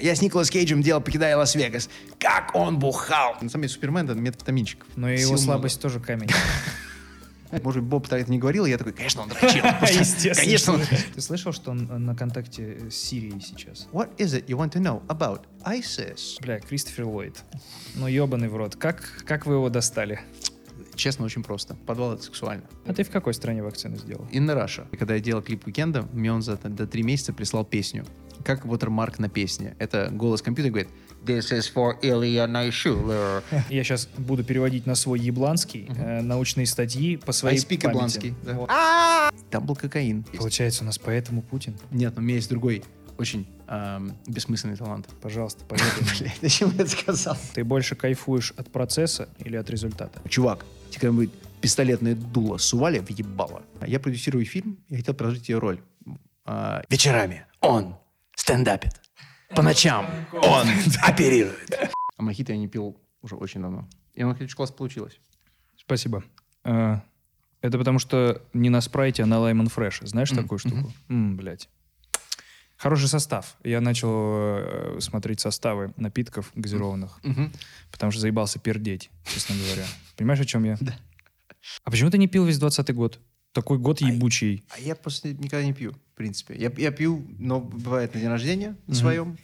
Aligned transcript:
Я 0.00 0.14
с 0.14 0.22
Николас 0.22 0.50
Кейджем 0.50 0.82
делал 0.82 1.00
«Покидая 1.00 1.36
Лас-Вегас». 1.36 1.88
Как 2.18 2.54
он 2.54 2.78
бухал! 2.78 3.34
На 3.40 3.48
самом 3.48 3.62
деле, 3.62 3.68
Супермен— 3.68 4.04
это 4.10 4.14
метафетаминчик. 4.18 4.84
Но 4.96 5.10
и 5.10 5.16
Сил 5.16 5.22
его 5.28 5.32
много. 5.34 5.44
слабость 5.44 5.80
тоже 5.80 6.00
камень. 6.00 6.28
Может 7.62 7.82
быть, 7.82 7.90
Боб 7.90 8.02
тогда 8.08 8.18
это 8.22 8.30
не 8.30 8.38
говорил, 8.38 8.66
я 8.66 8.76
такой, 8.76 8.92
конечно, 8.92 9.22
он 9.22 9.28
дрочил. 9.28 9.64
Естественно. 9.82 10.34
Конечно. 10.34 10.72
он- 10.74 10.82
Ты 11.14 11.20
слышал, 11.20 11.52
что 11.52 11.70
он 11.70 11.86
на 12.04 12.14
контакте 12.16 12.90
с 12.90 12.94
Сирией 12.96 13.40
сейчас? 13.40 13.86
What 13.92 14.16
is 14.16 14.34
it 14.34 14.46
you 14.46 14.56
want 14.58 14.72
to 14.72 14.80
know 14.80 15.06
about 15.06 15.42
ISIS? 15.64 16.38
Бля, 16.40 16.58
Кристофер 16.58 17.06
Ллойд. 17.06 17.36
Ну, 17.94 18.08
ебаный 18.08 18.48
в 18.48 18.56
рот. 18.56 18.74
Как, 18.76 19.22
как 19.24 19.46
вы 19.46 19.54
его 19.54 19.68
достали? 19.68 20.20
Честно, 20.96 21.24
очень 21.24 21.42
просто. 21.44 21.76
Подвал— 21.86 22.12
это 22.14 22.22
сексуально. 22.24 22.64
А 22.84 22.92
ты 22.92 23.04
в 23.04 23.10
какой 23.10 23.32
стране 23.32 23.62
вакцину 23.62 23.96
сделал? 23.96 24.26
In 24.32 24.46
Russia. 24.46 24.86
И 24.92 24.96
Когда 24.96 25.14
я 25.14 25.20
делал 25.20 25.40
клип 25.42 25.66
«Уикенда», 25.66 26.02
мне 26.12 26.32
он 26.32 26.42
за 26.42 26.56
до 26.56 26.86
три 26.86 27.02
месяца 27.02 27.32
прислал 27.32 27.64
песню. 27.64 28.04
Как 28.44 28.64
watermark 28.64 29.14
на 29.18 29.28
песне. 29.28 29.76
Это 29.78 30.08
голос 30.12 30.42
компьютера 30.42 30.72
говорит 30.72 30.90
«This 31.24 31.52
is 31.52 31.72
for 31.74 32.00
Ilya 32.02 32.46
Naishuler». 32.46 33.42
Я 33.68 33.84
сейчас 33.84 34.08
буду 34.16 34.44
переводить 34.44 34.86
на 34.86 34.94
свой 34.94 35.20
ебланский 35.20 35.88
э, 35.96 36.20
научные 36.22 36.66
статьи 36.66 37.16
по 37.16 37.30
I 37.30 37.34
своей 37.34 37.58
speak 37.58 37.82
памяти. 37.82 37.96
ибланский. 37.96 38.34
да. 38.44 38.52
Вот. 38.54 38.70
Там 39.50 39.64
был 39.66 39.76
кокаин. 39.76 40.24
Получается, 40.36 40.82
у 40.82 40.86
нас 40.86 40.98
поэтому 40.98 41.42
Путин. 41.42 41.76
Нет, 41.90 42.14
но 42.16 42.22
у 42.22 42.24
меня 42.24 42.36
есть 42.36 42.48
другой 42.48 42.84
очень 43.18 43.46
эм, 43.68 44.16
бессмысленный 44.26 44.76
талант. 44.76 45.08
Пожалуйста. 45.22 45.64
Блядь, 45.68 46.38
зачем 46.42 46.70
я 46.76 46.84
это 46.84 46.90
сказал? 46.90 47.36
Ты 47.54 47.64
больше 47.64 47.94
кайфуешь 47.94 48.52
от 48.56 48.70
процесса 48.70 49.28
или 49.38 49.56
от 49.56 49.70
результата? 49.70 50.20
Чувак, 50.28 50.64
тебе 50.90 51.00
когда-нибудь 51.00 51.30
пистолетное 51.60 52.14
дуло 52.14 52.58
сували 52.58 52.98
в 52.98 53.10
ебало. 53.10 53.62
Я 53.86 54.00
продюсирую 54.00 54.44
фильм 54.44 54.78
и 54.88 54.96
хотел 54.96 55.14
продолжить 55.14 55.48
ее 55.48 55.58
роль. 55.58 55.80
А, 56.44 56.82
вечерами 56.90 57.46
он 57.60 57.96
стендапит. 58.36 58.92
По 59.50 59.62
ночам 59.62 60.06
он 60.32 60.68
оперирует. 61.02 61.90
А 62.16 62.22
мохито 62.22 62.52
я 62.52 62.58
не 62.58 62.68
пил 62.68 62.96
уже 63.22 63.34
очень 63.34 63.62
давно. 63.62 63.88
И 64.14 64.22
оно, 64.22 64.32
кстати, 64.34 64.52
класс 64.54 64.70
получилось. 64.70 65.18
Спасибо. 65.76 66.22
Э, 66.64 67.00
Это 67.62 67.78
потому 67.78 67.98
что 67.98 68.42
не 68.52 68.70
на 68.70 68.80
спрайте, 68.80 69.22
а 69.22 69.26
на 69.26 69.38
лаймон 69.40 69.68
фреше. 69.68 70.06
Знаешь 70.06 70.30
Мгм, 70.30 70.42
такую 70.42 70.58
штуку? 70.58 70.92
М, 71.08 71.36
блядь. 71.36 71.68
Хороший 72.76 73.08
состав. 73.08 73.56
Я 73.64 73.80
начал 73.80 74.10
э, 74.12 74.98
смотреть 75.00 75.40
составы 75.40 75.94
напитков 75.96 76.52
газированных, 76.54 77.18
потому 77.90 78.12
что 78.12 78.20
заебался 78.20 78.58
пердеть, 78.58 79.10
честно 79.24 79.56
говоря. 79.56 79.86
Понимаешь, 80.16 80.40
о 80.40 80.44
чем 80.44 80.64
я? 80.64 80.76
Да. 80.80 80.94
А 81.84 81.90
почему 81.90 82.10
ты 82.10 82.18
не 82.18 82.28
пил 82.28 82.44
весь 82.44 82.58
двадцатый 82.58 82.94
год? 82.94 83.18
Такой 83.56 83.78
год 83.78 84.02
ебучий. 84.02 84.66
А 84.68 84.78
я 84.78 84.94
просто 84.94 85.32
никогда 85.32 85.64
не 85.64 85.72
пью, 85.72 85.92
в 85.92 86.14
принципе. 86.14 86.54
Я, 86.58 86.70
я 86.76 86.90
пью, 86.90 87.26
но 87.38 87.58
бывает 87.58 88.12
на 88.12 88.20
день 88.20 88.28
рождения 88.28 88.76
на 88.86 88.94
своем. 88.94 89.38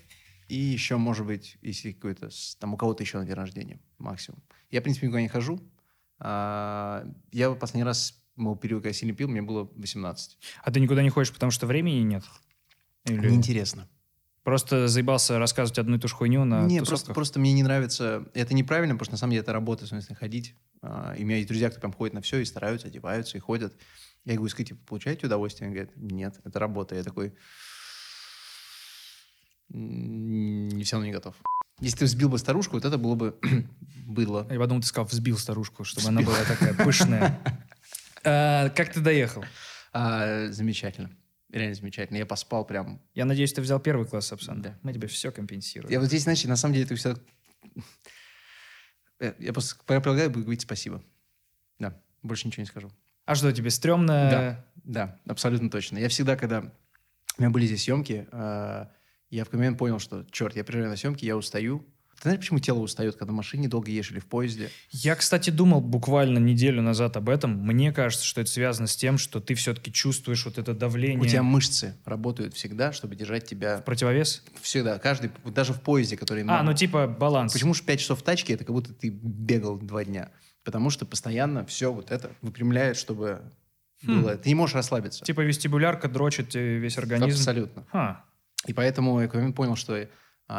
И 0.49 0.55
еще, 0.55 0.99
может 0.99 1.25
быть, 1.25 1.57
если 1.63 1.93
какой-то, 1.93 2.29
там 2.59 2.75
у 2.75 2.77
кого-то 2.77 3.03
еще 3.03 3.19
на 3.19 3.25
день 3.25 3.35
рождения, 3.35 3.81
максимум. 3.97 4.43
Я, 4.71 4.81
в 4.81 4.83
принципе, 4.83 5.07
никуда 5.07 5.23
не 5.23 5.29
хожу. 5.29 5.63
А, 6.19 7.07
я 7.31 7.53
последний 7.53 7.85
раз, 7.85 8.23
мол, 8.37 8.55
период, 8.55 8.83
когда 8.83 8.91
я 8.91 8.93
сильно 8.93 9.15
пил, 9.15 9.29
мне 9.29 9.41
было 9.41 9.71
18. 9.77 10.37
А 10.63 10.71
ты 10.71 10.79
никуда 10.79 11.03
не 11.03 11.09
ходишь, 11.09 11.33
потому 11.33 11.51
что 11.51 11.67
времени 11.67 12.01
нет? 12.03 12.25
Или 13.07 13.31
Неинтересно. 13.31 13.89
просто 14.43 14.89
заебался 14.89 15.39
рассказывать 15.39 15.79
одну 15.79 15.97
и 15.97 15.99
ту 15.99 16.09
же 16.09 16.15
хуйню 16.15 16.45
на 16.45 16.67
не, 16.67 16.81
тусовках? 16.81 16.89
просто, 16.89 17.15
просто 17.15 17.41
мне 17.41 17.55
не 17.55 17.63
нравится. 17.63 18.29
Это 18.35 18.53
неправильно, 18.53 18.93
потому 18.95 19.07
что 19.07 19.13
на 19.15 19.19
самом 19.19 19.31
деле 19.31 19.41
это 19.41 19.55
работа, 19.55 19.87
в 19.87 19.89
смысле, 19.89 20.15
ходить. 20.17 20.55
А, 20.83 21.15
и 21.17 21.23
у 21.23 21.27
меня 21.27 21.37
есть 21.37 21.49
друзья, 21.49 21.71
кто 21.71 21.81
прям 21.81 21.93
ходит 21.93 22.15
на 22.15 22.21
все 22.21 22.39
и 22.39 22.45
стараются, 22.45 22.89
одеваются 22.89 23.37
и 23.37 23.41
ходят. 23.41 23.73
Я 24.25 24.35
говорю, 24.35 24.51
скажите, 24.51 24.75
получаете 24.75 25.27
удовольствие? 25.27 25.67
Они 25.67 25.75
говорят, 25.77 25.97
нет, 25.97 26.41
это 26.45 26.59
работа. 26.59 26.95
Я 26.95 27.03
такой, 27.03 27.35
«М, 29.73 30.69
не 30.69 30.85
все 30.85 30.97
равно 30.97 31.07
не 31.07 31.13
готов. 31.13 31.35
Если 31.81 31.99
ты 31.99 32.05
взбил 32.05 32.29
бы 32.29 32.39
старушку, 32.39 32.75
вот 32.75 32.85
это 32.85 32.99
было 32.99 33.15
бы 33.15 33.39
было. 34.07 34.47
Я 34.51 34.59
подумал, 34.59 34.83
ты 34.83 34.87
сказал, 34.89 35.07
взбил 35.07 35.39
старушку, 35.39 35.85
чтобы 35.85 36.09
она 36.09 36.21
была 36.23 36.39
такая 36.45 36.75
пышная. 36.75 37.39
А, 38.25 38.69
Как 38.69 38.93
ты 38.93 39.01
доехал? 39.01 39.45
А, 39.93 40.47
замечательно. 40.51 41.11
Реально 41.51 41.75
замечательно. 41.75 42.19
Я 42.19 42.25
поспал 42.25 42.65
прям. 42.65 43.03
Я 43.15 43.25
надеюсь, 43.25 43.53
ты 43.53 43.61
взял 43.61 43.81
первый 43.81 44.07
класс, 44.07 44.29
Сапсан. 44.29 44.63
Да. 44.63 44.79
Мы 44.83 44.93
тебе 44.93 45.09
все 45.09 45.33
компенсируем. 45.33 45.91
Я 45.93 45.99
вот 45.99 46.07
здесь, 46.07 46.23
значит, 46.23 46.49
на 46.49 46.55
самом 46.55 46.75
деле 46.75 46.87
это 46.87 46.95
все... 46.95 47.17
Я 49.39 49.53
просто 49.53 49.77
предлагаю 49.85 50.31
буду 50.31 50.43
говорить 50.43 50.63
спасибо. 50.63 51.03
Да, 51.79 52.01
больше 52.23 52.47
ничего 52.47 52.63
не 52.63 52.67
скажу. 52.67 52.91
А 53.25 53.35
что, 53.35 53.53
тебе 53.53 53.71
стрёмно? 53.71 54.29
Да, 54.31 54.65
да, 54.85 55.21
абсолютно 55.27 55.71
точно. 55.71 55.99
Я 55.99 56.09
всегда, 56.09 56.37
когда 56.37 56.61
у 57.39 57.43
меня 57.43 57.51
были 57.51 57.67
здесь 57.67 57.85
съемки, 57.85 58.27
э, 58.31 58.87
я 59.31 59.45
в 59.45 59.47
какой 59.47 59.59
момент 59.59 59.79
понял, 59.79 59.99
что, 59.99 60.25
черт, 60.31 60.57
я 60.57 60.65
приезжаю 60.65 60.91
на 60.91 60.97
съемки, 60.97 61.25
я 61.25 61.37
устаю. 61.37 61.87
Ты 62.23 62.29
знаешь, 62.29 62.39
почему 62.39 62.61
тело 62.61 62.79
устает, 62.79 63.17
когда 63.17 63.33
в 63.33 63.35
машине 63.35 63.67
долго 63.67 63.91
едешь 63.91 64.13
или 64.13 64.21
в 64.21 64.27
поезде? 64.27 64.71
Я, 64.91 65.17
кстати, 65.17 65.51
думал 65.51 65.81
буквально 65.81 66.39
неделю 66.39 66.81
назад 66.81 67.17
об 67.17 67.29
этом. 67.29 67.51
Мне 67.51 67.91
кажется, 67.91 68.25
что 68.25 68.41
это 68.41 68.49
связано 68.49 68.87
с 68.87 68.95
тем, 68.95 69.19
что 69.19 69.41
ты 69.41 69.57
все-таки 69.57 69.93
чувствуешь 69.93 70.45
вот 70.45 70.57
это 70.57 70.73
давление. 70.73 71.19
У 71.19 71.27
тебя 71.27 71.43
мышцы 71.43 71.97
работают 72.05 72.55
всегда, 72.55 72.93
чтобы 72.93 73.17
держать 73.17 73.47
тебя 73.47 73.79
Противовес? 73.79 74.45
всегда. 74.61 75.01
Каждый, 75.01 75.33
даже 75.47 75.73
в 75.73 75.81
поезде, 75.81 76.17
который... 76.17 76.45
А, 76.47 76.63
ну 76.63 76.73
типа 76.75 77.09
баланс. 77.09 77.55
Почему 77.55 77.75
же 77.75 77.83
5 77.83 77.99
часов 77.99 78.21
в 78.21 78.23
тачке, 78.23 78.53
это 78.55 78.65
как 78.65 78.73
будто 78.73 78.93
ты 78.93 79.09
бегал 79.09 79.77
два 79.77 80.05
дня? 80.05 80.31
Потому 80.63 80.91
что 80.91 81.05
постоянно 81.05 81.67
все 81.67 81.93
вот 81.93 82.13
это 82.13 82.31
выпрямляет, 82.41 82.97
чтобы 82.97 83.43
Хм. 84.05 84.23
было... 84.23 84.37
Ты 84.37 84.49
не 84.49 84.55
можешь 84.55 84.77
расслабиться. 84.77 85.25
Типа 85.25 85.41
вестибулярка 85.41 86.09
дрочит 86.09 86.55
э, 86.55 86.77
весь 86.77 86.99
организм. 86.99 87.37
Абсолютно. 87.41 87.85
Ха. 87.91 88.25
И 88.69 88.73
поэтому 88.73 89.21
я 89.21 89.27
в 89.27 89.53
понял, 89.53 89.75
что 89.75 90.07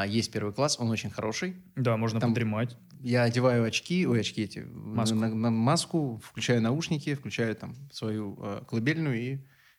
а, 0.01 0.05
есть 0.07 0.31
первый 0.31 0.53
класс, 0.53 0.77
он 0.79 0.89
очень 0.89 1.09
хороший. 1.09 1.55
Да, 1.75 1.97
можно 1.97 2.19
Там- 2.19 2.31
подремать. 2.31 2.77
Я 2.99 3.23
одеваю 3.23 3.63
очки, 3.65 4.07
ой, 4.07 4.21
очки 4.21 4.41
эти, 4.43 4.59
Маску. 4.59 5.15
На, 5.17 5.27
на 5.27 5.49
маску, 5.51 6.21
включаю 6.23 6.61
наушники, 6.61 7.15
включаю 7.15 7.55
там 7.55 7.75
свою 7.91 8.37
э, 8.41 8.61
колыбельную, 8.67 9.19
и 9.19 9.37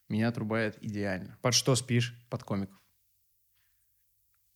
меня 0.08 0.28
отрубает 0.28 0.76
идеально. 0.82 1.38
Под 1.40 1.54
что 1.54 1.74
спишь? 1.74 2.14
Под 2.28 2.44
комиков. 2.44 2.78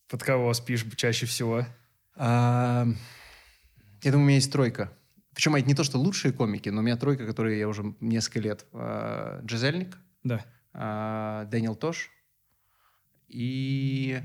Под 0.07 0.23
кого 0.23 0.53
спишь 0.53 0.85
чаще 0.95 1.25
всего? 1.25 1.65
А, 2.15 2.85
я 4.03 4.11
думаю, 4.11 4.25
у 4.25 4.27
меня 4.27 4.35
есть 4.35 4.51
тройка. 4.51 4.93
Причем 5.33 5.55
это 5.55 5.67
не 5.67 5.73
то, 5.75 5.83
что 5.83 5.97
лучшие 5.99 6.31
комики, 6.33 6.69
но 6.69 6.81
у 6.81 6.83
меня 6.83 6.95
тройка, 6.97 7.25
которые 7.25 7.59
я 7.59 7.67
уже 7.67 7.95
несколько 7.99 8.39
лет. 8.39 8.65
А, 8.71 9.41
Джизельник, 9.43 9.97
Да. 10.23 10.45
а, 10.73 11.45
Дэниел 11.45 11.75
Тош 11.75 12.11
и... 13.27 14.21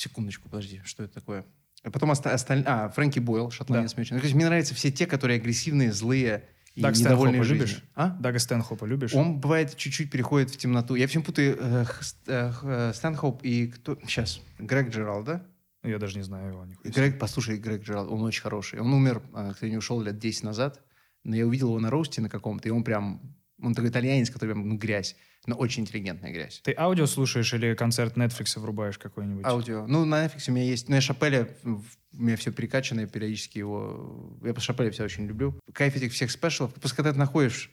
Секундочку, 0.00 0.48
подожди, 0.48 0.80
что 0.84 1.02
это 1.02 1.12
такое? 1.12 1.44
А 1.82 1.90
потом 1.90 2.10
оста- 2.10 2.32
осталь- 2.32 2.62
А, 2.66 2.88
Фрэнки 2.88 3.18
Бойл, 3.18 3.50
шотландец. 3.50 3.92
Да. 3.94 4.02
То 4.04 4.14
есть 4.22 4.34
мне 4.34 4.46
нравятся 4.46 4.74
все 4.74 4.90
те, 4.90 5.06
которые 5.06 5.38
агрессивные, 5.38 5.92
злые 5.92 6.44
и 6.74 6.80
Даг 6.80 6.96
недовольные 6.96 7.42
жизнью. 7.42 7.66
любишь? 7.66 7.82
А? 7.94 8.08
Дага 8.18 8.38
Стэнхопа 8.38 8.86
любишь? 8.86 9.12
Он 9.12 9.40
бывает 9.40 9.76
чуть-чуть 9.76 10.10
переходит 10.10 10.50
в 10.50 10.56
темноту. 10.56 10.94
Я 10.94 11.06
всем 11.06 11.22
путаю 11.22 11.56
э, 11.60 11.84
э, 12.28 12.52
э, 12.62 12.92
Стэнхоп 12.94 13.42
и 13.42 13.66
кто... 13.66 13.98
Сейчас. 14.06 14.40
Грег 14.58 14.88
Джералд, 14.90 15.26
да? 15.26 15.46
Я 15.82 15.98
даже 15.98 16.16
не 16.16 16.22
знаю 16.24 16.52
его. 16.52 16.64
нихуя. 16.64 16.92
Грег, 16.92 17.18
послушай, 17.18 17.58
Грег 17.58 17.82
Джералд, 17.82 18.10
он 18.10 18.22
очень 18.22 18.42
хороший. 18.42 18.80
Он 18.80 18.92
умер, 18.94 19.22
кто 19.56 19.66
не 19.66 19.76
ушел 19.76 20.00
лет 20.00 20.18
10 20.18 20.44
назад, 20.44 20.80
но 21.24 21.36
я 21.36 21.46
увидел 21.46 21.68
его 21.68 21.80
на 21.80 21.90
роусте 21.90 22.22
на 22.22 22.28
каком-то, 22.30 22.68
и 22.68 22.70
он 22.70 22.84
прям, 22.84 23.20
он 23.62 23.74
такой 23.74 23.90
итальянец, 23.90 24.30
который 24.30 24.52
прям, 24.52 24.68
ну, 24.68 24.76
грязь, 24.76 25.16
но 25.46 25.56
очень 25.56 25.82
интеллигентная 25.82 26.32
грязь. 26.32 26.60
Ты 26.64 26.74
аудио 26.76 27.06
слушаешь 27.06 27.52
или 27.54 27.74
концерт 27.74 28.16
Netflix 28.16 28.58
врубаешь 28.58 28.98
какой-нибудь? 28.98 29.44
Аудио. 29.44 29.86
Ну, 29.86 30.04
на 30.04 30.26
Netflix 30.26 30.44
у 30.48 30.52
меня 30.52 30.64
есть, 30.64 30.88
ну, 30.88 30.94
я 30.94 31.00
Шапеля, 31.00 31.48
у 31.64 31.82
меня 32.12 32.36
все 32.36 32.52
перекачано, 32.52 33.00
я 33.00 33.06
периодически 33.06 33.58
его, 33.58 34.38
я 34.42 34.54
по 34.54 34.60
Шапеля 34.60 34.90
все 34.90 35.04
очень 35.04 35.26
люблю. 35.26 35.58
Кайф 35.72 35.96
этих 35.96 36.12
всех 36.12 36.30
спешалов, 36.30 36.74
просто 36.74 36.96
когда 36.96 37.12
ты 37.12 37.18
находишь 37.18 37.70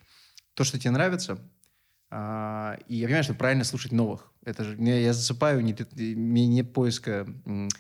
то, 0.53 0.63
что 0.63 0.79
тебе 0.79 0.91
нравится, 0.91 1.39
а, 2.09 2.77
и 2.87 2.95
я 2.95 3.05
понимаю, 3.07 3.23
что 3.23 3.33
правильно 3.33 3.63
слушать 3.63 3.91
новых. 3.91 4.31
Это 4.45 4.63
же 4.63 4.77
я, 4.79 4.97
я 4.97 5.11
засыпаю, 5.11 5.61
не, 5.61 5.75
мне 6.15 6.47
нет 6.47 6.71
поиска 6.71 7.27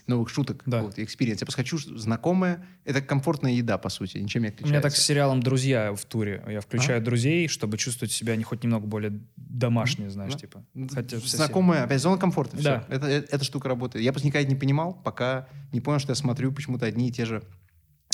новых 0.05 0.27
шуток, 0.27 0.63
Да. 0.65 0.81
вот, 0.81 0.99
experience. 0.99 1.39
Я 1.39 1.45
просто 1.45 1.61
хочу 1.61 1.77
знакомое. 1.77 2.65
Это 2.83 3.01
комфортная 3.01 3.53
еда, 3.53 3.77
по 3.77 3.87
сути, 3.87 4.17
ничем 4.17 4.41
не 4.41 4.47
У 4.47 4.51
отличается. 4.51 4.73
меня 4.73 4.81
так 4.81 4.93
с 4.93 5.01
сериалом 5.01 5.41
«Друзья» 5.41 5.93
в 5.95 6.03
туре. 6.03 6.43
Я 6.45 6.59
включаю 6.59 7.01
друзей, 7.01 7.47
чтобы 7.47 7.77
чувствовать 7.77 8.11
себя 8.11 8.35
не 8.35 8.43
хоть 8.43 8.63
немного 8.65 8.85
более 8.85 9.21
домашнее, 9.37 10.09
знаешь, 10.09 10.33
Да. 10.33 10.39
типа. 10.39 10.65
Ну, 10.73 10.89
Хотя. 10.93 11.19
Знакомая, 11.19 11.85
опять, 11.85 12.01
зона 12.01 12.17
комфорта. 12.17 12.57
Да. 12.61 12.81
Все. 12.81 12.93
Это, 12.95 13.07
э- 13.07 13.25
эта 13.31 13.43
штука 13.45 13.69
работает. 13.69 14.03
Я 14.03 14.11
просто 14.11 14.27
никогда 14.27 14.41
это 14.43 14.49
не 14.53 14.59
понимал, 14.59 14.93
пока 14.93 15.47
не 15.71 15.79
понял, 15.79 15.99
что 15.99 16.11
я 16.11 16.15
смотрю 16.15 16.51
почему-то 16.51 16.85
одни 16.85 17.07
и 17.07 17.11
те 17.13 17.23
же 17.25 17.43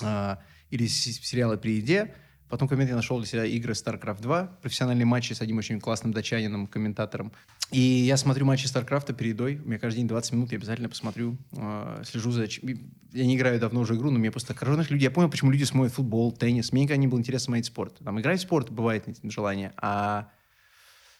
а, 0.03 0.39
или 0.69 0.85
сериалы 0.85 1.57
при 1.57 1.77
еде. 1.77 2.13
Потом 2.53 2.69
момент 2.69 2.91
я 2.91 2.95
нашел 2.95 3.17
для 3.17 3.25
себя 3.25 3.45
игры 3.45 3.73
StarCraft 3.73 4.21
2, 4.21 4.59
профессиональные 4.61 5.07
матчи 5.07 5.33
с 5.33 5.41
одним 5.41 5.57
очень 5.57 5.79
классным 5.79 6.13
датчанином, 6.13 6.67
комментатором. 6.67 7.31
И 7.71 7.79
я 7.79 8.15
смотрю 8.15 8.45
матчи 8.45 8.67
StarCraft 8.67 9.11
перед 9.15 9.33
едой. 9.33 9.55
У 9.55 9.67
меня 9.67 9.79
каждый 9.79 9.97
день 9.97 10.07
20 10.07 10.33
минут, 10.33 10.51
я 10.51 10.59
обязательно 10.59 10.87
посмотрю, 10.87 11.35
а, 11.57 12.03
слежу 12.05 12.29
за... 12.29 12.43
Я 12.43 13.25
не 13.25 13.37
играю 13.37 13.59
давно 13.59 13.79
уже 13.79 13.95
игру, 13.95 14.11
но 14.11 14.19
мне 14.19 14.29
просто... 14.29 14.53
Знаешь, 14.53 14.91
люди, 14.91 15.01
я 15.01 15.09
понял, 15.09 15.31
почему 15.31 15.49
люди 15.49 15.63
смотрят 15.63 15.95
футбол, 15.95 16.31
теннис. 16.31 16.71
Мне 16.71 16.83
никогда 16.83 17.01
не 17.01 17.07
было 17.07 17.17
интересно 17.17 17.45
смотреть 17.45 17.65
спорт. 17.65 17.97
Там 18.03 18.21
играть 18.21 18.37
в 18.37 18.43
спорт 18.43 18.69
бывает 18.69 19.07
желание, 19.23 19.73
а 19.77 20.29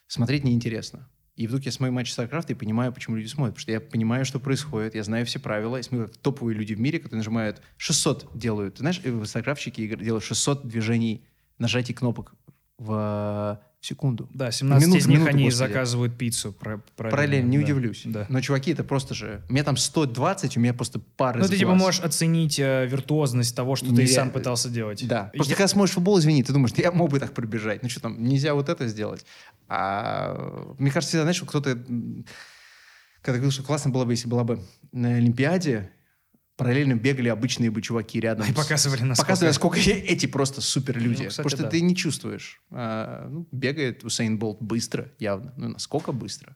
смотреть 0.05 0.43
неинтересно. 0.43 1.09
И 1.35 1.47
вдруг 1.47 1.63
я 1.63 1.71
смотрю 1.71 1.93
матч 1.93 2.11
StarCraft 2.11 2.51
и 2.51 2.53
понимаю, 2.53 2.93
почему 2.93 3.15
люди 3.15 3.27
смотрят. 3.27 3.55
Потому 3.55 3.61
что 3.61 3.71
я 3.71 3.81
понимаю, 3.81 4.23
что 4.23 4.39
происходит, 4.39 4.93
я 4.95 5.03
знаю 5.03 5.25
все 5.25 5.39
правила. 5.39 5.77
Я 5.77 5.83
смотрю, 5.83 6.07
как 6.07 6.17
топовые 6.17 6.55
люди 6.55 6.73
в 6.73 6.79
мире, 6.79 6.99
которые 6.99 7.17
нажимают 7.17 7.61
600 7.77 8.37
делают. 8.37 8.75
Ты 8.75 8.79
знаешь, 8.81 8.99
StarCraftщики 8.99 9.95
делают 10.03 10.23
600 10.23 10.67
движений, 10.67 11.25
нажатий 11.57 11.93
кнопок 11.93 12.35
в 12.77 13.59
секунду. 13.83 14.29
Да, 14.33 14.49
17 14.49 14.87
минут, 14.87 14.99
из 14.99 15.07
них 15.07 15.27
они 15.27 15.45
господи. 15.45 15.55
заказывают 15.55 16.17
пиццу. 16.17 16.53
Параллельно, 16.53 16.83
параллельно 16.95 17.47
не 17.49 17.57
да. 17.57 17.63
удивлюсь. 17.63 18.01
Да. 18.05 18.25
Но 18.29 18.39
чуваки, 18.39 18.71
это 18.71 18.83
просто 18.83 19.13
же... 19.13 19.43
У 19.49 19.53
меня 19.53 19.63
там 19.63 19.75
120, 19.75 20.55
у 20.55 20.59
меня 20.61 20.73
просто 20.73 20.99
пары 20.99 21.41
Ну, 21.41 21.47
ты 21.47 21.57
типа 21.57 21.75
можешь 21.75 21.99
оценить 21.99 22.59
э, 22.59 22.87
виртуозность 22.87 23.55
того, 23.55 23.75
что 23.75 23.87
не, 23.87 23.97
ты 23.97 24.07
сам 24.07 24.31
пытался 24.31 24.69
делать. 24.69 25.05
Да. 25.05 25.31
Просто 25.33 25.51
я... 25.51 25.57
когда 25.57 25.67
смотришь 25.67 25.95
футбол, 25.95 26.17
извини, 26.17 26.43
ты 26.43 26.53
думаешь, 26.53 26.73
я 26.77 26.91
мог 26.91 27.11
бы 27.11 27.19
так 27.19 27.33
пробежать. 27.33 27.83
Ну 27.83 27.89
что 27.89 27.99
там, 27.99 28.23
нельзя 28.23 28.53
вот 28.53 28.69
это 28.69 28.87
сделать. 28.87 29.25
А 29.67 30.73
мне 30.77 30.89
кажется, 30.89 31.21
знаешь, 31.21 31.41
кто-то... 31.41 31.77
Когда 33.21 33.37
говорил, 33.37 33.51
что 33.51 33.63
классно 33.63 33.91
было 33.91 34.05
бы, 34.05 34.13
если 34.13 34.27
была 34.27 34.43
бы 34.43 34.59
на 34.91 35.15
Олимпиаде, 35.15 35.91
параллельно 36.55 36.93
бегали 36.93 37.29
обычные 37.29 37.71
бы 37.71 37.81
чуваки 37.81 38.19
рядом. 38.19 38.47
И 38.47 38.53
показывали, 38.53 39.03
насколько... 39.03 39.27
Показывали, 39.27 39.49
насколько 39.49 39.79
эти 39.89 40.25
просто 40.25 40.61
супер 40.61 40.97
люди. 40.97 41.23
Ну, 41.23 41.29
кстати, 41.29 41.43
Потому 41.43 41.49
что 41.49 41.63
да. 41.63 41.69
ты 41.69 41.81
не 41.81 41.95
чувствуешь. 41.95 42.61
А, 42.71 43.27
ну, 43.29 43.47
бегает 43.51 44.03
Усейн 44.03 44.37
Болт 44.37 44.61
быстро, 44.61 45.11
явно. 45.19 45.53
Ну, 45.57 45.69
насколько 45.69 46.11
быстро? 46.11 46.55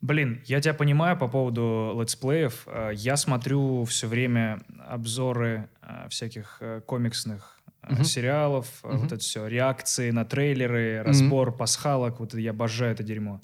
Блин, 0.00 0.42
я 0.44 0.60
тебя 0.60 0.74
понимаю 0.74 1.18
по 1.18 1.28
поводу 1.28 1.96
летсплеев. 1.98 2.64
А, 2.66 2.90
я 2.90 3.16
смотрю 3.16 3.84
все 3.84 4.06
время 4.06 4.62
обзоры 4.86 5.68
а, 5.80 6.08
всяких 6.08 6.58
э, 6.60 6.80
комиксных 6.86 7.58
uh-huh. 7.82 8.04
сериалов, 8.04 8.68
uh-huh. 8.82 8.96
вот 8.96 9.12
это 9.12 9.18
все, 9.18 9.46
реакции 9.46 10.10
на 10.10 10.24
трейлеры, 10.24 11.02
разбор 11.02 11.48
uh-huh. 11.50 11.56
пасхалок. 11.56 12.20
Вот 12.20 12.34
я 12.34 12.50
обожаю 12.50 12.92
это 12.92 13.02
дерьмо. 13.02 13.40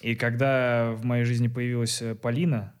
И 0.00 0.14
когда 0.14 0.92
в 0.92 1.04
моей 1.04 1.24
жизни 1.24 1.48
появилась 1.48 2.00
э, 2.00 2.14
Полина, 2.14 2.74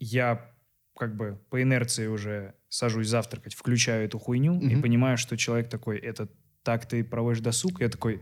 я 0.00 0.50
как 0.98 1.16
бы 1.16 1.38
по 1.48 1.62
инерции 1.62 2.06
уже 2.06 2.54
сажусь 2.68 3.08
завтракать, 3.08 3.54
включаю 3.54 4.04
эту 4.04 4.18
хуйню 4.18 4.54
mm-hmm. 4.54 4.78
и 4.78 4.82
понимаю, 4.82 5.16
что 5.16 5.36
человек 5.36 5.70
такой, 5.70 5.98
это 5.98 6.28
так 6.62 6.86
ты 6.86 7.04
проводишь 7.04 7.40
досуг? 7.40 7.80
Я 7.80 7.88
такой, 7.88 8.20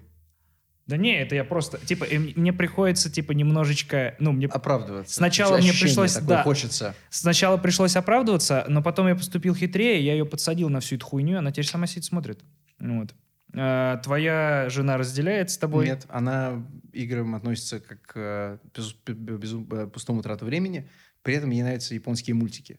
да 0.86 0.96
не, 0.96 1.18
это 1.18 1.34
я 1.34 1.42
просто, 1.42 1.84
типа, 1.84 2.06
мне 2.36 2.52
приходится, 2.52 3.10
типа, 3.10 3.32
немножечко, 3.32 4.14
ну, 4.20 4.30
мне... 4.30 4.46
Оправдываться. 4.46 5.14
Сначала 5.16 5.58
мне 5.58 5.72
пришлось, 5.72 6.14
да. 6.18 6.44
хочется. 6.44 6.94
Сначала 7.10 7.56
пришлось 7.56 7.96
оправдываться, 7.96 8.64
но 8.68 8.82
потом 8.82 9.08
я 9.08 9.16
поступил 9.16 9.54
хитрее, 9.54 10.04
я 10.04 10.12
ее 10.12 10.24
подсадил 10.24 10.68
на 10.68 10.78
всю 10.78 10.94
эту 10.94 11.06
хуйню, 11.06 11.38
она 11.38 11.50
теперь 11.50 11.66
сама 11.66 11.88
сидит 11.88 12.04
смотрит. 12.04 12.44
Вот. 12.78 13.14
А, 13.58 13.96
твоя 13.98 14.68
жена 14.68 14.96
разделяет 14.96 15.50
с 15.50 15.58
тобой? 15.58 15.86
Нет, 15.86 16.06
она 16.08 16.64
играм 16.92 17.34
относится 17.34 17.80
как 17.80 18.02
к 18.02 18.60
без, 18.74 18.92
без, 18.92 19.52
без, 19.54 19.90
пустому 19.90 20.22
трату 20.22 20.44
времени. 20.44 20.88
При 21.26 21.34
этом 21.34 21.48
мне 21.48 21.64
нравятся 21.64 21.92
японские 21.92 22.34
мультики. 22.34 22.78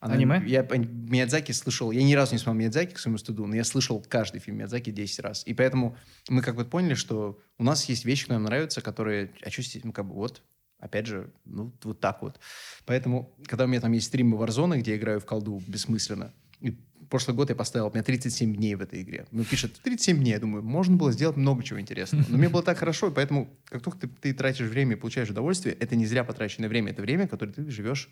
Она, 0.00 0.16
Аниме? 0.16 0.42
Я 0.46 0.60
Миядзаки 0.70 1.52
слышал, 1.52 1.90
я 1.92 2.02
ни 2.02 2.12
разу 2.12 2.34
не 2.34 2.38
смотрел 2.38 2.60
Миядзаки, 2.60 2.92
к 2.92 2.98
своему 2.98 3.16
стыду, 3.16 3.46
но 3.46 3.56
я 3.56 3.64
слышал 3.64 4.04
каждый 4.06 4.38
фильм 4.38 4.58
Миядзаки 4.58 4.90
10 4.90 5.20
раз. 5.20 5.46
И 5.46 5.54
поэтому 5.54 5.96
мы 6.28 6.42
как 6.42 6.56
бы 6.56 6.66
поняли, 6.66 6.92
что 6.92 7.40
у 7.56 7.64
нас 7.64 7.88
есть 7.88 8.04
вещи, 8.04 8.24
которые 8.24 8.40
нам 8.40 8.50
нравятся, 8.50 8.82
которые, 8.82 9.32
а 9.42 9.50
что 9.50 9.62
ну 9.82 9.92
как 9.94 10.04
бы 10.04 10.12
вот, 10.12 10.42
опять 10.78 11.06
же, 11.06 11.32
ну 11.46 11.72
вот 11.84 11.98
так 11.98 12.20
вот. 12.20 12.38
Поэтому, 12.84 13.34
когда 13.46 13.64
у 13.64 13.66
меня 13.66 13.80
там 13.80 13.92
есть 13.92 14.08
стримы 14.08 14.36
Warzone, 14.36 14.80
где 14.80 14.90
я 14.90 14.98
играю 14.98 15.18
в 15.18 15.24
колду 15.24 15.62
бессмысленно, 15.66 16.34
и 16.60 16.78
прошлый 17.08 17.36
год 17.36 17.50
я 17.50 17.56
поставил, 17.56 17.86
у 17.86 17.90
меня 17.90 18.02
37 18.02 18.54
дней 18.54 18.74
в 18.74 18.82
этой 18.82 19.02
игре. 19.02 19.26
Ну, 19.30 19.44
пишет 19.44 19.80
37 19.82 20.18
дней. 20.18 20.32
Я 20.32 20.38
думаю, 20.38 20.62
можно 20.62 20.96
было 20.96 21.12
сделать 21.12 21.36
много 21.36 21.62
чего 21.62 21.80
интересного. 21.80 22.24
Но 22.28 22.38
мне 22.38 22.48
было 22.48 22.62
так 22.62 22.78
хорошо, 22.78 23.08
и 23.08 23.10
поэтому, 23.10 23.48
как 23.66 23.82
только 23.82 23.98
ты, 23.98 24.08
ты 24.08 24.32
тратишь 24.32 24.66
время 24.66 24.96
и 24.96 24.98
получаешь 24.98 25.30
удовольствие, 25.30 25.74
это 25.74 25.96
не 25.96 26.06
зря 26.06 26.24
потраченное 26.24 26.68
время, 26.68 26.92
это 26.92 27.02
время, 27.02 27.26
которое 27.28 27.52
ты 27.52 27.70
живешь. 27.70 28.08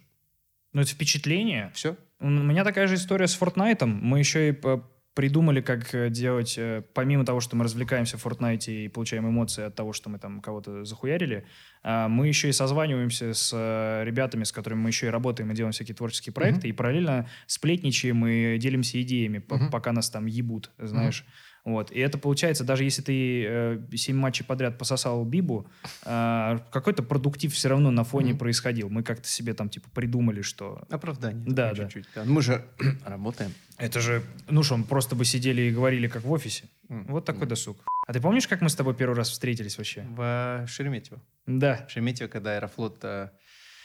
Ну, 0.73 0.83
это 0.83 0.91
впечатление. 0.91 1.71
Все. 1.75 1.97
У 2.21 2.29
меня 2.29 2.65
такая 2.65 2.87
же 2.87 2.97
история 2.97 3.29
с 3.29 3.41
Fortnite. 3.41 3.85
Мы 3.87 4.19
еще 4.19 4.49
и 4.49 4.53
придумали, 5.15 5.61
как 5.61 5.95
э, 5.95 6.11
делать, 6.11 6.57
э, 6.59 6.83
помимо 6.93 7.25
того, 7.25 7.41
что 7.41 7.57
мы 7.57 7.65
развлекаемся 7.65 8.19
в 8.19 8.27
Fortnite 8.27 8.71
и 8.71 8.89
получаем 8.89 9.29
эмоции 9.29 9.65
от 9.65 9.75
того, 9.75 9.93
что 9.93 10.11
мы 10.11 10.19
там 10.19 10.41
кого-то 10.41 10.85
захуярили, 10.85 11.47
а, 11.83 12.09
мы 12.09 12.27
еще 12.27 12.49
и 12.49 12.53
созваниваемся 12.53 13.33
с 13.33 13.51
э, 13.55 14.05
ребятами, 14.05 14.45
с 14.45 14.53
которыми 14.53 14.81
мы 14.81 14.91
еще 14.91 15.07
и 15.07 15.11
работаем 15.11 15.51
и 15.51 15.55
делаем 15.55 15.73
всякие 15.73 15.95
творческие 15.95 16.33
проекты, 16.33 16.67
uh-huh. 16.67 16.71
и 16.71 16.73
параллельно 16.73 17.29
сплетничаем 17.47 18.27
и 18.27 18.59
делимся 18.59 19.01
идеями, 19.03 19.39
uh-huh. 19.39 19.71
пока 19.71 19.93
нас 19.93 20.11
там 20.11 20.27
ебут, 20.27 20.71
знаешь. 20.79 21.25
Uh-huh. 21.27 21.54
Вот. 21.65 21.91
И 21.91 21.99
это 21.99 22.19
получается, 22.19 22.63
даже 22.63 22.85
если 22.85 23.01
ты 23.01 23.45
э, 23.47 23.81
7 23.95 24.15
матчей 24.15 24.45
подряд 24.45 24.77
пососал 24.77 25.25
Бибу, 25.25 25.67
э, 26.05 26.59
какой-то 26.71 27.03
продуктив 27.03 27.55
все 27.55 27.69
равно 27.71 27.91
на 27.91 28.05
фоне 28.05 28.33
mm-hmm. 28.33 28.39
происходил. 28.39 28.91
Мы 28.91 29.03
как-то 29.03 29.29
себе 29.29 29.55
там 29.55 29.71
типа 29.71 29.89
придумали, 29.95 30.43
что... 30.43 30.83
Оправдание. 30.91 31.43
Да, 31.47 31.73
да. 31.73 31.85
Чуть-чуть. 31.85 32.07
Да. 32.15 32.25
Мы 32.25 32.43
же 32.43 32.65
работаем. 33.07 33.53
Это 33.79 34.01
же, 34.01 34.23
ну 34.49 34.63
что, 34.63 34.77
мы 34.77 34.85
просто 34.85 35.17
бы 35.17 35.25
сидели 35.25 35.63
и 35.63 35.71
говорили, 35.71 36.07
как 36.07 36.25
в 36.25 36.31
офисе. 36.31 36.65
Mm-hmm. 36.89 37.05
Вот 37.09 37.25
такой 37.25 37.43
mm-hmm. 37.43 37.49
досуг. 37.49 37.79
А 38.07 38.13
ты 38.13 38.21
помнишь, 38.21 38.47
как 38.47 38.61
мы 38.61 38.69
с 38.69 38.75
тобой 38.75 38.95
первый 38.95 39.15
раз 39.15 39.31
встретились 39.31 39.79
вообще? 39.79 40.05
В 40.11 40.67
Шереметьево. 40.69 41.23
Да. 41.47 41.87
В 41.89 41.91
Шереметьево, 41.91 42.29
когда 42.29 42.57
Аэрофлот 42.57 42.99
э, 43.03 43.31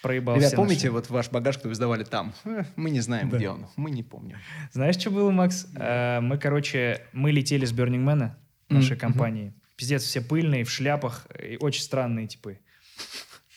проебал 0.02 0.38
Ребят, 0.38 0.56
помните 0.56 0.88
наши... 0.88 0.92
вот 0.92 1.10
ваш 1.10 1.30
багаж, 1.30 1.56
что 1.56 1.68
вы 1.68 1.76
сдавали 1.76 2.04
там? 2.04 2.34
Э, 2.46 2.64
мы 2.76 2.90
не 2.90 3.00
знаем, 3.00 3.30
да. 3.30 3.38
где 3.38 3.50
он. 3.50 3.68
Мы 3.76 3.92
не 3.92 4.04
помним. 4.04 4.38
Знаешь, 4.72 4.98
что 4.98 5.12
было, 5.12 5.32
Макс? 5.32 5.66
Да. 5.66 6.20
Мы, 6.22 6.38
короче, 6.38 7.02
мы 7.14 7.32
летели 7.32 7.66
с 7.66 7.74
Man, 7.74 8.32
нашей 8.70 8.96
mm-hmm. 8.96 9.00
компании. 9.00 9.54
Пиздец, 9.76 10.04
все 10.04 10.22
пыльные, 10.22 10.64
в 10.64 10.72
шляпах, 10.72 11.28
и 11.42 11.58
очень 11.58 11.82
странные 11.82 12.28
типы. 12.28 12.60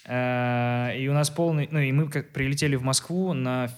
Э, 0.04 0.96
и 0.96 1.08
у 1.08 1.12
нас 1.12 1.30
полный... 1.30 1.68
Ну, 1.70 1.78
и 1.78 1.92
мы 1.92 2.08
как 2.08 2.32
прилетели 2.32 2.76
в 2.76 2.82
Москву 2.82 3.32
на 3.32 3.70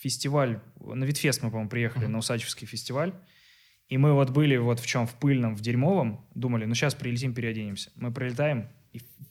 фестиваль, 0.00 0.60
на 0.80 1.04
Витфест 1.04 1.42
мы, 1.42 1.50
по-моему, 1.50 1.68
приехали, 1.68 2.06
mm-hmm. 2.06 2.10
на 2.10 2.18
Усачевский 2.18 2.66
фестиваль. 2.66 3.12
И 3.88 3.98
мы 3.98 4.14
вот 4.14 4.30
были 4.30 4.56
вот 4.56 4.80
в 4.80 4.86
чем, 4.86 5.06
в 5.06 5.14
пыльном, 5.14 5.54
в 5.54 5.60
дерьмовом, 5.60 6.24
думали, 6.34 6.64
ну 6.64 6.74
сейчас 6.74 6.94
прилетим, 6.94 7.34
переоденемся. 7.34 7.90
Мы 7.94 8.12
прилетаем, 8.12 8.68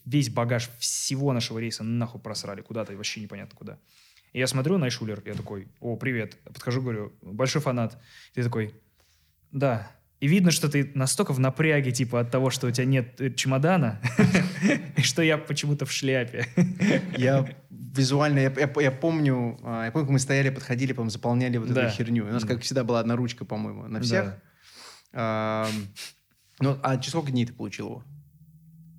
весь 0.06 0.30
багаж 0.30 0.70
всего 0.78 1.32
нашего 1.32 1.58
рейса 1.58 1.84
нахуй 1.84 2.20
просрали 2.20 2.62
куда-то, 2.62 2.92
и 2.92 2.96
вообще 2.96 3.20
непонятно 3.20 3.56
куда. 3.56 3.78
И 4.32 4.38
я 4.38 4.46
смотрю 4.46 4.78
на 4.78 4.88
Шулер, 4.88 5.22
я 5.26 5.34
такой, 5.34 5.68
о, 5.80 5.96
привет. 5.96 6.36
Подхожу, 6.44 6.80
говорю, 6.80 7.12
большой 7.22 7.60
фанат. 7.60 7.98
Ты 8.34 8.42
такой, 8.42 8.74
да. 9.50 9.90
И 10.20 10.28
видно, 10.28 10.50
что 10.50 10.70
ты 10.70 10.92
настолько 10.94 11.32
в 11.32 11.40
напряге, 11.40 11.92
типа, 11.92 12.20
от 12.20 12.30
того, 12.30 12.48
что 12.50 12.66
у 12.66 12.70
тебя 12.70 12.86
нет 12.86 13.20
э, 13.20 13.32
чемодана, 13.32 14.00
что 15.02 15.22
я 15.22 15.36
почему-то 15.36 15.84
в 15.84 15.92
шляпе. 15.92 16.46
Я 17.18 17.46
визуально, 17.70 18.38
я, 18.38 18.52
я, 18.56 18.72
я 18.80 18.90
помню, 18.90 19.58
а, 19.62 19.84
я 19.84 19.90
помню, 19.90 20.06
как 20.06 20.12
мы 20.12 20.18
стояли, 20.18 20.48
подходили, 20.50 20.94
по 20.94 21.06
заполняли 21.08 21.58
вот 21.58 21.70
эту 21.70 21.90
херню. 21.90 22.26
У 22.26 22.30
нас, 22.32 22.44
как 22.44 22.62
всегда, 22.62 22.84
была 22.84 23.00
одна 23.00 23.16
ручка, 23.16 23.44
по-моему, 23.44 23.86
на 23.88 24.00
всех. 24.00 24.38
Да. 25.12 25.66
ну, 26.60 26.78
а 26.82 26.96
через 26.96 27.10
сколько 27.10 27.30
дней 27.30 27.46
ты 27.46 27.52
получил 27.52 27.86
его? 27.86 28.04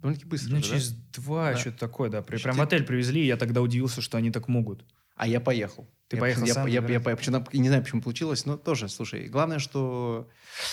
Довольно-таки 0.02 0.30
быстро. 0.30 0.56
Ну, 0.56 0.62
через 0.62 0.92
да? 0.92 0.98
два, 1.14 1.52
да. 1.52 1.58
что-то 1.58 1.78
такое, 1.78 2.10
да. 2.10 2.22
Прям 2.22 2.56
в 2.56 2.62
отель 2.62 2.84
привезли, 2.84 3.22
и 3.22 3.26
я 3.26 3.38
тогда 3.38 3.62
удивился, 3.62 4.02
что 4.02 4.18
они 4.18 4.32
так 4.32 4.48
могут. 4.48 4.86
А 5.16 5.28
я 5.28 5.40
поехал. 5.40 5.90
Ты 6.08 6.18
я, 6.18 6.22
поехал 6.22 6.46
я, 6.46 6.54
сам? 6.54 6.68
Я, 6.68 6.82
я, 6.82 6.88
я, 6.88 7.00
я, 7.00 7.44
я 7.52 7.60
не 7.60 7.68
знаю, 7.68 7.84
почему 7.84 8.02
получилось, 8.02 8.46
но 8.46 8.56
тоже, 8.56 8.88
слушай, 8.88 9.28
главное, 9.28 9.60
что... 9.60 10.30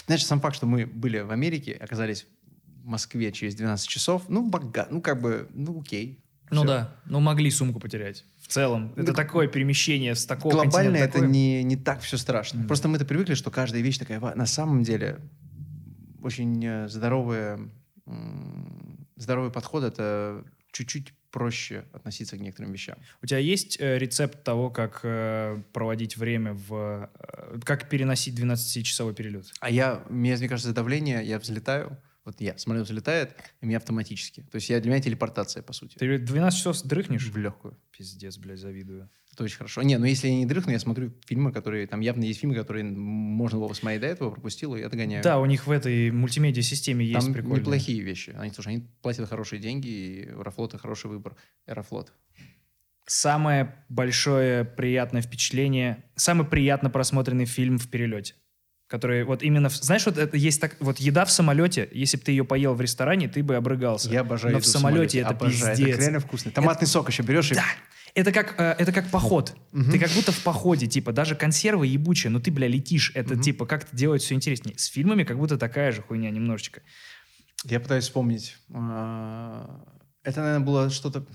Знаешь, 0.07 0.25
сам 0.25 0.41
факт, 0.41 0.57
что 0.57 0.67
мы 0.67 0.87
были 0.87 1.21
в 1.21 1.31
Америке, 1.31 1.73
оказались 1.81 2.27
в 2.67 2.87
Москве 2.87 3.33
через 3.33 3.55
12 3.55 3.89
часов, 3.89 4.25
ну, 4.29 4.49
бога, 4.49 4.87
ну, 4.91 5.01
как 5.01 5.21
бы, 5.21 5.49
ну, 5.55 5.81
окей. 5.81 6.21
Ну 6.51 6.61
все. 6.61 6.69
да, 6.69 6.97
ну 7.07 7.21
могли 7.21 7.51
сумку 7.51 7.81
потерять. 7.81 8.27
В 8.43 8.49
целом, 8.49 8.93
это 8.97 9.09
ну, 9.09 9.15
такое 9.15 9.49
перемещение 9.49 10.15
с 10.15 10.27
такого 10.27 10.53
Глобально 10.53 10.99
это 10.99 11.15
такое... 11.15 11.29
не, 11.29 11.63
не 11.63 11.77
так 11.77 12.03
все 12.03 12.19
страшно. 12.19 12.61
Mm. 12.61 12.67
Просто 12.67 12.89
мы-то 12.89 13.07
привыкли, 13.07 13.35
что 13.35 13.51
каждая 13.51 13.81
вещь 13.81 13.97
такая... 13.97 14.21
На 14.21 14.47
самом 14.47 14.83
деле, 14.83 15.19
очень 16.23 16.63
э, 16.63 16.89
здоровая 16.89 17.59
здоровый 19.17 19.51
подход— 19.51 19.85
это 19.85 20.45
чуть-чуть 20.73 21.13
проще 21.31 21.85
относиться 21.93 22.37
к 22.37 22.41
некоторым 22.41 22.73
вещам. 22.73 22.97
У 23.21 23.27
тебя 23.27 23.39
есть 23.39 23.81
э, 23.81 23.99
рецепт 23.99 24.45
того, 24.45 24.71
как 24.71 25.01
э, 25.03 25.61
проводить 25.73 26.17
время 26.17 26.55
в... 26.55 27.11
Э, 27.19 27.59
как 27.65 27.89
переносить 27.89 28.39
12-часовой 28.39 29.15
перелет? 29.15 29.53
А 29.59 29.69
я, 29.69 30.05
мне, 30.09 30.37
мне 30.37 30.49
кажется, 30.49 30.73
давление, 30.73 31.25
я 31.25 31.41
взлетаю, 31.41 31.99
вот 32.25 32.41
я, 32.41 32.57
самолет 32.57 32.85
взлетает, 32.85 33.35
и 33.61 33.67
меня 33.67 33.79
автоматически. 33.79 34.43
То 34.51 34.57
есть 34.57 34.71
я, 34.71 34.81
для 34.81 34.93
меня 34.93 35.03
телепортация, 35.03 35.63
по 35.63 35.73
сути. 35.73 35.97
Ты 35.99 36.19
12 36.19 36.57
часов 36.57 36.83
дрыхнешь? 36.83 37.29
В 37.29 37.37
легкую. 37.37 37.77
Пиздец, 37.91 38.39
блядь, 38.39 38.61
завидую. 38.61 39.11
Это 39.35 39.45
очень 39.45 39.57
хорошо. 39.57 39.83
Не, 39.83 39.99
ну 39.99 40.07
если 40.07 40.29
я 40.29 40.35
не 40.37 40.47
дрыхну, 40.47 40.71
я 40.73 40.79
смотрю 40.79 41.13
фильмы, 41.27 41.53
которые... 41.53 41.89
Там 41.89 42.01
явно 42.01 42.23
есть 42.23 42.41
фильмы, 42.41 42.55
которые 42.55 42.85
можно 42.85 43.59
было 43.59 43.67
посмотреть 43.69 44.01
до 44.01 44.07
этого, 44.07 44.31
пропустил, 44.31 44.77
и 44.77 44.81
я 44.81 44.89
догоняю. 44.89 45.25
Да, 45.25 45.41
у 45.41 45.47
них 45.47 45.67
в 45.67 45.71
этой 45.73 46.13
мультимедиа-системе 46.13 47.05
есть 47.05 47.19
там 47.21 47.35
прикольные. 47.35 47.61
неплохие 47.61 48.01
вещи. 48.01 48.35
Они, 48.39 48.53
слушай, 48.53 48.69
они 48.69 48.85
платят 49.03 49.29
хорошие 49.29 49.61
деньги, 49.61 49.89
и 49.89 50.29
Аэрофлот— 50.29 50.81
хороший 50.81 51.11
выбор. 51.11 51.35
Аэрофлот. 51.67 52.13
Самое 53.07 53.75
большое 53.89 54.65
приятное 54.65 55.21
впечатление, 55.21 56.05
самый 56.15 56.47
приятно 56.47 56.89
просмотренный 56.89 57.45
фильм 57.45 57.79
в 57.79 57.89
перелете 57.89 58.35
которые 58.87 59.25
вот 59.25 59.43
именно... 59.43 59.69
в- 59.69 59.75
знаешь, 59.75 60.07
вот 60.07 60.19
это 60.19 60.37
есть 60.37 60.61
так... 60.61 60.77
Вот 60.79 60.99
еда 60.99 61.25
в 61.25 61.31
самолете, 61.31 61.89
если 61.91 62.17
бы 62.17 62.23
ты 62.23 62.31
ее 62.33 62.45
поел 62.45 62.75
в 62.75 62.81
ресторане, 62.81 63.29
ты 63.29 63.43
бы 63.43 63.57
обрыгался. 63.57 64.09
Я 64.11 64.21
обожаю 64.21 64.53
Но 64.53 64.59
еду 64.59 64.69
в 64.69 64.71
самолете 64.71 65.21
это 65.21 65.31
Обожаю. 65.31 65.77
пиздец. 65.77 65.95
Это 65.95 66.03
реально 66.03 66.21
вкусно. 66.21 66.51
Томатный 66.53 66.87
сок 66.87 67.09
еще 67.09 67.23
берешь 67.23 67.51
и... 67.51 67.55
Да. 67.55 67.65
Это 68.15 68.31
как, 68.31 68.55
э, 68.59 68.77
это 68.79 68.93
как 68.93 69.11
поход. 69.11 69.57
Ты 69.73 69.99
как 69.99 70.11
будто 70.11 70.31
в 70.31 70.41
походе, 70.43 70.87
типа, 70.87 71.13
даже 71.13 71.35
консервы 71.35 71.89
ебучие, 71.89 72.31
но 72.31 72.39
ты, 72.39 72.53
бля, 72.53 72.69
летишь. 72.69 73.11
Это, 73.15 73.37
типа, 73.37 73.67
как-то 73.67 73.97
делает 73.97 74.23
все 74.23 74.35
интереснее. 74.35 74.79
С 74.79 74.87
фильмами 74.87 75.25
как 75.25 75.37
будто 75.39 75.59
такая 75.59 75.91
же 75.91 76.03
хуйня 76.03 76.31
немножечко. 76.31 76.83
Я 77.65 77.81
пытаюсь 77.81 78.05
вспомнить. 78.05 78.57
А, 78.73 79.85
Это, 80.23 80.41
наверное, 80.41 80.67
было 80.67 80.91
что-то... 80.91 81.27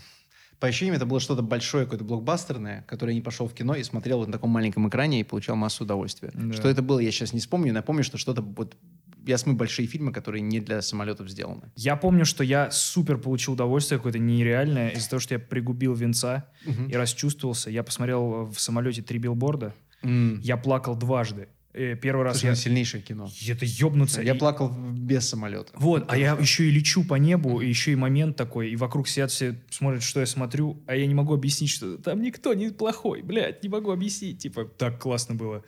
По 0.59 0.67
ощущениям, 0.67 0.95
это 0.95 1.05
было 1.05 1.21
что-то 1.21 1.41
большое, 1.41 1.85
какое-то 1.85 2.03
блокбастерное, 2.03 2.83
которое 2.87 3.11
я 3.11 3.15
не 3.15 3.21
пошел 3.21 3.47
в 3.47 3.53
кино 3.53 3.75
и 3.75 3.83
смотрел 3.83 4.25
на 4.25 4.31
таком 4.31 4.49
маленьком 4.49 4.87
экране 4.89 5.21
и 5.21 5.23
получал 5.23 5.55
массу 5.55 5.85
удовольствия. 5.85 6.31
Да. 6.33 6.53
Что 6.53 6.69
это 6.69 6.81
было, 6.81 6.99
я 6.99 7.11
сейчас 7.11 7.31
не 7.33 7.39
вспомню. 7.39 7.73
Напомню, 7.73 8.03
что 8.03 8.17
что-то 8.17 8.41
вот... 8.41 8.77
Я 9.25 9.37
смотрю 9.37 9.57
большие 9.59 9.87
фильмы, 9.87 10.11
которые 10.13 10.41
не 10.41 10.59
для 10.59 10.81
самолетов 10.81 11.29
сделаны. 11.29 11.71
Я 11.75 11.95
помню, 11.95 12.25
что 12.25 12.43
я 12.43 12.71
супер 12.71 13.17
получил 13.17 13.53
удовольствие 13.53 13.99
какое-то 13.99 14.19
нереальное 14.19 14.89
из-за 14.89 15.09
того, 15.09 15.19
что 15.19 15.33
я 15.35 15.39
пригубил 15.39 15.93
винца 15.93 16.45
и 16.65 16.95
расчувствовался. 16.95 17.69
Я 17.69 17.83
посмотрел 17.83 18.45
в 18.45 18.59
самолете 18.59 19.01
три 19.01 19.19
билборда. 19.19 19.73
М. 20.01 20.39
Я 20.41 20.57
плакал 20.57 20.95
дважды. 20.95 21.49
Э, 21.71 21.95
Первый 21.95 22.23
раз 22.23 22.37
Слушай, 22.37 22.45
я... 22.45 22.51
ну, 22.51 22.55
сильнейшее 22.55 23.01
кино. 23.03 23.29
Это 23.47 23.63
ёбнуться. 23.65 24.21
Я 24.23 24.33
И- 24.33 24.37
плакал 24.39 24.69
без 24.71 25.29
самолета. 25.29 25.71
Вот, 25.75 26.05
а 26.11 26.17
я 26.17 26.33
еще 26.39 26.63
и 26.67 26.71
лечу 26.71 27.03
по 27.03 27.13
небу, 27.15 27.61
и 27.61 27.69
еще 27.69 27.91
и 27.91 27.95
момент 27.95 28.35
такой, 28.37 28.71
и 28.71 28.75
вокруг 28.75 29.07
сидят 29.07 29.29
все, 29.29 29.61
смотрят, 29.69 30.01
что 30.01 30.19
я 30.19 30.25
смотрю, 30.25 30.81
а 30.87 30.95
я 30.95 31.05
не 31.05 31.13
могу 31.13 31.33
объяснить, 31.33 31.69
что 31.69 31.97
там 31.97 32.21
никто 32.23 32.55
не 32.55 32.69
плохой, 32.71 33.21
блядь, 33.21 33.61
не 33.61 33.69
могу 33.69 33.91
объяснить, 33.91 34.39
типа, 34.39 34.65
так 34.65 34.99
классно 34.99 35.35
было. 35.35 35.63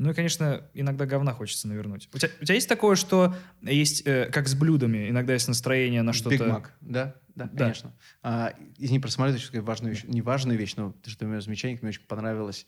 Ну 0.00 0.12
и, 0.12 0.14
конечно, 0.14 0.66
иногда 0.72 1.04
говна 1.04 1.34
хочется 1.34 1.68
навернуть. 1.68 2.08
У 2.14 2.16
тебя, 2.16 2.30
у 2.40 2.44
тебя 2.46 2.54
есть 2.54 2.70
такое, 2.70 2.96
что 2.96 3.34
есть, 3.60 4.06
э, 4.06 4.30
как 4.32 4.48
с 4.48 4.54
блюдами, 4.54 5.10
иногда 5.10 5.34
есть 5.34 5.46
настроение 5.46 6.00
на 6.00 6.14
что-то... 6.14 6.38
Биг 6.38 6.46
Мак, 6.46 6.72
да, 6.80 7.16
да, 7.34 7.50
Да. 7.52 7.64
конечно. 7.64 7.92
А, 8.22 8.54
извини, 8.78 8.98
про 8.98 9.10
самолет 9.10 9.36
еще 9.36 9.60
важную 9.60 9.92
вещь, 9.92 10.04
не 10.04 10.22
важную 10.22 10.58
вещь, 10.58 10.74
но 10.76 10.92
то, 10.92 11.10
что 11.10 11.26
у 11.26 11.28
меня 11.28 11.42
замечание, 11.42 11.78
мне 11.82 11.90
очень 11.90 12.06
понравилось. 12.06 12.66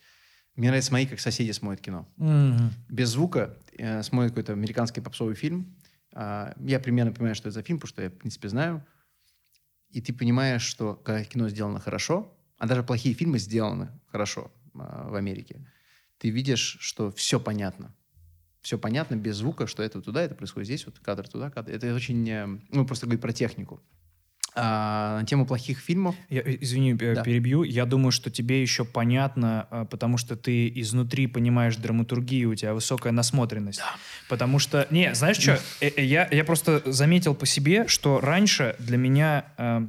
Мне 0.56 0.68
нравится 0.68 0.92
мои, 0.92 1.06
как 1.06 1.20
соседи 1.20 1.52
смотрят 1.52 1.80
кино. 1.80 2.06
Мгм. 2.18 2.70
без 2.90 3.08
звука 3.08 3.56
э, 3.78 4.02
смотрит 4.02 4.32
какой-то 4.32 4.52
американский 4.52 5.00
попсовый 5.00 5.34
фильм. 5.34 5.74
А, 6.12 6.52
я 6.60 6.80
примерно 6.80 7.12
понимаю, 7.12 7.34
что 7.34 7.48
это 7.48 7.54
за 7.54 7.62
фильм, 7.62 7.78
потому 7.78 7.88
что 7.88 8.02
я, 8.02 8.10
в 8.10 8.12
принципе, 8.18 8.50
знаю. 8.50 8.84
И 9.88 10.02
ты 10.02 10.12
понимаешь, 10.12 10.60
что 10.60 10.96
когда 10.96 11.24
кино 11.24 11.48
сделано 11.48 11.80
хорошо, 11.80 12.36
а 12.58 12.66
даже 12.66 12.82
плохие 12.82 13.14
фильмы 13.14 13.38
сделаны 13.38 13.88
хорошо 14.08 14.52
а, 14.74 15.08
в 15.08 15.14
Америке, 15.14 15.66
ты 16.22 16.30
видишь, 16.30 16.76
что 16.80 17.10
все 17.10 17.40
понятно. 17.40 17.92
Все 18.60 18.78
понятно 18.78 19.16
без 19.16 19.36
звука, 19.38 19.66
что 19.66 19.82
это 19.82 20.00
туда, 20.00 20.22
это 20.22 20.36
происходит 20.36 20.66
здесь, 20.68 20.86
вот 20.86 21.00
кадр 21.00 21.26
туда, 21.28 21.50
кадр. 21.50 21.72
Это 21.72 21.92
очень... 21.92 22.30
э, 22.30 22.46
Ну, 22.70 22.86
просто 22.86 23.06
говорить 23.06 23.20
про 23.20 23.32
технику. 23.32 23.80
А, 24.54 25.18
на 25.20 25.26
тему 25.26 25.46
плохих 25.46 25.80
фильмов 25.80 26.14
Я, 26.28 26.42
э, 26.42 26.58
извини, 26.60 26.92
э, 27.00 27.14
Да. 27.16 27.24
перебью. 27.24 27.64
Я 27.64 27.86
думаю, 27.86 28.12
что 28.12 28.30
тебе 28.30 28.62
еще 28.62 28.84
понятно, 28.84 29.88
потому 29.90 30.16
что 30.16 30.36
ты 30.36 30.68
изнутри 30.80 31.26
понимаешь 31.26 31.74
драматургию, 31.74 32.50
у 32.50 32.54
тебя 32.54 32.72
высокая 32.72 33.12
насмотренность. 33.12 33.80
Потому 34.28 34.60
что, 34.60 34.86
не, 34.90 35.12
знаешь 35.16 35.38
что, 35.38 35.58
я, 35.80 36.28
я 36.30 36.44
просто 36.44 36.82
заметил 36.86 37.34
по 37.34 37.46
себе, 37.46 37.88
что 37.88 38.20
раньше 38.20 38.76
для 38.78 38.96
меня 38.96 39.46
э, 39.58 39.88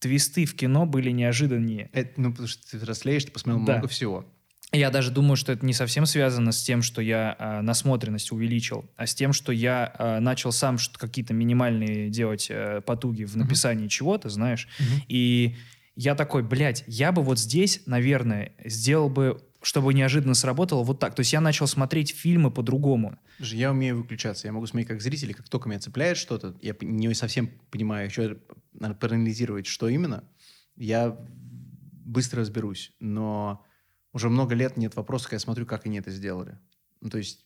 твисты 0.00 0.44
в 0.44 0.56
кино 0.56 0.86
были 0.86 1.10
неожиданнее. 1.12 1.88
Это, 1.92 2.20
ну, 2.20 2.30
потому 2.32 2.48
что 2.48 2.68
ты 2.68 2.78
взрослеешь, 2.78 3.24
ты 3.26 3.30
посмотрел 3.30 3.64
Да. 3.64 3.74
много 3.74 3.86
всего. 3.86 4.24
Я 4.70 4.90
даже 4.90 5.10
думаю, 5.10 5.36
что 5.36 5.52
это 5.52 5.64
не 5.64 5.72
совсем 5.72 6.04
связано 6.04 6.52
с 6.52 6.62
тем, 6.62 6.82
что 6.82 7.00
я 7.00 7.36
э, 7.38 7.60
насмотренность 7.62 8.32
увеличил, 8.32 8.84
а 8.96 9.06
с 9.06 9.14
тем, 9.14 9.32
что 9.32 9.50
я 9.50 9.94
э, 9.98 10.18
начал 10.20 10.52
сам 10.52 10.76
какие-то 10.98 11.32
минимальные 11.32 12.10
делать 12.10 12.48
э, 12.50 12.82
потуги 12.84 13.24
в 13.24 13.34
написании 13.36 13.88
чего-то, 13.88 14.28
знаешь. 14.28 14.68
И 15.08 15.56
я 15.96 16.14
такой, 16.14 16.42
блядь, 16.42 16.84
я 16.86 17.12
бы 17.12 17.22
вот 17.22 17.38
здесь, 17.38 17.82
наверное, 17.86 18.52
сделал 18.62 19.08
бы, 19.08 19.42
чтобы 19.62 19.94
неожиданно 19.94 20.34
сработало 20.34 20.84
вот 20.84 21.00
так. 21.00 21.14
То 21.14 21.20
есть 21.20 21.32
я 21.32 21.40
начал 21.40 21.66
смотреть 21.66 22.14
фильмы 22.14 22.50
по-другому. 22.50 23.18
Я 23.38 23.72
умею 23.72 23.96
выключаться. 23.96 24.46
Я 24.46 24.52
могу 24.52 24.66
смотреть 24.66 24.88
как 24.88 25.00
зритель, 25.00 25.34
как 25.34 25.48
только 25.48 25.70
меня 25.70 25.80
цепляет 25.80 26.18
что-то, 26.18 26.54
я 26.60 26.76
не 26.82 27.12
совсем 27.14 27.50
понимаю, 27.70 28.06
еще 28.06 28.36
надо 28.74 28.94
проанализировать, 28.94 29.66
что 29.66 29.88
именно, 29.88 30.24
я 30.76 31.16
быстро 32.04 32.42
разберусь. 32.42 32.92
Но 33.00 33.64
уже 34.12 34.28
много 34.28 34.54
лет 34.54 34.76
нет 34.76 34.96
вопроса, 34.96 35.26
когда 35.26 35.36
я 35.36 35.40
смотрю, 35.40 35.66
как 35.66 35.86
они 35.86 35.98
это 35.98 36.10
сделали. 36.10 36.58
Ну, 37.00 37.10
то 37.10 37.18
есть 37.18 37.44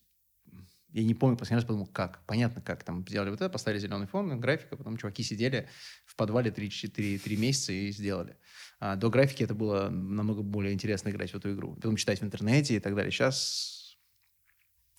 я 0.93 1.05
не 1.05 1.15
помню, 1.15 1.39
последний 1.39 1.61
раз 1.61 1.65
подумал, 1.65 1.87
как. 1.87 2.21
Понятно, 2.27 2.61
как 2.61 2.85
там 2.85 3.07
сделали 3.09 3.31
вот 3.31 3.41
это, 3.41 3.49
поставили 3.49 3.81
зеленый 3.81 4.07
фон, 4.07 4.39
графика, 4.39 4.77
потом 4.77 4.99
чуваки 4.99 5.23
сидели 5.23 5.69
в 6.05 6.15
подвале 6.17 6.51
3-4 6.51 7.37
месяца 7.37 7.73
и 7.73 7.91
сделали. 7.91 8.37
А 8.79 8.97
до 8.97 9.09
графики 9.09 9.43
это 9.43 9.55
было 9.55 9.89
намного 9.89 10.43
более 10.43 10.75
интересно 10.75 11.09
играть 11.09 11.31
в 11.31 11.37
эту 11.37 11.55
игру. 11.55 11.75
Потом 11.77 11.97
читать 11.97 12.21
в 12.21 12.25
интернете 12.25 12.77
и 12.77 12.81
так 12.81 12.95
далее. 12.95 13.11
Сейчас 13.11 13.97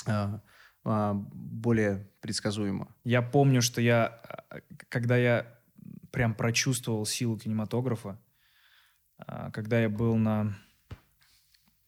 а, 0.08 0.42
а, 0.84 1.14
более 1.14 2.10
предсказуемо. 2.22 2.94
Я 3.04 3.22
помню, 3.22 3.62
что 3.62 3.80
я, 3.80 4.22
э, 4.50 4.62
когда 4.90 5.16
я 5.16 5.60
прям 6.12 6.34
прочувствовал 6.34 7.06
силу 7.06 7.38
кинематографа, 7.38 8.20
а, 9.18 9.52
когда 9.52 9.80
я 9.80 9.90
был 9.90 10.16
на, 10.16 10.58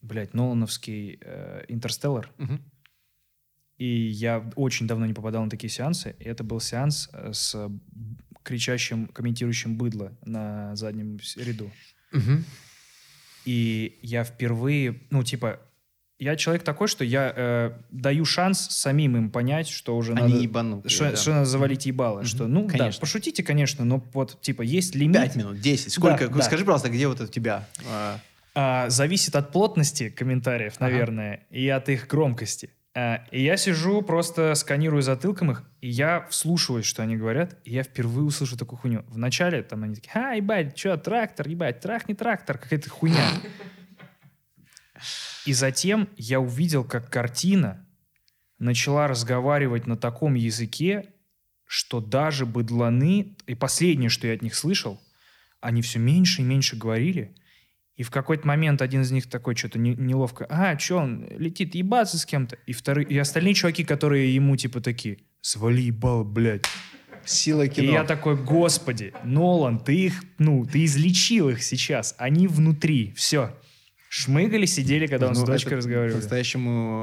блядь, 0.05 0.33
Нолановский 0.33 1.19
э, 1.21 1.65
«Интерстеллар», 1.67 2.31
и 3.77 3.85
я 3.88 4.50
очень 4.55 4.88
давно 4.88 5.05
не 5.05 5.13
попадал 5.13 5.43
на 5.43 5.50
такие 5.50 5.69
сеансы, 5.69 6.15
и 6.19 6.24
это 6.24 6.43
был 6.43 6.62
сеанс 6.62 7.09
э, 7.12 7.33
с 7.33 7.69
кричащим, 8.43 9.07
комментирующим 9.07 9.75
быдло 9.75 10.17
на 10.24 10.75
заднем 10.75 11.19
ряду. 11.35 11.71
И 13.45 14.00
я 14.01 14.24
впервые, 14.24 15.01
ну, 15.12 15.24
типа, 15.24 15.59
я 16.17 16.35
человек 16.35 16.63
такой, 16.63 16.88
что 16.88 17.03
я 17.03 17.33
э, 17.35 17.77
даю 17.91 18.25
шанс 18.25 18.59
самим 18.71 19.17
им 19.17 19.29
понять, 19.29 19.67
что 19.67 19.97
уже 19.97 20.13
Они 20.13 20.33
надо... 20.33 20.43
ебанутые, 20.43 20.89
Что, 20.89 21.12
да. 21.12 21.15
что 21.15 21.31
надо 21.31 21.45
завалить 21.45 21.85
ебало. 21.85 22.19
Мгм. 22.19 22.25
Что, 22.25 22.47
ну, 22.47 22.65
да, 22.67 22.77
Конечно. 22.77 23.01
пошутите, 23.01 23.43
конечно, 23.43 23.83
но 23.83 24.03
вот, 24.13 24.41
типа, 24.41 24.62
есть 24.62 24.95
лимит. 24.95 25.17
Пять 25.17 25.35
минут, 25.35 25.59
десять. 25.59 25.91
Сколько? 25.91 26.27
Да, 26.27 26.35
да. 26.35 26.41
Скажи, 26.41 26.63
пожалуйста, 26.63 26.89
где 26.89 27.07
вот 27.07 27.19
у 27.19 27.27
тебя? 27.27 27.67
А, 27.88 28.19
А, 28.55 28.89
зависит 28.89 29.35
от 29.35 29.51
плотности 29.51 30.09
комментариев, 30.09 30.75
Ага. 30.77 30.89
наверное, 30.89 31.45
и 31.50 31.67
от 31.67 31.89
их 31.89 32.07
громкости. 32.07 32.69
А, 32.93 33.25
и 33.29 33.43
я 33.43 33.57
сижу, 33.57 34.01
просто 34.01 34.55
сканирую 34.55 35.01
затылком 35.01 35.51
их, 35.51 35.63
и 35.81 35.89
я 35.89 36.25
вслушиваюсь, 36.29 36.85
что 36.85 37.03
они 37.03 37.17
говорят, 37.17 37.57
и 37.65 37.74
я 37.74 37.83
впервые 37.83 38.25
услышу 38.25 38.57
такую 38.57 38.79
хуйню. 38.79 39.03
Вначале 39.09 39.62
там 39.62 39.83
они 39.83 39.95
такие, 39.95 40.12
а, 40.13 40.33
ебать, 40.35 40.77
что, 40.77 40.95
трактор, 40.97 41.50
ебать, 41.50 41.81
трахни 41.81 42.13
трактор, 42.13 42.57
какая-то 42.57 42.89
хуйня. 42.89 43.27
И 45.45 45.51
затем 45.53 46.07
я 46.15 46.39
увидел, 46.39 46.85
как 46.85 47.09
картина 47.09 47.85
начала 48.57 49.07
разговаривать 49.09 49.85
на 49.85 49.97
таком 49.97 50.35
языке, 50.35 51.13
что 51.65 52.00
даже 52.00 52.45
быдланы, 52.45 53.35
и 53.47 53.55
последнее, 53.55 54.09
что 54.09 54.27
я 54.27 54.33
от 54.33 54.41
них 54.41 54.55
слышал, 54.55 55.01
они 55.59 55.81
все 55.81 56.00
меньше 56.00 56.41
и 56.41 56.45
меньше 56.45 56.77
говорили. 56.77 57.35
И 57.95 58.03
в 58.03 58.11
какой-то 58.11 58.45
момент 58.45 58.81
один 58.81 59.01
из 59.03 59.11
них 59.11 59.29
такой 59.29 59.55
что-то 59.55 59.79
не- 59.79 59.95
неловко, 59.95 60.45
а, 60.49 60.77
что 60.77 60.97
он 60.97 61.25
летит 61.37 61.75
ебаться 61.75 62.17
с 62.17 62.25
кем-то? 62.25 62.57
И, 62.65 62.73
вторые, 62.73 63.07
и 63.07 63.17
остальные 63.17 63.53
чуваки, 63.53 63.85
которые 63.85 64.35
ему 64.35 64.57
типа 64.57 64.81
такие, 64.81 65.19
свали 65.41 65.81
ебало, 65.83 66.23
блядь. 66.23 66.65
Сила 67.23 67.67
кино. 67.67 67.89
И 67.89 67.91
я 67.93 68.03
такой, 68.03 68.35
господи, 68.35 69.13
Нолан, 69.23 69.79
ты 69.79 69.95
их, 70.07 70.13
ну, 70.37 70.65
ты 70.65 70.83
излечил 70.85 71.49
их 71.49 71.63
сейчас. 71.63 72.13
Они 72.17 72.47
внутри, 72.47 73.13
все. 73.15 73.55
Шмыгали, 74.09 74.65
сидели, 74.65 75.07
когда 75.07 75.27
он 75.27 75.33
Ну, 75.33 75.39
с 75.39 75.43
дочкой 75.43 75.69
это 75.73 75.77
разговаривал. 75.77 76.17
По-настоящему, 76.17 76.99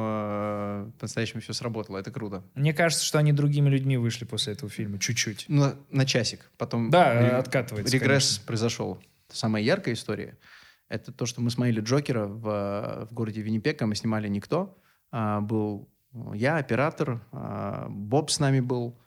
э, 0.87 0.91
по-настоящему 0.99 1.41
все 1.41 1.53
сработало. 1.53 1.99
Это 1.99 2.11
круто. 2.11 2.45
Мне 2.55 2.73
кажется, 2.73 3.05
что 3.05 3.19
они 3.19 3.33
другими 3.33 3.69
людьми 3.69 3.97
вышли 3.97 4.25
после 4.25 4.53
этого 4.53 4.71
фильма, 4.71 4.99
чуть-чуть. 4.99 5.47
Ну, 5.49 5.63
на, 5.63 5.77
на 5.91 6.07
часик. 6.07 6.51
Потом 6.57 6.91
Да, 6.91 7.13
ре- 7.13 7.29
откатывается, 7.37 7.93
Регресс 7.93 8.25
конечно. 8.29 8.47
произошел. 8.47 8.99
Самая 9.31 9.63
яркая 9.63 9.95
история— 9.95 10.37
это 10.93 11.11
то, 11.11 11.25
что 11.25 11.41
мы 11.41 11.51
смотрели 11.51 11.81
Джокера 11.81 12.27
в, 12.27 13.07
в 13.11 13.15
городе 13.15 13.41
Виннипега. 13.41 13.87
Мы 13.87 13.95
снимали 13.95 14.29
«Никто». 14.29 14.79
А, 15.11 15.41
был 15.41 15.89
я, 16.35 16.59
оператор, 16.59 17.27
а, 17.33 17.87
Боб 17.89 18.31
с 18.31 18.39
нами 18.39 18.61
был, 18.61 18.99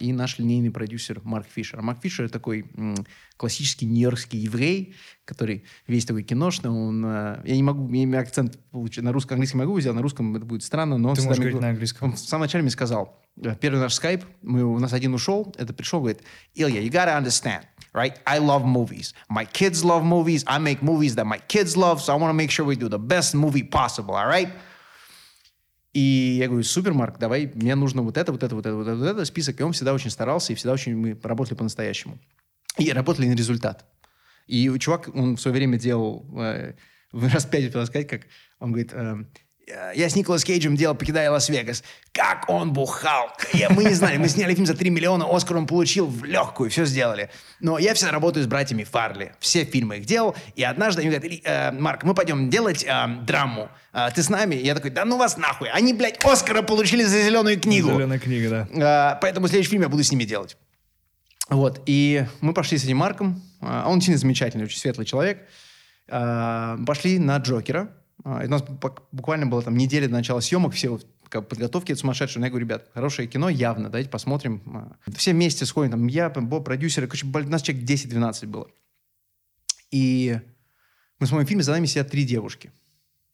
и 0.00 0.12
наш 0.12 0.38
линейный 0.38 0.70
продюсер 0.70 1.20
Марк 1.22 1.46
Фишер. 1.48 1.80
Марк 1.80 2.00
Фишер— 2.02 2.28
такой 2.30 2.66
классический 3.36 3.86
нью-йоркский 3.86 4.38
еврей, 4.38 4.94
который 5.24 5.64
весь 5.86 6.04
такой 6.04 6.24
киношный. 6.24 6.70
Он, 6.70 7.02
а, 7.06 7.40
я 7.44 7.54
не 7.56 7.62
могу, 7.62 7.90
я 7.92 8.18
акцент 8.20 8.58
получить 8.70 9.02
на 9.04 9.12
русском, 9.12 9.36
английском 9.36 9.60
могу 9.60 9.78
сделать, 9.80 9.96
на 9.96 10.02
русском 10.02 10.36
это 10.36 10.44
будет 10.44 10.62
странно, 10.64 10.98
но 10.98 11.14
Ты 11.14 11.22
можешь 11.22 11.24
говорить 11.38 11.40
говорил- 11.54 11.60
на 11.60 11.68
английском. 11.70 12.08
он 12.10 12.16
в 12.16 12.18
самом 12.18 12.42
начале 12.42 12.62
мне 12.62 12.70
сказал, 12.70 13.18
э, 13.42 13.54
первый 13.60 13.78
наш 13.78 13.94
скайп, 13.94 14.24
мы, 14.42 14.64
у 14.64 14.78
нас 14.78 14.92
один 14.92 15.14
ушел, 15.14 15.54
это 15.56 15.72
пришел, 15.72 16.00
говорит, 16.00 16.20
Ilya, 16.56 16.82
you 16.82 16.90
gotta 16.90 17.16
understand, 17.16 17.62
right? 17.94 18.14
I 18.26 18.40
love 18.40 18.64
movies. 18.64 19.14
My 19.30 19.46
kids 19.50 19.82
love 19.84 20.02
movies. 20.02 20.42
I 20.46 20.58
make 20.58 20.82
movies 20.82 21.14
that 21.14 21.26
my 21.26 21.38
kids 21.48 21.76
love, 21.76 22.00
so 22.02 22.12
I 22.12 22.16
want 22.16 22.30
to 22.30 22.34
make 22.34 22.50
sure 22.50 22.66
we 22.66 22.76
do 22.76 22.88
the 22.88 22.98
best 22.98 23.34
movie 23.34 23.62
possible, 23.62 24.14
all 24.14 24.26
right? 24.28 24.48
И 25.92 26.36
я 26.38 26.46
говорю, 26.46 26.62
супер, 26.62 26.94
Марк, 26.94 27.18
давай, 27.18 27.50
мне 27.54 27.74
нужно 27.74 28.02
вот 28.02 28.16
это, 28.16 28.30
вот 28.30 28.42
это, 28.42 28.54
вот 28.54 28.64
это, 28.64 28.76
вот 28.76 28.86
это, 28.86 28.96
вот 28.96 29.06
это, 29.06 29.24
список. 29.24 29.60
И 29.60 29.64
он 29.64 29.72
всегда 29.72 29.92
очень 29.92 30.10
старался, 30.10 30.52
и 30.52 30.56
всегда 30.56 30.72
очень 30.72 30.96
мы 30.96 31.18
работали 31.22 31.54
по-настоящему. 31.54 32.18
И 32.78 32.92
работали 32.92 33.26
на 33.26 33.34
результат. 33.34 33.84
И 34.46 34.70
чувак, 34.78 35.10
он 35.14 35.36
в 35.36 35.40
свое 35.40 35.56
время 35.56 35.78
делал, 35.78 36.26
э, 36.38 36.74
раз 37.12 37.44
пять 37.46 37.70
сказать, 37.70 38.08
как 38.08 38.22
он 38.60 38.72
говорит, 38.72 38.92
э, 38.92 39.16
я 39.94 40.08
с 40.08 40.16
Николас 40.16 40.44
Кейджем 40.44 40.76
делал 40.76 40.94
«Покидая 40.94 41.30
Лас-Вегас». 41.30 41.82
Как 42.12 42.48
он 42.48 42.72
бухал! 42.72 43.30
Я, 43.52 43.70
мы 43.70 43.84
не 43.84 43.94
знали. 43.94 44.16
Мы 44.16 44.28
сняли 44.28 44.54
фильм 44.54 44.66
за 44.66 44.74
3 44.74 44.90
миллиона, 44.90 45.26
Оскар 45.28 45.56
он 45.56 45.66
получил 45.66 46.06
в 46.06 46.24
легкую, 46.24 46.70
все 46.70 46.84
сделали. 46.84 47.30
Но 47.60 47.78
я 47.78 47.94
всегда 47.94 48.12
работаю 48.12 48.44
с 48.44 48.46
братьями 48.46 48.84
Фарли. 48.84 49.34
Все 49.38 49.64
фильмы 49.64 49.98
их 49.98 50.06
делал. 50.06 50.34
И 50.56 50.62
однажды 50.62 51.02
они 51.02 51.10
говорят, 51.10 51.40
э, 51.44 51.72
Марк, 51.72 52.04
мы 52.04 52.14
пойдем 52.14 52.50
делать 52.50 52.84
э, 52.84 53.06
драму. 53.22 53.68
Э, 53.92 54.08
ты 54.14 54.22
с 54.22 54.28
нами? 54.28 54.54
Я 54.54 54.74
такой, 54.74 54.90
да 54.90 55.04
ну 55.04 55.16
вас 55.16 55.36
нахуй. 55.36 55.68
Они, 55.70 55.92
блядь, 55.92 56.24
Оскара 56.24 56.62
получили 56.62 57.04
за 57.04 57.22
«Зеленую 57.22 57.60
книгу». 57.60 57.90
Зеленая 57.90 58.18
книга, 58.18 58.66
да. 58.72 59.14
Э, 59.14 59.18
поэтому 59.20 59.48
следующий 59.48 59.70
фильм 59.70 59.82
я 59.82 59.88
буду 59.88 60.02
с 60.02 60.10
ними 60.10 60.24
делать. 60.24 60.56
Вот. 61.48 61.82
И 61.86 62.24
мы 62.40 62.54
пошли 62.54 62.78
с 62.78 62.84
этим 62.84 62.98
Марком. 62.98 63.42
Э, 63.60 63.84
он 63.86 63.98
очень 63.98 64.16
замечательный, 64.16 64.64
очень 64.64 64.78
светлый 64.78 65.06
человек. 65.06 65.46
Э, 66.08 66.76
пошли 66.86 67.18
на 67.18 67.36
Джокера 67.38 67.90
а, 68.24 68.44
у 68.44 68.48
нас 68.48 68.62
буквально 69.12 69.46
было 69.46 69.62
там 69.62 69.76
неделя 69.76 70.06
до 70.06 70.14
начала 70.14 70.40
съемок, 70.40 70.74
все 70.74 70.98
подготовки 71.30 71.92
это 71.92 72.00
сумасшедшие. 72.00 72.42
Я 72.42 72.48
говорю, 72.48 72.66
ребят, 72.66 72.90
хорошее 72.92 73.28
кино 73.28 73.48
явно, 73.48 73.88
давайте 73.88 74.10
посмотрим. 74.10 74.62
А, 74.66 74.96
все 75.14 75.32
вместе 75.32 75.64
сходим, 75.64 75.92
там 75.92 76.06
я, 76.06 76.28
Боб, 76.30 76.64
продюсеры, 76.64 77.06
короче, 77.06 77.26
нас 77.26 77.62
человек 77.62 77.88
10-12 77.88 78.46
было. 78.46 78.68
И 79.90 80.38
мы 81.18 81.26
смотрим 81.26 81.46
фильм, 81.46 81.62
за 81.62 81.72
нами 81.72 81.86
сидят 81.86 82.10
три 82.10 82.24
девушки, 82.24 82.72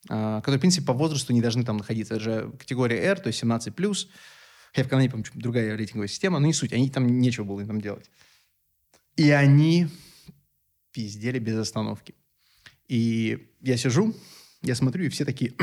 а, 0.09 0.41
которые, 0.41 0.59
в 0.59 0.61
принципе, 0.61 0.87
по 0.87 0.93
возрасту 0.93 1.33
не 1.33 1.41
должны 1.41 1.65
там 1.65 1.79
находиться. 1.79 2.15
Это 2.15 2.23
же 2.23 2.53
категория 2.59 2.99
R, 2.99 3.21
то 3.21 3.29
есть 3.29 3.43
17+. 3.43 4.09
Я 4.75 4.85
в 4.85 4.89
Канаде, 4.89 5.09
помню, 5.09 5.25
другая 5.35 5.75
рейтинговая 5.77 6.09
система, 6.09 6.39
но 6.39 6.47
не 6.47 6.53
суть, 6.53 6.73
они 6.73 6.91
там 6.91 7.07
нечего 7.07 7.45
было 7.45 7.61
им 7.61 7.67
там 7.67 7.81
делать. 7.81 8.11
И 9.17 9.31
они 9.31 9.89
пиздели 10.93 11.39
без 11.39 11.57
остановки. 11.57 12.15
И 12.89 13.53
я 13.63 13.77
сижу, 13.79 14.15
я 14.63 14.75
смотрю, 14.75 15.05
и 15.05 15.09
все 15.09 15.25
такие... 15.25 15.53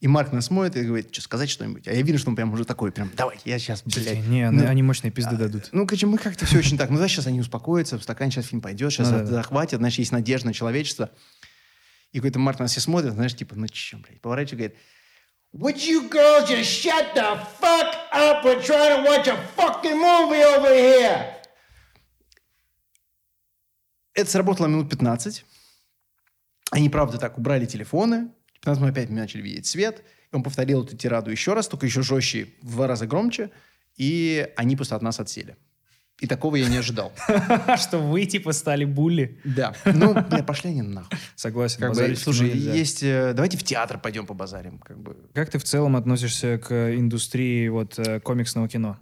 И 0.00 0.08
Марк 0.08 0.30
нас 0.30 0.44
смотрит 0.44 0.76
и 0.76 0.82
говорит, 0.82 1.08
что 1.10 1.22
сказать 1.22 1.48
что-нибудь. 1.48 1.88
А 1.88 1.92
я 1.92 2.02
вижу, 2.02 2.18
что 2.18 2.28
он 2.28 2.36
прям 2.36 2.52
уже 2.52 2.66
такой, 2.66 2.92
прям, 2.92 3.10
давай, 3.16 3.38
я 3.46 3.58
сейчас, 3.58 3.82
блядь. 3.82 4.26
Не, 4.26 4.50
ну, 4.50 4.66
они 4.66 4.82
мощные 4.82 5.10
пизды 5.10 5.36
а, 5.36 5.38
дадут. 5.38 5.70
Ну, 5.72 5.86
короче, 5.86 6.06
мы 6.06 6.18
как-то 6.18 6.44
все 6.44 6.58
очень 6.58 6.76
так. 6.76 6.90
Ну, 6.90 6.96
знаешь, 6.96 7.12
сейчас 7.12 7.26
они 7.26 7.40
успокоятся, 7.40 7.98
в 7.98 8.02
стакан 8.02 8.30
сейчас 8.30 8.44
фильм 8.44 8.60
пойдет, 8.60 8.92
сейчас 8.92 9.10
ну, 9.10 9.24
захватят, 9.24 9.78
знаешь, 9.78 9.98
есть 9.98 10.12
надежда 10.12 10.48
на 10.48 10.52
человечество. 10.52 11.10
И 12.12 12.18
какой-то 12.18 12.38
Марк 12.38 12.58
нас 12.58 12.72
все 12.72 12.80
смотрит, 12.80 13.14
знаешь, 13.14 13.34
типа, 13.34 13.54
ну, 13.56 13.66
че, 13.68 13.96
блядь, 13.96 14.20
поворачивает, 14.20 14.58
говорит, 14.58 14.76
Would 15.54 15.86
you 15.86 16.10
girls 16.10 16.50
just 16.50 16.68
shut 16.68 17.14
the 17.14 17.38
fuck 17.58 17.94
up 18.12 18.44
and 18.44 18.62
try 18.62 18.94
to 18.94 19.02
watch 19.02 19.26
a 19.26 19.36
fucking 19.56 19.98
movie 19.98 20.44
over 20.44 20.68
here? 20.68 21.24
Это 24.12 24.30
сработало 24.30 24.66
минут 24.66 24.90
15. 24.90 25.44
Они, 26.70 26.88
правда, 26.88 27.18
так 27.18 27.38
убрали 27.38 27.66
телефоны. 27.66 28.28
15 28.60 28.82
мы 28.82 28.88
опять 28.88 29.10
начали 29.10 29.42
видеть 29.42 29.66
свет. 29.66 30.02
И 30.32 30.36
он 30.36 30.42
повторил 30.42 30.84
эту 30.84 30.96
тираду 30.96 31.30
еще 31.30 31.54
раз, 31.54 31.68
только 31.68 31.86
еще 31.86 32.02
жестче, 32.02 32.48
в 32.62 32.72
два 32.72 32.86
раза 32.86 33.06
громче. 33.06 33.50
И 33.96 34.48
они 34.56 34.76
просто 34.76 34.96
от 34.96 35.02
нас 35.02 35.20
отсели. 35.20 35.56
И 36.18 36.26
такого 36.26 36.56
я 36.56 36.68
не 36.68 36.78
ожидал. 36.78 37.12
Что 37.76 37.98
вы, 37.98 38.24
типа, 38.24 38.52
стали 38.52 38.86
булли. 38.86 39.38
Да. 39.44 39.74
Ну, 39.84 40.14
бля, 40.14 40.42
пошли 40.42 40.70
они 40.70 40.80
нахуй. 40.80 41.18
Согласен. 41.34 41.78
Как 41.78 41.94
бы, 41.94 42.16
слушай, 42.16 42.48
есть... 42.48 43.02
Э, 43.02 43.34
давайте 43.34 43.58
в 43.58 43.62
театр 43.62 43.98
пойдем 43.98 44.24
по 44.24 44.32
базарим. 44.32 44.78
Как, 44.78 44.98
бы. 44.98 45.16
как 45.34 45.50
ты 45.50 45.58
в 45.58 45.64
целом 45.64 45.94
относишься 45.94 46.56
к 46.58 46.96
индустрии 46.96 47.68
вот 47.68 47.98
э, 47.98 48.20
комиксного 48.20 48.66
кино? 48.66 48.98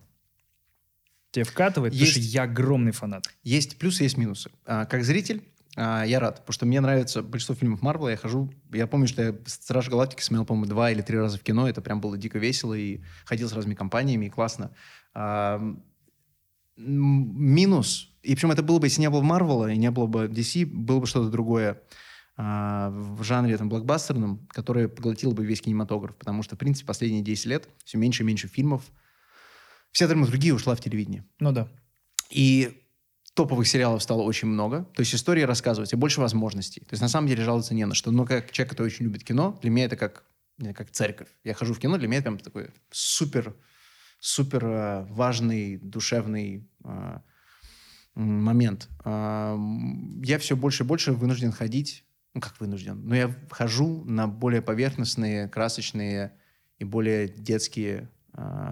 Тебе 1.30 1.44
вкатывает? 1.44 1.94
Есть, 1.94 2.14
Потому 2.14 2.24
что 2.24 2.34
я 2.34 2.42
огромный 2.42 2.92
фанат. 2.92 3.26
Есть 3.44 3.78
плюсы, 3.78 4.02
есть 4.02 4.16
минусы. 4.16 4.50
А, 4.66 4.84
как 4.84 5.04
зритель, 5.04 5.44
а, 5.76 6.04
я 6.04 6.20
рад, 6.20 6.40
потому 6.40 6.52
что 6.52 6.66
мне 6.66 6.80
нравится 6.80 7.22
большинство 7.22 7.54
фильмов 7.54 7.82
Марвела. 7.82 8.10
Я 8.10 8.16
хожу, 8.16 8.52
я 8.72 8.86
помню, 8.86 9.08
что 9.08 9.22
я 9.22 9.34
«Страж 9.46 9.88
Галактики» 9.88 10.22
смотрел, 10.22 10.46
по-моему, 10.46 10.66
два 10.66 10.90
или 10.90 11.02
три 11.02 11.18
раза 11.18 11.38
в 11.38 11.42
кино. 11.42 11.68
Это 11.68 11.80
прям 11.80 12.00
было 12.00 12.16
дико 12.16 12.38
весело 12.38 12.74
и 12.74 13.00
ходил 13.24 13.48
с 13.48 13.52
разными 13.52 13.74
компаниями, 13.74 14.26
и 14.26 14.30
классно. 14.30 14.70
А, 15.14 15.60
минус, 16.76 18.10
и 18.22 18.34
причем 18.34 18.50
это 18.52 18.62
было 18.62 18.78
бы, 18.78 18.86
если 18.86 19.00
не 19.00 19.10
было 19.10 19.22
Марвела 19.22 19.72
и 19.72 19.76
не 19.76 19.90
было 19.90 20.06
бы 20.06 20.26
DC, 20.26 20.66
было 20.66 21.00
бы 21.00 21.06
что-то 21.06 21.30
другое 21.30 21.82
а, 22.36 22.90
в 22.90 23.22
жанре 23.22 23.56
там, 23.56 23.68
блокбастерном, 23.68 24.46
которое 24.48 24.88
поглотило 24.88 25.32
бы 25.32 25.44
весь 25.44 25.60
кинематограф. 25.60 26.16
Потому 26.16 26.42
что, 26.42 26.56
в 26.56 26.58
принципе, 26.58 26.86
последние 26.86 27.22
10 27.22 27.46
лет 27.46 27.68
все 27.84 27.98
меньше 27.98 28.22
и 28.22 28.26
меньше 28.26 28.48
фильмов. 28.48 28.82
Вся 29.92 30.08
драматургия 30.08 30.54
ушла 30.54 30.74
в 30.74 30.80
телевидение. 30.80 31.24
Ну 31.38 31.52
да. 31.52 31.68
И 32.30 32.83
топовых 33.34 33.66
сериалов 33.66 34.02
стало 34.02 34.22
очень 34.22 34.48
много. 34.48 34.84
То 34.94 35.00
есть 35.00 35.14
истории 35.14 35.42
рассказывать, 35.42 35.92
и 35.92 35.96
больше 35.96 36.20
возможностей. 36.20 36.80
То 36.80 36.92
есть 36.92 37.02
на 37.02 37.08
самом 37.08 37.28
деле 37.28 37.44
жаловаться 37.44 37.74
не 37.74 37.84
на 37.84 37.94
что. 37.94 38.10
Но 38.10 38.24
как 38.24 38.50
человек, 38.52 38.70
который 38.70 38.86
очень 38.86 39.04
любит 39.04 39.24
кино, 39.24 39.58
для 39.60 39.70
меня 39.70 39.86
это 39.86 39.96
как, 39.96 40.24
как 40.74 40.90
церковь. 40.90 41.28
Я 41.42 41.54
хожу 41.54 41.74
в 41.74 41.78
кино, 41.78 41.98
для 41.98 42.06
меня 42.06 42.18
это 42.18 42.30
прям 42.30 42.38
такой 42.38 42.70
супер, 42.90 43.56
супер 44.20 44.64
э, 44.64 45.06
важный, 45.10 45.78
душевный 45.78 46.68
э, 46.84 47.18
момент. 48.14 48.88
Э, 49.04 49.56
я 50.22 50.38
все 50.38 50.56
больше 50.56 50.84
и 50.84 50.86
больше 50.86 51.12
вынужден 51.12 51.50
ходить, 51.50 52.04
ну 52.34 52.40
как 52.40 52.58
вынужден, 52.60 53.04
но 53.04 53.16
я 53.16 53.34
хожу 53.50 54.04
на 54.04 54.28
более 54.28 54.62
поверхностные, 54.62 55.48
красочные 55.48 56.32
и 56.78 56.84
более 56.84 57.28
детские 57.28 58.10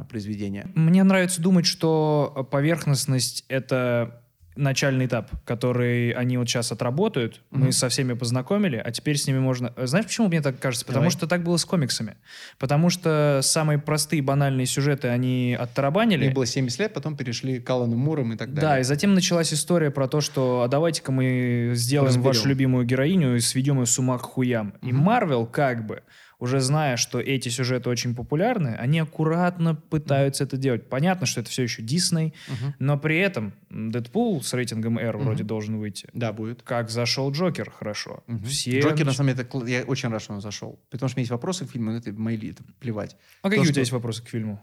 произведения. 0.09 0.68
Мне 0.75 1.05
нравится 1.05 1.40
думать, 1.40 1.66
что 1.66 2.48
поверхностность— 2.51 3.44
это 3.48 4.22
начальный 4.57 5.07
этап, 5.07 5.31
который 5.45 6.11
они 6.11 6.38
вот 6.38 6.49
сейчас 6.49 6.73
отработают. 6.73 7.37
Mm-hmm. 7.37 7.59
Мы 7.59 7.73
со 7.73 7.88
всеми 7.88 8.12
познакомили, 8.12 8.77
а 8.77 8.91
теперь 8.91 9.17
с 9.17 9.27
ними 9.27 9.38
можно... 9.38 9.73
Знаешь, 9.77 10.07
почему 10.07 10.29
мне 10.29 10.41
так 10.41 10.59
кажется? 10.59 10.85
Потому 10.85 11.05
Давай. 11.05 11.11
что 11.11 11.27
так 11.27 11.43
было 11.43 11.57
с 11.57 11.65
комиксами. 11.65 12.17
Потому 12.59 12.91
что 12.91 13.41
самые 13.43 13.79
простые 13.79 14.23
банальные 14.23 14.67
сюжеты 14.67 15.09
они 15.09 15.57
оттарабанили. 15.59 16.27
Их 16.27 16.35
было 16.35 16.47
70 16.47 16.79
лет, 16.79 16.95
потом 16.95 17.17
перешли 17.17 17.61
к 17.61 17.71
Алану 17.71 17.97
Муром 17.97 18.33
и 18.33 18.37
так 18.37 18.53
далее. 18.53 18.71
Да, 18.71 18.81
и 18.81 18.83
затем 18.83 19.15
началась 19.15 19.53
история 19.53 19.91
про 19.91 20.09
то, 20.09 20.21
что 20.21 20.62
а 20.62 20.69
давайте-ка 20.69 21.12
мы 21.12 21.73
сделаем 21.75 22.09
Разберем. 22.09 22.27
вашу 22.27 22.49
любимую 22.49 22.85
героиню 22.85 23.37
и 23.37 23.41
сведем 23.41 23.81
ее 23.81 23.87
с 23.87 23.99
ума 23.99 24.19
к 24.19 24.23
хуям. 24.23 24.75
Mm-hmm. 24.81 24.88
И 24.88 24.93
Марвел 24.93 25.47
как 25.47 25.87
бы 25.87 26.03
уже 26.43 26.59
зная, 26.59 26.97
что 26.97 27.21
эти 27.21 27.51
сюжеты 27.51 27.89
очень 27.89 28.17
популярны, 28.17 28.75
они 28.75 28.99
аккуратно 28.99 29.77
пытаются 29.77 30.43
mm-hmm. 30.43 30.47
это 30.49 30.57
делать. 30.57 30.89
Понятно, 30.89 31.25
что 31.25 31.41
это 31.41 31.51
все 31.51 31.63
еще 31.63 31.83
Дисней, 31.83 32.35
uh-huh. 32.49 32.73
но 32.81 32.99
при 32.99 33.19
этом 33.19 33.53
Дэдпул 33.71 34.43
с 34.43 34.53
рейтингом 34.53 34.99
R 34.99 35.15
uh-huh. 35.15 35.23
вроде 35.23 35.45
должен 35.45 35.79
выйти. 35.79 36.09
Да, 36.13 36.33
будет. 36.33 36.65
Как 36.65 36.91
зашел 36.91 37.31
Джокер, 37.31 37.71
хорошо. 37.71 38.25
Uh-huh. 38.27 38.45
Все... 38.45 38.81
Джокер, 38.81 39.07
на 39.07 39.13
самом 39.13 39.37
деле, 39.37 39.49
это, 39.49 39.67
я 39.67 39.83
очень 39.85 40.09
рад, 40.09 40.21
что 40.21 40.33
он 40.33 40.41
зашел. 40.41 40.81
Потому 40.91 41.09
что 41.09 41.17
у 41.17 41.19
меня 41.19 41.23
есть 41.23 41.31
вопросы 41.31 41.65
к 41.65 41.71
фильму, 41.71 41.93
но 41.93 41.99
это 41.99 42.13
мои, 42.13 42.37
это 42.37 42.65
плевать. 42.81 43.17
А 43.43 43.49
какие 43.49 43.65
у 43.65 43.69
тебя 43.69 43.83
есть 43.83 43.93
вопросы 43.93 44.25
к 44.25 44.29
фильму? 44.29 44.61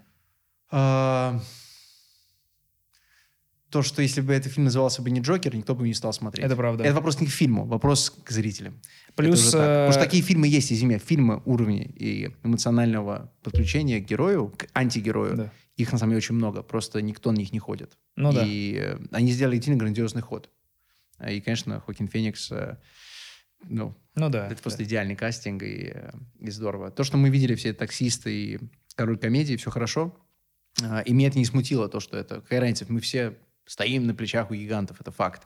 А 0.71 1.39
то, 3.69 3.83
что 3.83 4.01
если 4.01 4.21
бы 4.21 4.33
этот 4.33 4.51
фильм 4.51 4.65
назывался 4.65 5.01
бы 5.01 5.11
не 5.11 5.19
Джокер, 5.19 5.55
никто 5.55 5.75
бы 5.75 5.87
не 5.87 5.93
стал 5.93 6.11
смотреть. 6.11 6.45
Это 6.45 6.55
правда. 6.55 6.83
Это 6.83 6.95
вопрос 6.95 7.19
не 7.19 7.27
к 7.27 7.29
фильму, 7.29 7.65
вопрос 7.65 8.09
к 8.09 8.31
зрителям. 8.31 8.81
Плюс... 9.15 9.51
Потому 9.51 9.91
что 9.91 9.99
такие 9.99 10.23
фильмы 10.23 10.47
есть, 10.47 10.73
извини, 10.73 10.97
фильмы 10.97 11.41
уровня 11.45 11.83
и 11.83 12.31
эмоционального 12.43 13.31
подключения 13.43 13.99
к 13.99 14.05
герою, 14.05 14.49
к 14.49 14.67
антигерою. 14.73 15.37
Да. 15.37 15.53
Их 15.77 15.91
на 15.91 15.97
самом 15.97 16.11
деле 16.11 16.17
очень 16.17 16.35
много, 16.35 16.61
просто 16.61 17.01
никто 17.01 17.31
на 17.31 17.37
них 17.37 17.53
не 17.53 17.59
ходит. 17.59 17.97
Ну 18.15 18.33
да. 18.33 18.43
И 18.45 18.75
э, 18.75 18.97
они 19.11 19.31
сделали 19.31 19.55
действительно 19.55 19.79
грандиозный 19.79 20.21
ход. 20.21 20.49
И, 21.25 21.39
конечно, 21.39 21.79
Хокин 21.79 22.07
Феникс, 22.07 22.51
э, 22.51 22.77
ну, 23.63 23.95
ну 24.15 24.29
да, 24.29 24.47
это 24.47 24.61
просто 24.61 24.79
да. 24.79 24.85
идеальный 24.85 25.15
кастинг 25.15 25.63
и, 25.63 25.91
э, 25.93 26.11
и 26.39 26.49
здорово. 26.49 26.91
То, 26.91 27.03
что 27.03 27.17
мы 27.17 27.29
видели 27.29 27.55
все 27.55 27.73
таксисты 27.73 28.33
и 28.33 28.59
король 28.95 29.17
комедии, 29.17 29.55
все 29.55 29.69
хорошо. 29.69 30.17
И 31.05 31.13
меня 31.13 31.27
это 31.27 31.37
не 31.37 31.45
смутило, 31.45 31.87
то, 31.87 31.99
что 31.99 32.17
это... 32.17 32.41
Какая 32.41 32.59
разница, 32.61 32.85
мы 32.89 32.99
все 32.99 33.37
стоим 33.69 34.07
на 34.07 34.15
плечах 34.15 34.49
у 34.49 34.55
гигантов, 34.55 34.99
это 34.99 35.11
факт. 35.11 35.45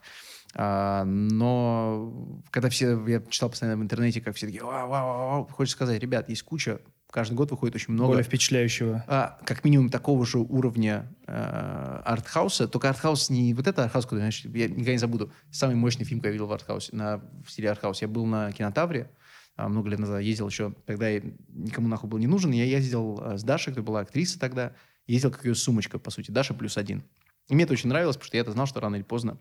А, 0.54 1.04
но 1.04 2.40
когда 2.50 2.70
все, 2.70 3.06
я 3.06 3.20
читал 3.28 3.50
постоянно 3.50 3.78
в 3.78 3.82
интернете, 3.82 4.20
как 4.22 4.34
все 4.34 4.46
такие, 4.46 4.64
вау, 4.64 4.88
вау, 4.88 5.06
вау, 5.06 5.48
хочется 5.50 5.76
сказать, 5.76 6.00
ребят, 6.00 6.30
есть 6.30 6.42
куча, 6.42 6.80
каждый 7.10 7.34
год 7.34 7.50
выходит 7.50 7.74
очень 7.74 7.92
много. 7.92 8.08
Более 8.08 8.24
впечатляющего. 8.24 9.04
А, 9.06 9.38
как 9.44 9.62
минимум 9.62 9.90
такого 9.90 10.24
же 10.24 10.38
уровня 10.38 11.12
э, 11.26 12.00
артхауса, 12.04 12.66
только 12.66 12.88
артхаус 12.88 13.28
не 13.28 13.52
вот 13.52 13.66
это 13.66 13.84
артхаус, 13.84 14.06
который, 14.06 14.20
значит, 14.20 14.54
я 14.54 14.68
никогда 14.68 14.92
не 14.92 14.98
забуду, 14.98 15.30
самый 15.50 15.76
мощный 15.76 16.04
фильм, 16.04 16.20
который 16.20 16.32
я 16.32 16.34
видел 16.34 16.46
в 16.46 16.52
артхаусе, 16.52 16.96
на, 16.96 17.18
в 17.44 17.50
стиле 17.50 17.70
артхаус. 17.70 18.00
Я 18.00 18.08
был 18.08 18.24
на 18.24 18.50
кинотавре, 18.52 19.10
а, 19.56 19.68
много 19.68 19.90
лет 19.90 19.98
назад 19.98 20.22
ездил 20.22 20.48
еще, 20.48 20.74
когда 20.86 21.08
я 21.08 21.20
никому 21.48 21.88
нахуй 21.88 22.08
был 22.08 22.18
не 22.18 22.26
нужен, 22.26 22.52
я 22.52 22.64
ездил 22.64 23.20
э, 23.22 23.36
с 23.36 23.44
Дашей, 23.44 23.72
которая 23.72 23.86
была 23.86 24.00
актриса 24.00 24.38
тогда, 24.38 24.72
ездил 25.06 25.30
как 25.30 25.44
ее 25.44 25.54
сумочка, 25.54 25.98
по 25.98 26.10
сути, 26.10 26.30
Даша 26.30 26.54
плюс 26.54 26.78
один. 26.78 27.04
И 27.48 27.54
мне 27.54 27.64
это 27.64 27.72
очень 27.72 27.88
нравилось, 27.88 28.16
потому 28.16 28.28
что 28.28 28.36
я-то 28.36 28.52
знал, 28.52 28.66
что 28.66 28.80
рано 28.80 28.96
или 28.96 29.02
поздно 29.02 29.38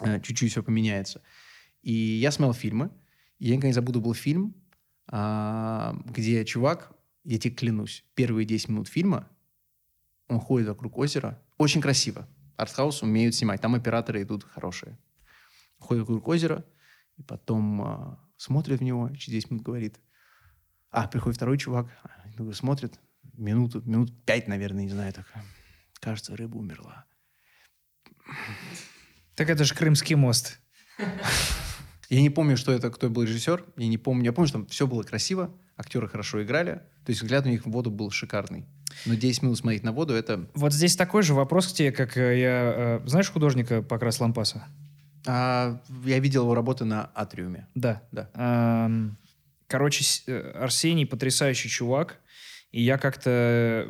э, 0.00 0.20
чуть-чуть 0.20 0.50
все 0.50 0.62
поменяется. 0.62 1.22
И 1.82 1.92
я 1.92 2.30
смотрел 2.30 2.54
фильмы. 2.54 2.90
И 3.38 3.46
я 3.48 3.52
никогда 3.52 3.68
не 3.68 3.74
забуду, 3.74 4.00
был 4.00 4.14
фильм, 4.14 4.54
э, 5.10 5.92
где 6.06 6.44
чувак 6.44 6.94
я 7.24 7.38
тебе 7.38 7.54
клянусь, 7.54 8.04
первые 8.14 8.44
10 8.46 8.68
минут 8.68 8.88
фильма 8.88 9.28
он 10.28 10.40
ходит 10.40 10.68
вокруг 10.68 10.96
озера. 10.98 11.42
Очень 11.58 11.80
красиво. 11.80 12.28
Артхаус 12.56 13.02
умеют 13.02 13.34
снимать. 13.34 13.60
Там 13.60 13.74
операторы 13.74 14.22
идут 14.22 14.44
хорошие. 14.44 14.98
Ходит 15.78 16.02
вокруг 16.02 16.26
озера, 16.28 16.64
и 17.16 17.22
потом 17.22 17.82
а, 17.82 18.20
смотрит 18.36 18.80
в 18.80 18.82
него, 18.82 19.10
через 19.10 19.44
10 19.44 19.50
минут 19.50 19.64
говорит. 19.64 20.00
А, 20.90 21.08
приходит 21.08 21.36
второй 21.36 21.58
чувак, 21.58 21.88
ну, 22.38 22.52
смотрит, 22.52 22.98
минуту, 23.34 23.82
минут 23.82 24.12
пять, 24.24 24.48
наверное, 24.48 24.84
не 24.84 24.90
знаю, 24.90 25.12
так. 25.12 25.26
Кажется, 26.04 26.36
рыба 26.36 26.58
умерла. 26.58 27.06
Так 29.34 29.48
это 29.48 29.64
же 29.64 29.74
Крымский 29.74 30.16
мост. 30.16 30.60
Я 32.10 32.20
не 32.20 32.28
помню, 32.28 32.58
что 32.58 32.72
это, 32.72 32.90
кто 32.90 33.08
был 33.08 33.22
режиссер. 33.22 33.64
Я 33.78 33.88
не 33.88 33.96
помню. 33.96 34.26
Я 34.26 34.32
помню, 34.34 34.48
что 34.48 34.58
там 34.58 34.66
все 34.66 34.86
было 34.86 35.02
красиво, 35.02 35.50
актеры 35.78 36.06
хорошо 36.06 36.42
играли. 36.42 36.82
То 37.06 37.10
есть 37.10 37.22
взгляд 37.22 37.46
у 37.46 37.48
них 37.48 37.64
в 37.64 37.70
воду 37.70 37.90
был 37.90 38.10
шикарный. 38.10 38.66
Но 39.06 39.14
10 39.14 39.42
минут 39.44 39.56
смотреть 39.56 39.82
на 39.82 39.92
воду, 39.92 40.12
это... 40.12 40.46
Вот 40.54 40.74
здесь 40.74 40.94
такой 40.94 41.22
же 41.22 41.32
вопрос 41.32 41.68
к 41.68 41.74
тебе, 41.74 41.90
как 41.90 42.18
э, 42.18 42.38
я... 42.38 42.74
э, 42.76 43.08
Знаешь 43.08 43.30
художника 43.30 43.80
Покрас 43.80 44.20
Лампаса? 44.20 44.66
А, 45.26 45.80
я 46.04 46.18
видел 46.18 46.42
его 46.42 46.54
работы 46.54 46.84
на 46.84 47.06
Атриуме. 47.14 47.66
Да. 47.74 48.02
Да. 48.12 48.30
Ам, 48.34 49.16
Короче, 49.66 50.04
э, 50.26 50.52
Арсений 50.52 51.06
потрясающий 51.06 51.70
чувак, 51.70 52.20
и 52.72 52.82
я 52.82 52.98
как-то 52.98 53.88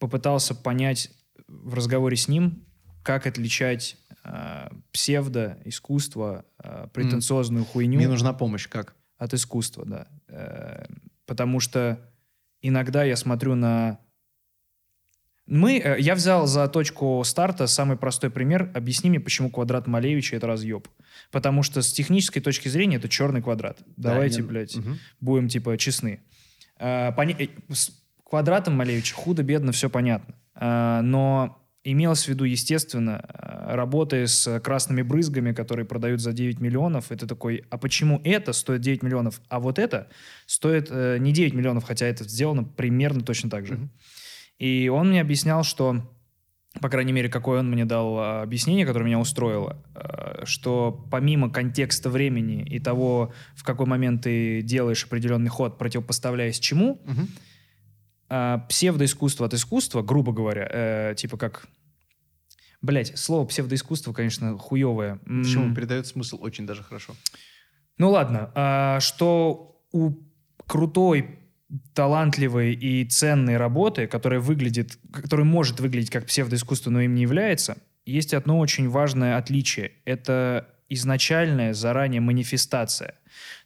попытался 0.00 0.56
понять 0.56 1.10
в 1.46 1.74
разговоре 1.74 2.16
с 2.16 2.26
ним, 2.26 2.64
как 3.04 3.26
отличать 3.26 3.96
а, 4.24 4.72
псевдо, 4.92 5.58
искусство, 5.64 6.44
а, 6.58 6.88
претенциозную 6.88 7.64
хуйню 7.64 7.98
Мне 7.98 8.08
нужна 8.08 8.32
помощь. 8.32 8.66
Как? 8.68 8.96
от 9.18 9.34
искусства, 9.34 9.84
да. 9.84 10.06
Э, 10.28 10.86
Потому 11.26 11.60
что 11.60 12.00
иногда 12.62 13.04
я 13.04 13.16
смотрю 13.16 13.54
на... 13.54 14.00
Мы, 15.46 15.78
э, 15.78 16.00
я 16.00 16.14
взял 16.14 16.46
за 16.46 16.66
точку 16.68 17.22
старта 17.24 17.66
самый 17.66 17.96
простой 17.98 18.30
пример. 18.30 18.70
Объясни 18.74 19.10
мне, 19.10 19.20
почему 19.20 19.50
квадрат 19.50 19.86
Малевича— 19.86 20.36
это 20.36 20.46
разъеб. 20.46 20.88
Потому 21.30 21.62
что 21.62 21.82
с 21.82 21.92
технической 21.92 22.40
точки 22.40 22.68
зрения 22.68 22.96
это 22.96 23.10
черный 23.10 23.42
квадрат. 23.42 23.82
Давайте, 23.96 24.40
не- 24.40 24.48
блядь, 24.48 24.76
Мгм. 24.76 24.98
будем, 25.20 25.48
типа, 25.48 25.76
честны. 25.76 26.20
А, 26.78 27.12
поня- 27.12 27.36
э, 27.38 27.48
квадратом 28.30 28.74
Малевича 28.74 29.14
худо-бедно 29.14 29.72
все 29.72 29.90
понятно. 29.90 30.34
А, 30.54 31.02
Но 31.02 31.58
имелось 31.82 32.24
в 32.24 32.28
виду, 32.28 32.44
естественно, 32.44 33.24
а, 33.28 33.74
работая 33.74 34.26
с 34.26 34.60
красными 34.60 35.02
брызгами, 35.02 35.52
которые 35.52 35.84
продают 35.84 36.20
за 36.20 36.32
9 36.32 36.60
миллионов, 36.60 37.10
это 37.10 37.26
такой, 37.26 37.64
а 37.70 37.78
почему 37.78 38.20
это 38.22 38.52
стоит 38.52 38.82
9 38.82 39.02
миллионов, 39.02 39.40
а 39.48 39.58
вот 39.58 39.78
это 39.78 40.08
стоит 40.46 40.88
э, 40.90 41.16
не 41.18 41.32
9 41.32 41.54
миллионов, 41.54 41.84
хотя 41.84 42.06
это 42.06 42.24
сделано 42.24 42.64
примерно 42.64 43.22
точно 43.22 43.50
так 43.50 43.66
же. 43.66 43.88
И 44.58 44.90
он 44.92 45.08
мне 45.08 45.22
объяснял, 45.22 45.64
что, 45.64 46.02
по 46.82 46.90
крайней 46.90 47.12
мере, 47.12 47.30
какое 47.30 47.60
он 47.60 47.70
мне 47.70 47.86
дал 47.86 48.18
а, 48.18 48.42
объяснение, 48.42 48.84
которое 48.86 49.06
меня 49.06 49.18
устроило, 49.18 49.82
а, 49.94 50.42
что 50.44 51.06
помимо 51.10 51.50
контекста 51.50 52.10
времени 52.10 52.62
и 52.62 52.78
того, 52.78 53.32
в 53.56 53.64
какой 53.64 53.86
момент 53.86 54.24
ты 54.24 54.60
делаешь 54.60 55.04
определенный 55.04 55.48
ход, 55.48 55.78
противопоставляясь 55.78 56.60
чему, 56.60 57.00
Мгм. 57.06 57.28
А, 58.30 58.58
псевдоискусство 58.68 59.46
от 59.46 59.54
искусства, 59.54 60.02
грубо 60.02 60.32
говоря, 60.32 60.68
э, 60.70 61.14
типа 61.16 61.36
как... 61.36 61.66
Блять, 62.80 63.18
слово 63.18 63.44
псевдоискусство, 63.44 64.12
конечно, 64.12 64.56
хуевое. 64.56 65.18
Почему? 65.26 65.74
Передает 65.74 66.06
смысл 66.06 66.38
очень 66.40 66.64
даже 66.64 66.82
хорошо. 66.84 67.14
ну 67.98 68.10
ладно, 68.10 68.52
а, 68.54 69.00
что 69.00 69.84
у 69.92 70.12
крутой, 70.66 71.40
талантливой 71.92 72.72
и 72.72 73.04
ценной 73.04 73.56
работы, 73.56 74.06
которая 74.06 74.38
выглядит, 74.38 74.96
которая 75.12 75.44
может 75.44 75.80
выглядеть 75.80 76.10
как 76.10 76.26
псевдоискусство, 76.26 76.90
но 76.90 77.00
им 77.00 77.14
не 77.14 77.22
является, 77.22 77.78
есть 78.06 78.32
одно 78.32 78.60
очень 78.60 78.88
важное 78.88 79.36
отличие. 79.36 79.92
Это 80.04 80.68
изначальная 80.88 81.74
заранее 81.74 82.20
манифестация. 82.20 83.14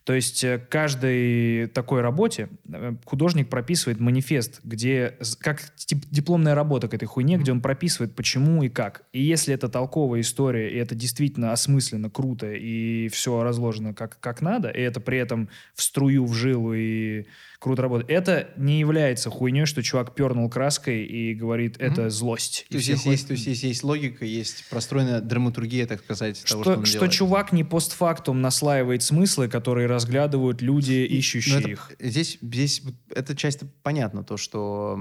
То 0.04 0.12
есть 0.12 0.44
э, 0.44 0.58
каждой 0.58 1.66
такой 1.68 2.02
работе 2.02 2.50
э, 2.70 2.94
художник 3.06 3.48
прописывает 3.48 4.00
манифест, 4.00 4.60
где 4.62 5.16
как 5.38 5.62
тип- 5.76 6.04
дипломная 6.10 6.54
работа 6.54 6.88
к 6.88 6.94
этой 6.94 7.06
хуйне, 7.06 7.38
где 7.38 7.52
он 7.52 7.62
прописывает 7.62 8.14
почему 8.14 8.62
и 8.62 8.68
как. 8.68 9.04
И 9.12 9.22
если 9.22 9.54
это 9.54 9.70
толковая 9.70 10.20
история, 10.20 10.70
и 10.70 10.76
это 10.76 10.94
действительно 10.94 11.52
осмысленно, 11.52 12.10
круто, 12.10 12.52
и 12.52 13.08
все 13.08 13.42
разложено 13.42 13.94
как, 13.94 14.20
как 14.20 14.42
надо, 14.42 14.68
и 14.68 14.80
это 14.80 15.00
при 15.00 15.16
этом 15.16 15.48
в 15.74 15.82
струю, 15.82 16.26
в 16.26 16.34
жилу 16.34 16.74
и 16.74 17.24
круто 17.64 17.82
работает, 17.82 18.10
это 18.10 18.50
не 18.56 18.78
является 18.78 19.30
хуйней, 19.30 19.64
что 19.64 19.82
чувак 19.82 20.14
пернул 20.14 20.48
краской 20.50 21.02
и 21.04 21.34
говорит, 21.34 21.76
это 21.80 22.10
злость. 22.10 22.66
То 22.68 22.76
есть, 22.76 22.88
есть, 22.88 23.02
хуй- 23.04 23.12
есть, 23.12 23.26
то 23.26 23.32
есть 23.32 23.46
есть, 23.46 23.62
есть 23.62 23.82
логика, 23.82 24.24
есть 24.24 24.68
простроенная 24.68 25.20
драматургия, 25.20 25.86
так 25.86 26.00
сказать, 26.04 26.44
того, 26.44 26.62
что, 26.62 26.72
что, 26.72 26.78
он 26.80 26.84
что 26.84 26.92
делает. 26.98 27.12
чувак 27.12 27.52
не 27.52 27.64
постфактум 27.64 28.42
наслаивает 28.42 29.02
смыслы, 29.02 29.48
которые 29.48 29.86
разглядывают 29.86 30.60
люди, 30.62 31.06
Ну, 31.10 31.16
ищущие 31.16 31.58
это- 31.58 31.68
их. 31.70 31.92
Здесь, 31.98 32.38
здесь 32.42 32.82
эта 33.14 33.34
часть 33.34 33.60
понятно, 33.82 34.22
то, 34.24 34.36
что 34.36 34.98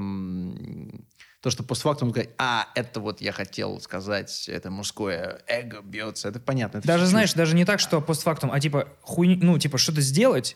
то, 1.42 1.50
что 1.50 1.62
постфактум 1.64 2.12
сказать, 2.12 2.30
а, 2.38 2.68
это 2.74 3.02
вот 3.02 3.20
я 3.20 3.34
хотел 3.34 3.82
сказать, 3.82 4.48
это 4.48 4.72
мужское 4.72 5.42
эго 5.48 5.82
бьется, 5.82 6.30
это 6.30 6.40
понятно. 6.40 6.78
это 6.78 6.88
Даже, 6.88 7.04
всё 7.04 7.10
знаешь, 7.12 7.34
даже 7.34 7.54
не 7.54 7.66
так, 7.66 7.82
что 7.82 8.00
постфактум, 8.00 8.50
а 8.50 8.62
типа 8.62 8.88
хуйни, 9.02 9.36
ну, 9.42 9.60
типа 9.60 9.78
что-то 9.78 10.00
сделать, 10.00 10.56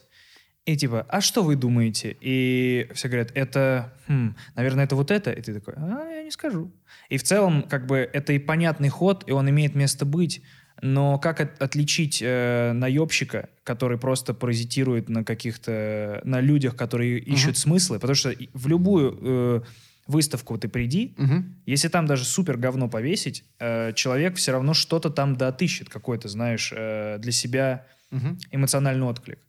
и 0.67 0.75
типа, 0.75 1.05
а 1.09 1.21
что 1.21 1.43
вы 1.43 1.55
думаете? 1.55 2.15
И 2.19 2.87
все 2.93 3.07
говорят, 3.07 3.31
это, 3.35 3.93
хм, 4.07 4.35
наверное, 4.55 4.83
это 4.83 4.95
вот 4.97 5.11
это. 5.11 5.31
И 5.31 5.41
ты 5.41 5.53
такой, 5.53 5.73
а, 5.77 6.11
я 6.11 6.23
не 6.23 6.31
скажу. 6.31 6.71
И 7.09 7.17
в 7.17 7.23
целом, 7.23 7.63
как 7.63 7.85
бы, 7.87 7.97
это 7.97 8.33
и 8.33 8.39
понятный 8.39 8.89
ход, 8.89 9.23
и 9.27 9.31
он 9.31 9.49
имеет 9.49 9.75
место 9.75 10.05
быть. 10.05 10.41
Но 10.81 11.17
как 11.19 11.39
от- 11.39 11.61
отличить 11.61 12.21
э, 12.21 12.73
наебщика, 12.73 13.47
который 13.63 13.97
просто 13.97 14.33
паразитирует 14.33 15.07
на 15.09 15.23
каких-то, 15.23 16.21
на 16.25 16.41
людях, 16.41 16.75
которые 16.75 17.17
ищут 17.19 17.57
смыслы? 17.57 17.97
Потому 17.99 18.15
что 18.15 18.33
в 18.53 18.67
любую 18.67 19.17
э, 19.21 19.61
выставку 20.05 20.57
ты 20.57 20.67
приди, 20.67 21.13
Мгм. 21.17 21.55
если 21.65 21.87
там 21.87 22.05
даже 22.07 22.25
супер 22.25 22.57
говно 22.57 22.89
повесить, 22.89 23.43
э, 23.59 23.93
человек 23.93 24.35
все 24.35 24.51
равно 24.51 24.73
что-то 24.73 25.09
там 25.09 25.35
да 25.37 25.47
отыщет, 25.47 25.87
какой-то, 25.89 26.27
знаешь, 26.27 26.73
э, 26.75 27.17
для 27.19 27.31
себя 27.31 27.85
Мгм. 28.11 28.37
эмоциональный 28.51 29.05
отклик. 29.07 29.39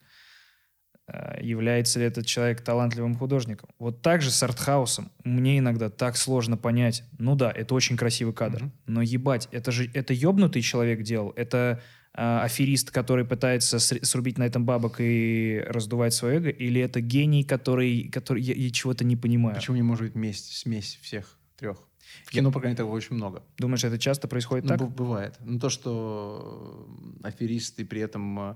Э, 1.10 1.38
является 1.42 1.98
ли 1.98 2.04
этот 2.04 2.26
человек 2.26 2.60
талантливым 2.60 3.16
художником? 3.16 3.70
Вот 3.78 4.02
так 4.02 4.20
же 4.20 4.30
с 4.30 4.42
артхаусом. 4.42 5.10
Мне 5.24 5.58
иногда 5.58 5.88
так 5.88 6.16
сложно 6.18 6.56
понять. 6.58 7.02
Ну 7.18 7.34
да, 7.34 7.50
это 7.50 7.74
очень 7.74 7.96
красивый 7.96 8.34
кадр. 8.34 8.64
Мгм. 8.64 8.72
Но 8.86 9.02
ебать, 9.02 9.48
это 9.50 9.72
же 9.72 9.90
это 9.94 10.12
ебнутый 10.12 10.60
человек 10.62 11.02
делал. 11.02 11.32
Это 11.34 11.80
э, 12.14 12.38
аферист, 12.40 12.90
который 12.90 13.24
пытается 13.24 13.78
ср- 13.78 14.04
срубить 14.04 14.36
на 14.38 14.44
этом 14.44 14.66
бабок 14.66 14.96
и 15.00 15.64
раздувать 15.66 16.12
свое 16.12 16.36
эго, 16.38 16.50
или 16.50 16.80
это 16.80 17.00
гений, 17.00 17.42
который, 17.44 18.08
который 18.10 18.42
я, 18.42 18.54
я 18.54 18.70
чего-то 18.70 19.04
не 19.04 19.16
понимаю. 19.16 19.54
Почему 19.56 19.76
не 19.76 19.82
может 19.82 20.06
быть 20.08 20.14
месть, 20.14 20.56
смесь 20.58 20.98
всех 21.00 21.38
трех? 21.56 21.78
В 22.24 22.30
кино, 22.30 22.50
по 22.50 22.60
крайней 22.60 22.76
мере, 22.78 22.90
очень 22.90 23.16
много. 23.16 23.42
Думаешь, 23.58 23.84
это 23.84 23.98
часто 23.98 24.28
происходит 24.28 24.64
Ну, 24.64 24.76
так? 24.76 24.90
бывает. 24.90 25.36
Ну, 25.40 25.58
то, 25.58 25.68
что 25.70 26.88
аферист 27.22 27.78
и 27.80 27.84
при 27.84 28.00
этом, 28.00 28.40
э, 28.40 28.54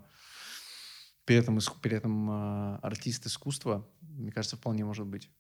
при 1.25 1.37
этом, 1.37 1.59
при 1.81 1.97
этом 1.97 2.31
э, 2.31 2.79
артист 2.83 3.27
искусства, 3.27 3.87
мне 4.01 4.33
кажется, 4.33 4.57
вполне 4.57 4.85
может 4.85 5.07
быть. 5.07 5.31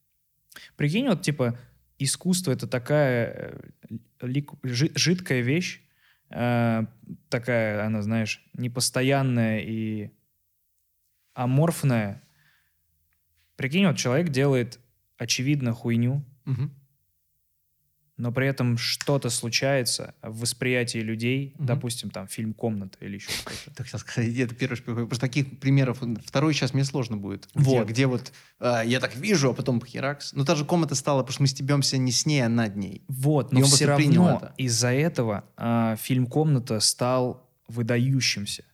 Прикинь, 0.77 1.09
вот 1.09 1.23
типа 1.23 1.59
искусство 1.99 2.53
это 2.53 2.67
такая 2.67 3.59
э, 4.21 4.29
жидкая 4.63 5.41
вещь, 5.41 5.83
э, 6.31 6.85
такая, 7.29 7.85
она, 7.85 8.03
знаешь, 8.03 8.45
непостоянная 8.55 9.61
и 9.61 10.11
аморфная. 11.35 12.23
Прикинь, 13.57 13.87
вот 13.87 13.97
человек 13.97 14.29
делает 14.29 14.81
очевидно 15.17 15.73
хуйню, 15.73 16.25
Мгм. 16.45 16.75
Но 18.23 18.31
при 18.31 18.47
этом 18.47 18.79
что-то 18.79 19.31
случается 19.31 20.15
в 20.23 20.41
восприятии 20.43 20.99
людей, 20.99 21.55
Мгм. 21.59 21.67
допустим, 21.67 22.11
там 22.11 22.29
фильм 22.29 22.55
«Комната» 22.55 22.97
или 23.01 23.17
еще 23.17 23.31
что-то. 23.33 23.75
Так 23.75 23.89
сейчас 23.89 24.03
сказать, 24.03 24.37
это 24.39 24.55
первый. 24.55 24.77
Просто 25.07 25.19
таких 25.27 25.59
примеров, 25.59 25.99
второй 26.25 26.55
сейчас 26.55 26.73
мне 26.73 26.85
сложно 26.85 27.17
будет. 27.17 27.49
Вот. 27.55 27.89
где 27.89 28.07
вот 28.07 28.33
э, 28.61 28.83
я 28.87 29.01
так 29.01 29.17
вижу, 29.17 29.51
а 29.51 29.55
потом 29.55 29.85
херакс. 29.85 30.33
Но 30.35 30.45
та 30.45 30.55
же 30.55 30.65
комната 30.65 30.95
стала, 30.95 31.23
потому 31.23 31.33
что 31.35 31.43
мы 31.43 31.49
стебемся 31.49 31.99
не 31.99 32.13
с 32.13 32.25
ней, 32.25 32.43
а 32.43 32.49
над 32.49 32.77
ней. 32.77 33.03
Вот, 33.09 33.53
но 33.53 33.63
все 33.65 33.87
равно 33.87 34.53
из-за 34.57 34.93
этого 34.93 35.43
а, 35.57 35.97
фильм 35.97 36.27
«Комната» 36.27 36.79
стал 36.81 37.49
выдающимся. 37.67 38.65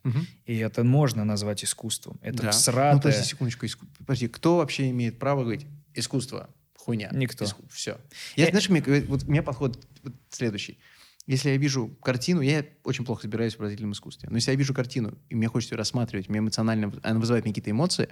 И 0.44 0.56
это 0.56 0.84
можно 0.84 1.24
назвать 1.24 1.64
искусством. 1.64 2.18
Это 2.22 2.38
Да. 2.38 2.44
Ну, 2.44 2.50
всратое. 2.52 3.00
подожди 3.00 3.24
секундочку. 3.24 3.64
иску- 3.66 3.86
Подожди, 3.98 4.28
кто 4.28 4.56
вообще 4.58 4.90
имеет 4.90 5.18
право 5.18 5.42
говорить 5.42 5.66
искусство? 5.94 6.48
Хуйня. 6.88 7.10
Никто. 7.12 7.44
Все. 7.70 8.00
Я, 8.34 8.46
Э, 8.46 8.48
знаешь, 8.50 8.70
мне, 8.70 8.80
вот 8.80 9.24
у 9.24 9.30
меня 9.30 9.42
подход 9.42 9.86
вот 10.02 10.14
следующий. 10.30 10.78
Если 11.26 11.50
я 11.50 11.58
вижу 11.58 11.88
картину, 12.02 12.40
я 12.40 12.64
очень 12.82 13.04
плохо 13.04 13.24
разбираюсь 13.24 13.56
в 13.56 13.58
выразительном 13.58 13.92
искусстве, 13.92 14.30
но 14.30 14.36
если 14.36 14.52
я 14.52 14.56
вижу 14.56 14.72
картину, 14.72 15.18
и 15.28 15.34
мне 15.34 15.48
хочется 15.48 15.74
ее 15.74 15.78
рассматривать, 15.78 16.30
мне 16.30 16.38
эмоционально, 16.38 16.90
она 17.02 17.20
вызывает 17.20 17.44
мне 17.44 17.52
какие-то 17.52 17.72
эмоции, 17.72 18.08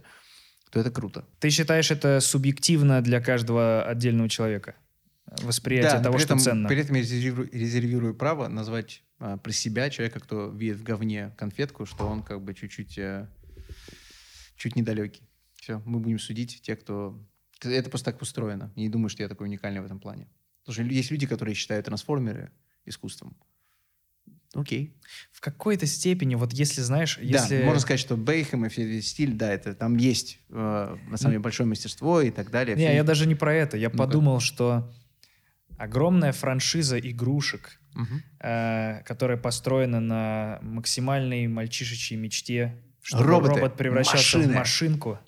то 0.71 0.79
это 0.79 0.91
круто. 0.91 1.25
Ты 1.41 1.49
считаешь 1.49 1.91
это 1.91 2.21
субъективно 2.21 3.01
для 3.01 3.23
каждого 3.23 3.83
отдельного 3.83 4.29
человека? 4.29 4.75
Восприятие 5.41 5.93
Да, 5.93 6.03
того, 6.03 6.19
при 6.19 6.25
что 6.25 6.35
этом, 6.35 6.39
ценно. 6.41 6.69
При 6.69 6.79
этом 6.79 6.97
я 6.97 7.01
резервирую, 7.01 7.49
резервирую 7.51 8.15
право 8.15 8.49
назвать 8.49 9.03
а, 9.19 9.39
про 9.39 9.53
себя 9.53 9.89
человека, 9.89 10.21
кто 10.21 10.51
видит 10.51 10.77
в 10.77 10.83
говне 10.83 11.35
конфетку, 11.39 11.87
что 11.87 12.07
он 12.07 12.23
как 12.23 12.43
бы 12.43 12.53
чуть-чуть 12.53 12.99
э, 12.99 13.27
чуть 14.57 14.77
недалекий. 14.77 15.23
Все, 15.55 15.81
мы 15.87 15.99
будем 15.99 16.19
судить 16.19 16.61
тех, 16.61 16.79
кто... 16.81 17.19
Это 17.63 17.89
просто 17.91 18.13
так 18.13 18.21
устроено. 18.23 18.73
Не 18.77 18.89
думаю, 18.89 19.09
что 19.09 19.23
я 19.23 19.29
такой 19.29 19.47
уникальный 19.47 19.81
в 19.81 19.85
этом 19.85 19.99
плане. 19.99 20.29
Потому 20.65 20.75
что 20.87 20.95
есть 20.95 21.11
люди, 21.11 21.27
которые 21.27 21.55
считают 21.55 21.87
трансформеры 21.87 22.51
искусством. 22.85 23.37
Окей. 24.55 24.97
В 25.33 25.41
какой-то 25.41 25.87
степени, 25.87 26.35
вот 26.35 26.53
если 26.53 26.81
знаешь, 26.81 27.19
если... 27.21 27.59
Да, 27.59 27.65
можно 27.65 27.81
сказать, 27.81 28.01
что 28.01 28.17
Бейхем 28.17 28.65
и 28.65 28.69
все 28.69 29.03
стиль, 29.03 29.33
да, 29.35 29.53
это 29.53 29.75
там 29.75 29.97
есть 29.97 30.39
э, 30.49 30.97
на 31.09 31.17
самом 31.17 31.33
деле 31.33 31.41
большое 31.43 31.69
мастерство 31.69 32.21
и 32.23 32.31
так 32.31 32.51
далее. 32.51 32.75
Не, 32.77 32.85
Все- 32.87 32.95
я 32.95 33.05
даже 33.05 33.27
не 33.27 33.35
про 33.35 33.53
это. 33.55 33.77
Я 33.77 33.89
Ну-ка. 33.89 33.99
подумал, 33.99 34.41
что 34.41 34.91
огромная 35.77 36.33
франшиза 36.33 36.99
игрушек, 36.99 37.81
Мгм. 37.95 38.23
э, 38.41 39.03
которая 39.05 39.37
построена 39.37 40.01
на 40.01 40.59
максимальной 40.63 41.47
мальчишечьей 41.49 42.19
мечте, 42.19 42.77
чтобы 43.03 43.25
Роботы, 43.25 43.55
робот 43.61 43.77
превращался 43.77 44.39
машины. 44.39 44.53
в 44.55 44.57
машинку, 44.57 45.19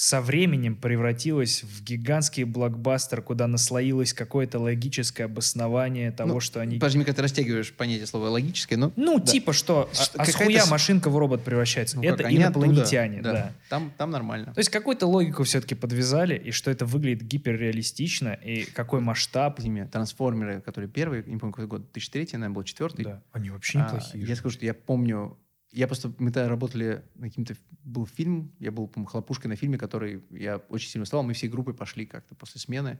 со 0.00 0.20
временем 0.20 0.76
превратилась 0.76 1.64
в 1.64 1.82
гигантский 1.82 2.44
блокбастер, 2.44 3.20
куда 3.20 3.48
наслоилось 3.48 4.12
какое-то 4.12 4.60
логическое 4.60 5.24
обоснование 5.24 6.12
того, 6.12 6.34
Ну, 6.34 6.40
что 6.40 6.60
они... 6.60 6.76
Подожди, 6.76 6.98
когда 7.00 7.14
ты 7.14 7.22
растягиваешь 7.22 7.72
понятие 7.72 8.06
слова 8.06 8.28
логическое, 8.30 8.76
но... 8.76 8.92
Ну, 8.94 9.18
Да. 9.18 9.26
типа 9.26 9.52
что, 9.52 9.90
Что- 9.92 10.18
а, 10.20 10.22
а 10.22 10.26
с 10.26 10.36
хуя 10.36 10.66
машинка 10.66 11.10
в 11.10 11.18
робот 11.18 11.42
превращается? 11.42 11.96
ну, 11.96 12.04
это 12.04 12.18
как, 12.18 12.26
они 12.26 12.36
оттуда, 12.44 12.66
инопланетяне, 12.66 13.22
да. 13.22 13.52
Там, 13.68 13.92
там 13.98 14.12
нормально. 14.12 14.52
То 14.54 14.60
есть 14.60 14.70
какую-то 14.70 15.06
логику 15.08 15.42
все-таки 15.42 15.74
подвязали, 15.74 16.36
и 16.38 16.52
что 16.52 16.70
это 16.70 16.86
выглядит 16.86 17.24
гиперреалистично, 17.26 18.34
и 18.34 18.64
какой 18.64 19.00
масштаб. 19.00 19.58
Меня, 19.64 19.86
трансформеры, 19.86 20.60
которые 20.60 20.88
первые, 20.88 21.24
не 21.26 21.38
помню 21.38 21.52
какой 21.52 21.66
год, 21.66 21.80
2003, 21.92 22.28
наверное, 22.34 22.50
был 22.54 22.62
четвертый. 22.62 23.04
Да, 23.04 23.22
они 23.32 23.50
вообще 23.50 23.80
А, 23.80 23.82
неплохие. 23.86 24.24
я 24.24 24.36
скажу, 24.36 24.54
что 24.54 24.64
я 24.64 24.74
помню, 24.74 25.36
я 25.70 25.86
просто, 25.86 26.14
мы 26.18 26.30
тогда 26.30 26.48
работали 26.48 27.04
на 27.14 27.28
каким-то, 27.28 27.54
был 27.84 28.06
фильм, 28.06 28.54
я 28.58 28.70
был, 28.72 28.88
по 28.88 29.04
хлопушкой 29.04 29.48
на 29.48 29.56
фильме, 29.56 29.78
который 29.78 30.24
я 30.30 30.56
очень 30.68 30.88
сильно 30.88 31.02
устал, 31.02 31.22
мы 31.22 31.34
всей 31.34 31.48
группой 31.48 31.74
пошли 31.74 32.06
как-то 32.06 32.34
после 32.34 32.60
смены, 32.60 32.98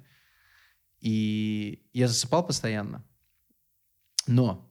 и 1.00 1.88
я 1.92 2.08
засыпал 2.08 2.46
постоянно, 2.46 3.04
но 4.26 4.70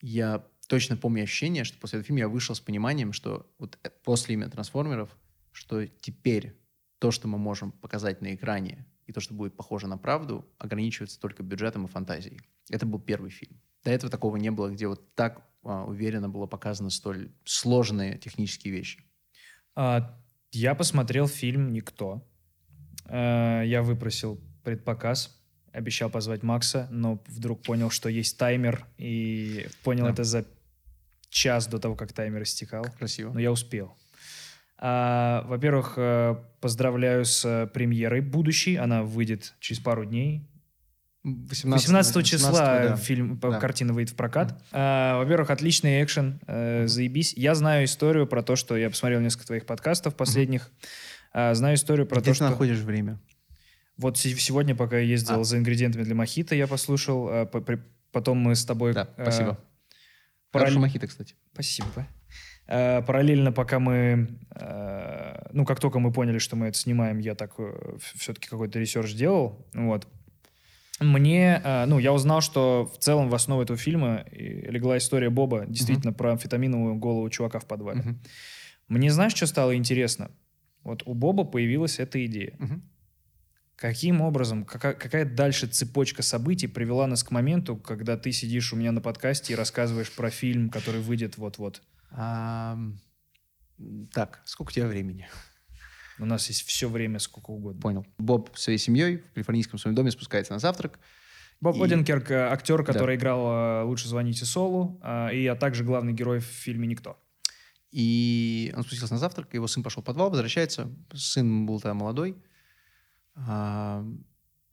я 0.00 0.46
точно 0.68 0.96
помню 0.96 1.22
ощущение, 1.24 1.64
что 1.64 1.78
после 1.78 1.98
этого 1.98 2.06
фильма 2.06 2.20
я 2.20 2.28
вышел 2.28 2.54
с 2.54 2.60
пониманием, 2.60 3.12
что 3.12 3.52
вот 3.58 3.78
э- 3.82 3.90
после 4.04 4.34
именно 4.34 4.50
трансформеров, 4.50 5.16
что 5.50 5.86
теперь 5.86 6.56
то, 6.98 7.10
что 7.10 7.28
мы 7.28 7.38
можем 7.38 7.72
показать 7.72 8.20
на 8.20 8.34
экране, 8.34 8.86
и 9.06 9.12
то, 9.12 9.20
что 9.20 9.34
будет 9.34 9.56
похоже 9.56 9.86
на 9.86 9.98
правду, 9.98 10.46
ограничивается 10.58 11.20
только 11.20 11.42
бюджетом 11.42 11.84
и 11.84 11.88
фантазией. 11.88 12.40
Это 12.70 12.86
был 12.86 12.98
первый 12.98 13.30
фильм. 13.30 13.60
До 13.82 13.90
этого 13.90 14.10
такого 14.10 14.36
не 14.36 14.50
было, 14.50 14.70
где 14.70 14.88
вот 14.88 15.14
так 15.14 15.46
уверенно 15.64 16.28
было 16.28 16.46
показано 16.46 16.90
столь 16.90 17.32
сложные 17.44 18.18
технические 18.18 18.72
вещи. 18.74 19.04
А, 19.74 20.16
я 20.52 20.74
посмотрел 20.74 21.26
фильм 21.28 21.72
«Никто». 21.72 22.26
А, 23.06 23.62
я 23.62 23.82
выпросил 23.82 24.40
предпоказ, 24.62 25.40
обещал 25.72 26.10
позвать 26.10 26.42
Макса, 26.42 26.88
но 26.90 27.22
вдруг 27.26 27.62
понял, 27.62 27.90
что 27.90 28.08
есть 28.08 28.38
таймер, 28.38 28.86
и 28.98 29.66
понял 29.82 30.04
Да. 30.04 30.12
это 30.12 30.24
за 30.24 30.46
час 31.28 31.66
до 31.66 31.78
того, 31.78 31.96
как 31.96 32.12
таймер 32.12 32.42
истекал. 32.42 32.86
Красиво. 32.98 33.32
но 33.32 33.40
я 33.40 33.50
успел. 33.50 33.96
А, 34.76 35.44
во-первых, 35.48 35.94
э, 35.96 36.36
поздравляю 36.60 37.24
с 37.24 37.44
э, 37.44 37.66
премьерой 37.68 38.20
будущей. 38.20 38.76
Она 38.76 39.02
выйдет 39.02 39.54
через 39.60 39.80
пару 39.80 40.04
дней. 40.04 40.46
18, 41.24 41.72
18 41.88 42.22
числа 42.26 42.50
да. 42.52 42.96
фильм, 42.96 43.38
Да. 43.38 43.58
картина 43.58 43.94
выйдет 43.94 44.12
в 44.12 44.16
прокат. 44.16 44.60
А, 44.72 45.18
во-первых, 45.18 45.48
отличный 45.50 46.02
экшен, 46.04 46.38
э, 46.46 46.86
заебись. 46.86 47.32
Я 47.34 47.54
знаю 47.54 47.86
историю 47.86 48.26
про 48.26 48.42
то, 48.42 48.56
что 48.56 48.76
я 48.76 48.90
посмотрел 48.90 49.20
несколько 49.20 49.46
твоих 49.46 49.64
подкастов 49.64 50.16
последних. 50.16 50.70
А, 51.32 51.54
знаю 51.54 51.76
историю 51.76 52.06
про 52.06 52.16
Где 52.16 52.26
то, 52.26 52.30
ты 52.32 52.34
что... 52.36 52.50
находишь 52.50 52.78
время? 52.80 53.18
Вот 53.96 54.18
се- 54.18 54.36
сегодня, 54.36 54.74
пока 54.76 54.98
я 54.98 55.04
ездил 55.04 55.40
А. 55.40 55.44
за 55.44 55.56
ингредиентами 55.56 56.02
для 56.02 56.14
мохито, 56.14 56.54
я 56.54 56.66
послушал. 56.66 57.28
а, 57.30 57.46
по- 57.46 57.60
при- 57.62 57.80
Потом 58.12 58.38
мы 58.38 58.54
с 58.54 58.64
тобой... 58.64 58.92
Да, 58.92 59.08
э, 59.16 59.22
спасибо. 59.22 59.58
параллель- 60.52 60.68
Хороший 60.74 60.78
мохито, 60.78 61.06
кстати. 61.08 61.34
Спасибо. 61.52 62.06
Э, 62.68 63.02
Параллельно, 63.02 63.50
пока 63.50 63.78
мы, 63.80 64.28
э, 64.54 65.46
ну, 65.52 65.64
как 65.64 65.80
только 65.80 65.98
мы 65.98 66.12
поняли, 66.12 66.38
что 66.38 66.54
мы 66.54 66.66
это 66.68 66.78
снимаем, 66.78 67.18
я 67.18 67.34
так 67.34 67.54
все-таки 68.14 68.48
какой-то 68.48 68.78
research 68.78 69.14
делал, 69.14 69.66
вот. 69.74 70.06
Мне, 71.00 71.60
э, 71.64 71.86
ну, 71.86 71.98
я 71.98 72.12
узнал, 72.12 72.40
что 72.40 72.86
в 72.86 72.98
целом 72.98 73.28
в 73.28 73.34
основу 73.34 73.62
этого 73.62 73.76
фильма 73.76 74.24
легла 74.30 74.96
история 74.98 75.28
Боба, 75.30 75.66
действительно, 75.66 76.12
про 76.12 76.32
амфетаминовую 76.32 76.94
голову 76.96 77.28
чувака 77.30 77.58
в 77.58 77.66
подвале. 77.66 78.00
Мгм. 78.00 78.22
Мне 78.88 79.10
знаешь, 79.10 79.34
что 79.34 79.46
стало 79.46 79.74
интересно? 79.76 80.30
Вот 80.82 81.02
у 81.06 81.14
Боба 81.14 81.44
появилась 81.44 81.98
эта 81.98 82.24
идея. 82.26 82.56
Мгм. 82.58 82.82
Каким 83.76 84.20
образом, 84.20 84.64
какая, 84.64 84.94
какая 84.94 85.24
дальше 85.24 85.66
цепочка 85.66 86.22
событий 86.22 86.68
привела 86.68 87.08
нас 87.08 87.24
к 87.24 87.32
моменту, 87.32 87.76
когда 87.76 88.16
ты 88.16 88.30
сидишь 88.30 88.72
у 88.72 88.76
меня 88.76 88.92
на 88.92 89.00
подкасте 89.00 89.52
и 89.52 89.56
рассказываешь 89.56 90.12
про 90.12 90.30
фильм, 90.30 90.70
который 90.70 91.00
выйдет 91.00 91.38
вот-вот? 91.38 91.82
Так, 94.12 94.42
сколько 94.44 94.70
у 94.70 94.72
тебя 94.72 94.86
времени? 94.86 95.28
У 96.18 96.24
нас 96.24 96.48
есть 96.48 96.62
все 96.66 96.88
время, 96.88 97.18
сколько 97.18 97.50
угодно. 97.50 97.80
Понял. 97.80 98.06
Боб 98.18 98.56
своей 98.56 98.78
семьей 98.78 99.16
в 99.18 99.32
калифорнийском 99.32 99.78
своем 99.78 99.94
доме 99.94 100.10
спускается 100.10 100.52
на 100.52 100.58
завтрак. 100.58 100.98
Боб 101.60 101.76
И- 101.76 101.82
Оденкерк, 101.82 102.30
э, 102.30 102.34
актер, 102.48 102.84
который 102.84 103.16
играл 103.16 103.82
э, 103.82 103.84
«Лучше 103.84 104.08
звоните 104.08 104.44
Солу», 104.44 105.00
э, 105.02 105.34
и 105.34 105.46
а 105.46 105.56
также 105.56 105.82
главный 105.84 106.12
герой 106.12 106.38
в 106.40 106.44
фильме 106.44 106.86
«Никто». 106.86 107.18
И 107.90 108.72
он 108.76 108.82
спустился 108.82 109.14
на 109.14 109.20
завтрак, 109.20 109.54
его 109.54 109.66
сын 109.68 109.82
пошел 109.82 110.02
в 110.02 110.06
подвал, 110.06 110.30
возвращается. 110.30 110.90
Сын 111.14 111.64
был 111.66 111.80
тогда 111.80 111.94
молодой. 111.94 112.36
А, 113.36 114.04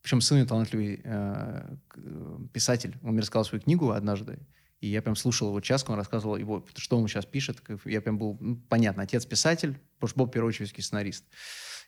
причем 0.01 0.21
сын 0.21 0.45
талантливый 0.47 1.01
э, 1.03 1.75
к- 1.87 1.97
э, 1.97 2.37
писатель. 2.53 2.97
Он 3.03 3.11
мне 3.11 3.21
рассказал 3.21 3.45
свою 3.45 3.61
книгу 3.63 3.91
однажды. 3.91 4.39
И 4.81 4.87
я 4.87 5.01
прям 5.03 5.15
слушал 5.15 5.49
его 5.49 5.61
час, 5.61 5.85
он 5.87 5.95
рассказывал 5.95 6.37
его, 6.37 6.65
что 6.75 6.97
он 6.97 7.07
сейчас 7.07 7.25
пишет. 7.25 7.61
Я 7.85 8.01
прям 8.01 8.17
был, 8.17 8.37
ну, 8.39 8.57
понятно, 8.57 9.03
отец 9.03 9.25
писатель, 9.27 9.79
потому 9.95 10.09
что 10.09 10.17
Боб 10.17 10.29
в 10.29 10.33
первую 10.33 10.49
очередь 10.49 10.73
сценарист. 10.83 11.23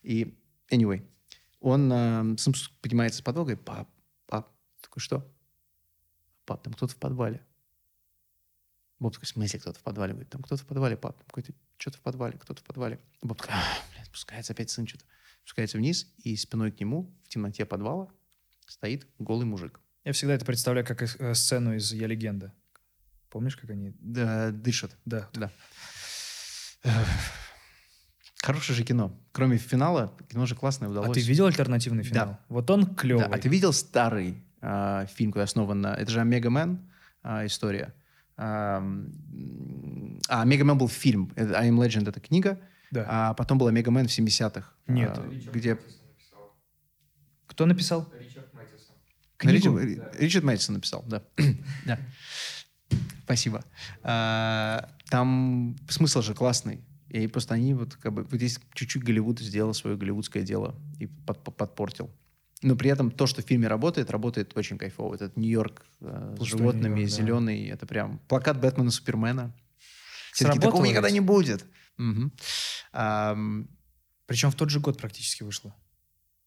И, 0.04 0.38
anyway, 0.70 1.04
он 1.60 1.92
э, 1.92 2.38
сын 2.38 2.54
поднимается 2.82 3.20
с 3.20 3.22
подвала, 3.24 3.48
говорит, 3.48 3.66
пап, 3.66 3.90
пап, 4.28 4.54
такой, 4.80 5.02
что? 5.02 5.28
Пап, 6.46 6.62
там 6.64 6.74
кто-то 6.74 6.94
в 6.94 6.98
подвале. 6.98 7.44
Боб 9.00 9.14
такой, 9.14 9.26
в 9.26 9.30
смысле 9.30 9.60
кто-то 9.60 9.80
в 9.80 9.84
подвале? 9.84 10.14
Говорит, 10.14 10.30
там 10.30 10.44
кто-то 10.44 10.62
в 10.62 10.68
подвале, 10.68 10.96
пап. 10.96 11.18
Там 11.18 11.26
какой-то 11.26 11.52
что-то 11.78 11.98
в 11.98 12.02
подвале, 12.02 12.38
кто-то 12.38 12.62
в 12.62 12.64
подвале. 12.64 13.00
Боб 13.24 13.40
такой, 13.40 13.56
«А, 13.56 13.64
блядь, 13.92 14.06
спускается 14.06 14.54
опять 14.54 14.70
сын 14.70 14.86
что-то. 14.88 15.06
Спускается 15.40 15.78
вниз, 15.78 16.14
и 16.20 16.36
спиной 16.36 16.72
к 16.72 16.80
нему 16.80 17.12
в 17.24 17.30
темноте 17.30 17.66
подвала 17.66 18.12
стоит 18.68 19.08
голый 19.18 19.46
мужик. 19.46 19.80
Я 20.04 20.14
всегда 20.14 20.36
это 20.36 20.46
представляю 20.46 20.86
как 20.86 21.02
э, 21.02 21.34
сцену 21.34 21.76
из 21.76 21.92
«Я 21.92 22.08
легенда». 22.08 22.54
Помнишь, 23.34 23.58
как 23.58 23.72
они... 23.72 23.96
Да, 24.00 24.52
дышит. 24.52 24.96
Да. 25.06 25.28
Да. 25.34 25.50
Хорошее 28.44 28.78
же 28.78 28.84
кино. 28.84 29.20
Кроме 29.32 29.58
финала, 29.58 30.16
кино 30.30 30.46
же 30.46 30.54
классное 30.54 30.88
удалось. 30.88 31.10
А 31.10 31.14
ты 31.14 31.22
видел 31.22 31.48
альтернативный 31.48 32.04
финал? 32.04 32.28
Да. 32.28 32.40
Вот 32.48 32.70
он 32.70 32.84
Да, 32.84 32.94
клевый. 32.94 33.26
а 33.26 33.36
ты 33.40 33.50
видел 33.50 33.74
старый 33.74 34.44
а, 34.62 35.08
фильм, 35.08 35.32
который 35.32 35.46
основан 35.46 35.82
на... 35.82 35.96
Это 35.96 36.12
же 36.12 36.22
Omega 36.22 36.52
Man 36.52 36.80
а, 37.24 37.44
история. 37.48 37.96
А, 38.38 38.84
а, 40.30 40.42
Omega 40.44 40.64
Man 40.64 40.78
был 40.78 40.88
фильм. 40.88 41.34
I 41.36 41.72
Am 41.72 41.84
Legend— 41.84 42.08
это 42.10 42.20
книга. 42.20 42.60
Да. 42.92 43.06
А 43.10 43.34
потом 43.34 43.58
был 43.58 43.66
Omega 43.66 43.90
Man 43.90 44.08
в 44.08 44.12
70-х. 44.12 44.74
Нет. 44.86 45.18
а, 45.18 45.28
где... 45.52 45.80
Кто 47.48 47.66
написал? 47.66 48.14
Ричард, 48.20 48.46
Книгу? 49.38 49.80
Ри- 49.80 50.02
Ричард 50.20 50.44
Мэдисон 50.46 50.76
написал, 50.76 51.04
да. 51.08 51.24
Да. 51.88 51.98
Спасибо. 53.24 53.64
А, 54.04 54.90
Там 55.10 55.76
смысл 55.90 56.22
же 56.22 56.34
классный. 56.34 56.82
И 57.10 57.28
просто 57.28 57.54
они 57.54 57.74
вот 57.74 57.96
как 57.96 58.14
бы... 58.14 58.24
Вот 58.24 58.34
здесь 58.36 58.60
чуть-чуть 58.74 59.04
Голливуд 59.04 59.40
сделал 59.40 59.74
свое 59.74 59.96
голливудское 59.96 60.44
дело 60.44 60.76
и 61.00 61.06
под- 61.06 61.44
под- 61.44 61.56
подпортил. 61.58 62.10
Но 62.64 62.76
при 62.76 62.90
этом 62.90 63.12
то, 63.12 63.28
что 63.28 63.42
в 63.42 63.46
фильме 63.46 63.68
работает, 63.68 64.10
работает 64.10 64.58
очень 64.58 64.78
кайфово. 64.78 65.14
Этот 65.16 65.38
Нью-Йорк 65.38 65.86
э, 66.02 66.36
с 66.40 66.44
животными, 66.44 66.96
Нью-Йорк, 67.02 67.12
да. 67.12 67.16
зеленый. 67.18 67.68
Это 67.68 67.86
прям 67.86 68.20
плакат 68.28 68.60
Бэтмена 68.60 68.90
Супермена. 68.90 69.54
Все 70.32 70.46
таки 70.48 70.60
такого 70.60 70.86
никогда 70.86 71.12
не 71.12 71.20
будет. 71.20 71.66
Мгм. 71.98 72.32
Ам, 72.94 73.68
Причем 74.26 74.50
в 74.50 74.56
тот 74.56 74.70
же 74.72 74.80
год 74.80 74.98
практически 74.98 75.44
вышло. 75.44 75.76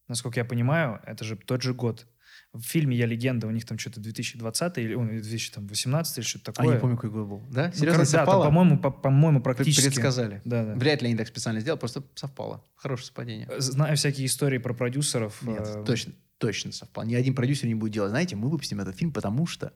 Насколько 0.09 0.41
я 0.41 0.45
понимаю, 0.45 1.01
это 1.07 1.25
же 1.25 1.37
тот 1.37 1.63
же 1.63 1.75
год 1.75 2.07
В 2.57 2.63
фильме 2.63 2.97
«Я 2.97 3.07
легенда» 3.07 3.47
у 3.47 3.51
них 3.51 3.65
там 3.65 3.79
что-то 3.79 4.01
2020 4.01 4.79
или 4.79 4.95
ой, 4.95 5.21
2018 5.21 6.19
или 6.19 6.25
что-то 6.25 6.51
А 6.51 6.55
такое. 6.55 6.75
не 6.75 6.81
помню, 6.81 6.97
какой 6.97 7.11
год 7.11 7.29
был. 7.29 7.43
Да? 7.51 7.67
Ну, 7.67 7.73
Серьезно, 7.73 7.91
да, 7.93 7.97
там, 7.99 8.07
совпало? 8.07 8.45
по-моему, 8.45 8.79
по- 8.79 8.91
по-моему, 8.91 9.41
Пр- 9.41 9.55
практически. 9.55 9.87
Предсказали. 9.87 10.41
Да, 10.45 10.65
да. 10.65 10.75
Вряд 10.75 11.03
ли 11.03 11.09
они 11.09 11.17
так 11.17 11.29
специально 11.29 11.61
сделали, 11.61 11.79
просто 11.79 12.03
совпало. 12.15 12.65
Хорошее 12.77 13.07
совпадение. 13.07 13.49
Знаю 13.59 13.97
всякие 13.97 14.27
истории 14.27 14.59
про 14.59 14.75
продюсеров. 14.75 15.43
Нет, 15.43 15.61
э, 15.67 15.85
точно, 15.85 16.13
точно 16.39 16.73
совпало. 16.73 17.05
Ни 17.07 17.15
один 17.15 17.35
продюсер 17.35 17.67
не 17.69 17.75
будет 17.75 17.93
делать. 17.93 18.11
Знаете, 18.11 18.37
мы 18.37 18.49
выпустим 18.49 18.81
этот 18.81 18.97
фильм, 18.97 19.13
потому 19.13 19.47
что 19.47 19.73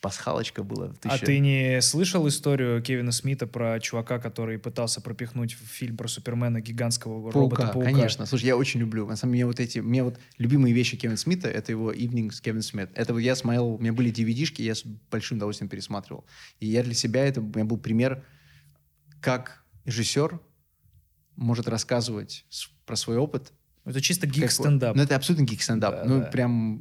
пасхалочка 0.00 0.62
была 0.62 0.86
А 0.86 1.14
1000 1.14 1.26
ты 1.26 1.38
не 1.38 1.80
слышал 1.82 2.26
историю 2.26 2.82
Кевина 2.82 3.12
Смита 3.12 3.46
про 3.46 3.78
чувака, 3.80 4.18
который 4.18 4.58
пытался 4.58 5.00
пропихнуть 5.00 5.54
в 5.54 5.66
фильм 5.66 5.96
про 5.96 6.08
Супермена 6.08 6.60
гигантского 6.60 7.30
Паука, 7.30 7.38
робота-паука? 7.38 7.90
конечно. 7.90 8.26
Слушай, 8.26 8.46
я 8.46 8.56
очень 8.56 8.80
люблю. 8.80 9.06
На 9.06 9.16
самом 9.16 9.34
деле, 9.34 9.46
вот 9.46 9.60
эти, 9.60 9.78
мне 9.78 10.02
вот 10.02 10.18
любимые 10.38 10.74
вещи 10.74 10.96
Кевина 10.96 11.16
Смита, 11.16 11.48
это 11.48 11.72
его 11.72 11.92
«Evening 11.92 12.30
с 12.30 12.40
Кевин 12.40 12.62
Смит». 12.62 12.90
Это 12.94 13.12
вот 13.12 13.20
я 13.20 13.34
смотрел, 13.34 13.74
у 13.74 13.78
меня 13.78 13.92
были 13.92 14.12
DVD-шки, 14.12 14.62
я 14.62 14.74
с 14.74 14.84
большим 14.84 15.36
удовольствием 15.36 15.68
пересматривал. 15.68 16.24
И 16.60 16.66
я 16.66 16.82
для 16.82 16.94
себя, 16.94 17.24
это 17.24 17.40
у 17.40 17.44
меня 17.44 17.64
был 17.64 17.78
пример, 17.78 18.24
как 19.20 19.62
режиссер 19.84 20.40
может 21.36 21.68
рассказывать 21.68 22.46
про 22.86 22.96
свой 22.96 23.16
опыт. 23.18 23.52
Это 23.84 24.00
чисто 24.00 24.26
гик-стендап. 24.26 24.94
Ну, 24.94 25.02
это 25.02 25.16
абсолютно 25.16 25.44
гик-стендап. 25.44 25.94
Да, 25.94 26.04
ну, 26.04 26.20
да. 26.20 26.26
прям 26.26 26.80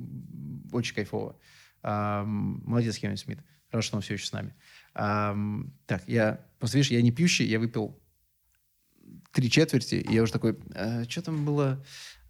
очень 0.72 0.96
кайфово. 0.96 1.38
Молодец, 1.84 2.98
Кевин 2.98 3.18
Смит. 3.18 3.40
Хорошо, 3.70 3.88
что 3.88 3.98
он 3.98 4.02
все 4.02 4.16
еще 4.16 4.26
с 4.26 4.32
нами. 4.32 4.56
Ам, 4.94 5.74
так, 5.86 6.04
я... 6.08 6.46
Просто, 6.58 6.78
видишь, 6.78 6.92
я 6.92 7.02
не 7.02 7.12
пьющий, 7.12 7.46
я 7.46 7.60
выпил 7.60 8.00
три 9.32 9.50
четверти, 9.50 9.96
и 9.96 10.14
я 10.14 10.24
уже 10.24 10.34
такой... 10.34 10.58
что 11.08 11.22
там 11.22 11.46
было? 11.46 11.84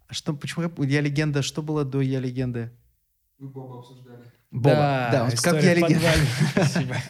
А 0.06 0.14
Что, 0.14 0.34
почему 0.34 0.64
я, 0.64 0.86
я 0.86 1.00
легенда? 1.00 1.42
Что 1.42 1.62
было 1.62 1.84
до 1.84 2.00
я 2.00 2.20
легенды? 2.20 2.70
Вы 3.38 3.48
Боба 3.48 3.78
обсуждали. 3.78 4.24
Боба. 4.50 5.08
Да, 5.12 5.24
он, 5.24 5.30
как 5.30 5.62
я 5.62 5.74
легенда. 5.74 6.12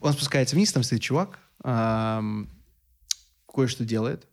Он 0.00 0.12
спускается 0.12 0.54
вниз, 0.54 0.70
там 0.70 0.82
стоит 0.82 1.00
чувак, 1.00 1.38
кое-что 1.62 2.46
делает. 3.86 4.28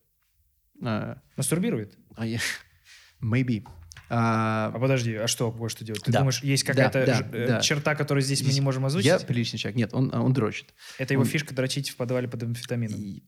А, 0.84 1.22
Мастурбирует? 1.38 1.98
а 2.18 2.26
Maybe. 3.22 3.66
А, 4.14 4.72
А 4.76 4.80
подожди, 4.80 5.16
а 5.16 5.28
что, 5.28 5.52
кое-что 5.54 5.86
делать? 5.86 6.04
Ты 6.04 6.12
Да. 6.12 6.20
думаешь, 6.20 6.44
есть 6.44 6.66
Да, 6.66 6.74
какая-то 6.74 7.06
да, 7.06 7.16
ж- 7.16 7.26
э, 7.32 7.48
да. 7.48 7.60
черта, 7.62 7.96
которую 7.96 8.22
здесь 8.22 8.44
мы 8.44 8.52
не 8.52 8.60
можем 8.60 8.86
озвучить? 8.86 9.08
я 9.08 9.20
приличный 9.20 9.58
человек. 9.58 9.78
Нет, 9.78 9.94
он, 9.94 10.14
он 10.14 10.34
дрочит. 10.34 10.74
Это 10.98 11.14
его 11.14 11.24
он- 11.24 11.30
фишка 11.30 11.56
дрочить 11.56 11.90
в 11.92 11.96
подвале 11.96 12.28
под 12.28 12.44
амфетамином. 12.44 13.00
И 13.00 13.24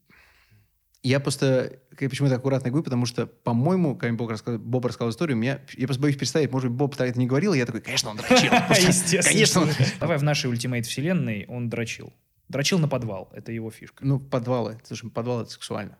Я 1.02 1.20
просто, 1.20 1.80
я 2.00 2.08
почему 2.10 2.28
так 2.28 2.38
аккуратно 2.38 2.68
говорю, 2.70 2.84
потому 2.84 3.06
что, 3.06 3.26
по-моему, 3.26 3.96
когда 3.96 4.14
Боб 4.16 4.30
рассказал, 4.30 4.58
Боб 4.58 4.84
рассказал 4.86 5.10
историю, 5.10 5.36
меня, 5.38 5.60
я 5.76 5.86
просто 5.86 6.02
боюсь 6.02 6.16
представить, 6.16 6.50
может 6.52 6.70
быть, 6.70 6.78
Боб 6.78 6.92
тогда 6.96 7.06
это 7.10 7.18
не 7.18 7.26
говорил, 7.26 7.52
и 7.54 7.58
я 7.58 7.66
такой, 7.66 7.80
конечно, 7.82 8.10
он 8.10 8.16
дрочил. 8.18 8.50
Естественно. 8.70 9.22
Конечно, 9.22 9.60
он... 9.62 9.68
Давай 10.00 10.16
в 10.18 10.22
нашей 10.22 10.48
ультимейт 10.50 10.86
вселенной 10.86 11.44
он 11.48 11.68
дрочил. 11.70 12.12
Дрочил 12.48 12.78
на 12.78 12.88
подвал. 12.88 13.30
Это 13.34 13.52
его 13.52 13.70
фишка. 13.70 14.04
Ну, 14.04 14.18
подвалы. 14.20 14.78
Слушай, 14.84 15.10
подвал 15.10 15.40
это 15.42 15.50
сексуально. 15.50 15.96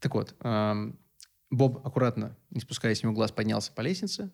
Так 0.00 0.14
вот, 0.14 0.34
эм, 0.42 0.98
Боб 1.56 1.86
аккуратно, 1.86 2.36
не 2.50 2.60
спуская 2.60 2.94
с 2.94 3.02
него 3.02 3.12
глаз, 3.12 3.32
поднялся 3.32 3.72
по 3.72 3.80
лестнице, 3.80 4.30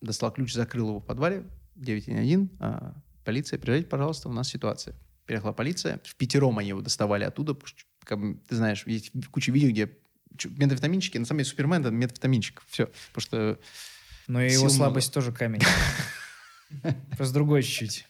достал 0.00 0.32
ключ, 0.32 0.52
закрыл 0.52 0.88
его 0.88 1.00
в 1.00 1.04
подвале, 1.06 1.44
911, 1.76 2.50
а, 2.60 2.94
полиция, 3.24 3.58
приезжайте, 3.58 3.88
пожалуйста, 3.88 4.28
у 4.28 4.32
нас 4.32 4.48
ситуация. 4.48 4.94
Приехала 5.26 5.52
полиция, 5.52 6.00
в 6.04 6.14
пятером 6.16 6.58
они 6.58 6.70
его 6.70 6.80
доставали 6.80 7.24
оттуда, 7.24 7.56
как 8.04 8.20
ты 8.48 8.54
знаешь, 8.54 8.84
есть 8.86 9.12
куча 9.30 9.52
видео, 9.52 9.70
где 9.70 9.98
чё, 10.36 10.48
метафетаминчики, 10.50 11.18
на 11.18 11.24
самом 11.26 11.38
деле 11.38 11.50
Супермен 11.50 11.80
это 11.80 11.90
метафетаминчик, 11.90 12.62
все, 12.68 12.86
потому 13.12 13.22
что 13.22 13.58
Но 14.28 14.42
и 14.42 14.52
его 14.52 14.64
много. 14.64 14.76
слабость 14.76 15.12
тоже 15.12 15.32
камень. 15.32 15.62
Просто 17.16 17.34
другой 17.34 17.62
чуть-чуть. 17.62 18.06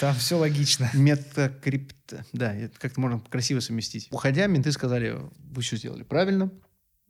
Там 0.00 0.14
все 0.16 0.36
логично. 0.36 0.90
метакрипто, 0.92 2.26
да, 2.32 2.54
это 2.54 2.78
как-то 2.78 3.00
можно 3.00 3.20
красиво 3.20 3.60
совместить. 3.60 4.08
Уходя, 4.10 4.46
менты 4.46 4.72
сказали, 4.72 5.18
вы 5.36 5.62
все 5.62 5.76
сделали 5.76 6.02
правильно, 6.02 6.50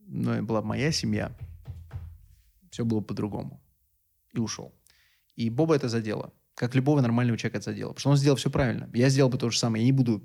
но 0.06 0.42
была 0.42 0.60
бы 0.62 0.68
моя 0.68 0.92
семья, 0.92 1.32
все 2.70 2.84
было 2.84 3.00
по-другому. 3.00 3.60
И 4.32 4.38
ушел. 4.38 4.74
И 5.36 5.50
Боба 5.50 5.76
это 5.76 5.88
задело. 5.88 6.32
Как 6.54 6.74
любого 6.74 7.00
нормального 7.00 7.36
человека 7.38 7.58
это 7.58 7.70
задело. 7.70 7.88
Потому 7.90 8.00
что 8.00 8.10
он 8.10 8.16
сделал 8.16 8.36
все 8.36 8.50
правильно. 8.50 8.88
Я 8.94 9.08
сделал 9.08 9.30
бы 9.30 9.38
то 9.38 9.50
же 9.50 9.58
самое. 9.58 9.82
Я 9.84 9.86
не 9.86 9.92
буду 9.92 10.22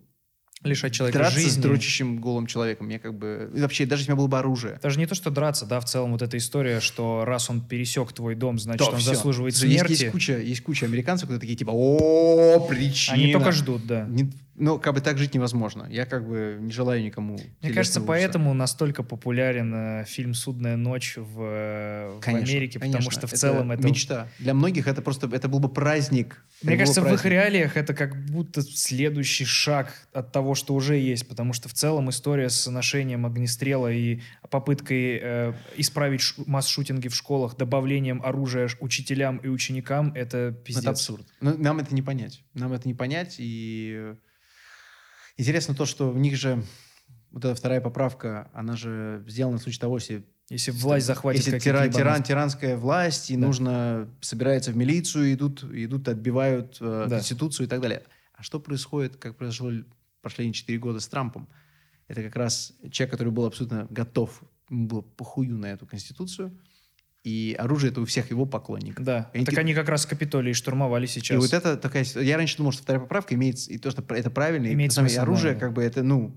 Лишать 0.61 0.93
человека 0.93 1.19
драться 1.19 1.39
с 1.39 1.43
жизни. 1.43 1.61
дрочащим 1.61 2.19
голым 2.19 2.45
человеком. 2.45 2.89
Я 2.89 2.99
как 2.99 3.17
бы... 3.17 3.49
и 3.55 3.61
вообще, 3.61 3.85
даже 3.85 4.01
если 4.01 4.11
у 4.11 4.15
меня 4.15 4.17
было 4.19 4.27
бы 4.27 4.39
оружие. 4.39 4.77
Даже 4.83 4.99
не 4.99 5.05
то, 5.05 5.15
что 5.15 5.29
драться, 5.31 5.65
да, 5.65 5.79
в 5.79 5.85
целом 5.85 6.11
вот 6.11 6.21
эта 6.21 6.35
история, 6.37 6.81
что 6.81 7.23
раз 7.23 7.49
он 7.49 7.65
пересек 7.65 8.11
твой 8.11 8.35
дом, 8.35 8.59
значит, 8.59 8.85
то 8.85 8.91
он 8.91 8.99
всё. 8.99 9.13
заслуживает 9.13 9.55
Слушай, 9.55 9.69
есть- 9.71 9.85
смерти. 9.85 10.01
Есть, 10.01 10.11
куча, 10.11 10.37
есть 10.37 10.61
куча 10.61 10.85
американцев, 10.85 11.27
которые 11.27 11.39
такие 11.39 11.55
типа, 11.55 11.71
о, 11.73 12.67
причина. 12.67 13.15
Они 13.15 13.31
только 13.31 13.53
ждут, 13.53 13.87
да. 13.87 14.05
Не- 14.09 14.31
ну, 14.59 14.77
как 14.79 14.93
бы 14.93 15.01
так 15.01 15.17
жить 15.17 15.33
невозможно. 15.33 15.87
Я 15.89 16.05
как 16.05 16.27
бы 16.27 16.57
не 16.59 16.71
желаю 16.71 17.03
никому. 17.03 17.39
Мне 17.61 17.73
кажется, 17.73 17.99
ужаса. 17.99 18.07
поэтому 18.07 18.53
настолько 18.53 19.01
популярен 19.03 19.73
э, 19.73 20.05
фильм 20.05 20.33
«Судная 20.33 20.75
ночь» 20.75 21.15
в, 21.17 21.41
э, 21.41 22.17
в 22.17 22.19
Конечно, 22.19 22.49
Америке, 22.51 22.79
потому 22.79 22.93
конечно. 22.93 23.11
что 23.11 23.27
в 23.27 23.31
целом 23.33 23.71
это... 23.71 23.87
мечта. 23.87 24.27
Для 24.39 24.53
многих 24.53 24.87
это 24.87 25.01
просто 25.01 25.27
это 25.33 25.47
был 25.47 25.59
бы 25.59 25.69
праздник. 25.69 26.43
Мне 26.61 26.73
Это 26.73 26.79
кажется, 26.83 27.01
бы 27.01 27.07
в 27.07 27.13
их 27.13 27.21
праздник. 27.21 27.31
реалиях 27.31 27.77
это 27.77 27.93
как 27.93 28.25
будто 28.25 28.61
следующий 28.61 29.45
шаг 29.45 29.93
от 30.13 30.31
того, 30.31 30.55
что 30.55 30.75
уже 30.75 30.97
есть, 30.97 31.27
потому 31.27 31.53
что 31.53 31.69
в 31.69 31.73
целом 31.73 32.09
история 32.09 32.49
с 32.49 32.69
ношением 32.69 33.25
огнестрела 33.25 33.91
и 33.91 34.19
попыткой 34.49 35.19
э, 35.21 35.53
исправить 35.77 36.21
ш- 36.21 36.43
масс-шутинги 36.45 37.07
в 37.07 37.15
школах, 37.15 37.55
добавлением 37.57 38.21
оружия 38.23 38.69
учителям 38.81 39.37
и 39.37 39.47
ученикам, 39.47 40.11
это 40.15 40.51
пиздец. 40.51 40.83
Это 40.83 40.89
абсурд. 40.91 41.25
Но 41.39 41.53
нам 41.53 41.79
это 41.79 41.95
не 41.95 42.01
понять. 42.01 42.43
Нам 42.53 42.73
это 42.73 42.87
не 42.87 42.93
понять. 42.93 43.35
И 43.37 44.13
интересно 45.39 45.73
то, 45.75 45.85
что 45.85 46.11
в 46.11 46.17
них 46.19 46.35
же 46.35 46.63
вот 47.31 47.45
эта 47.45 47.55
вторая 47.55 47.81
поправка, 47.81 48.49
она 48.53 48.75
же 48.75 49.23
сделана 49.27 49.57
в 49.57 49.61
случае 49.61 49.79
того, 49.81 49.97
если 49.97 50.25
Если 50.51 50.71
власть 50.71 51.05
захватит 51.05 51.39
Если 51.41 51.51
какие-то 51.51 51.77
тира- 51.79 51.85
ебаные- 51.85 51.93
тиран, 51.97 52.23
тиранская 52.23 52.75
власть, 52.75 53.29
и 53.29 53.35
Да. 53.35 53.45
нужно 53.45 54.09
собирается 54.19 54.71
в 54.71 54.77
милицию, 54.77 55.31
идут, 55.33 55.63
идут 55.63 56.07
отбивают 56.07 56.77
э, 56.81 57.05
Да. 57.07 57.17
конституцию 57.17 57.67
и 57.67 57.69
так 57.69 57.81
далее. 57.81 58.01
А 58.33 58.41
что 58.41 58.59
происходит, 58.59 59.17
как 59.17 59.37
произошло 59.37 59.71
последние 60.23 60.53
4 60.53 60.79
года 60.79 60.99
с 60.99 61.07
Трампом? 61.07 61.47
Это 62.07 62.23
как 62.23 62.35
раз 62.35 62.73
человек, 62.89 63.11
который 63.11 63.31
был 63.31 63.45
абсолютно 63.45 63.85
готов, 63.91 64.41
ему 64.71 64.87
было 64.87 65.01
похую 65.01 65.55
на 65.55 65.67
эту 65.67 65.85
конституцию, 65.85 66.51
и 67.23 67.55
оружие 67.59 67.91
это 67.91 68.01
у 68.01 68.05
всех 68.05 68.29
его 68.31 68.45
поклонников. 68.45 69.03
Да, 69.05 69.29
Они 69.33 69.45
так 69.45 69.57
они 69.57 69.73
как 69.73 69.89
раз 69.89 70.05
Капитолий 70.05 70.53
штурмовали 70.53 71.05
сейчас. 71.05 71.35
И 71.35 71.37
вот 71.39 71.53
это 71.53 71.75
такая. 71.77 72.05
Я 72.15 72.37
раньше 72.37 72.57
думал, 72.57 72.71
что 72.71 72.83
вторая 72.83 73.01
поправка 73.01 73.35
имеет 73.35 73.57
и 73.67 73.77
то, 73.77 73.91
что 73.91 74.03
это 74.13 74.29
правильно, 74.29 74.67
и 74.67 74.73
Имеет 74.73 74.91
на 74.91 74.95
самом 74.95 75.07
деле 75.09 75.17
смысл, 75.19 75.29
оружие, 75.31 75.53
да. 75.53 75.59
как 75.59 75.73
бы 75.73 75.83
это, 75.83 76.01
ну, 76.03 76.35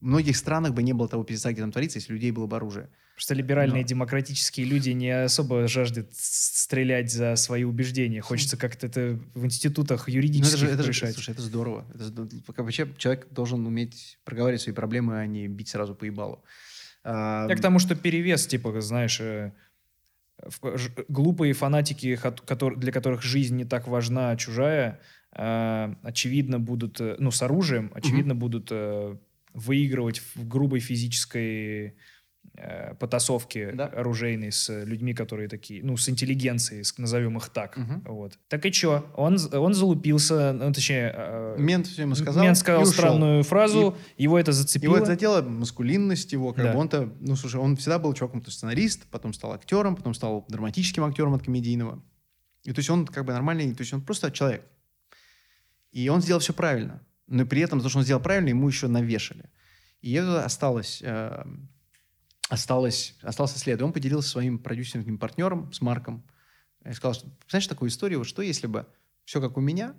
в 0.00 0.04
многих 0.06 0.36
странах 0.36 0.72
бы 0.74 0.82
не 0.82 0.92
было 0.92 1.08
того 1.08 1.22
пиздеца, 1.24 1.52
где 1.52 1.60
там 1.60 1.70
творится, 1.72 1.98
если 1.98 2.12
у 2.12 2.16
людей 2.16 2.30
было 2.32 2.46
бы 2.46 2.56
оружие. 2.56 2.84
Потому 2.86 3.22
что 3.22 3.34
либеральные 3.34 3.82
Но- 3.82 3.86
демократические 3.88 4.64
люди 4.66 4.90
не 4.90 5.10
особо 5.10 5.68
жаждут 5.68 6.08
стрелять 6.14 7.12
за 7.12 7.36
свои 7.36 7.64
убеждения. 7.64 8.22
Хочется 8.22 8.56
как-то 8.56 8.86
это 8.86 9.20
в 9.34 9.44
институтах 9.44 10.08
Ну, 10.08 10.14
юридических 10.14 10.56
это 10.56 10.66
же, 10.66 10.72
это 10.72 10.82
же- 10.84 10.88
решать. 10.88 11.14
слушай, 11.14 11.32
это 11.34 11.42
здорово. 11.42 11.86
Это 11.94 12.62
бы 12.62 12.72
че- 12.72 12.88
человек 12.96 13.28
должен 13.30 13.66
уметь 13.66 14.18
проговаривать 14.24 14.62
свои 14.62 14.74
проблемы, 14.74 15.18
а 15.20 15.26
не 15.26 15.48
бить 15.48 15.68
сразу 15.68 15.94
по 15.94 16.04
ебалу. 16.04 16.42
А, 17.04 17.46
Я 17.48 17.56
к 17.56 17.60
тому, 17.60 17.78
что 17.78 17.94
перевес, 17.94 18.46
типа, 18.46 18.80
знаешь, 18.80 19.20
э, 19.20 19.52
глупые 21.08 21.52
фанатики, 21.52 22.18
для 22.76 22.92
которых 22.92 23.22
жизнь 23.22 23.56
не 23.56 23.64
так 23.64 23.88
важна, 23.88 24.30
а 24.30 24.36
чужая, 24.36 25.00
э, 25.32 25.94
очевидно 26.02 26.58
будут, 26.58 27.00
э, 27.00 27.16
ну, 27.18 27.30
с 27.30 27.42
оружием, 27.42 27.90
очевидно 27.94 28.34
будут 28.34 28.68
э, 28.70 29.16
выигрывать 29.52 30.20
в 30.34 30.46
грубой 30.46 30.80
физической 30.80 31.96
э, 32.54 32.94
потасовке 32.94 33.72
Да. 33.72 33.86
оружейной 33.86 34.52
с 34.52 34.84
людьми, 34.84 35.14
которые 35.14 35.48
такие, 35.48 35.82
ну, 35.84 35.96
с 35.96 36.08
интеллигенцией, 36.08 36.82
с- 36.84 36.96
назовем 36.98 37.36
их 37.38 37.48
так. 37.50 37.76
Мгм. 37.76 38.02
Вот. 38.06 38.38
Так 38.48 38.66
и 38.66 38.72
что? 38.72 39.10
Он, 39.16 39.38
он 39.52 39.74
залупился, 39.74 40.52
ну, 40.52 40.72
точнее... 40.72 41.12
э, 41.16 41.56
Мент 41.58 41.86
все 41.86 42.02
ему 42.02 42.14
сказал. 42.14 42.42
Мент 42.44 42.56
и 42.56 42.60
сказал 42.60 42.82
ушел. 42.82 42.92
странную 42.92 43.42
фразу, 43.44 43.96
его 44.18 44.38
это 44.38 44.52
зацепило. 44.52 44.94
Его 44.94 44.96
это 44.98 45.06
задело, 45.12 45.42
маскулинность 45.42 46.32
его, 46.32 46.52
как 46.52 46.64
Да. 46.64 46.72
бы 46.72 46.78
он-то, 46.80 47.12
ну, 47.20 47.36
слушай, 47.36 47.60
он 47.60 47.76
всегда 47.76 47.98
был 47.98 48.12
чуваком, 48.14 48.40
то 48.42 48.50
сценарист, 48.50 49.06
потом 49.10 49.32
стал 49.32 49.52
актером, 49.52 49.96
потом 49.96 50.14
стал 50.14 50.44
драматическим 50.48 51.04
актером 51.04 51.34
от 51.34 51.42
комедийного. 51.44 52.02
И 52.64 52.72
то 52.72 52.78
есть 52.80 52.90
он 52.90 53.06
как 53.06 53.24
бы 53.24 53.32
нормальный, 53.32 53.72
то 53.74 53.80
есть 53.80 53.92
он 53.94 54.02
просто 54.02 54.30
человек. 54.30 54.62
И 55.92 56.08
он 56.08 56.20
сделал 56.20 56.40
все 56.40 56.52
правильно. 56.52 57.00
Но 57.26 57.46
при 57.46 57.62
этом, 57.62 57.80
то, 57.80 57.88
что 57.88 57.98
он 57.98 58.04
сделал 58.04 58.20
правильно, 58.22 58.48
ему 58.48 58.68
еще 58.68 58.86
навешали. 58.88 59.44
И 60.02 60.12
это 60.12 60.44
осталось, 60.44 61.00
э, 61.04 61.44
осталось, 62.50 63.14
остался 63.22 63.58
след. 63.58 63.80
И 63.80 63.84
он 63.84 63.92
поделился 63.92 64.28
своим 64.28 64.58
продюсерским 64.58 65.18
партнером, 65.18 65.72
с 65.72 65.80
Марком. 65.80 66.22
И 66.84 66.92
сказал, 66.92 67.14
что, 67.14 67.28
знаешь, 67.48 67.66
такую 67.66 67.88
историю, 67.88 68.18
вот 68.18 68.28
что 68.28 68.42
если 68.42 68.66
бы 68.66 68.86
все 69.24 69.40
как 69.40 69.56
у 69.56 69.60
меня, 69.60 69.94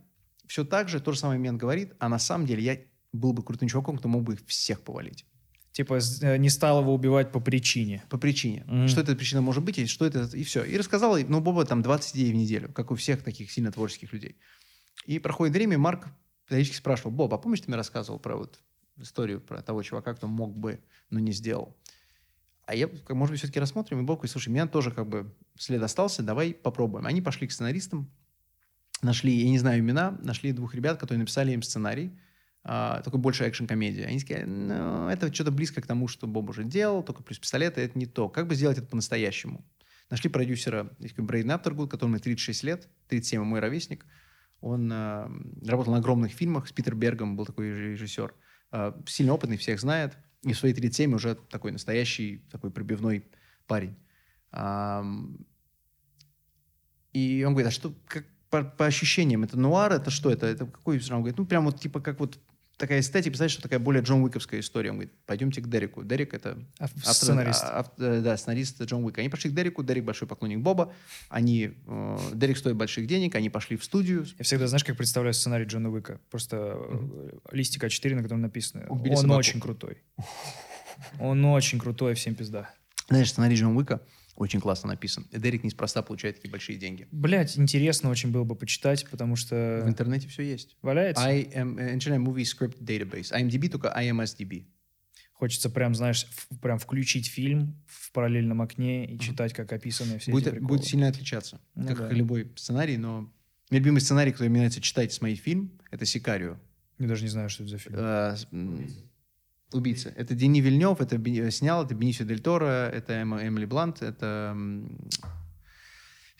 все 0.48 0.66
так 0.66 0.90
же, 0.90 1.00
то 1.00 1.14
же 1.14 1.20
самое 1.20 1.40
Мент 1.40 1.60
говорит, 1.60 1.94
а 2.00 2.10
на 2.10 2.20
самом 2.20 2.46
деле 2.46 2.62
я 2.64 2.78
был 3.14 3.34
бы 3.34 3.42
крутым 3.42 3.70
чуваком, 3.70 3.98
кто 3.98 4.10
мог 4.10 4.24
бы 4.24 4.34
их 4.34 4.42
всех 4.46 4.82
повалить. 4.82 5.26
Типа 5.72 6.00
э, 6.22 6.38
не 6.38 6.50
стал 6.50 6.82
его 6.82 6.94
убивать 6.94 7.32
по 7.32 7.40
причине. 7.40 8.04
по 8.10 8.18
причине. 8.18 8.66
Мгм. 8.68 8.88
Что 8.90 9.02
эта 9.02 9.16
причина 9.16 9.42
может 9.42 9.64
быть, 9.64 9.78
и 9.78 9.86
что 9.86 10.06
это, 10.06 10.30
и 10.36 10.44
все. 10.44 10.64
И 10.64 10.78
рассказал, 10.78 11.18
ну, 11.18 11.40
Боба 11.40 11.66
там 11.66 11.82
20 11.82 12.16
идей 12.16 12.34
в 12.34 12.36
неделю, 12.36 12.70
как 12.74 12.92
у 12.92 12.96
всех 12.96 13.24
таких 13.24 13.50
сильно 13.52 13.72
творческих 13.72 14.12
людей. 14.12 14.36
И 15.06 15.20
проходит 15.20 15.56
время, 15.56 15.76
и 15.76 15.78
Марк 15.78 16.08
периодически 16.48 16.76
спрашивал, 16.76 17.12
Боб, 17.12 17.34
а 17.34 17.38
помнишь, 17.38 17.62
ты 17.62 17.68
мне 17.68 17.78
рассказывал 17.78 18.20
про 18.20 18.36
вот 18.36 18.60
историю 18.98 19.40
про 19.40 19.62
того 19.62 19.82
чувака, 19.84 20.14
кто 20.14 20.28
мог 20.28 20.58
бы, 20.58 20.82
но 21.10 21.20
не 21.20 21.32
сделал? 21.32 21.78
А 22.66 22.76
я, 22.76 22.90
может 23.10 23.32
быть, 23.32 23.40
все-таки 23.40 23.60
рассмотрим, 23.60 24.00
и 24.00 24.04
говорит, 24.04 24.32
слушай, 24.32 24.50
меня 24.50 24.68
тоже 24.68 24.92
как 24.92 25.08
бы 25.08 25.34
след 25.58 25.82
остался, 25.82 26.24
давай 26.24 26.54
попробуем. 26.54 27.06
Они 27.06 27.22
пошли 27.22 27.48
к 27.48 27.52
сценаристам, 27.52 28.10
нашли, 29.02 29.34
я 29.34 29.50
не 29.50 29.60
знаю 29.60 29.80
имена, 29.80 30.18
нашли 30.22 30.52
двух 30.52 30.76
ребят, 30.76 31.00
которые 31.00 31.20
написали 31.20 31.52
им 31.52 31.64
сценарий, 31.64 32.18
а, 32.64 33.02
такой 33.02 33.20
больше 33.20 33.44
экшн-комедия. 33.46 34.06
Они 34.06 34.20
сказали, 34.20 34.46
ну, 34.46 35.08
это 35.08 35.34
что-то 35.34 35.52
близко 35.52 35.82
к 35.82 35.88
тому, 35.88 36.08
что 36.08 36.28
Боб 36.28 36.50
уже 36.50 36.64
делал, 36.64 37.04
только 37.04 37.24
плюс 37.24 37.40
пистолеты, 37.40 37.82
это 37.82 37.98
не 37.98 38.06
то. 38.06 38.30
Как 38.30 38.48
бы 38.48 38.56
сделать 38.56 38.78
это 38.78 38.88
по-настоящему? 38.88 39.66
Нашли 40.10 40.30
продюсера, 40.30 40.92
Брейден 41.18 41.52
Аптергуд, 41.52 41.90
которому 41.90 42.20
36 42.20 42.64
лет, 42.64 42.90
37, 43.08 43.44
мой 43.44 43.60
ровесник. 43.60 44.06
Он 44.60 44.92
а, 44.94 45.32
работал 45.66 45.94
на 45.94 46.00
огромных 46.00 46.34
фильмах 46.34 46.68
с 46.68 46.72
Питер 46.72 46.96
Бергом, 46.96 47.36
был 47.36 47.46
такой 47.46 47.70
реж- 47.70 47.94
режиссер. 47.94 48.34
А, 48.72 49.02
сильно 49.08 49.34
опытный, 49.34 49.58
всех 49.58 49.80
знает. 49.80 50.18
И 50.44 50.54
в 50.54 50.58
свои 50.58 50.74
37 50.74 51.14
уже 51.14 51.36
такой 51.36 51.72
настоящий, 51.72 52.44
такой 52.52 52.72
пробивной 52.72 53.26
парень. 53.68 53.96
И 57.14 57.44
он 57.46 57.54
говорит, 57.54 57.68
а 57.68 57.72
что, 57.72 57.94
как 58.08 58.26
по, 58.50 58.64
по 58.64 58.86
ощущениям, 58.86 59.44
это 59.44 59.58
нуар, 59.58 59.94
это 59.94 60.10
что, 60.10 60.32
это, 60.32 60.48
это 60.48 60.66
какой? 60.66 61.00
Он 61.12 61.20
говорит, 61.20 61.38
ну, 61.38 61.46
прям 61.46 61.66
вот 61.66 61.80
типа 61.80 62.02
как 62.02 62.20
вот 62.20 62.40
такая 62.82 63.00
эстетика, 63.00 63.36
знаешь, 63.38 63.52
что 63.54 63.62
такая 63.62 63.80
более 63.80 64.04
Джон 64.04 64.22
Уиковская 64.24 64.60
история. 64.60 64.90
Он 64.90 64.98
говорит, 64.98 65.14
пойдемте 65.26 65.62
к 65.62 65.70
Дереку. 65.70 66.04
Дерек 66.04 66.34
это 66.34 66.58
А 66.80 66.86
автор- 66.86 67.14
сценарист. 67.14 67.64
а- 67.64 67.80
ав- 67.80 67.92
э, 67.98 68.20
да, 68.22 68.36
сценарист 68.36 68.82
Джон 68.82 69.04
Уик. 69.06 69.18
Они 69.20 69.30
пошли 69.30 69.50
к 69.50 69.54
Дереку, 69.56 69.84
Дерек 69.84 70.04
большой 70.04 70.28
поклонник 70.28 70.60
Боба. 70.60 70.94
Они, 71.30 71.72
э, 71.88 72.18
Дерек 72.34 72.58
стоит 72.58 72.76
больших 72.76 73.08
денег, 73.08 73.36
они 73.36 73.50
пошли 73.50 73.78
в 73.78 73.84
студию. 73.86 74.26
Я 74.38 74.44
всегда, 74.44 74.68
знаешь, 74.68 74.84
как 74.84 74.98
представляю 74.98 75.34
сценарий 75.34 75.66
Джона 75.66 75.90
Уика? 75.90 76.20
Просто 76.30 76.76
э, 76.78 77.30
листик 77.54 77.84
А4, 77.86 78.16
на 78.16 78.24
котором 78.24 78.42
написано. 78.42 78.86
Убили 78.90 79.14
Он 79.16 79.22
собаку. 79.22 79.40
очень 79.40 79.60
крутой. 79.62 79.98
Он 81.20 81.44
очень 81.46 81.80
крутой, 81.80 82.14
всем 82.16 82.36
пизда. 82.36 82.70
Знаешь, 83.10 83.30
сценарий 83.32 83.56
Джон 83.56 83.76
Уика 83.78 84.02
очень 84.36 84.60
классно 84.62 84.90
написан. 84.90 85.28
Дерек 85.32 85.64
неспроста 85.64 86.02
получает 86.02 86.38
такие 86.38 86.50
большие 86.52 86.78
деньги. 86.78 87.08
Блять, 87.12 87.58
интересно 87.58 88.10
очень 88.10 88.32
было 88.32 88.44
бы 88.44 88.56
почитать, 88.56 89.08
потому 89.10 89.36
В 89.36 89.40
что 89.40 89.84
интернете 89.88 90.28
все 90.28 90.44
есть. 90.44 90.78
валяется. 90.82 91.24
IM, 91.30 91.78
э, 91.80 91.96
Internet 91.96 92.24
Movie 92.26 92.44
Script 92.44 92.80
Database. 92.80 93.32
IMDb 93.32 93.70
только 93.70 93.88
IMSDB. 93.98 94.66
Хочется 95.34 95.70
прям, 95.72 95.96
знаешь, 95.96 96.26
в- 96.30 96.60
прям 96.60 96.78
включить 96.78 97.28
фильм 97.28 97.82
в 97.88 98.12
параллельном 98.12 98.62
окне 98.62 99.06
и 99.12 99.20
читать, 99.20 99.54
как 99.54 99.74
описаны 99.74 100.20
все 100.20 100.30
эти 100.30 100.32
будет, 100.32 100.52
приколы. 100.52 100.68
будет 100.68 100.86
сильно 100.86 101.08
отличаться, 101.08 101.60
Ну 101.76 101.88
как 101.88 101.98
да. 101.98 102.10
и 102.12 102.16
любой 102.16 102.52
сценарий, 102.56 102.98
но 102.98 103.22
мой 103.22 103.32
любимый 103.80 104.02
сценарий, 104.02 104.32
который 104.32 104.50
мне 104.50 104.60
нравится 104.60 104.82
читать, 104.82 105.12
смотреть 105.14 105.40
фильм, 105.42 105.72
это 105.90 106.06
«Сикарио». 106.06 106.58
Я 107.00 107.08
даже 107.08 107.24
не 107.24 107.30
знаю, 107.30 107.50
что 107.50 107.64
это 107.64 107.72
за 107.72 107.78
фильм. 107.80 107.96
Убийца. 109.74 110.14
Это 110.18 110.36
Дени 110.36 110.62
Вильнев, 110.62 111.00
это 111.02 111.16
э, 111.16 111.52
снял, 111.52 111.86
это 111.86 111.94
Бенисио 111.96 112.26
Дель 112.26 112.42
Торо, 112.42 112.90
это 112.90 113.14
Эмма- 113.14 113.46
Эмили 113.48 113.66
Блант, 113.66 114.02
это... 114.02 114.56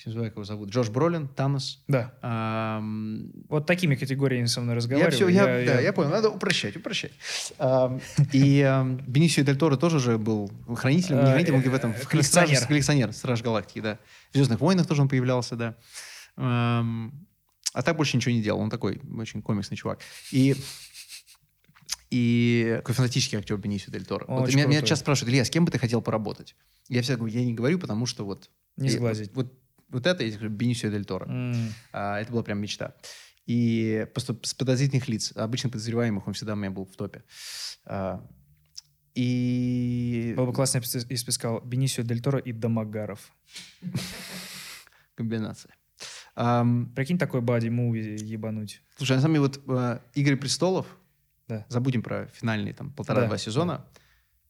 как 0.04 0.34
его 0.34 0.44
зовут. 0.44 0.70
Джош 0.70 0.90
Бролин, 0.90 1.28
Танос. 1.28 1.84
Да. 1.88 2.14
Ам, 2.22 3.32
Вот 3.50 3.68
такими 3.68 3.96
категориями 3.96 4.48
со 4.48 4.60
мной 4.60 4.74
Я 4.74 4.78
разговариваю. 4.78 5.12
все, 5.16 5.28
я, 5.30 5.46
да, 5.46 5.80
я 5.80 5.94
понял, 5.94 6.10
надо 6.10 6.30
упрощать, 6.30 6.76
упрощать. 6.76 7.12
Ам, 7.60 8.02
И 8.34 8.62
ам, 8.62 8.98
Бенисио 8.98 9.44
Дель 9.44 9.58
Торо 9.58 9.78
тоже 9.78 10.00
же 10.00 10.18
был 10.18 10.52
хранителем, 10.76 11.20
не 11.20 11.24
Э, 11.24 11.32
хранителем, 11.32 11.62
в 11.62 11.74
этом, 11.74 11.94
в 11.94 12.08
коллекционер, 12.08 12.66
коллекционер. 12.66 13.14
Страж 13.14 13.42
Галактики, 13.44 13.80
да. 13.80 14.00
В 14.32 14.36
«Звездных 14.36 14.60
войнах» 14.60 14.88
тоже 14.88 15.04
он 15.04 15.10
появлялся, 15.10 15.56
да. 15.56 15.76
А 17.74 17.84
так 17.84 17.96
больше 17.96 18.18
ничего 18.18 18.34
не 18.34 18.42
делал, 18.42 18.60
он 18.60 18.70
такой 18.70 19.00
очень 19.18 19.42
комиксный 19.42 19.78
чувак. 19.78 20.00
И 20.32 20.56
и 22.12 22.74
такой 22.78 22.94
фантастический 22.94 23.38
актер 23.38 23.58
Бенисио 23.58 23.92
Дель 23.92 24.06
Торо. 24.06 24.26
Вот 24.28 24.54
меня, 24.54 24.66
меня 24.68 24.82
часто 24.82 25.04
спрашивают, 25.04 25.32
Илья, 25.34 25.46
с 25.46 25.50
кем 25.50 25.66
бы 25.66 25.72
ты 25.72 25.80
хотел 25.80 26.02
поработать? 26.02 26.56
Я 26.90 27.02
всегда 27.02 27.18
говорю, 27.18 27.34
я 27.34 27.44
не 27.46 27.54
говорю, 27.54 27.80
потому 27.80 28.06
что 28.06 28.26
вот... 28.26 28.50
Не 28.78 28.90
сглазить. 28.90 29.32
Вот, 29.34 29.54
вот 29.90 30.06
это, 30.06 30.24
я 30.24 30.32
говорю, 30.38 30.50
Бенисио 30.52 30.90
Дель 30.92 31.06
Торо. 31.06 31.26
М, 31.28 31.74
А, 31.94 32.20
это 32.20 32.32
была 32.32 32.44
прям 32.44 32.60
мечта. 32.60 32.94
И 33.48 34.06
просто 34.14 34.38
с 34.44 34.54
подозрительных 34.54 35.08
лиц, 35.08 35.32
обычно 35.36 35.70
подозреваемых, 35.70 36.28
он 36.28 36.34
всегда 36.34 36.54
у 36.54 36.58
меня 36.58 36.70
был 36.72 36.86
в 36.86 36.96
топе. 36.96 37.24
А, 37.86 38.24
и 39.16 40.34
Было 40.38 40.46
бы 40.48 40.54
классно, 40.54 40.78
если 40.80 41.00
бы 41.00 41.08
ты 41.08 41.32
сказал 41.32 41.62
Бенисио 41.62 42.04
Дель 42.04 42.22
Торо 42.22 42.40
и 42.40 42.52
Домогаров. 42.52 43.32
комбинация. 45.16 45.74
Ам, 46.36 46.92
Прикинь, 46.96 47.18
такой 47.18 47.42
бади-муви 47.42 48.16
ебануть. 48.18 48.82
слушай, 48.98 49.16
на 49.16 49.22
самом 49.22 49.36
деле, 49.36 49.48
вот 49.48 49.62
э, 49.68 50.00
«Игры 50.14 50.38
престолов», 50.38 50.88
Да. 51.52 51.66
забудем 51.68 52.02
про 52.02 52.28
финальные 52.28 52.74
там 52.74 52.92
полтора-два 52.92 53.32
Да. 53.32 53.38
сезона. 53.38 53.86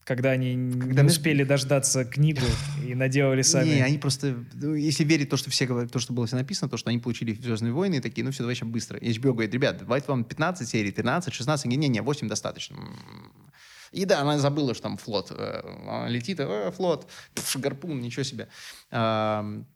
Когда 0.03 0.31
они 0.31 0.53
Когда 0.79 1.01
не 1.01 1.07
мы- 1.07 1.11
успели 1.11 1.43
дождаться 1.43 2.05
книгу 2.05 2.41
и 2.85 2.95
наделали 2.95 3.41
сами. 3.43 3.69
Не, 3.69 3.81
они 3.81 3.97
просто, 3.99 4.35
ну, 4.53 4.73
если 4.73 5.03
верить 5.03 5.29
то, 5.29 5.37
что 5.37 5.49
все 5.51 5.65
говорят, 5.67 5.91
то, 5.91 5.99
что 5.99 6.11
было 6.13 6.25
все 6.27 6.35
написано, 6.35 6.69
то, 6.69 6.77
что 6.77 6.89
они 6.89 6.97
получили 6.99 7.33
«Звездные 7.33 7.71
войны», 7.71 7.95
и 7.95 7.99
такие, 7.99 8.23
ну 8.25 8.31
все, 8.31 8.41
давай 8.43 8.55
сейчас 8.55 8.67
быстро. 8.69 8.97
И 8.97 9.11
HBO 9.11 9.33
говорит, 9.33 9.53
ребят, 9.53 9.77
давайте 9.79 10.07
вам 10.07 10.23
15 10.23 10.67
серий, 10.67 10.91
13, 10.91 11.33
16, 11.33 11.65
не-не, 11.67 12.01
8 12.01 12.27
достаточно. 12.27 12.77
М. 12.77 13.51
И 13.91 14.05
да, 14.05 14.21
она 14.21 14.39
забыла, 14.39 14.73
что 14.73 14.83
там 14.83 14.97
флот. 14.97 15.31
э, 15.31 15.61
Она 15.87 16.07
летит, 16.09 16.39
э, 16.39 16.71
флот, 16.71 17.07
пф, 17.35 17.57
гарпун, 17.57 17.99
ничего 18.01 18.23
себе. 18.23 18.47
Ам, 18.89 19.67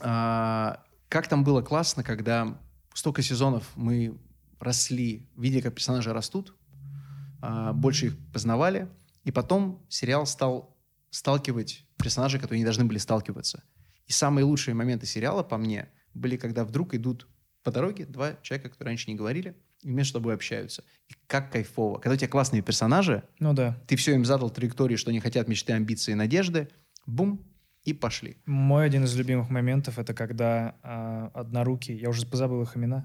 а, 0.00 0.82
Как 1.10 1.28
там 1.28 1.44
было 1.44 1.60
классно, 1.62 2.02
когда 2.02 2.58
столько 2.94 3.22
сезонов 3.22 3.64
мы 3.76 4.16
росли, 4.64 5.28
видя, 5.36 5.62
как 5.62 5.74
персонажи 5.74 6.12
растут, 6.12 6.56
а, 7.40 7.72
больше 7.72 8.06
их 8.06 8.18
познавали, 8.32 8.88
и 9.24 9.30
потом 9.30 9.84
сериал 9.88 10.26
стал 10.26 10.76
сталкивать 11.10 11.86
персонажей, 11.96 12.40
которые 12.40 12.58
не 12.58 12.64
должны 12.64 12.84
были 12.84 12.98
сталкиваться. 12.98 13.62
И 14.06 14.12
самые 14.12 14.44
лучшие 14.44 14.74
моменты 14.74 15.06
сериала, 15.06 15.42
по 15.42 15.56
мне, 15.56 15.88
были, 16.12 16.36
когда 16.36 16.64
вдруг 16.64 16.94
идут 16.94 17.28
по 17.62 17.70
дороге 17.70 18.04
два 18.04 18.34
человека, 18.42 18.70
которые 18.70 18.90
раньше 18.90 19.10
не 19.10 19.16
говорили, 19.16 19.56
и 19.82 19.90
между 19.90 20.14
собой 20.14 20.34
общаются. 20.34 20.84
И 21.08 21.14
как 21.26 21.52
кайфово. 21.52 21.98
Когда 21.98 22.14
у 22.14 22.16
тебя 22.16 22.28
классные 22.28 22.62
персонажи, 22.62 23.22
Ну 23.38 23.52
да. 23.52 23.80
ты 23.86 23.96
все 23.96 24.14
им 24.14 24.24
задал 24.24 24.50
траектории, 24.50 24.96
что 24.96 25.10
они 25.10 25.20
хотят, 25.20 25.48
мечты, 25.48 25.72
амбиции, 25.72 26.14
надежды, 26.14 26.68
бум, 27.06 27.40
и 27.84 27.92
пошли. 27.92 28.38
Мой 28.46 28.86
один 28.86 29.04
из 29.04 29.14
любимых 29.14 29.50
моментов 29.50 29.98
это 29.98 30.14
когда 30.14 30.74
а, 30.82 31.30
однорукий, 31.34 31.94
я 31.94 32.08
уже 32.08 32.26
позабыл 32.26 32.62
их 32.62 32.76
имена, 32.76 33.04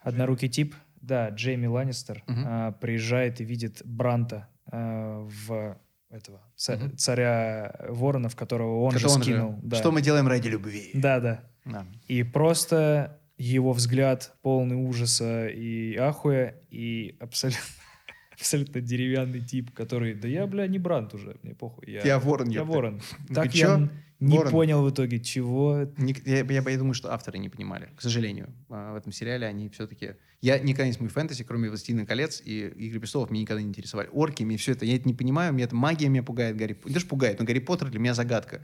однорукий 0.00 0.48
тип, 0.48 0.74
да, 1.00 1.28
Джейми 1.30 1.66
Ланнистер, 1.66 2.22
Мгм. 2.26 2.44
а, 2.46 2.72
приезжает 2.72 3.40
и 3.40 3.44
видит 3.44 3.82
Бранта 3.84 4.48
а, 4.72 5.26
в 5.46 5.76
этого 6.10 6.40
ца- 6.56 6.76
Мгм. 6.76 6.96
царя 6.96 7.74
воронов, 7.88 8.34
которого 8.36 8.82
он 8.82 8.90
Что 8.92 9.00
же 9.00 9.08
он 9.08 9.22
же- 9.22 9.24
скинул. 9.24 9.58
да. 9.62 9.76
Что 9.76 9.92
мы 9.92 10.02
делаем 10.02 10.26
ради 10.28 10.48
любви? 10.48 10.90
Да, 10.94 11.20
да. 11.20 11.44
Да. 11.64 11.86
И 12.08 12.22
просто 12.22 13.20
его 13.38 13.72
взгляд 13.72 14.34
полный 14.42 14.76
ужаса 14.76 15.46
и 15.48 15.94
ахуя, 15.96 16.54
и 16.70 17.16
абсолютно, 17.20 17.60
абсолютно 18.32 18.80
деревянный 18.80 19.40
тип, 19.40 19.72
который, 19.72 20.14
да 20.14 20.28
я, 20.28 20.46
бля, 20.46 20.66
не 20.66 20.78
Брант 20.78 21.14
уже, 21.14 21.36
мне 21.42 21.54
похуй. 21.54 21.84
Я, 21.90 22.00
Я 22.02 22.18
ворон, 22.18 22.48
я 22.48 22.60
ёпта. 22.60 22.72
ворон. 22.72 23.00
Так 23.34 23.54
я 23.54 23.88
не 24.20 24.36
Ворон? 24.36 24.52
понял 24.52 24.82
в 24.84 24.90
итоге, 24.90 25.18
чего 25.18 25.88
Я, 25.98 26.44
я, 26.44 26.62
я 26.62 26.78
думаю, 26.78 26.94
что 26.94 27.12
авторы 27.12 27.38
не 27.38 27.48
понимали. 27.48 27.88
К 27.96 28.02
сожалению, 28.02 28.54
а, 28.68 28.92
в 28.92 28.96
этом 28.96 29.12
сериале 29.12 29.46
они 29.46 29.68
все-таки... 29.70 30.16
Я 30.42 30.58
никогда 30.58 30.86
не 30.86 30.92
смотрю 30.92 31.12
фэнтези, 31.12 31.42
кроме 31.44 31.68
«Властелина 31.68 32.04
колец» 32.06 32.40
и 32.44 32.66
«Игры 32.68 33.00
престолов» 33.00 33.30
меня 33.30 33.42
никогда 33.42 33.62
не 33.62 33.68
интересовали. 33.68 34.08
Орки, 34.12 34.42
мне 34.42 34.56
все 34.56 34.72
это... 34.72 34.84
Я 34.84 34.96
это 34.96 35.08
не 35.08 35.14
понимаю, 35.14 35.52
мне 35.54 35.64
это 35.64 35.74
магия 35.74 36.08
меня 36.08 36.22
пугает. 36.22 36.56
Гарри... 36.56 36.78
Не 36.84 36.92
даже 36.94 37.06
пугает, 37.06 37.38
но 37.38 37.46
Гарри 37.46 37.58
Поттер 37.60 37.88
для 37.90 37.98
меня 37.98 38.14
загадка. 38.14 38.62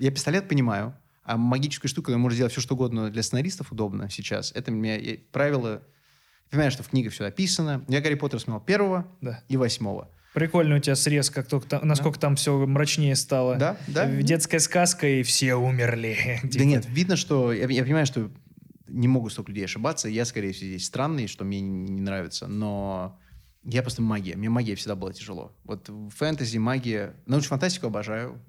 Я 0.00 0.10
пистолет 0.10 0.48
понимаю, 0.48 0.94
а 1.22 1.36
магическую 1.36 1.88
штуку, 1.88 2.06
которая 2.06 2.22
может 2.22 2.36
сделать 2.36 2.52
все, 2.52 2.60
что 2.60 2.74
угодно 2.74 3.10
для 3.10 3.22
сценаристов 3.22 3.72
удобно 3.72 4.08
сейчас, 4.10 4.52
это 4.54 4.72
я- 4.72 5.18
правило... 5.32 5.82
Я 6.46 6.50
понимаю, 6.50 6.70
что 6.70 6.82
в 6.82 6.88
книге 6.88 7.10
все 7.10 7.24
описано. 7.26 7.84
Я 7.88 8.00
Гарри 8.00 8.14
Поттер 8.14 8.40
смотрел 8.40 8.64
первого 8.64 9.06
Да. 9.20 9.44
и 9.48 9.56
восьмого. 9.58 10.10
Прикольно 10.38 10.76
у 10.76 10.78
тебя 10.78 10.96
срез, 10.96 11.30
как 11.30 11.46
только 11.46 11.66
там- 11.68 11.86
насколько 11.86 12.18
там 12.18 12.36
все 12.36 12.56
мрачнее 12.66 13.16
стало. 13.16 13.56
Да, 13.56 13.76
да. 13.86 14.08
Э, 14.08 14.22
Детская 14.22 14.58
сказка, 14.60 15.06
и 15.08 15.22
все 15.22 15.54
умерли. 15.54 16.16
Да 16.42 16.48
Типа. 16.48 16.62
нет, 16.62 16.86
видно, 16.88 17.16
что... 17.16 17.52
Я, 17.52 17.66
я 17.68 17.82
понимаю, 17.82 18.06
что 18.06 18.30
не 18.86 19.08
могут 19.08 19.32
столько 19.32 19.50
людей 19.50 19.64
ошибаться. 19.64 20.08
Я, 20.08 20.24
скорее 20.24 20.52
всего, 20.52 20.68
здесь 20.68 20.86
странный, 20.86 21.26
что 21.26 21.44
мне 21.44 21.60
не, 21.60 22.00
нравится. 22.00 22.46
Но 22.46 23.18
я 23.64 23.82
просто 23.82 24.00
магия. 24.00 24.36
Мне 24.36 24.48
магия 24.48 24.74
всегда 24.76 24.94
была 24.94 25.12
тяжело. 25.12 25.52
Вот 25.64 25.90
фэнтези, 26.16 26.58
магия... 26.58 27.14
Научную 27.26 27.50
фантастику 27.50 27.88
обожаю. 27.88 28.40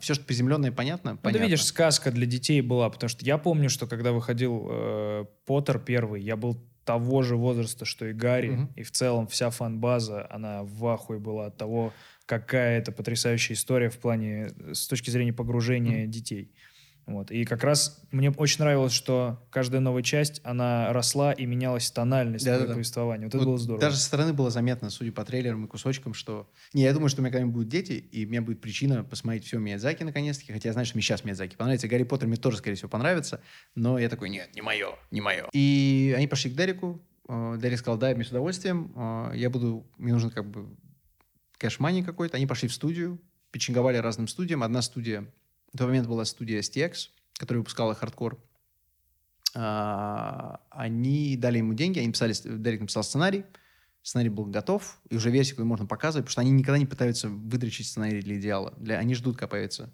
все, 0.00 0.14
что 0.14 0.24
приземленное, 0.24 0.72
понятно? 0.72 1.12
Ну, 1.12 1.16
ты 1.16 1.22
понятно. 1.22 1.44
видишь, 1.44 1.64
сказка 1.64 2.10
для 2.10 2.26
детей 2.26 2.60
была, 2.60 2.90
потому 2.90 3.08
что 3.08 3.24
я 3.24 3.38
помню, 3.38 3.70
что 3.70 3.86
когда 3.86 4.12
выходил 4.12 4.66
э, 4.68 5.24
Поттер 5.46 5.78
первый, 5.78 6.22
я 6.22 6.36
был 6.36 6.60
того 6.86 7.22
же 7.22 7.36
возраста, 7.36 7.84
что 7.84 8.06
и 8.06 8.12
Гарри, 8.14 8.50
Мгм. 8.50 8.70
и 8.76 8.82
в 8.82 8.90
целом 8.92 9.26
вся 9.26 9.50
фан-база, 9.50 10.26
она 10.30 10.62
в 10.62 10.86
ахуе 10.86 11.18
была 11.18 11.46
от 11.46 11.56
того, 11.58 11.92
какая 12.24 12.78
это 12.78 12.92
потрясающая 12.92 13.54
история 13.54 13.90
в 13.90 13.98
плане, 13.98 14.50
э, 14.58 14.72
с 14.74 14.88
точки 14.88 15.10
зрения 15.10 15.32
погружения 15.34 16.06
детей. 16.06 16.52
Вот. 17.06 17.30
И 17.30 17.44
как 17.44 17.62
раз 17.62 18.02
мне 18.10 18.30
очень 18.32 18.58
нравилось, 18.58 18.92
что 18.92 19.46
каждая 19.50 19.80
новая 19.80 20.02
часть, 20.02 20.40
она 20.42 20.92
росла 20.92 21.32
и 21.32 21.46
менялась 21.46 21.88
тональность 21.90 22.44
Да-да-да. 22.44 22.74
повествования. 22.74 23.26
Вот 23.26 23.34
это 23.34 23.38
Вот 23.38 23.46
было 23.46 23.58
здорово. 23.58 23.80
Даже 23.80 23.96
со 23.96 24.06
стороны 24.06 24.32
было 24.32 24.50
заметно, 24.50 24.90
судя 24.90 25.12
по 25.12 25.24
трейлерам 25.24 25.64
и 25.64 25.68
кусочкам, 25.68 26.14
что... 26.14 26.50
Не, 26.74 26.82
я 26.82 26.92
думаю, 26.92 27.08
что 27.08 27.20
у 27.20 27.22
меня 27.22 27.30
когда-нибудь 27.30 27.54
будут 27.54 27.68
дети, 27.68 27.92
и 27.92 28.26
у 28.26 28.28
меня 28.28 28.42
будет 28.42 28.60
причина 28.60 29.04
посмотреть 29.04 29.44
все 29.44 29.58
Миядзаки 29.58 30.02
наконец-таки, 30.02 30.52
хотя 30.52 30.70
я 30.70 30.72
знаю, 30.72 30.84
что 30.84 30.96
мне 30.96 31.02
сейчас 31.02 31.24
Миядзаки 31.24 31.54
понравится. 31.54 31.86
Гарри 31.86 32.02
Поттер 32.02 32.26
мне 32.26 32.36
тоже, 32.36 32.56
скорее 32.56 32.74
всего, 32.74 32.88
понравится, 32.88 33.40
но 33.76 33.98
я 34.00 34.08
такой, 34.08 34.28
нет, 34.28 34.50
не 34.56 34.62
мое, 34.62 34.96
не 35.12 35.20
мое. 35.20 35.48
И 35.52 36.12
они 36.16 36.26
пошли 36.26 36.50
к 36.50 36.56
Дереку, 36.56 37.00
э, 37.28 37.58
Дерек 37.62 37.78
сказал, 37.78 37.98
да, 37.98 38.12
мне 38.14 38.24
с 38.24 38.30
удовольствием, 38.30 38.92
э, 38.96 39.32
я 39.36 39.48
буду, 39.48 39.86
мне 39.96 40.12
нужен 40.12 40.30
как 40.30 40.44
бы 40.50 40.66
кэш-мани 41.58 42.02
какой-то. 42.02 42.36
Они 42.36 42.46
пошли 42.46 42.68
в 42.68 42.72
студию, 42.72 43.20
питчинговали 43.52 43.96
разным 43.98 44.28
студиям. 44.28 44.62
Одна 44.62 44.82
студия, 44.82 45.26
в 45.76 45.78
тот 45.78 45.88
момент 45.88 46.08
была 46.08 46.24
студия 46.24 46.60
STX, 46.60 47.10
которая 47.38 47.60
выпускала 47.60 47.94
хардкор. 47.94 48.38
А, 49.54 50.60
Они 50.70 51.36
дали 51.36 51.58
ему 51.58 51.74
деньги, 51.74 51.98
они 51.98 52.12
писали, 52.12 52.34
Дерек 52.44 52.80
написал 52.80 53.02
сценарий, 53.04 53.44
сценарий 54.02 54.28
был 54.30 54.44
готов, 54.46 54.98
и 55.08 55.16
уже 55.16 55.30
версию 55.30 55.64
можно 55.66 55.86
показывать, 55.86 56.24
потому 56.26 56.32
что 56.32 56.40
они 56.42 56.50
никогда 56.50 56.78
не 56.78 56.86
пытаются 56.86 57.28
выдрочить 57.28 57.86
сценарий 57.86 58.20
для 58.20 58.38
идеала. 58.38 58.74
Для, 58.78 58.98
они 58.98 59.14
ждут, 59.14 59.36
когда 59.36 59.48
появится 59.48 59.90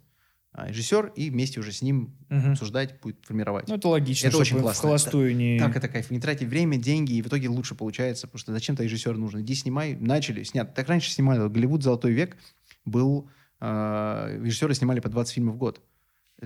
а, 0.53 0.68
режиссер, 0.68 1.12
и 1.16 1.30
вместе 1.30 1.61
уже 1.61 1.72
с 1.72 1.80
ним 1.80 2.14
Мгм. 2.28 2.53
обсуждать, 2.53 3.01
будет 3.01 3.24
формировать. 3.24 3.68
Ну, 3.68 3.76
это 3.76 3.89
логично, 3.89 4.28
Это 4.28 4.39
очень 4.39 4.59
классно. 4.61 4.83
холостую 4.83 5.35
не... 5.37 5.59
Так 5.59 5.76
это 5.76 5.89
кайф. 5.89 6.11
Не 6.11 6.20
тратить 6.20 6.49
время, 6.49 6.76
деньги, 6.76 7.14
и 7.14 7.22
в 7.22 7.28
итоге 7.28 7.49
лучше 7.49 7.74
получается, 7.74 8.26
потому 8.26 8.39
что 8.41 8.53
зачем-то 8.53 8.83
режиссер 8.83 9.16
нужен. 9.16 9.43
Иди 9.43 9.55
снимай. 9.55 9.95
Начали, 9.95 10.43
снят. 10.43 10.74
Так 10.74 10.89
раньше 10.89 11.11
снимали. 11.11 11.49
Голливуд 11.49 11.83
«Золотой 11.83 12.12
век» 12.12 12.37
был... 12.85 13.28
э, 13.63 14.41
режиссеры 14.43 14.75
снимали 14.75 15.01
по 15.01 15.09
20 15.09 15.35
фильмов 15.35 15.55
в 15.55 15.59
год. 15.59 15.81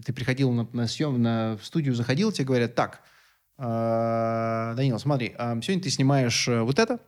Ты 0.04 0.12
приходил 0.12 0.52
на, 0.52 0.68
на 0.72 0.86
съем, 0.86 1.20
на 1.20 1.56
в 1.56 1.64
студию 1.64 1.94
заходил, 1.94 2.30
тебе 2.30 2.44
говорят, 2.44 2.74
так, 2.74 3.00
э, 3.58 4.74
Данил, 4.76 4.98
смотри, 4.98 5.34
а, 5.38 5.58
сегодня 5.62 5.82
ты 5.82 5.90
снимаешь 5.90 6.46
э, 6.48 6.60
вот 6.60 6.78
это, 6.78 7.00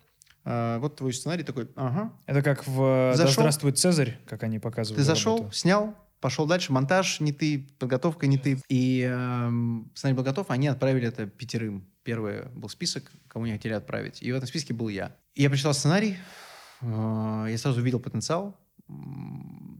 э, 0.45 0.79
вот 0.79 0.97
твой 0.97 1.13
сценарий 1.13 1.43
такой, 1.45 1.69
ага. 1.77 2.13
Это 2.25 2.43
как 2.43 2.67
в 2.67 2.77
«Да 3.11 3.17
Зашел. 3.17 3.33
здравствует 3.35 3.79
Цезарь», 3.79 4.19
как 4.27 4.43
они 4.43 4.59
показывают. 4.59 4.99
Ты 4.99 5.05
зашел, 5.05 5.37
работу. 5.37 5.55
снял, 5.55 5.95
пошел 6.21 6.47
дальше, 6.47 6.73
монтаж 6.73 7.21
не 7.21 7.33
ты, 7.33 7.69
подготовка 7.79 8.27
не 8.27 8.39
ты. 8.39 8.59
И 8.71 9.03
эм, 9.03 9.91
сценарий 9.95 10.17
был 10.17 10.25
готов, 10.25 10.51
они 10.51 10.69
отправили 10.69 11.07
это 11.07 11.27
пятерым. 11.27 11.87
Первый 12.03 12.47
был 12.55 12.71
список, 12.71 13.13
кого 13.29 13.45
они 13.45 13.53
хотели 13.53 13.75
отправить. 13.75 14.23
И 14.23 14.33
в 14.33 14.35
этом 14.35 14.49
списке 14.49 14.73
был 14.73 14.89
я. 14.89 15.15
И 15.35 15.43
я 15.43 15.51
прочитал 15.51 15.75
сценарий, 15.75 16.17
э, 16.81 17.47
я 17.51 17.59
сразу 17.59 17.81
увидел 17.81 18.01
потенциал. 18.01 18.57